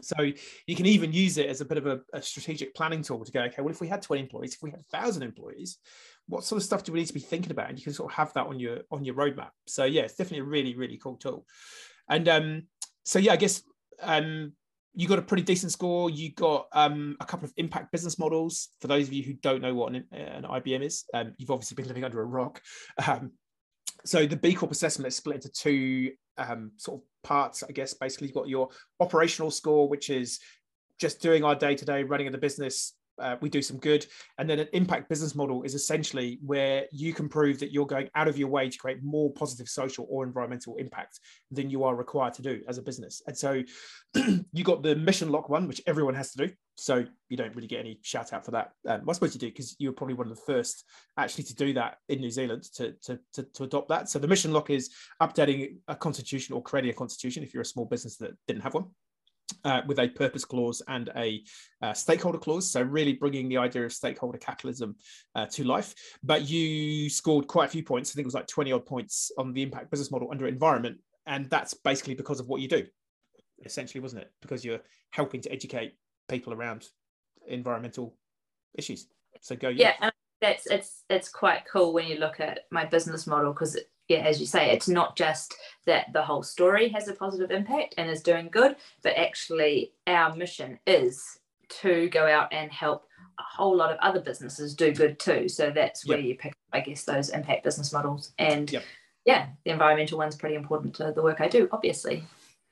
So 0.00 0.16
you 0.66 0.76
can 0.76 0.86
even 0.86 1.12
use 1.12 1.36
it 1.38 1.48
as 1.48 1.60
a 1.60 1.64
bit 1.64 1.78
of 1.78 1.86
a, 1.86 2.00
a, 2.12 2.22
strategic 2.22 2.74
planning 2.74 3.02
tool 3.02 3.24
to 3.24 3.32
go, 3.32 3.42
okay, 3.42 3.60
well, 3.60 3.70
if 3.70 3.80
we 3.80 3.88
had 3.88 4.02
20 4.02 4.22
employees, 4.22 4.54
if 4.54 4.62
we 4.62 4.70
had 4.70 4.80
a 4.80 4.96
thousand 4.96 5.22
employees, 5.22 5.78
what 6.26 6.44
sort 6.44 6.58
of 6.58 6.64
stuff 6.64 6.84
do 6.84 6.92
we 6.92 7.00
need 7.00 7.06
to 7.06 7.14
be 7.14 7.20
thinking 7.20 7.50
about? 7.52 7.68
And 7.68 7.78
you 7.78 7.84
can 7.84 7.92
sort 7.92 8.10
of 8.10 8.16
have 8.16 8.32
that 8.32 8.46
on 8.46 8.58
your 8.58 8.80
on 8.90 9.04
your 9.04 9.14
roadmap. 9.14 9.50
So 9.66 9.84
yeah, 9.84 10.02
it's 10.02 10.14
definitely 10.14 10.40
a 10.40 10.44
really, 10.44 10.74
really 10.74 10.96
cool 10.96 11.16
tool. 11.16 11.44
And 12.08 12.28
um, 12.28 12.62
so 13.04 13.18
yeah, 13.18 13.32
I 13.32 13.36
guess 13.36 13.62
um, 14.00 14.52
you 14.94 15.08
got 15.08 15.18
a 15.18 15.22
pretty 15.22 15.42
decent 15.42 15.72
score. 15.72 16.08
You 16.08 16.32
got 16.32 16.66
um, 16.72 17.16
a 17.20 17.26
couple 17.26 17.46
of 17.46 17.52
impact 17.56 17.92
business 17.92 18.18
models. 18.18 18.68
For 18.80 18.88
those 18.88 19.08
of 19.08 19.12
you 19.12 19.22
who 19.22 19.34
don't 19.34 19.60
know 19.60 19.74
what 19.74 19.94
an, 19.94 20.04
an 20.12 20.44
IBM 20.44 20.82
is, 20.82 21.04
um, 21.12 21.34
you've 21.36 21.50
obviously 21.50 21.74
been 21.74 21.88
living 21.88 22.04
under 22.04 22.20
a 22.20 22.26
rock. 22.26 22.60
Um, 23.06 23.32
so 24.04 24.26
the 24.26 24.36
B 24.36 24.54
Corp 24.54 24.70
assessment 24.70 25.08
is 25.08 25.16
split 25.16 25.36
into 25.36 25.50
two 25.50 26.12
um, 26.36 26.72
sort 26.76 27.00
of 27.00 27.06
parts, 27.24 27.62
I 27.62 27.72
guess. 27.72 27.94
Basically, 27.94 28.28
you've 28.28 28.36
got 28.36 28.48
your 28.48 28.68
operational 29.00 29.50
score, 29.50 29.88
which 29.88 30.10
is 30.10 30.38
just 31.00 31.20
doing 31.20 31.42
our 31.42 31.54
day 31.54 31.74
to 31.74 31.84
day 31.84 32.04
running 32.04 32.28
of 32.28 32.32
the 32.32 32.38
business, 32.38 32.94
uh, 33.18 33.36
we 33.40 33.48
do 33.48 33.62
some 33.62 33.78
good. 33.78 34.06
And 34.38 34.48
then 34.48 34.58
an 34.58 34.68
impact 34.72 35.08
business 35.08 35.34
model 35.34 35.62
is 35.62 35.74
essentially 35.74 36.38
where 36.44 36.86
you 36.92 37.12
can 37.12 37.28
prove 37.28 37.58
that 37.60 37.72
you're 37.72 37.86
going 37.86 38.08
out 38.14 38.28
of 38.28 38.38
your 38.38 38.48
way 38.48 38.68
to 38.68 38.78
create 38.78 39.02
more 39.02 39.32
positive 39.32 39.68
social 39.68 40.06
or 40.08 40.24
environmental 40.24 40.76
impact 40.76 41.20
than 41.50 41.70
you 41.70 41.84
are 41.84 41.94
required 41.94 42.34
to 42.34 42.42
do 42.42 42.62
as 42.68 42.78
a 42.78 42.82
business. 42.82 43.22
And 43.26 43.36
so 43.36 43.62
you 44.52 44.64
got 44.64 44.82
the 44.82 44.96
mission 44.96 45.30
lock 45.30 45.48
one, 45.48 45.68
which 45.68 45.82
everyone 45.86 46.14
has 46.14 46.32
to 46.32 46.46
do. 46.46 46.54
So 46.76 47.04
you 47.28 47.36
don't 47.36 47.54
really 47.54 47.68
get 47.68 47.80
any 47.80 48.00
shout 48.02 48.32
out 48.32 48.44
for 48.44 48.50
that. 48.50 48.72
Um, 48.88 49.08
I 49.08 49.12
suppose 49.12 49.34
you 49.34 49.40
do 49.40 49.46
because 49.46 49.76
you 49.78 49.88
were 49.88 49.94
probably 49.94 50.14
one 50.14 50.28
of 50.28 50.34
the 50.34 50.42
first 50.42 50.84
actually 51.16 51.44
to 51.44 51.54
do 51.54 51.72
that 51.74 51.98
in 52.08 52.20
New 52.20 52.30
Zealand 52.30 52.64
to, 52.74 52.94
to, 53.04 53.18
to, 53.34 53.42
to 53.44 53.64
adopt 53.64 53.88
that. 53.88 54.08
So 54.08 54.18
the 54.18 54.26
mission 54.26 54.52
lock 54.52 54.70
is 54.70 54.90
updating 55.22 55.76
a 55.86 55.94
constitution 55.94 56.54
or 56.54 56.62
creating 56.62 56.90
a 56.90 56.94
constitution 56.94 57.44
if 57.44 57.54
you're 57.54 57.62
a 57.62 57.66
small 57.66 57.84
business 57.84 58.16
that 58.16 58.32
didn't 58.48 58.62
have 58.62 58.74
one. 58.74 58.86
Uh, 59.64 59.82
with 59.86 59.98
a 59.98 60.08
purpose 60.08 60.44
clause 60.44 60.82
and 60.88 61.10
a 61.16 61.42
uh, 61.82 61.92
stakeholder 61.92 62.38
clause. 62.38 62.70
So, 62.70 62.82
really 62.82 63.14
bringing 63.14 63.48
the 63.48 63.58
idea 63.58 63.84
of 63.84 63.92
stakeholder 63.92 64.38
capitalism 64.38 64.96
uh, 65.34 65.46
to 65.46 65.64
life. 65.64 65.94
But 66.22 66.48
you 66.48 67.08
scored 67.10 67.46
quite 67.46 67.66
a 67.66 67.70
few 67.72 67.82
points. 67.82 68.10
I 68.10 68.14
think 68.14 68.24
it 68.24 68.26
was 68.26 68.34
like 68.34 68.46
20 68.46 68.72
odd 68.72 68.86
points 68.86 69.30
on 69.38 69.52
the 69.52 69.62
impact 69.62 69.90
business 69.90 70.10
model 70.10 70.28
under 70.30 70.46
environment. 70.46 70.98
And 71.26 71.48
that's 71.48 71.74
basically 71.74 72.14
because 72.14 72.40
of 72.40 72.48
what 72.48 72.60
you 72.60 72.68
do, 72.68 72.86
essentially, 73.64 74.00
wasn't 74.00 74.22
it? 74.22 74.32
Because 74.42 74.64
you're 74.64 74.80
helping 75.10 75.40
to 75.42 75.52
educate 75.52 75.94
people 76.28 76.52
around 76.52 76.86
environmental 77.48 78.16
issues. 78.74 79.06
So, 79.40 79.56
go. 79.56 79.68
Yeah. 79.68 79.94
yeah 80.00 80.10
that's 80.40 80.66
it's 80.66 81.04
it's 81.08 81.28
quite 81.30 81.62
cool 81.70 81.94
when 81.94 82.06
you 82.06 82.18
look 82.18 82.38
at 82.38 82.60
my 82.70 82.84
business 82.84 83.26
model 83.26 83.52
because 83.52 83.78
yeah, 84.08 84.18
as 84.18 84.40
you 84.40 84.46
say, 84.46 84.70
it's 84.70 84.88
not 84.88 85.16
just 85.16 85.54
that 85.86 86.12
the 86.12 86.22
whole 86.22 86.42
story 86.42 86.88
has 86.90 87.08
a 87.08 87.14
positive 87.14 87.50
impact 87.50 87.94
and 87.96 88.10
is 88.10 88.22
doing 88.22 88.48
good, 88.50 88.76
but 89.02 89.16
actually 89.16 89.92
our 90.06 90.34
mission 90.34 90.78
is 90.86 91.38
to 91.80 92.08
go 92.10 92.26
out 92.26 92.52
and 92.52 92.70
help 92.70 93.06
a 93.38 93.42
whole 93.42 93.76
lot 93.76 93.90
of 93.90 93.98
other 94.00 94.20
businesses 94.20 94.74
do 94.74 94.92
good 94.92 95.18
too. 95.18 95.48
So 95.48 95.70
that's 95.70 96.06
where 96.06 96.18
yep. 96.18 96.26
you 96.26 96.34
pick, 96.36 96.54
I 96.72 96.80
guess, 96.80 97.04
those 97.04 97.30
impact 97.30 97.64
business 97.64 97.92
models. 97.92 98.32
And 98.38 98.70
yep. 98.70 98.84
yeah, 99.24 99.48
the 99.64 99.72
environmental 99.72 100.18
one's 100.18 100.36
pretty 100.36 100.54
important 100.54 100.94
to 100.96 101.12
the 101.14 101.22
work 101.22 101.40
I 101.40 101.48
do, 101.48 101.68
obviously. 101.72 102.24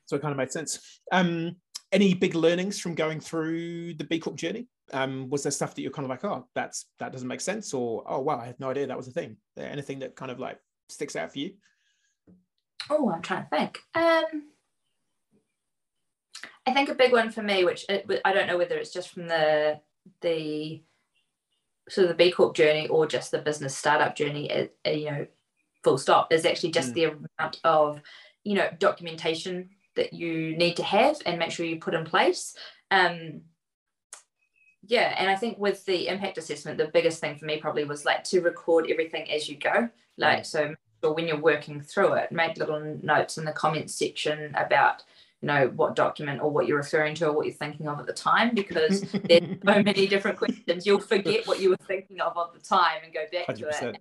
So 0.07 0.17
it 0.17 0.23
kind 0.23 0.33
of 0.33 0.39
made 0.39 0.53
sense. 0.53 1.01
Um, 1.11 1.57
any 1.91 2.15
big 2.15 2.35
learnings 2.35 2.79
from 2.79 2.95
going 2.95 3.21
through 3.21 3.95
the 3.95 4.05
B 4.05 4.19
Corp 4.19 4.37
journey? 4.37 4.69
Um, 4.93 5.31
was 5.31 5.43
there 5.43 5.53
stuff 5.53 5.75
that 5.75 5.83
you're 5.83 5.91
kind 5.91 6.05
of 6.05 6.11
like, 6.11 6.25
oh, 6.25 6.47
that's 6.55 6.87
that 6.99 7.13
doesn't 7.13 7.29
make 7.29 7.41
sense, 7.41 7.73
or 7.73 8.03
oh 8.07 8.21
wow, 8.21 8.39
I 8.39 8.47
had 8.47 8.61
no 8.61 8.71
idea 8.71 8.87
that 8.87 8.97
was 8.97 9.09
a 9.09 9.13
thing? 9.13 9.37
Anything 9.57 10.01
that 10.01 10.17
kind 10.17 10.31
of 10.31 10.39
like 10.39 10.59
sticks 10.93 11.17
out 11.17 11.33
for 11.33 11.39
you? 11.39 11.55
Oh, 12.91 13.11
I'm 13.11 13.23
trying 13.23 13.45
to 13.45 13.49
think. 13.49 13.79
Um, 13.95 14.51
I 16.67 16.73
think 16.73 16.89
a 16.89 16.95
big 16.95 17.13
one 17.13 17.31
for 17.31 17.43
me, 17.43 17.65
which 17.65 17.85
it, 17.89 18.09
I 18.25 18.33
don't 18.33 18.47
know 18.47 18.59
whether 18.59 18.77
it's 18.77 18.93
just 18.93 19.11
from 19.11 19.29
the 19.29 19.81
the 20.21 20.83
sort 21.89 22.05
of 22.05 22.09
the 22.11 22.25
B 22.25 22.31
Corp 22.31 22.55
journey 22.55 22.89
or 22.89 23.07
just 23.07 23.31
the 23.31 23.39
business 23.39 23.77
startup 23.77 24.15
journey, 24.15 24.51
it, 24.51 24.77
you 24.87 25.11
know, 25.11 25.27
full 25.83 25.99
stop, 25.99 26.33
is 26.33 26.47
actually 26.47 26.71
just 26.71 26.91
mm. 26.91 26.95
the 26.95 27.05
amount 27.05 27.61
of, 27.65 28.01
you 28.45 28.55
know, 28.55 28.69
documentation 28.79 29.71
that 29.97 30.13
you 30.13 30.57
need 30.57 30.77
to 30.77 30.83
have 30.83 31.17
and 31.27 31.39
make 31.39 31.51
sure 31.51 31.67
you 31.67 31.79
put 31.79 31.95
in 31.95 32.05
place. 32.05 32.57
Um, 32.91 33.43
yeah, 34.87 35.15
and 35.19 35.31
I 35.31 35.37
think 35.37 35.59
with 35.59 35.85
the 35.85 36.09
impact 36.09 36.39
assessment, 36.39 36.79
the 36.79 36.91
biggest 36.93 37.21
thing 37.21 37.37
for 37.37 37.45
me 37.45 37.59
probably 37.59 37.85
was 37.85 38.05
like 38.05 38.25
to 38.25 38.41
record 38.41 38.87
everything 38.91 39.31
as 39.31 39.49
you 39.49 39.57
go. 39.57 39.89
Like, 40.17 40.43
mm. 40.43 40.47
So 41.03 41.13
when 41.13 41.27
you're 41.27 41.41
working 41.41 41.81
through 41.81 42.15
it, 42.15 42.33
make 42.33 42.57
little 42.57 42.99
notes 43.03 43.39
in 43.39 43.45
the 43.45 43.53
comments 43.53 43.95
section 43.95 44.55
about 44.55 45.03
you 45.41 45.49
know 45.49 45.73
what 45.75 45.97
document 45.97 46.41
or 46.41 46.51
what 46.51 46.67
you're 46.67 46.77
referring 46.77 47.15
to 47.17 47.27
or 47.27 47.33
what 47.33 47.47
you're 47.47 47.55
thinking 47.55 47.89
of 47.89 47.99
at 47.99 48.07
the 48.07 48.13
time 48.13 48.55
because 48.55 49.01
there's 49.25 49.59
so 49.65 49.83
many 49.83 50.07
different 50.07 50.39
questions 50.39 50.87
you'll 50.87 51.01
forget 51.01 51.47
what 51.49 51.61
you 51.61 51.71
were 51.71 51.77
thinking 51.89 52.21
of 52.21 52.37
at 52.37 52.55
the 52.55 52.65
time 52.65 52.99
and 53.03 53.13
go 53.13 53.25
back 53.33 53.49
100%. 53.49 53.81
to 53.81 53.89
it 53.89 53.97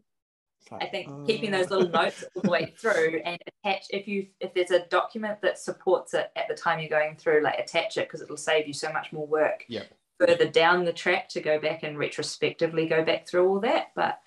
I 0.72 0.86
think 0.86 1.10
uh... 1.10 1.26
keeping 1.26 1.52
those 1.52 1.70
little 1.70 1.90
notes 1.90 2.24
all 2.36 2.44
the 2.44 2.50
way 2.50 2.74
through 2.78 3.22
and 3.26 3.38
attach 3.66 3.86
if 3.90 4.08
you 4.08 4.28
if 4.40 4.54
there's 4.54 4.72
a 4.72 4.86
document 4.88 5.42
that 5.42 5.58
supports 5.58 6.14
it 6.14 6.32
at 6.36 6.48
the 6.48 6.56
time 6.56 6.80
you're 6.80 6.90
going 6.90 7.16
through, 7.16 7.42
like 7.42 7.60
attach 7.60 7.98
it 7.98 8.08
because 8.08 8.22
it'll 8.22 8.38
save 8.38 8.68
you 8.68 8.74
so 8.74 8.92
much 8.92 9.12
more 9.12 9.28
work 9.28 9.66
yeah. 9.68 9.84
further 10.20 10.48
down 10.48 10.86
the 10.86 10.94
track 10.94 11.30
to 11.30 11.42
go 11.42 11.60
back 11.60 11.84
and 11.84 11.98
retrospectively 11.98 12.88
go 12.88 13.04
back 13.04 13.28
through 13.28 13.48
all 13.48 13.60
that. 13.62 13.88
But 13.96 14.20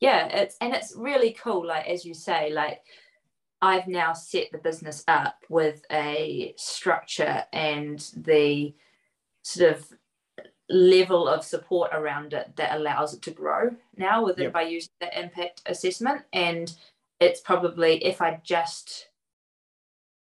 yeah, 0.00 0.26
it's 0.26 0.56
and 0.60 0.74
it's 0.74 0.94
really 0.96 1.32
cool. 1.32 1.66
Like 1.66 1.86
as 1.86 2.04
you 2.04 2.14
say, 2.14 2.52
like 2.52 2.82
I've 3.62 3.88
now 3.88 4.12
set 4.12 4.52
the 4.52 4.58
business 4.58 5.02
up 5.08 5.36
with 5.48 5.82
a 5.90 6.54
structure 6.56 7.44
and 7.52 7.98
the 8.16 8.74
sort 9.42 9.76
of 9.76 9.92
level 10.68 11.28
of 11.28 11.44
support 11.44 11.90
around 11.94 12.32
it 12.32 12.54
that 12.56 12.76
allows 12.76 13.14
it 13.14 13.22
to 13.22 13.30
grow 13.30 13.70
now 13.96 14.24
with 14.24 14.36
yep. 14.38 14.48
it 14.48 14.52
by 14.52 14.62
using 14.62 14.90
the 15.00 15.18
impact 15.18 15.62
assessment. 15.66 16.22
And 16.32 16.74
it's 17.20 17.40
probably 17.40 18.04
if 18.04 18.20
I 18.20 18.40
just 18.44 19.08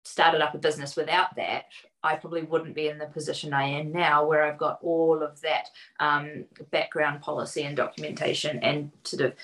started 0.05 0.43
up 0.43 0.55
a 0.55 0.59
business 0.59 0.97
without 0.97 1.35
that, 1.37 1.67
I 2.03 2.17
probably 2.17 2.43
wouldn't 2.43 2.75
be 2.75 2.89
in 2.89 2.99
the 2.99 3.07
position 3.07 3.53
I 3.53 3.65
am 3.65 3.93
now, 3.93 4.27
where 4.27 4.45
I've 4.45 4.59
got 4.59 4.79
all 4.83 5.23
of 5.23 5.41
that 5.41 5.69
um, 5.99 6.45
background 6.71 7.21
policy 7.21 7.63
and 7.63 7.77
documentation 7.77 8.59
and 8.63 8.93
sort 9.05 9.23
of 9.23 9.35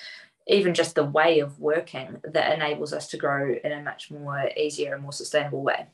even 0.47 0.73
just 0.73 0.95
the 0.95 1.03
way 1.03 1.39
of 1.39 1.59
working 1.59 2.21
that 2.23 2.53
enables 2.53 2.93
us 2.93 3.07
to 3.09 3.17
grow 3.17 3.55
in 3.63 3.71
a 3.71 3.81
much 3.81 4.11
more 4.11 4.49
easier 4.57 4.93
and 4.93 5.03
more 5.03 5.13
sustainable 5.13 5.63
way. 5.63 5.87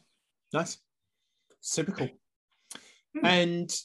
Nice, 0.54 0.78
super 1.62 1.92
cool. 1.92 2.10
Mm. 3.18 3.24
And 3.24 3.76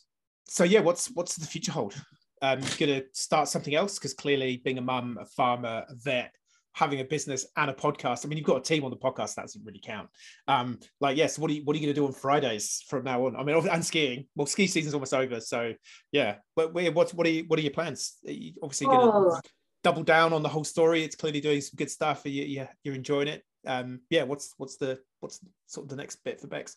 so, 0.47 0.64
yeah, 0.64 0.81
what's 0.81 1.09
what's 1.09 1.37
the 1.37 1.47
future 1.47 1.72
hold? 1.72 1.95
Um, 2.43 2.61
you're 2.61 2.89
going 2.89 3.01
to 3.01 3.07
start 3.12 3.49
something 3.49 3.75
else 3.75 3.99
because 3.99 4.14
clearly, 4.14 4.61
being 4.64 4.79
a 4.79 4.83
mum, 4.83 5.16
a 5.20 5.25
farmer, 5.25 5.85
a 5.89 5.95
vet, 5.95 6.35
having 6.75 7.01
a 7.01 7.05
business 7.05 7.47
and 7.57 7.70
a 7.70 7.75
podcast. 7.75 8.25
I 8.25 8.29
mean, 8.29 8.37
you've 8.37 8.47
got 8.47 8.59
a 8.59 8.62
team 8.62 8.85
on 8.85 8.91
the 8.91 8.97
podcast. 8.97 9.37
That 9.37 9.43
doesn't 9.43 9.64
really 9.64 9.81
count. 9.83 10.09
Um, 10.47 10.79
like, 11.01 11.16
yes, 11.16 11.39
what 11.39 11.51
are 11.51 11.55
you 11.55 11.62
what 11.64 11.75
are 11.75 11.79
you 11.79 11.87
going 11.87 11.95
to 11.95 12.01
do 12.01 12.07
on 12.07 12.12
Fridays 12.12 12.85
from 12.89 13.05
now 13.05 13.27
on? 13.27 13.37
I 13.37 13.43
mean, 13.43 13.57
and 13.68 13.85
skiing. 13.85 14.27
Well, 14.35 14.47
ski 14.47 14.66
season's 14.66 14.95
almost 14.95 15.14
over, 15.14 15.41
so 15.41 15.72
yeah. 16.12 16.37
But 16.55 16.75
what 16.75 17.14
what 17.14 17.27
are 17.27 17.31
you, 17.31 17.45
what 17.47 17.59
are 17.59 17.62
your 17.62 17.72
plans? 17.72 18.16
Are 18.27 18.33
you 18.33 18.53
obviously 18.62 18.89
going 18.89 19.01
to 19.01 19.07
oh. 19.07 19.41
double 19.83 20.03
down 20.03 20.33
on 20.33 20.43
the 20.43 20.49
whole 20.49 20.64
story. 20.64 21.03
It's 21.03 21.16
clearly 21.16 21.41
doing 21.41 21.61
some 21.61 21.77
good 21.77 21.91
stuff. 21.91 22.22
You, 22.25 22.43
you 22.43 22.68
you're 22.83 22.95
enjoying 22.95 23.29
it. 23.29 23.43
Um, 23.66 24.01
yeah. 24.11 24.25
What's 24.25 24.55
what's 24.59 24.77
the 24.77 24.99
what's 25.20 25.41
sort 25.66 25.85
of 25.85 25.91
the 25.91 25.97
next 25.97 26.16
bit 26.25 26.41
for 26.41 26.49
Bex? 26.49 26.77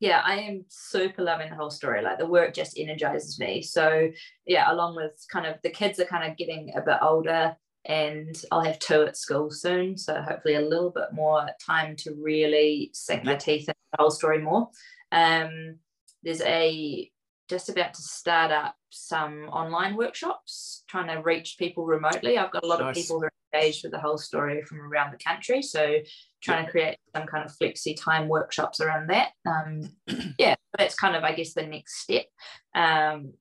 yeah 0.00 0.20
i 0.24 0.36
am 0.36 0.64
super 0.68 1.22
loving 1.22 1.48
the 1.48 1.56
whole 1.56 1.70
story 1.70 2.02
like 2.02 2.18
the 2.18 2.26
work 2.26 2.52
just 2.52 2.78
energizes 2.78 3.38
me 3.38 3.62
so 3.62 4.10
yeah 4.44 4.70
along 4.70 4.94
with 4.94 5.12
kind 5.32 5.46
of 5.46 5.54
the 5.62 5.70
kids 5.70 5.98
are 5.98 6.04
kind 6.04 6.30
of 6.30 6.36
getting 6.36 6.70
a 6.76 6.82
bit 6.82 6.98
older 7.00 7.56
and 7.86 8.36
I'll 8.50 8.64
have 8.64 8.78
two 8.78 9.02
at 9.02 9.16
school 9.16 9.50
soon. 9.50 9.96
So 9.96 10.20
hopefully 10.20 10.54
a 10.54 10.60
little 10.60 10.90
bit 10.90 11.12
more 11.12 11.46
time 11.64 11.96
to 11.96 12.14
really 12.20 12.90
sink 12.92 13.24
my 13.24 13.36
teeth 13.36 13.68
into 13.68 13.74
the 13.92 14.02
whole 14.02 14.10
story 14.10 14.38
more. 14.38 14.68
Um, 15.12 15.76
there's 16.22 16.42
a 16.42 17.10
just 17.48 17.68
about 17.68 17.94
to 17.94 18.02
start 18.02 18.50
up 18.50 18.74
some 18.90 19.44
online 19.50 19.96
workshops, 19.96 20.82
trying 20.88 21.06
to 21.14 21.22
reach 21.22 21.56
people 21.58 21.86
remotely. 21.86 22.38
I've 22.38 22.50
got 22.50 22.64
a 22.64 22.66
lot 22.66 22.80
nice. 22.80 22.96
of 22.96 23.02
people 23.02 23.20
who 23.20 23.26
are 23.26 23.32
engaged 23.54 23.84
with 23.84 23.92
the 23.92 24.00
whole 24.00 24.18
story 24.18 24.62
from 24.62 24.80
around 24.80 25.12
the 25.12 25.24
country. 25.24 25.62
So 25.62 25.98
trying 26.42 26.64
to 26.64 26.70
create 26.70 26.96
some 27.14 27.26
kind 27.26 27.44
of 27.44 27.52
flexi 27.56 27.94
time 27.96 28.28
workshops 28.28 28.80
around 28.80 29.10
that. 29.10 29.30
Um, 29.46 29.92
yeah, 30.38 30.56
that's 30.76 30.96
kind 30.96 31.14
of, 31.14 31.22
I 31.22 31.32
guess, 31.32 31.54
the 31.54 31.62
next 31.62 32.00
step. 32.00 32.26
Um, 32.74 33.34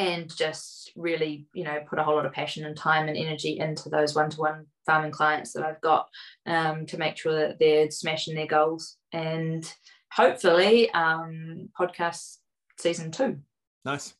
and 0.00 0.34
just 0.34 0.90
really 0.96 1.46
you 1.52 1.62
know 1.62 1.78
put 1.86 1.98
a 1.98 2.02
whole 2.02 2.14
lot 2.16 2.24
of 2.24 2.32
passion 2.32 2.64
and 2.64 2.74
time 2.74 3.06
and 3.06 3.18
energy 3.18 3.58
into 3.58 3.90
those 3.90 4.14
one-to-one 4.14 4.64
farming 4.86 5.10
clients 5.10 5.52
that 5.52 5.62
i've 5.62 5.80
got 5.82 6.08
um, 6.46 6.86
to 6.86 6.96
make 6.96 7.18
sure 7.18 7.34
that 7.34 7.58
they're 7.60 7.90
smashing 7.90 8.34
their 8.34 8.46
goals 8.46 8.96
and 9.12 9.72
hopefully 10.10 10.90
um, 10.90 11.68
podcast 11.78 12.38
season 12.78 13.10
two. 13.10 13.38
Nice. 13.84 14.14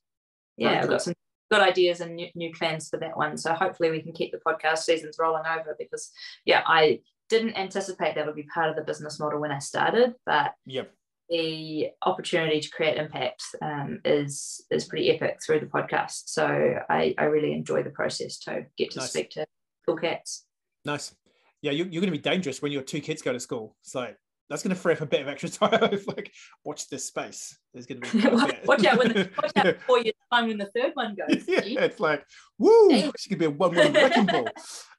Yeah 0.58 0.82
i've 0.82 0.88
got 0.88 1.02
some 1.02 1.14
good 1.50 1.62
ideas 1.62 2.00
and 2.00 2.14
new, 2.14 2.28
new 2.34 2.52
plans 2.52 2.88
for 2.88 2.98
that 2.98 3.16
one. 3.16 3.36
So 3.36 3.52
hopefully 3.54 3.90
we 3.90 4.02
can 4.02 4.12
keep 4.12 4.30
the 4.30 4.38
podcast 4.46 4.80
seasons 4.80 5.16
rolling 5.18 5.42
over 5.46 5.74
because 5.78 6.12
yeah 6.44 6.62
i 6.66 7.00
didn't 7.30 7.56
anticipate 7.56 8.16
that 8.16 8.26
would 8.26 8.36
be 8.36 8.46
part 8.54 8.68
of 8.68 8.76
the 8.76 8.82
business 8.82 9.18
model 9.18 9.40
when 9.40 9.52
i 9.52 9.58
started 9.58 10.14
but 10.26 10.52
yep 10.66 10.92
the 11.30 11.90
opportunity 12.02 12.60
to 12.60 12.70
create 12.70 12.98
impact 12.98 13.42
um, 13.62 14.00
is 14.04 14.64
is 14.70 14.84
pretty 14.86 15.10
epic 15.10 15.38
through 15.44 15.60
the 15.60 15.66
podcast. 15.66 16.22
So 16.26 16.44
I, 16.88 17.14
I 17.16 17.24
really 17.24 17.52
enjoy 17.52 17.82
the 17.82 17.90
process 17.90 18.38
to 18.40 18.66
get 18.76 18.90
to 18.92 18.98
nice. 18.98 19.10
speak 19.10 19.30
to 19.30 19.46
cool 19.86 19.96
cats. 19.96 20.44
Nice. 20.84 21.14
Yeah, 21.62 21.72
you, 21.72 21.84
you're 21.84 22.00
going 22.00 22.12
to 22.12 22.18
be 22.18 22.18
dangerous 22.18 22.60
when 22.60 22.72
your 22.72 22.82
two 22.82 23.00
kids 23.00 23.22
go 23.22 23.32
to 23.32 23.40
school. 23.40 23.76
So 23.82 24.08
that's 24.48 24.62
going 24.62 24.74
to 24.74 24.80
free 24.80 24.94
up 24.94 25.02
a 25.02 25.06
bit 25.06 25.20
of 25.20 25.28
extra 25.28 25.48
time. 25.68 26.00
like, 26.06 26.32
watch 26.64 26.88
this 26.88 27.04
space. 27.04 27.56
There's 27.72 27.86
going 27.86 28.00
to 28.00 28.12
be 28.12 28.28
watch 28.66 28.84
out 28.84 28.98
when 28.98 29.12
the, 29.12 29.30
watch 29.42 29.52
out 29.56 29.64
yeah. 29.64 29.72
before 29.72 30.00
your 30.00 30.14
time 30.32 30.48
when 30.48 30.58
the 30.58 30.70
third 30.74 30.92
one 30.94 31.14
goes. 31.14 31.44
yeah, 31.46 31.84
it's 31.84 32.00
like 32.00 32.24
woo. 32.58 33.12
She 33.16 33.28
could 33.28 33.38
be 33.38 33.44
a 33.44 33.50
one 33.50 33.74
woman 33.74 33.92
wrecking 33.92 34.26
ball. 34.26 34.48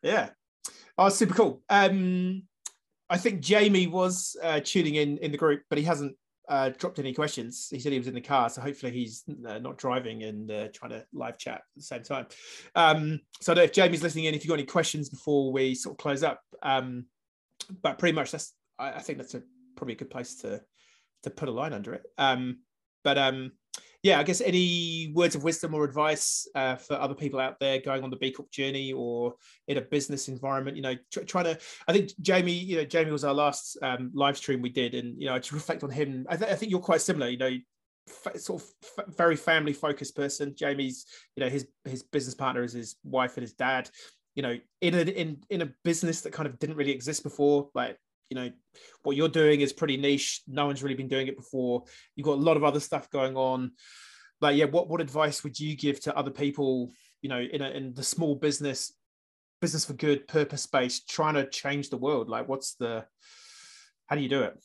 Yeah. 0.02 0.30
Oh, 0.98 1.10
super 1.10 1.34
cool. 1.34 1.62
Um, 1.70 2.44
I 3.10 3.18
think 3.18 3.42
Jamie 3.42 3.88
was 3.88 4.38
uh, 4.42 4.62
tuning 4.64 4.96
in 4.96 5.18
in 5.18 5.32
the 5.32 5.38
group, 5.38 5.64
but 5.70 5.78
he 5.78 5.84
hasn't 5.84 6.16
uh, 6.52 6.70
dropped 6.78 7.00
any 7.00 7.14
questions. 7.14 7.70
He 7.72 7.80
said 7.80 7.94
he 7.94 7.98
was 7.98 8.10
in 8.10 8.14
the 8.14 8.20
car, 8.20 8.50
so 8.50 8.62
hopefully 8.62 8.92
he's 8.92 9.24
uh, 9.48 9.60
not 9.60 9.78
driving 9.78 10.24
and 10.24 10.52
uh, 10.52 10.68
trying 10.74 10.92
to 10.92 11.06
live 11.14 11.38
chat 11.38 11.56
at 11.56 11.62
the 11.78 11.82
same 11.82 12.04
time. 12.04 12.28
Um, 12.76 13.22
so 13.40 13.54
if 13.54 13.72
Jamie's 13.72 14.04
listening 14.04 14.26
in, 14.26 14.36
if 14.36 14.44
you've 14.44 14.50
got 14.50 14.56
any 14.56 14.66
questions 14.66 15.08
before 15.08 15.54
we 15.54 15.74
sort 15.74 15.94
of 15.94 15.98
close 15.98 16.24
up, 16.24 16.42
um, 16.62 17.06
but 17.82 17.98
pretty 17.98 18.14
much 18.14 18.32
that's 18.32 18.54
I, 18.78 18.92
I, 18.92 19.00
think 19.00 19.18
that's 19.18 19.34
a 19.34 19.42
probably 19.78 19.94
a 19.94 19.98
good 19.98 20.10
place 20.10 20.36
to 20.42 20.62
to 21.24 21.30
put 21.30 21.48
a 21.48 21.52
line 21.52 21.72
under 21.72 21.94
it. 21.94 22.04
Um, 22.18 22.60
but 23.06 23.18
um, 23.18 23.54
yeah, 24.04 24.20
I 24.20 24.24
guess 24.24 24.42
any 24.42 25.12
words 25.14 25.36
of 25.36 25.44
wisdom 25.44 25.76
or 25.76 25.84
advice 25.84 26.48
uh, 26.56 26.76
for 26.76 26.96
other 26.96 27.14
people 27.14 27.40
out 27.40 27.60
there 27.60 27.80
going 27.80 28.04
on 28.04 28.10
the 28.10 28.16
B 28.16 28.32
Corp 28.32 28.50
journey 28.50 28.94
or 28.94 29.36
in 29.68 29.78
a 29.78 29.82
business 29.82 30.28
environment. 30.28 30.76
You 30.76 30.84
know, 30.84 30.96
tr- 31.12 31.22
trying 31.22 31.46
to. 31.46 31.60
I 31.88 31.94
think 31.94 32.12
Jamie. 32.20 32.52
You 32.52 32.78
know, 32.78 32.86
Jamie 32.86 33.12
was 33.12 33.24
our 33.24 33.34
last 33.34 33.78
um, 33.84 34.12
live 34.16 34.38
stream 34.38 34.62
we 34.62 34.70
did, 34.70 34.96
and 34.96 35.22
you 35.22 35.28
know, 35.28 35.38
to 35.38 35.56
reflect 35.56 35.84
on 35.84 35.92
him, 35.92 36.26
I, 36.30 36.36
th- 36.36 36.50
I 36.50 36.56
think 36.56 36.72
you're 36.72 36.80
quite 36.80 37.02
similar. 37.02 37.30
You 37.30 37.38
know, 37.38 37.52
sort 38.38 38.64
of 38.64 38.68
f- 38.98 39.16
very 39.16 39.36
family 39.36 39.74
focused 39.74 40.16
person. 40.16 40.56
Jamie's, 40.56 41.06
you 41.36 41.44
know, 41.44 41.50
his 41.50 41.68
his 41.86 42.02
business 42.02 42.34
partner 42.34 42.64
is 42.64 42.74
his 42.74 42.96
wife 43.04 43.38
and 43.38 43.44
his 43.44 43.54
dad. 43.54 43.88
You 44.34 44.42
know, 44.42 44.58
in 44.82 44.96
a 44.96 45.02
in 45.02 45.44
in 45.52 45.62
a 45.62 45.72
business 45.84 46.22
that 46.22 46.34
kind 46.34 46.48
of 46.48 46.58
didn't 46.58 46.76
really 46.76 46.92
exist 46.92 47.22
before, 47.22 47.70
like 47.76 47.98
you 48.32 48.36
know 48.36 48.50
what 49.04 49.18
you're 49.18 49.28
doing 49.28 49.60
is 49.60 49.74
pretty 49.74 49.98
niche. 49.98 50.42
No 50.48 50.66
one's 50.66 50.82
really 50.82 50.96
been 50.96 51.10
doing 51.10 51.28
it 51.28 51.36
before. 51.36 51.84
You've 52.16 52.26
got 52.26 52.38
a 52.38 52.42
lot 52.42 52.56
of 52.56 52.64
other 52.64 52.80
stuff 52.80 53.10
going 53.12 53.36
on. 53.36 53.74
Like 54.40 54.56
yeah 54.56 54.66
what 54.66 54.90
what 54.90 55.02
advice 55.02 55.44
would 55.44 55.60
you 55.60 55.76
give 55.76 56.00
to 56.02 56.18
other 56.18 56.32
people 56.32 56.94
you 57.22 57.30
know 57.30 57.40
in 57.40 57.62
a, 57.62 57.70
in 57.70 57.94
the 57.94 58.04
small 58.04 58.36
business 58.36 58.94
business 59.60 59.86
for 59.86 59.94
good 59.94 60.28
purpose 60.28 60.66
based 60.66 61.10
trying 61.10 61.36
to 61.36 61.48
change 61.48 61.90
the 61.90 61.98
world? 61.98 62.30
Like 62.30 62.48
what's 62.48 62.76
the 62.76 63.06
how 64.08 64.16
do 64.16 64.22
you 64.22 64.30
do 64.30 64.44
it? 64.44 64.58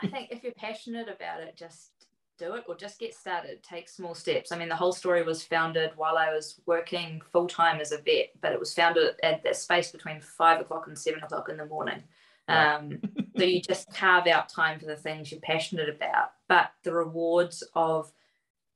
I 0.00 0.06
think 0.08 0.28
if 0.30 0.42
you're 0.42 0.52
passionate 0.52 1.08
about 1.08 1.40
it 1.40 1.56
just 1.56 1.91
do 2.38 2.54
it 2.54 2.64
or 2.66 2.74
just 2.74 2.98
get 2.98 3.14
started 3.14 3.62
take 3.62 3.88
small 3.88 4.14
steps 4.14 4.52
i 4.52 4.58
mean 4.58 4.68
the 4.68 4.76
whole 4.76 4.92
story 4.92 5.22
was 5.22 5.44
founded 5.44 5.90
while 5.96 6.16
i 6.16 6.32
was 6.32 6.60
working 6.66 7.20
full-time 7.30 7.80
as 7.80 7.92
a 7.92 7.98
vet 7.98 8.30
but 8.40 8.52
it 8.52 8.60
was 8.60 8.74
founded 8.74 9.14
at 9.22 9.42
that 9.42 9.56
space 9.56 9.90
between 9.90 10.20
five 10.20 10.60
o'clock 10.60 10.86
and 10.86 10.98
seven 10.98 11.22
o'clock 11.22 11.48
in 11.48 11.56
the 11.56 11.66
morning 11.66 12.02
right. 12.48 12.74
um, 12.74 12.98
so 13.36 13.44
you 13.44 13.60
just 13.60 13.92
carve 13.94 14.26
out 14.26 14.48
time 14.48 14.78
for 14.78 14.86
the 14.86 14.96
things 14.96 15.30
you're 15.30 15.40
passionate 15.40 15.88
about 15.88 16.32
but 16.48 16.72
the 16.82 16.92
rewards 16.92 17.62
of 17.74 18.12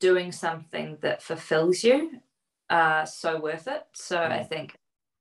doing 0.01 0.31
something 0.31 0.99
that 1.01 1.23
fulfills 1.23 1.83
you 1.83 2.21
are 2.71 3.07
so 3.07 3.41
worth 3.41 3.67
it 3.69 3.85
so 3.95 4.19
mm. 4.19 4.33
i 4.33 4.43
think 4.43 4.77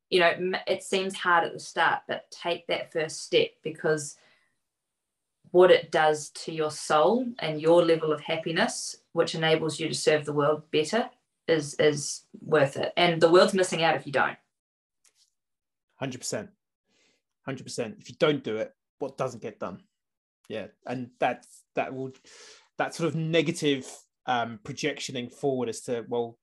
you 0.10 0.20
know 0.20 0.34
it 0.68 0.84
seems 0.84 1.16
hard 1.16 1.44
at 1.44 1.54
the 1.54 1.60
start 1.60 2.02
but 2.08 2.30
take 2.32 2.68
that 2.68 2.92
first 2.92 3.24
step 3.24 3.50
because 3.64 4.18
what 5.56 5.72
it 5.72 5.90
does 5.90 6.32
to 6.32 6.52
your 6.52 6.70
soul 6.70 7.26
and 7.40 7.62
your 7.62 7.82
level 7.82 8.12
of 8.12 8.20
happiness, 8.20 8.98
which 9.14 9.36
enables 9.36 9.80
you 9.80 9.88
to 9.88 9.96
serve 9.96 10.26
the 10.26 10.34
world 10.34 10.64
better, 10.70 11.10
is 11.48 11.76
is 11.76 12.24
worth 12.42 12.76
it. 12.76 12.92
And 12.98 13.22
the 13.22 13.32
world's 13.32 13.54
missing 13.54 13.82
out 13.82 13.96
if 13.96 14.06
you 14.06 14.12
don't. 14.12 14.38
Hundred 15.96 16.18
percent, 16.18 16.50
hundred 17.46 17.64
percent. 17.64 17.96
If 18.00 18.10
you 18.10 18.18
don't 18.20 18.44
do 18.44 18.58
it, 18.58 18.76
what 19.00 19.18
doesn't 19.18 19.42
get 19.42 19.58
done? 19.58 19.80
Yeah, 20.50 20.68
and 20.86 21.12
that 21.22 21.46
that 21.76 21.96
will 21.96 22.12
that 22.78 22.94
sort 22.94 23.08
of 23.08 23.16
negative 23.16 23.90
um, 24.26 24.60
projectioning 24.62 25.32
forward 25.32 25.70
as 25.70 25.80
to 25.84 26.04
well, 26.10 26.38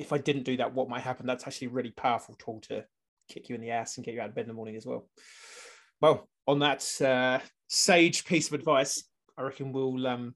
if 0.00 0.12
I 0.12 0.18
didn't 0.18 0.42
do 0.42 0.56
that, 0.56 0.74
what 0.74 0.88
might 0.88 1.02
happen? 1.02 1.26
That's 1.26 1.46
actually 1.46 1.68
a 1.68 1.76
really 1.78 1.92
powerful 1.92 2.34
tool 2.34 2.60
to 2.62 2.84
kick 3.28 3.48
you 3.48 3.54
in 3.54 3.60
the 3.60 3.70
ass 3.70 3.98
and 3.98 4.04
get 4.04 4.14
you 4.14 4.20
out 4.20 4.30
of 4.30 4.34
bed 4.34 4.46
in 4.46 4.48
the 4.48 4.54
morning 4.54 4.74
as 4.74 4.84
well. 4.84 5.08
Well, 6.00 6.28
on 6.48 6.58
that 6.58 6.82
uh, 7.00 7.38
sage 7.68 8.24
piece 8.24 8.48
of 8.48 8.54
advice, 8.54 9.04
I 9.36 9.42
reckon 9.42 9.72
we'll 9.72 10.06
um, 10.06 10.34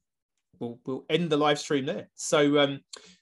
we'll 0.60 0.78
we'll 0.86 1.04
end 1.10 1.30
the 1.30 1.36
live 1.36 1.58
stream 1.58 1.86
there. 1.86 2.08
So 2.14 2.58
um, 2.58 2.80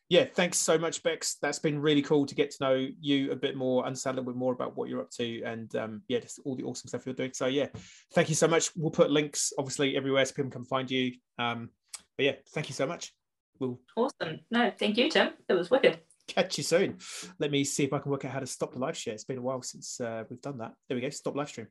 yeah, 0.09 0.25
thanks 0.25 0.59
so 0.59 0.77
much, 0.77 1.03
Bex. 1.03 1.37
That's 1.41 1.59
been 1.59 1.81
really 1.81 2.03
cool 2.03 2.27
to 2.27 2.35
get 2.35 2.51
to 2.51 2.65
know 2.65 2.89
you 3.01 3.31
a 3.31 3.37
bit 3.37 3.57
more, 3.57 3.87
understand 3.87 4.17
a 4.17 4.21
little 4.21 4.33
bit 4.33 4.39
more 4.39 4.53
about 4.53 4.77
what 4.77 4.89
you're 4.89 5.01
up 5.01 5.11
to, 5.13 5.43
and 5.43 5.75
um, 5.77 6.03
yeah, 6.09 6.19
just 6.19 6.41
all 6.45 6.57
the 6.57 6.65
awesome 6.65 6.89
stuff 6.89 7.07
you're 7.07 7.15
doing. 7.15 7.33
So 7.33 7.47
yeah, 7.47 7.69
thank 8.15 8.29
you 8.29 8.35
so 8.35 8.49
much. 8.49 8.71
We'll 8.77 8.91
put 8.91 9.11
links 9.11 9.53
obviously 9.59 9.97
everywhere 9.97 10.25
so 10.25 10.35
people 10.35 10.51
can 10.51 10.65
find 10.65 10.91
you. 10.91 11.13
Um, 11.39 11.71
but 12.17 12.27
yeah, 12.27 12.35
thank 12.53 12.69
you 12.69 12.75
so 12.75 12.87
much. 12.87 13.15
We'll 13.59 13.81
awesome. 13.97 14.41
No, 14.51 14.73
thank 14.79 14.97
you, 14.97 15.11
Tim. 15.11 15.31
It 15.49 15.55
was 15.55 15.71
wicked. 15.71 16.01
Catch 16.27 16.59
you 16.59 16.65
soon. 16.65 16.99
Let 17.39 17.51
me 17.51 17.65
see 17.65 17.85
if 17.85 17.93
I 17.93 17.99
can 17.99 18.11
work 18.11 18.25
out 18.25 18.33
how 18.33 18.41
to 18.41 18.47
stop 18.47 18.73
the 18.73 18.79
live 18.79 18.97
share. 18.97 19.15
It's 19.15 19.25
been 19.25 19.39
a 19.39 19.43
while 19.43 19.63
since 19.63 20.01
uh, 20.01 20.25
we've 20.29 20.41
done 20.41 20.59
that. 20.59 20.73
There 20.89 20.97
we 20.97 21.01
go. 21.01 21.11
Stop 21.11 21.37
live 21.37 21.49
stream. 21.49 21.69